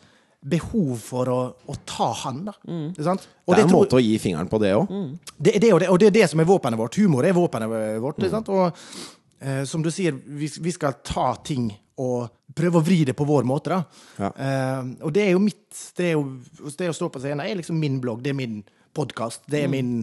behov 0.46 0.98
for 1.02 1.30
å, 1.32 1.38
å 1.70 1.74
ta 1.88 2.10
han, 2.24 2.42
da. 2.46 2.52
Og 2.66 2.98
Det 2.98 3.06
er 3.06 3.62
en 3.64 3.70
tror- 3.70 3.72
måte 3.80 3.96
å 3.98 4.02
gi 4.02 4.18
fingeren 4.22 4.50
på, 4.50 4.60
det 4.62 4.74
òg. 4.76 4.90
det, 5.38 5.56
det, 5.62 5.70
det, 5.80 5.88
og 5.90 5.98
det 6.02 6.10
er 6.10 6.16
det 6.20 6.28
som 6.30 6.42
er 6.42 6.46
våpenet 6.50 6.78
vårt. 6.78 6.98
Humor 7.00 7.26
er 7.26 7.34
våpenet 7.34 7.70
vårt. 8.04 8.20
Mm. 8.20 8.30
sant? 8.34 8.50
Og 8.52 8.66
eh, 9.40 9.64
som 9.66 9.82
du 9.82 9.90
sier, 9.94 10.12
vi, 10.14 10.50
vi 10.60 10.74
skal 10.74 10.98
ta 11.06 11.32
ting 11.46 11.70
og 12.02 12.28
prøve 12.56 12.78
å 12.78 12.84
vri 12.84 13.00
det 13.08 13.14
på 13.16 13.24
vår 13.26 13.46
måte. 13.48 13.72
da. 13.72 13.80
Ja. 14.20 14.30
Eh, 14.36 14.92
og 15.06 15.14
det 15.16 15.24
er 15.24 15.32
jo 15.34 15.40
mitt 15.42 15.62
Det, 15.96 16.10
er 16.10 16.14
jo, 16.18 16.26
det 16.78 16.90
å 16.92 16.94
stå 16.96 17.08
på 17.12 17.20
scenen 17.22 17.42
er 17.46 17.56
liksom 17.58 17.78
min 17.80 17.98
blogg, 18.02 18.20
det 18.24 18.34
er 18.34 18.38
min 18.38 18.60
podkast. 18.96 19.44
Det 19.46 19.64
er 19.64 19.72
min 19.72 19.94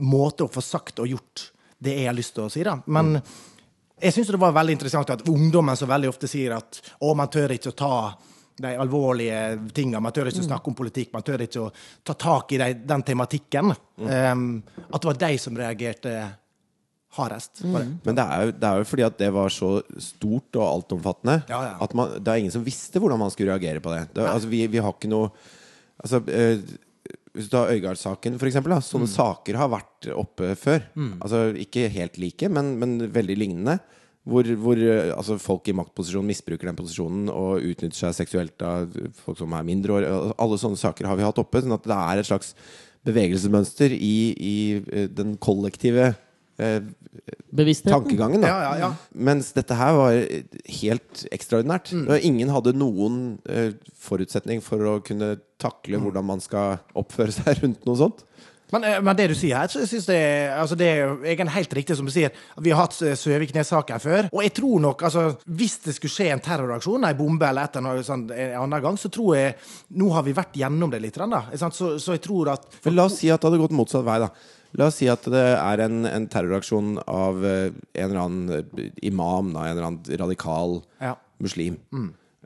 måte 0.00 0.46
å 0.46 0.52
få 0.52 0.62
sagt 0.64 1.02
og 1.02 1.10
gjort 1.10 1.50
det 1.80 1.96
jeg 1.98 2.08
har 2.08 2.16
lyst 2.16 2.34
til 2.36 2.46
å 2.46 2.52
si. 2.52 2.64
da. 2.64 2.78
Men 2.88 3.18
jeg 4.00 4.16
syns 4.16 4.32
det 4.32 4.40
var 4.40 4.56
veldig 4.56 4.76
interessant 4.78 5.12
at 5.12 5.24
ungdommen 5.28 5.76
så 5.76 5.88
veldig 5.88 6.10
ofte 6.10 6.28
sier 6.30 6.56
at 6.56 6.80
å, 7.00 7.12
man 7.16 7.30
tør 7.32 7.56
ikke 7.56 7.72
å 7.72 7.78
ta 7.78 7.94
de 8.60 8.74
alvorlige 8.76 9.40
tingene. 9.76 10.02
Man 10.04 10.12
tør 10.12 10.28
ikke 10.28 10.42
å 10.42 10.48
snakke 10.50 10.70
om 10.72 10.76
politikk, 10.76 11.12
man 11.14 11.24
tør 11.24 11.44
ikke 11.46 11.62
å 11.64 11.70
ta 12.04 12.16
tak 12.20 12.52
i 12.52 12.60
de, 12.60 12.74
den 12.88 13.04
tematikken. 13.06 13.72
Um, 14.00 14.44
at 14.88 15.00
det 15.00 15.10
var 15.10 15.20
de 15.22 15.30
som 15.40 15.56
reagerte 15.56 16.14
hardest. 17.16 17.62
Mm. 17.64 17.96
Men 18.04 18.18
det 18.18 18.24
er, 18.24 18.42
jo, 18.44 18.52
det 18.60 18.68
er 18.68 18.82
jo 18.82 18.90
fordi 18.92 19.06
at 19.06 19.16
det 19.18 19.30
var 19.34 19.54
så 19.54 19.70
stort 19.98 20.60
og 20.60 20.66
altomfattende 20.66 21.40
Ja, 21.50 21.62
ja. 21.66 21.72
at 21.82 21.96
man, 21.98 22.12
det 22.20 22.30
er 22.30 22.42
ingen 22.44 22.54
som 22.54 22.66
visste 22.66 23.02
hvordan 23.02 23.18
man 23.18 23.32
skulle 23.34 23.56
reagere 23.56 23.82
på 23.82 23.90
det. 23.94 24.04
det 24.14 24.28
altså, 24.28 24.50
vi, 24.52 24.62
vi 24.70 24.84
har 24.84 24.94
ikke 24.94 25.10
noe 25.10 25.32
altså, 25.98 26.20
eh, 26.30 26.62
Hvis 27.36 27.46
du 27.46 27.54
tar 27.54 27.70
Øygard-saken, 27.70 28.36
for 28.40 28.48
eksempel. 28.48 28.74
mm. 28.80 28.86
sånne 28.88 29.10
saker 29.12 29.58
har 29.60 29.70
vært 29.70 30.10
oppe 30.16 30.54
før. 30.58 30.84
Altså, 31.20 31.42
ikke 31.62 31.88
helt 31.94 32.18
like, 32.18 32.50
men, 32.50 32.74
men 32.80 32.98
veldig 33.14 33.36
lignende. 33.38 33.78
Hvor, 34.30 34.44
hvor 34.60 34.76
eh, 34.76 35.10
altså, 35.14 35.38
folk 35.40 35.68
i 35.70 35.74
maktposisjon 35.74 36.26
misbruker 36.28 36.68
den 36.68 36.78
posisjonen 36.78 37.30
og 37.32 37.64
utnytter 37.64 37.96
seg 37.96 38.18
seksuelt 38.18 38.62
av 38.66 38.92
folk 39.22 39.38
som 39.40 39.54
er 39.56 39.66
mindreårige. 39.66 40.34
Alle 40.36 40.58
sånne 40.60 40.80
saker 40.80 41.08
har 41.08 41.18
vi 41.18 41.24
hatt 41.24 41.40
oppe. 41.40 41.62
Sånn 41.64 41.76
at 41.76 41.86
det 41.88 41.96
er 41.96 42.20
et 42.20 42.28
slags 42.28 42.52
bevegelsesmønster 43.08 43.94
i, 43.96 44.16
i 44.36 44.56
eh, 44.92 45.08
den 45.08 45.36
kollektive? 45.40 46.12
Tankegangen. 47.84 48.40
Da. 48.42 48.48
Ja, 48.48 48.62
ja, 48.62 48.78
ja. 48.84 48.90
Mens 49.14 49.52
dette 49.56 49.76
her 49.78 49.96
var 49.98 50.16
helt 50.80 51.24
ekstraordinært. 51.34 51.92
Mm. 51.96 52.08
Ingen 52.30 52.54
hadde 52.54 52.74
noen 52.76 53.20
eh, 53.48 53.72
forutsetning 53.98 54.62
for 54.64 54.78
å 54.78 54.98
kunne 55.04 55.36
takle 55.60 55.98
Mm. 55.98 56.04
hvordan 56.06 56.24
man 56.24 56.40
skal 56.40 56.78
oppføre 56.96 57.32
seg 57.34 57.62
rundt 57.62 57.84
noe 57.86 57.96
sånt. 57.96 58.24
Men, 58.72 58.84
eh, 58.84 59.00
men 59.02 59.16
det 59.18 59.28
du 59.32 59.34
sier 59.34 59.58
her, 59.58 59.66
så 59.66 59.82
synes 59.86 60.06
jeg, 60.06 60.50
altså 60.54 60.76
det 60.78 60.86
er 60.86 61.16
egentlig 61.24 61.56
helt 61.56 61.74
riktig 61.74 61.96
som 61.98 62.06
du 62.06 62.12
sier. 62.14 62.30
Vi 62.62 62.70
har 62.70 62.84
hatt 62.84 62.94
eh, 63.02 63.16
Søviknes-saken 63.18 64.02
før. 64.02 64.28
Og 64.30 64.44
jeg 64.46 64.54
tror 64.54 64.80
nok, 64.80 65.02
altså, 65.02 65.24
hvis 65.50 65.80
det 65.84 65.96
skulle 65.96 66.14
skje 66.14 66.30
en 66.30 66.44
terroraksjon, 66.44 67.04
ei 67.08 67.16
bombe 67.18 67.48
eller 67.48 67.66
et 67.66 67.76
eller 67.76 67.96
annet 67.96 68.06
sånt 68.06 68.30
en 68.30 68.54
annen 68.62 68.84
gang, 68.86 68.96
så 69.00 69.10
tror 69.10 69.34
jeg 69.36 69.54
Nå 69.98 70.12
har 70.14 70.22
vi 70.22 70.32
vært 70.36 70.54
gjennom 70.54 70.90
det 70.92 71.02
litt, 71.02 71.18
da. 71.18 71.42
Så, 71.56 71.96
så 71.98 72.14
jeg 72.14 72.22
tror 72.22 72.52
at 72.54 72.70
for, 72.80 72.94
la 72.94 73.08
oss 73.10 73.18
si 73.18 73.30
at 73.30 73.40
det 73.42 73.50
hadde 73.50 73.62
gått 73.64 73.74
motsatt 73.74 74.06
vei. 74.06 74.20
da 74.22 74.30
La 74.78 74.86
oss 74.86 75.00
si 75.00 75.08
at 75.10 75.24
det 75.26 75.40
er 75.58 75.80
en, 75.86 76.04
en 76.06 76.26
terroraksjon 76.30 76.98
av 77.10 77.44
eh, 77.44 77.70
en 77.98 78.04
eller 78.10 78.20
annen 78.22 78.50
eh, 78.78 78.90
imam, 79.08 79.52
da, 79.56 79.64
en 79.66 79.72
eller 79.76 79.88
annen 79.88 80.18
radikal 80.20 80.80
Ja. 81.02 81.16
muslim. 81.42 81.78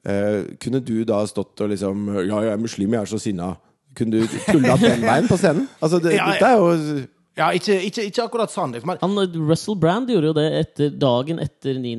Eh, 0.05 0.57
kunne 0.61 0.81
du 0.85 1.05
da 1.09 1.23
stått 1.27 1.61
og 1.65 1.71
liksom 1.73 2.07
Ja, 2.29 2.41
jeg 2.45 2.53
er 2.53 2.61
muslim, 2.61 2.93
jeg 2.97 3.03
er 3.03 3.11
så 3.13 3.21
sinna. 3.21 3.55
Kunne 3.97 4.23
du 4.23 4.27
tulla 4.49 4.77
den 4.81 5.05
veien 5.11 5.29
på 5.31 5.37
scenen? 5.41 5.69
Altså, 5.81 6.01
det, 6.03 6.17
Ja, 6.17 6.31
dette 6.33 6.49
er 6.49 6.57
jo 6.59 7.05
Ja, 7.37 7.49
ikke, 7.51 7.77
ikke, 7.89 8.05
ikke 8.09 8.23
akkurat 8.29 8.51
sånn. 8.53 8.77
Men, 8.87 8.99
Han, 9.01 9.17
Russell 9.49 9.75
Brand 9.81 10.07
gjorde 10.13 10.29
jo 10.29 10.35
det 10.37 10.45
etter 10.61 10.91
dagen 11.03 11.41
etter 11.43 11.81
9. 11.83 11.97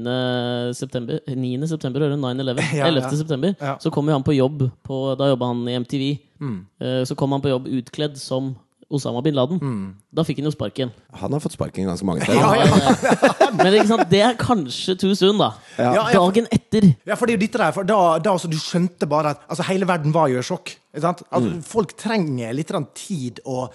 september. 0.78 1.20
9. 1.28 1.68
september, 1.68 2.06
du? 2.06 2.16
9-11. 2.16 2.62
Ja, 2.80 2.86
11. 2.88 3.02
ja. 3.04 3.10
september. 3.20 3.56
Ja. 3.60 3.74
Så 3.84 3.92
kom 3.92 4.08
jo 4.08 4.16
han 4.16 4.24
på 4.24 4.36
jobb 4.38 4.64
på, 4.88 5.00
Da 5.20 5.28
jobba 5.34 5.50
han 5.52 5.66
i 5.68 5.76
MTV. 5.82 6.06
Mm. 6.40 6.60
Eh, 6.80 7.02
Så 7.10 7.16
kom 7.20 7.32
han 7.36 7.44
på 7.44 7.52
jobb 7.52 7.68
utkledd 7.68 8.16
som 8.22 8.54
Osama 8.94 9.22
bin 9.26 9.34
Laden. 9.34 9.58
Mm. 9.58 9.86
Da 10.14 10.24
fikk 10.26 10.40
han 10.42 10.48
jo 10.50 10.54
sparken. 10.54 10.92
Han 11.22 11.34
har 11.34 11.42
fått 11.42 11.56
sparken 11.56 11.88
ganske 11.90 12.06
mange 12.06 12.26
steder. 12.26 13.56
Men 13.58 13.74
ikke 13.74 13.88
sant? 13.90 14.06
det 14.12 14.22
er 14.22 14.38
kanskje 14.38 14.98
too 15.02 15.16
soon, 15.18 15.40
da. 15.42 15.52
Ja, 15.80 15.94
ja. 15.98 16.04
Dagen 16.14 16.50
etter. 16.54 16.92
Ja, 17.08 17.18
for 17.18 17.26
det 17.26 17.36
er 17.36 17.40
jo 17.40 17.44
dette 17.48 17.62
der, 17.64 17.74
for 17.76 17.88
da, 17.90 18.00
da 18.22 18.36
altså, 18.36 18.52
du 18.52 18.60
skjønte 18.62 19.10
bare 19.10 19.34
at 19.34 19.48
altså, 19.50 19.66
hele 19.72 19.90
verden 19.90 20.14
var 20.16 20.30
jo 20.30 20.38
i 20.38 20.46
sjokk. 20.46 20.76
Ikke 20.94 21.06
sant? 21.08 21.26
Altså, 21.34 21.56
Folk 21.66 21.96
trenger 22.00 22.54
litt 22.54 22.76
tid 22.96 23.42
å 23.50 23.66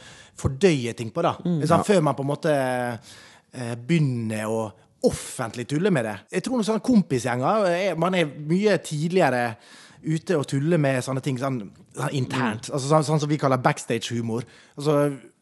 fordøye 0.40 0.94
ting 0.96 1.10
på, 1.14 1.26
da. 1.26 1.34
Ikke 1.42 1.72
sant? 1.72 1.88
Før 1.90 2.06
man 2.06 2.16
på 2.18 2.24
en 2.24 2.30
måte 2.30 2.54
eh, 2.54 3.74
begynner 3.74 4.46
å 4.46 4.62
offentlig 5.10 5.66
tulle 5.68 5.90
med 5.92 6.04
det. 6.04 6.16
Jeg 6.36 6.44
tror 6.44 6.58
noen 6.58 6.66
sånne 6.68 6.84
kompisgjenger 6.84 7.68
er, 7.70 7.94
Man 7.96 8.16
er 8.18 8.28
mye 8.28 8.76
tidligere 8.84 9.54
ute 10.04 10.38
og 10.38 10.46
tuller 10.50 10.80
med 10.80 11.02
sånne 11.04 11.22
ting 11.24 11.38
sånn, 11.40 11.62
sånn 11.96 12.16
internt. 12.16 12.70
Altså, 12.70 12.86
sånn, 12.88 13.06
sånn 13.06 13.22
som 13.22 13.30
vi 13.30 13.38
kaller 13.40 13.60
backstage-humor. 13.62 14.46
Altså, 14.78 14.96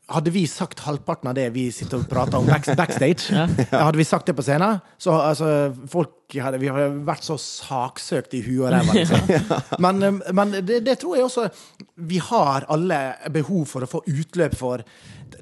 hadde 0.09 0.33
vi 0.33 0.47
sagt 0.49 0.81
halvparten 0.87 1.29
av 1.29 1.37
det 1.37 1.49
vi 1.53 1.67
sitter 1.75 2.01
og 2.01 2.09
prater 2.09 2.41
om 2.41 2.47
back, 2.49 2.65
backstage, 2.79 3.29
hadde 3.73 4.01
vi 4.01 4.07
sagt 4.09 4.31
det 4.31 4.35
på 4.39 4.45
scenen, 4.47 4.81
så 4.97 5.19
altså, 5.21 5.51
folk 5.93 6.15
hadde, 6.33 6.61
Vi 6.61 6.69
hadde 6.69 7.05
vært 7.09 7.25
så 7.25 7.39
saksøkt 7.41 8.35
i 8.37 8.43
huet 8.45 8.67
og 8.67 8.73
ræva, 8.73 8.97
liksom. 8.97 9.53
Men, 9.85 10.03
eh, 10.05 10.33
men 10.37 10.57
det, 10.61 10.83
det 10.85 10.99
tror 11.01 11.17
jeg 11.17 11.25
også 11.25 11.47
Vi 12.09 12.19
har 12.21 12.67
alle 12.69 12.99
behov 13.33 13.65
for 13.71 13.85
å 13.85 13.89
få 13.89 14.03
utløp 14.09 14.57
for 14.59 14.85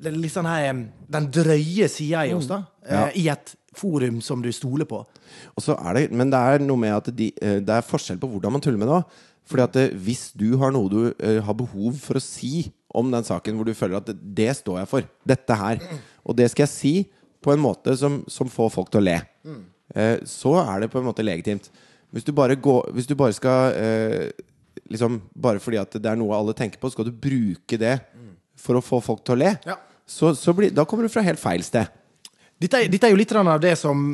det 0.02 0.12
sånn 0.30 0.48
her, 0.50 0.82
den 1.14 1.28
drøye 1.32 1.86
sida 1.90 2.26
i 2.26 2.34
oss, 2.36 2.48
da. 2.50 2.60
Ja. 2.86 3.06
I 3.14 3.28
et 3.32 3.54
forum 3.76 4.20
som 4.24 4.42
du 4.44 4.50
stoler 4.54 4.88
på. 4.88 5.02
Og 5.56 5.62
så 5.64 5.76
er 5.78 5.98
det, 6.00 6.04
men 6.16 6.30
det 6.32 6.40
er 6.40 6.64
noe 6.64 6.80
med 6.80 6.94
at 6.96 7.10
de, 7.16 7.30
eh, 7.42 7.58
det 7.64 7.74
er 7.76 7.86
forskjell 7.86 8.18
på 8.22 8.30
hvordan 8.34 8.54
man 8.56 8.64
tuller 8.64 8.80
med 8.80 8.88
det 8.90 8.98
òg. 9.00 9.16
Fordi 9.46 9.62
at 9.62 9.76
eh, 9.82 9.92
hvis 10.06 10.32
du 10.34 10.48
har 10.58 10.72
noe 10.74 10.90
du 10.90 11.00
eh, 11.22 11.38
har 11.46 11.54
behov 11.58 11.98
for 12.02 12.18
å 12.18 12.24
si 12.24 12.66
om 12.96 13.10
den 13.12 13.26
saken, 13.28 13.54
hvor 13.58 13.68
du 13.68 13.74
føler 13.76 13.98
at 14.00 14.08
det, 14.16 14.48
står 14.58 14.80
jeg 14.80 14.88
for, 14.90 15.06
dette 15.28 15.56
her, 15.60 15.80
og 16.24 16.36
det 16.38 16.48
skal 16.50 16.64
jeg 16.64 16.72
si 16.72 16.94
på 17.44 17.52
en 17.52 17.60
måte 17.62 17.92
som, 18.00 18.22
som 18.32 18.48
får 18.50 18.72
folk 18.74 18.88
til 18.90 19.02
å 19.02 19.06
le, 19.06 19.18
eh, 19.94 20.16
så 20.26 20.54
er 20.64 20.82
det 20.86 20.90
på 20.90 20.98
en 21.02 21.06
måte 21.10 21.22
legitimt. 21.26 21.68
Hvis 22.14 22.24
du 22.26 22.32
bare, 22.34 22.56
går, 22.56 22.88
hvis 22.96 23.06
du 23.10 23.14
bare 23.18 23.34
skal 23.36 23.74
eh, 23.76 24.30
liksom, 24.88 25.18
Bare 25.36 25.60
fordi 25.60 25.78
at 25.82 25.94
det 25.98 26.08
er 26.10 26.16
noe 26.18 26.34
alle 26.38 26.54
tenker 26.56 26.80
på, 26.80 26.88
skal 26.94 27.08
du 27.08 27.12
bruke 27.12 27.76
det 27.78 27.98
for 28.56 28.78
å 28.78 28.82
få 28.84 29.02
folk 29.04 29.22
til 29.26 29.36
å 29.36 29.40
le, 29.42 29.52
Ja. 29.68 29.76
så, 30.08 30.30
så 30.38 30.54
blir, 30.56 30.70
da 30.72 30.86
kommer 30.88 31.04
du 31.04 31.12
fra 31.12 31.22
helt 31.26 31.42
feil 31.42 31.62
sted. 31.66 31.90
Dette, 32.60 32.78
er- 32.84 32.88
dette 32.92 33.06
er 33.08 33.12
jo 33.12 33.18
litt 33.20 33.32
av 33.36 33.60
det 33.60 33.74
som 33.78 34.04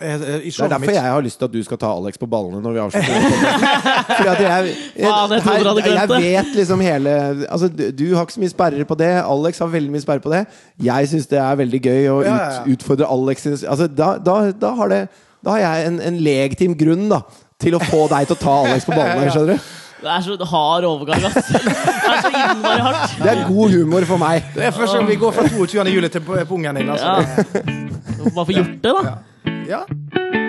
eh, 0.00 0.12
eh, 0.14 0.44
I 0.46 0.50
Det 0.50 0.60
er 0.62 0.68
derfor 0.70 0.86
mitt 0.86 0.94
jeg 0.94 1.12
har 1.14 1.24
lyst 1.26 1.38
til 1.40 1.48
at 1.48 1.52
du 1.56 1.62
skal 1.66 1.80
ta 1.82 1.90
Alex 1.96 2.18
på 2.20 2.28
ballene 2.30 2.60
når 2.62 2.76
vi 2.76 2.82
avslutter. 2.84 3.26
Fordi 4.16 4.28
at 4.32 4.42
jeg, 4.44 4.76
jeg, 5.02 5.08
Faen, 5.08 5.34
jeg 5.34 5.42
trodde 5.42 5.58
du 5.64 5.68
hadde 5.72 5.84
glemt 5.88 6.14
jeg 6.14 6.36
vet 6.36 6.54
liksom 6.60 6.84
hele 6.86 7.16
altså, 7.48 7.68
du, 7.68 7.84
du 7.90 8.04
har 8.14 8.26
ikke 8.26 8.36
så 8.38 8.44
mye 8.44 8.54
sperrer 8.54 8.88
på 8.92 8.98
det. 9.02 9.10
Alex 9.24 9.62
har 9.64 9.72
veldig 9.74 9.94
mye 9.96 10.04
sperrer 10.04 10.24
på 10.24 10.32
det. 10.34 10.44
Jeg 10.90 11.10
syns 11.12 11.26
det 11.32 11.42
er 11.42 11.60
veldig 11.64 11.82
gøy 11.88 12.10
å 12.14 12.18
ut, 12.28 12.72
utfordre 12.76 13.10
Alex. 13.10 13.46
Altså, 13.66 13.90
da, 13.90 14.14
da, 14.22 14.38
da, 14.54 14.74
har 14.78 14.94
det, 14.94 15.02
da 15.42 15.56
har 15.56 15.64
jeg 15.66 15.90
en, 15.90 16.00
en 16.12 16.22
legitim 16.22 16.78
grunn 16.78 17.08
da 17.10 17.24
til 17.62 17.76
å 17.78 17.82
få 17.82 18.06
deg 18.10 18.26
til 18.30 18.38
å 18.38 18.42
ta 18.42 18.58
Alex 18.66 18.86
på 18.86 18.94
ballene. 18.94 19.30
Skjønner 19.30 19.58
du? 19.58 19.70
Det 20.02 20.10
er 20.10 20.20
så 20.20 20.44
hard 20.50 20.84
overgang, 20.84 21.24
ass. 21.24 21.34
Det 21.52 22.10
er 22.10 22.22
så 22.24 22.30
innmari 22.34 22.80
hardt. 22.82 23.12
Det 23.22 23.30
er 23.30 23.42
god 23.48 23.70
humor 23.76 24.06
for 24.08 24.18
meg. 24.18 24.42
Det 24.54 24.64
er 24.66 24.74
først 24.74 24.96
gang 24.98 25.06
vi 25.08 25.16
går 25.20 25.36
fra 25.36 25.48
22. 25.48 25.84
juli 25.94 26.08
til 26.08 26.20
pungen 26.26 26.76
din. 26.76 26.90
Altså. 26.90 27.06
Ja. 27.06 28.26
Bare 28.34 28.46
få 28.46 28.52
gjort 28.52 28.72
det, 28.82 28.94
da. 28.98 29.02
Ja. 29.06 29.78
ja, 29.78 30.41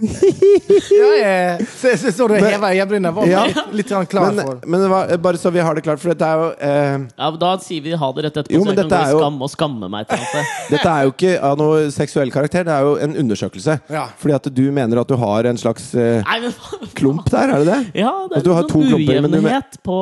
jeg, 0.00 1.66
så, 1.80 1.92
så, 2.00 2.10
så 2.14 2.26
du 2.30 2.34
hever 2.34 2.66
øyenbrynene? 2.74 3.12
Var 3.14 3.26
Ja. 3.30 3.42
litt, 3.72 3.88
klar 4.10 4.30
Men, 4.32 4.40
for 4.46 4.60
men 4.66 4.80
det 4.84 4.90
var, 4.90 5.12
bare 5.22 5.40
så 5.40 5.52
vi 5.52 5.60
har 5.64 5.74
det 5.76 5.84
klart, 5.84 6.00
for 6.02 6.12
dette 6.12 6.26
er 6.26 6.40
jo 6.40 6.48
eh, 6.58 7.06
Ja, 7.18 7.30
Da 7.42 7.50
sier 7.64 7.82
vi 7.84 7.92
ha 8.00 8.10
det 8.16 8.24
rett 8.28 8.36
etterpå, 8.42 8.54
Jo, 8.56 8.64
så 8.64 8.74
jeg 8.74 8.76
kan 8.80 8.90
gå 8.90 9.00
i 9.00 9.12
jo- 9.12 9.20
skam 9.22 9.40
og 9.46 9.50
skamme 9.52 9.90
meg. 9.92 10.06
Dette 10.72 10.88
er 10.94 11.06
jo 11.08 11.14
ikke 11.14 11.34
av 11.50 11.58
noe 11.60 11.90
seksuell 11.94 12.32
karakter, 12.34 12.64
det 12.68 12.74
er 12.74 12.86
jo 12.88 12.94
en 13.06 13.16
undersøkelse. 13.24 13.78
Ja. 13.92 14.06
Fordi 14.20 14.36
at 14.38 14.50
du 14.54 14.62
mener 14.72 15.00
at 15.02 15.08
du 15.10 15.16
har 15.20 15.44
en 15.50 15.58
slags 15.60 15.90
eh, 15.94 16.22
Nei, 16.26 16.38
men 16.46 16.92
klump 16.96 17.28
der, 17.32 17.54
er 17.56 17.64
det 17.64 17.68
det? 17.72 17.80
Ja, 18.04 18.12
det 18.30 18.42
er 18.44 18.54
har 18.56 18.68
to 18.70 18.80
noen 18.82 18.94
klumper, 18.94 19.20
men 19.26 19.30
du- 19.30 19.38
ujevnhet 19.40 19.80
på 19.86 19.98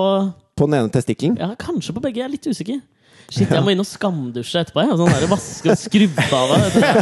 På 0.59 0.67
den 0.67 0.75
ene 0.81 0.91
testikkelen? 0.91 1.37
Ja, 1.39 1.53
kanskje 1.59 1.95
på 1.95 2.01
begge. 2.03 2.19
Jeg 2.23 2.27
er 2.29 2.33
litt 2.35 2.47
usikker. 2.51 2.81
Shit, 3.29 3.51
jeg 3.53 3.61
må 3.61 3.75
inn 3.75 3.83
og 3.83 3.85
skamdusje 3.85 4.63
etterpå. 4.65 4.81
Jeg. 4.87 4.97
Sånn 4.97 5.11
der 5.13 5.27
vaske 5.29 5.69
og 5.75 5.77
skrubbe 5.77 6.25
av. 6.33 6.53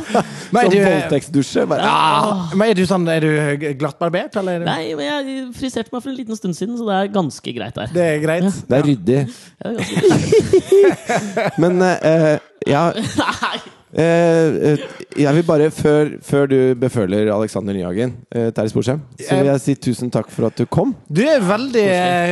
Men 0.54 0.66
Sånn 0.66 0.66
er 0.66 0.72
du, 0.72 0.78
voldtektsdusje? 0.88 1.66
Ah! 1.76 2.50
men 2.54 2.72
er 2.72 2.78
du 2.78 2.82
sånn 2.86 3.06
Er 3.10 3.22
du 3.22 3.30
glattbarbert, 3.78 4.34
eller? 4.40 4.62
er 4.62 4.66
Nei, 4.66 4.94
men 4.98 5.06
jeg 5.06 5.44
friserte 5.58 5.94
meg 5.94 6.02
for 6.02 6.10
en 6.10 6.18
liten 6.18 6.38
stund 6.38 6.58
siden, 6.58 6.74
så 6.78 6.86
det 6.88 6.96
er 6.98 7.12
ganske 7.14 7.54
greit 7.56 7.78
der. 7.78 7.94
Det 7.94 8.06
er 8.10 8.20
greit? 8.22 8.60
Det 8.66 8.78
er 8.78 8.86
ryddig. 8.86 9.20
Ja, 9.62 9.72
det 9.76 9.86
er. 9.86 11.52
Men 11.62 11.82
uh, 11.82 12.36
ja! 12.66 12.84
eh, 13.94 14.72
eh, 14.72 14.78
Jeg 15.16 15.34
vil 15.34 15.42
bare, 15.48 15.70
før, 15.70 16.10
før 16.22 16.46
du 16.50 16.56
beføler 16.80 17.30
Alexander 17.32 17.72
Nyhagen, 17.76 18.16
eh, 18.34 18.50
Terje 18.52 18.68
Sporsem, 18.74 19.00
så 19.20 19.38
vil 19.38 19.46
jeg 19.52 19.60
si 19.60 19.74
tusen 19.74 20.10
takk 20.12 20.28
for 20.30 20.46
at 20.50 20.56
du 20.58 20.66
kom. 20.66 20.94
Du 21.08 21.22
er 21.22 21.40
veldig, 21.40 21.86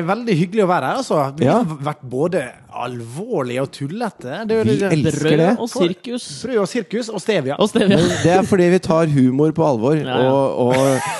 veldig 0.09 0.37
hyggelig 0.37 0.65
å 0.65 0.69
være 0.69 0.91
her, 0.91 0.97
altså. 1.01 1.21
Vi 1.39 1.47
Ja. 1.47 1.63
har 1.63 1.79
vært 1.93 2.03
både 2.11 2.43
alvorlige 2.75 3.63
og 3.63 3.71
tullete. 3.73 4.41
Det 4.49 4.57
er 4.59 4.65
Vi 4.65 4.77
det- 4.79 4.93
elsker 4.93 5.21
Brød 5.21 5.37
det. 5.39 5.59
og 5.61 5.69
sirkus. 5.71 6.43
Brød 6.45 6.59
og 6.59 6.69
sirkus 6.69 7.09
og 7.09 7.21
stevia. 7.21 7.55
Og 7.59 7.69
stevia. 7.69 7.97
Det 8.23 8.33
er 8.33 8.43
fordi 8.43 8.69
vi 8.71 8.79
tar 8.79 9.07
humor 9.07 9.53
på 9.53 9.63
alvor, 9.65 9.95
Ja, 9.95 10.19
ja. 10.19 10.31
og, 10.31 10.59
og 10.59 10.75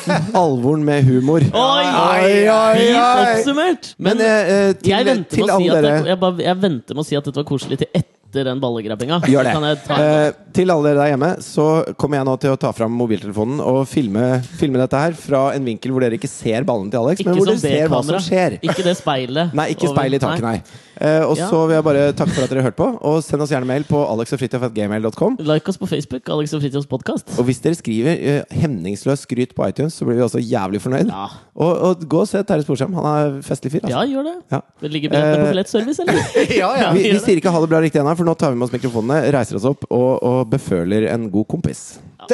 alvoren 0.35 0.85
med 0.85 1.05
humor. 1.05 1.41
Oi, 1.41 1.85
Oi, 1.85 2.49
oi, 2.49 2.74
Fint 2.76 2.99
oi. 2.99 3.37
oppsummert! 3.37 3.95
Men 3.99 4.16
Men 4.18 4.26
eh, 4.26 4.72
til, 4.74 4.91
jeg, 4.93 5.07
venter 5.07 5.30
til 5.37 5.47
med 5.47 5.55
å 5.55 5.59
si 5.59 5.68
dere 5.68 5.82
det, 5.82 6.07
jeg, 6.07 6.20
bare, 6.20 6.37
jeg 6.43 6.61
venter 6.61 6.95
med 6.95 7.05
å 7.05 7.07
si 7.07 7.16
at 7.16 7.24
dette 7.24 7.37
var 7.37 7.45
koselig 7.45 7.78
til 7.78 7.89
etter 7.95 8.11
den 8.43 8.59
ballegrabbinga. 8.61 9.20
Gjør 9.30 9.45
det. 9.47 9.53
Kan 9.55 9.62
jeg 9.68 9.78
ta 9.87 9.95
Eh, 10.03 10.32
til 10.55 10.70
alle 10.70 10.82
dere 10.91 10.99
der 11.05 11.11
hjemme 11.14 11.30
så 11.43 11.95
kommer 11.99 12.16
jeg 12.18 12.26
nå 12.26 12.35
til 12.43 12.51
å 12.55 12.59
ta 12.59 12.72
fram 12.72 12.93
mobiltelefonen 12.99 13.61
og 13.62 13.87
filme, 13.91 14.41
filme 14.59 14.78
dette 14.78 14.99
her 14.99 15.12
fra 15.18 15.45
en 15.55 15.64
vinkel 15.64 15.91
hvor 15.95 16.01
dere 16.03 16.18
ikke 16.18 16.30
ser 16.30 16.62
ballen 16.66 16.91
til 16.91 16.99
Alex, 17.01 17.22
men 17.26 17.35
hvor 17.39 17.47
dere 17.47 17.59
ser 17.62 17.89
hva 17.91 18.03
som 18.07 18.18
skjer. 18.22 18.59
Ikke 18.62 18.82
det 18.87 18.97
speilet. 18.99 19.55
Nei, 19.55 19.68
ikke 19.74 19.91
speilet 19.95 20.18
i 20.18 20.24
taket, 20.26 20.43
nei. 20.43 20.62
Eh, 20.95 21.22
og 21.26 21.37
Ja. 21.37 21.49
så 21.51 21.66
vil 21.66 21.74
jeg 21.74 21.85
bare 21.85 22.12
takke 22.14 22.30
for 22.37 22.45
at 22.45 22.51
dere 22.51 22.62
hørte 22.62 22.78
på, 22.78 22.87
og 23.03 23.22
send 23.26 23.43
oss 23.43 23.51
gjerne 23.51 23.66
mail 23.66 23.82
på 23.85 23.99
alexogfritjof.gmail.com. 24.14 25.37
Like 25.41 25.68
oss 25.68 25.76
på 25.78 25.89
Facebook, 25.91 26.28
Alex 26.30 26.55
og 26.55 26.62
Fritjofs 26.62 26.87
podkast. 26.87 27.35
Og 27.39 27.45
hvis 27.49 27.61
dere 27.64 27.74
skriver 27.78 28.14
eh, 28.14 28.43
hemningsløs 28.55 29.24
skryt 29.26 29.55
på 29.57 29.66
iTunes, 29.68 29.95
så 29.99 30.07
blir 30.07 30.16
vi 30.20 30.22
også 30.26 30.39
jævlig 30.43 30.80
fornøyd. 30.85 31.11
Ja. 31.11 31.26
Og, 31.55 31.72
og 31.91 32.05
gå 32.11 32.20
og 32.24 32.28
se 32.30 32.43
Terje 32.47 32.62
Sporsem. 32.66 32.95
Han 32.95 33.07
er 33.11 33.37
festlig 33.47 33.72
fyr. 33.74 33.80
ja, 33.89 33.99
Altså. 34.05 34.12
gjør 34.14 34.24
det. 34.28 34.37
Ja. 34.55 34.61
Det 34.80 34.91
ligger 34.95 35.11
billettene 35.11 35.35
Eh, 35.35 35.45
på 35.45 35.51
billettservice, 35.53 36.01
eller? 36.03 36.22
Ja, 36.61 36.70
ja. 36.85 36.93
Vi, 36.95 37.03
vi 37.11 37.18
sier 37.22 37.41
ikke 37.43 37.53
ha 37.55 37.61
det 37.64 37.70
bra 37.74 37.80
riktig 37.85 38.01
ennå, 38.03 38.14
for 38.25 38.31
nå 38.31 38.35
tar 38.41 38.51
vi 38.51 38.57
med 38.57 38.66
oss 38.66 38.72
mikrofonene, 38.72 39.33
reiser 39.35 39.59
oss 39.59 39.66
opp 39.68 39.85
og, 39.91 40.22
og 40.25 40.49
beføler 40.49 41.09
en 41.12 41.29
god 41.33 41.49
kompis. 41.51 41.83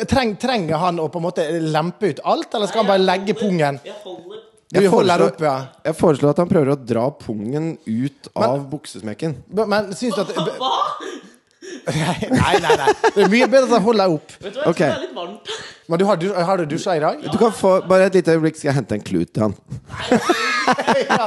Treng, 0.07 0.36
trenger 0.38 0.78
han 0.78 1.01
å 1.03 1.09
på 1.11 1.18
en 1.18 1.26
måte 1.26 1.47
lempe 1.64 2.12
ut 2.12 2.20
alt, 2.22 2.55
eller 2.55 2.70
skal 2.70 2.84
han 2.84 2.93
bare 2.93 3.03
legge 3.03 3.34
pungen? 3.34 3.80
Jeg 3.82 3.97
holder 4.05 4.38
Jeg 4.70 4.91
foreslår- 4.93 5.24
opp, 5.26 5.41
ja. 5.43 5.57
Jeg 5.88 5.99
foreslår 5.99 6.30
at 6.30 6.43
han 6.45 6.53
prøver 6.53 6.70
å 6.70 6.78
dra 6.78 7.09
pungen 7.11 7.72
ut 7.86 8.30
av 8.36 8.62
buksesmekken. 8.70 9.34
Men 9.51 9.91
syns 9.99 10.14
du 10.14 10.22
at 10.22 10.30
Hva? 10.61 10.70
Nei, 11.91 12.28
nei, 12.30 12.74
nei. 12.76 12.93
Det 13.14 13.22
er 13.24 13.28
mye 13.30 13.47
bedre 13.51 13.66
at 13.66 13.72
han 13.76 13.82
holder 13.84 14.14
opp. 14.14 14.32
Vet 14.41 14.55
du 14.55 14.59
hva, 14.59 14.64
jeg 14.64 14.72
okay. 14.72 14.91
tror 14.91 14.95
det 14.95 14.97
er 14.97 15.05
litt 15.05 15.16
varmt. 15.16 15.53
Men 15.91 16.01
du 16.01 16.05
har, 16.07 16.18
du, 16.20 16.26
har 16.34 16.61
du 16.61 16.64
dusja 16.70 16.97
i 16.97 17.03
dag? 17.03 17.22
Du 17.24 17.38
kan 17.38 17.53
få 17.55 17.72
Bare 17.91 18.07
et 18.07 18.16
lite 18.18 18.34
øyeblikk, 18.36 18.59
skal 18.59 18.70
jeg 18.70 18.76
hente 18.78 18.97
en 18.97 19.05
klut 19.07 19.30
til 19.34 19.49
han. 19.49 19.55
ja, 21.11 21.24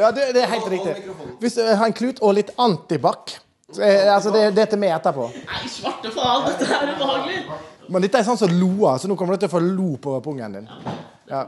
ja 0.00 0.10
det, 0.16 0.30
det 0.36 0.44
er 0.44 0.52
helt 0.52 0.68
riktig. 0.72 0.94
Hvis 1.42 1.58
du 1.58 1.64
har 1.66 1.84
en 1.84 1.96
klut 1.96 2.22
og 2.24 2.36
litt 2.38 2.52
antibac 2.60 3.36
altså 3.74 4.30
det, 4.30 4.50
dette 4.54 4.78
med 4.78 4.94
etterpå. 4.94 5.26
Nei, 5.34 5.68
svarte 5.70 6.12
faen, 6.14 6.46
dette 6.52 6.68
er 6.70 6.92
ubehagelig! 6.94 7.42
Men 7.90 8.02
dette 8.02 8.18
er 8.18 8.26
sånn 8.26 8.38
som 8.38 8.50
loa, 8.50 8.96
så 8.98 9.10
nå 9.10 9.16
kommer 9.18 9.36
du 9.36 9.44
til 9.44 9.50
å 9.50 9.54
få 9.56 9.62
lo 9.62 9.92
på 10.02 10.16
pungen 10.24 10.58
din. 10.58 10.68
Ja. 11.30 11.44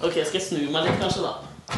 Ok, 0.00 0.16
skal 0.24 0.38
jeg 0.40 0.44
snu 0.46 0.62
meg 0.72 0.88
litt, 0.88 0.98
kanskje, 1.00 1.24
da? 1.24 1.36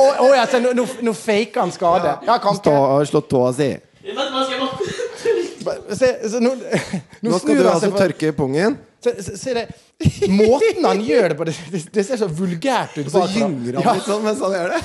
Å, 0.00 0.06
oh, 0.24 0.30
ja, 0.32 0.46
se, 0.48 0.58
nå, 0.62 0.72
nå, 0.74 0.86
nå 1.04 1.12
faker 1.14 1.60
han 1.60 1.72
skade. 1.74 2.14
Ja, 2.24 2.38
kan 2.42 2.56
Stå 2.56 2.72
Har 2.72 3.04
slått 3.04 3.28
slå 3.28 3.38
tåa 3.38 3.50
si. 3.56 3.68
Vent, 4.04 4.30
hva 4.32 4.44
skal 4.46 4.54
jeg 4.56 5.64
bare 5.64 5.96
Se, 5.96 6.08
se, 6.32 6.40
nå, 6.40 6.54
nå, 6.56 7.30
Nå 7.30 7.40
skal 7.40 7.60
du 7.60 7.68
altså 7.68 7.90
på- 7.92 8.00
tørke 8.00 8.32
pungen, 8.36 8.78
Se, 9.04 9.12
se, 9.22 9.36
se 9.36 9.54
det. 9.58 9.66
Måten 10.32 10.84
han 10.88 11.00
gjør 11.04 11.34
det 11.34 11.36
på, 11.36 11.44
det, 11.44 11.54
det, 11.92 12.04
ser 12.06 12.16
så 12.22 12.28
vulgært 12.28 12.96
ut. 12.96 13.10
så 13.12 13.26
gynger 13.28 13.76
han 13.76 13.84
Ja. 13.84 13.92
litt 13.98 14.06
sånn 14.08 14.24
mens 14.24 14.40
han 14.40 14.54
gjør 14.56 14.72
det. 14.72 14.80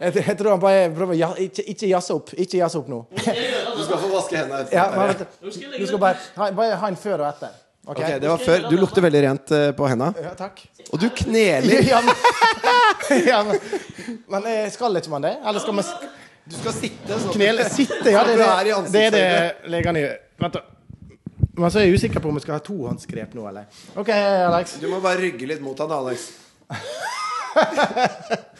Jeg, 0.00 0.14
jeg 0.16 0.36
tror 0.38 0.50
han 0.54 0.60
bare 0.62 0.86
prøver 0.94 1.16
ja- 1.18 1.34
Ikke, 1.38 1.62
ikke 1.74 1.88
jazze 1.90 2.14
opp. 2.16 2.32
Ikke 2.36 2.58
jazze 2.60 2.78
opp 2.80 2.88
nå. 2.90 3.02
Du 3.14 3.20
skal 3.84 4.00
få 4.00 4.08
vaske 4.12 4.38
hendene 4.40 4.64
Ja, 4.72 4.88
men, 4.94 5.12
vet 5.12 5.22
du, 5.24 5.50
skal 5.54 5.76
du 5.78 5.86
skal 5.86 6.02
bare 6.02 6.18
ha, 6.38 6.50
bare 6.56 6.80
ha 6.82 6.90
en 6.92 6.98
før 6.98 7.22
og 7.22 7.28
etter. 7.30 7.54
Ok? 7.86 7.98
Ok, 8.00 8.10
det 8.20 8.28
var 8.32 8.38
før. 8.40 8.66
Du 8.70 8.76
lukter 8.80 9.04
veldig 9.04 9.22
rent 9.26 9.50
eh, 9.52 9.70
på 9.76 9.88
henda. 9.90 10.10
Ja, 10.24 10.32
takk. 10.38 10.62
Og 10.90 11.00
du 11.02 11.08
kneler. 11.22 11.82
Ja, 11.92 12.00
men, 12.00 12.14
ja, 13.28 13.42
men, 13.44 13.58
men 14.32 14.46
eh, 14.48 14.68
skal 14.72 14.96
ikke 14.96 15.12
man 15.12 15.26
det? 15.26 15.34
Eller 15.44 15.60
skal 15.60 15.76
man 15.76 15.84
Du 16.48 16.54
skal 16.56 16.72
sitte 16.76 17.18
sånn. 17.20 17.34
knele 17.36 17.66
Sitte, 17.72 18.08
ja. 18.12 18.22
Det 18.24 18.38
det, 18.38 18.92
det, 18.92 19.02
er 19.04 19.12
det 19.18 19.26
legene 19.74 20.00
gjør. 20.06 20.16
Vent, 20.46 20.56
da. 20.56 20.64
Men 21.54 21.70
så 21.70 21.78
er 21.82 21.86
jeg 21.86 22.00
usikker 22.00 22.24
på 22.24 22.32
om 22.32 22.38
vi 22.38 22.42
skal 22.42 22.56
ha 22.56 22.62
tohåndsgrep 22.64 23.36
nå, 23.36 23.44
eller? 23.52 23.68
OK, 24.00 24.08
Alex. 24.10 24.78
Du 24.82 24.88
må 24.90 24.98
bare 25.04 25.20
rygge 25.22 25.46
litt 25.46 25.62
mot 25.62 25.78
han, 25.78 25.92
Alex. 25.94 26.30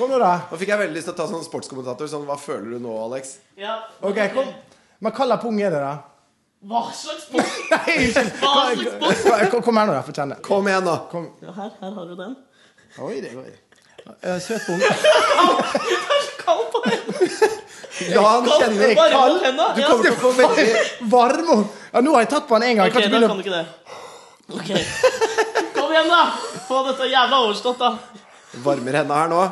Kom 0.00 0.08
nå, 0.10 0.18
da. 0.22 0.32
Nå 0.48 0.56
fikk 0.60 0.70
jeg 0.72 0.80
veldig 0.80 0.96
lyst 0.96 1.10
til 1.10 1.12
å 1.12 1.18
ta 1.18 1.26
sånn 1.28 1.42
sportskommentator. 1.44 2.08
Sånn, 2.08 2.22
hva 2.28 2.36
føler 2.40 2.70
du 2.72 2.78
nå, 2.80 2.92
Alex? 3.04 3.34
Ja. 3.60 3.74
Ok, 4.00 4.16
kom. 4.32 4.46
Men 5.04 5.12
hva 5.12 5.26
slags 5.28 5.42
pung 5.44 5.58
er 5.60 5.74
det, 5.74 5.80
da? 5.84 5.94
Hva 6.70 6.80
slags 6.96 7.26
pung? 7.28 7.44
Nei. 7.74 7.96
Hva 8.40 9.12
slags 9.12 9.24
pung? 9.24 9.50
Kom- 9.52 9.66
Kom 9.68 9.80
her 9.82 9.90
nå, 9.90 9.96
da. 9.98 10.04
Få 10.06 10.14
kjenne. 10.16 10.38
Kom 10.46 10.68
igjen, 10.72 10.86
da. 10.88 10.96
Kom. 11.12 11.26
Ja, 11.44 11.52
her, 11.58 11.70
her 11.82 11.92
har 11.98 12.08
du 12.08 12.16
den. 12.18 12.34
Oi, 13.04 13.20
det 13.24 13.34
går. 13.36 13.50
Eh, 14.24 14.38
Søt 14.40 14.64
pung. 14.66 14.80
Kald 16.40 16.66
på 16.72 16.80
den! 16.86 17.00
Ja, 18.10 18.22
han 18.24 18.46
kjenner 18.48 18.88
er 18.88 19.12
kald. 19.12 19.42
Du 19.76 19.82
kommer 19.84 20.06
til 20.06 20.14
å 20.14 20.18
få 20.22 20.30
veldig 20.38 20.64
Varme 21.12 21.56
Ja, 21.92 22.00
nå 22.00 22.14
har 22.16 22.24
jeg 22.24 22.30
tatt 22.32 22.46
på 22.48 22.56
han 22.56 22.64
en 22.64 22.78
gang. 22.80 22.88
Ok, 22.88 22.96
da 23.12 23.20
kan 23.28 23.36
du 23.36 23.44
ikke 23.44 23.58
det. 23.58 23.66
Ok. 24.56 24.70
Kom 25.76 25.92
igjen, 25.92 26.08
da! 26.08 26.22
Få 26.64 26.80
dette 26.88 27.10
jævla 27.12 27.42
overstått, 27.44 27.82
da. 27.84 27.92
Varmer 28.64 28.96
henda 29.02 29.18
her 29.20 29.28
nå. 29.30 29.42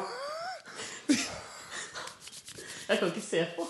Jeg 2.88 2.98
kan 2.98 3.08
ikke 3.08 3.20
se 3.24 3.46
på. 3.56 3.66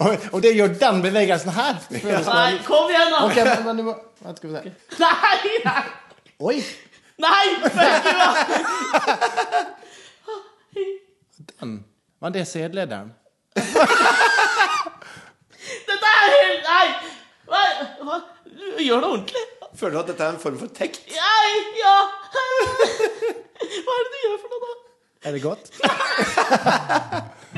Og- 0.00 0.26
Og 0.34 0.42
det 0.44 0.52
gjør 0.56 0.74
den 0.80 1.02
bevegelsen 1.02 1.50
her. 1.56 1.74
Nei, 1.90 2.58
kom 2.66 2.90
igjen, 2.92 3.10
da! 3.14 3.24
Ok, 3.26 3.36
men, 3.44 3.64
men 3.66 3.76
du 3.76 3.82
må 3.88 3.94
Vent, 4.20 4.36
skal 4.36 4.50
vi 4.50 4.54
se. 4.56 4.62
Nei! 5.00 5.38
Nei! 5.64 5.82
Oi! 6.40 6.56
Nei! 7.20 7.46
den. 11.60 11.84
Var 12.20 12.28
det 12.34 12.40
er 12.40 12.44
sædlederen. 12.44 13.14
Dette 15.88 16.06
er 16.10 16.28
helt 16.34 16.62
Nei! 16.66 16.86
Hva? 17.50 17.62
Hva? 18.06 18.16
Gjør 18.80 19.00
det 19.02 19.08
ordentlig. 19.08 19.42
Føler 19.80 19.94
du 19.96 19.98
at 20.02 20.08
dette 20.12 20.24
er 20.26 20.32
en 20.34 20.42
form 20.42 20.58
for 20.60 20.68
tekt? 20.76 21.00
Nei! 21.08 21.50
Ja! 21.80 21.96
Hva 22.30 23.96
er 23.96 24.04
det 24.04 24.12
du 24.12 24.18
gjør 24.26 24.38
for 24.42 24.48
noe, 24.52 24.60
da? 24.64 24.72
Er 25.20 25.30
det 25.36 25.42
godt? 25.44 25.64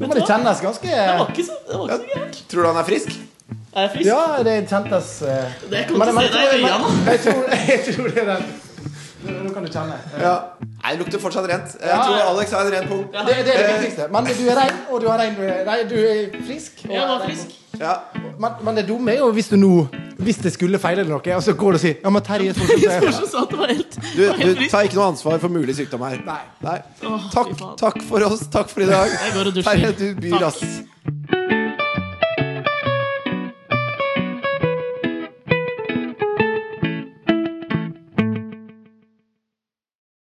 Nå 0.00 0.06
må 0.10 0.14
det 0.18 0.26
kjennes 0.28 0.60
ganske 0.60 0.90
Det 0.92 1.16
var 1.18 1.30
ikke 1.32 1.46
så, 1.46 1.56
det 1.68 1.78
var 1.80 1.88
ikke 1.88 1.96
så 1.96 2.18
gærent. 2.18 2.38
Tror 2.52 2.62
du 2.62 2.68
han 2.68 2.80
er 2.82 2.86
frisk? 2.90 3.16
Er 3.76 3.80
jeg 3.86 3.90
frisk? 3.94 4.06
Ja, 4.08 4.20
det 4.46 4.54
kjentes 4.70 5.10
uh... 5.22 5.28
Det 5.72 5.82
kommer 5.88 6.10
til 6.10 6.16
å 6.16 6.22
se 6.22 6.30
deg 6.36 6.46
i 6.46 6.60
øynene. 6.60 6.92
men- 6.92 7.10
jeg 7.12 7.20
tror, 7.26 7.42
jeg 7.72 7.80
tror 7.88 8.08
det 8.14 8.22
er 8.24 8.30
den 8.34 8.46
Nå 9.26 9.50
kan 9.50 9.64
du 9.64 9.70
kjenne. 9.72 9.94
Ja. 10.22 10.32
Nei, 10.84 10.90
det 10.92 10.98
lukter 11.00 11.18
fortsatt 11.18 11.46
rent. 11.50 11.72
Jeg 11.80 11.88
Ja, 11.90 11.96
tror 12.04 12.14
ja. 12.20 12.26
Alex 12.30 12.52
har 12.54 12.60
en 12.68 12.72
ren 12.76 12.84
pung. 12.86 13.00
Det, 13.10 13.22
det 13.26 13.54
er 13.56 13.62
det 13.62 13.72
viktigste. 13.80 14.04
Men 14.14 14.28
du 14.28 14.42
er 14.52 14.58
rein, 14.60 14.76
og 14.92 15.00
du 15.02 15.06
er, 15.10 15.22
rein 15.66 15.88
du 15.90 15.96
er 15.98 16.36
frisk. 16.46 16.84
og 16.86 16.92
Jeg 16.94 17.08
var 17.10 17.24
frisk. 17.24 17.56
Ja. 17.80 17.94
Men, 18.40 18.58
men 18.64 18.76
det 18.78 18.86
dumme 18.88 19.12
er 19.14 19.22
jo 19.22 19.30
hvis 19.36 19.48
du 19.52 19.56
nå 19.60 19.86
Hvis 20.20 20.38
det 20.44 20.52
skulle 20.54 20.78
feile 20.80 21.02
eller 21.04 21.16
noe, 21.16 21.36
og 21.36 21.42
så 21.44 21.52
går 21.56 21.76
du 21.76 21.78
og 21.78 21.82
sier 21.82 21.96
Ja, 22.02 22.12
men 22.12 22.24
Terje 22.24 22.54
Sporsem 22.56 22.82
sier 22.82 23.28
sa 23.32 23.44
det 23.50 23.60
var 23.60 23.72
helt, 23.72 23.96
Du, 24.16 24.22
du 24.26 24.64
tar 24.72 24.88
ikke 24.88 24.98
noe 24.98 25.08
ansvar 25.12 25.40
for 25.42 25.52
mulig 25.52 25.76
sykdom 25.76 26.04
her. 26.08 26.20
Nei. 26.24 26.40
Nei. 26.64 26.76
Takk, 27.32 27.52
takk 27.80 28.02
for 28.08 28.24
oss. 28.28 28.46
Takk 28.52 28.72
for 28.72 28.84
i 28.84 28.90
dag. 28.90 29.12
Terje, 29.60 29.92
du 30.00 30.08
byr, 30.20 30.46
ass. 30.48 30.62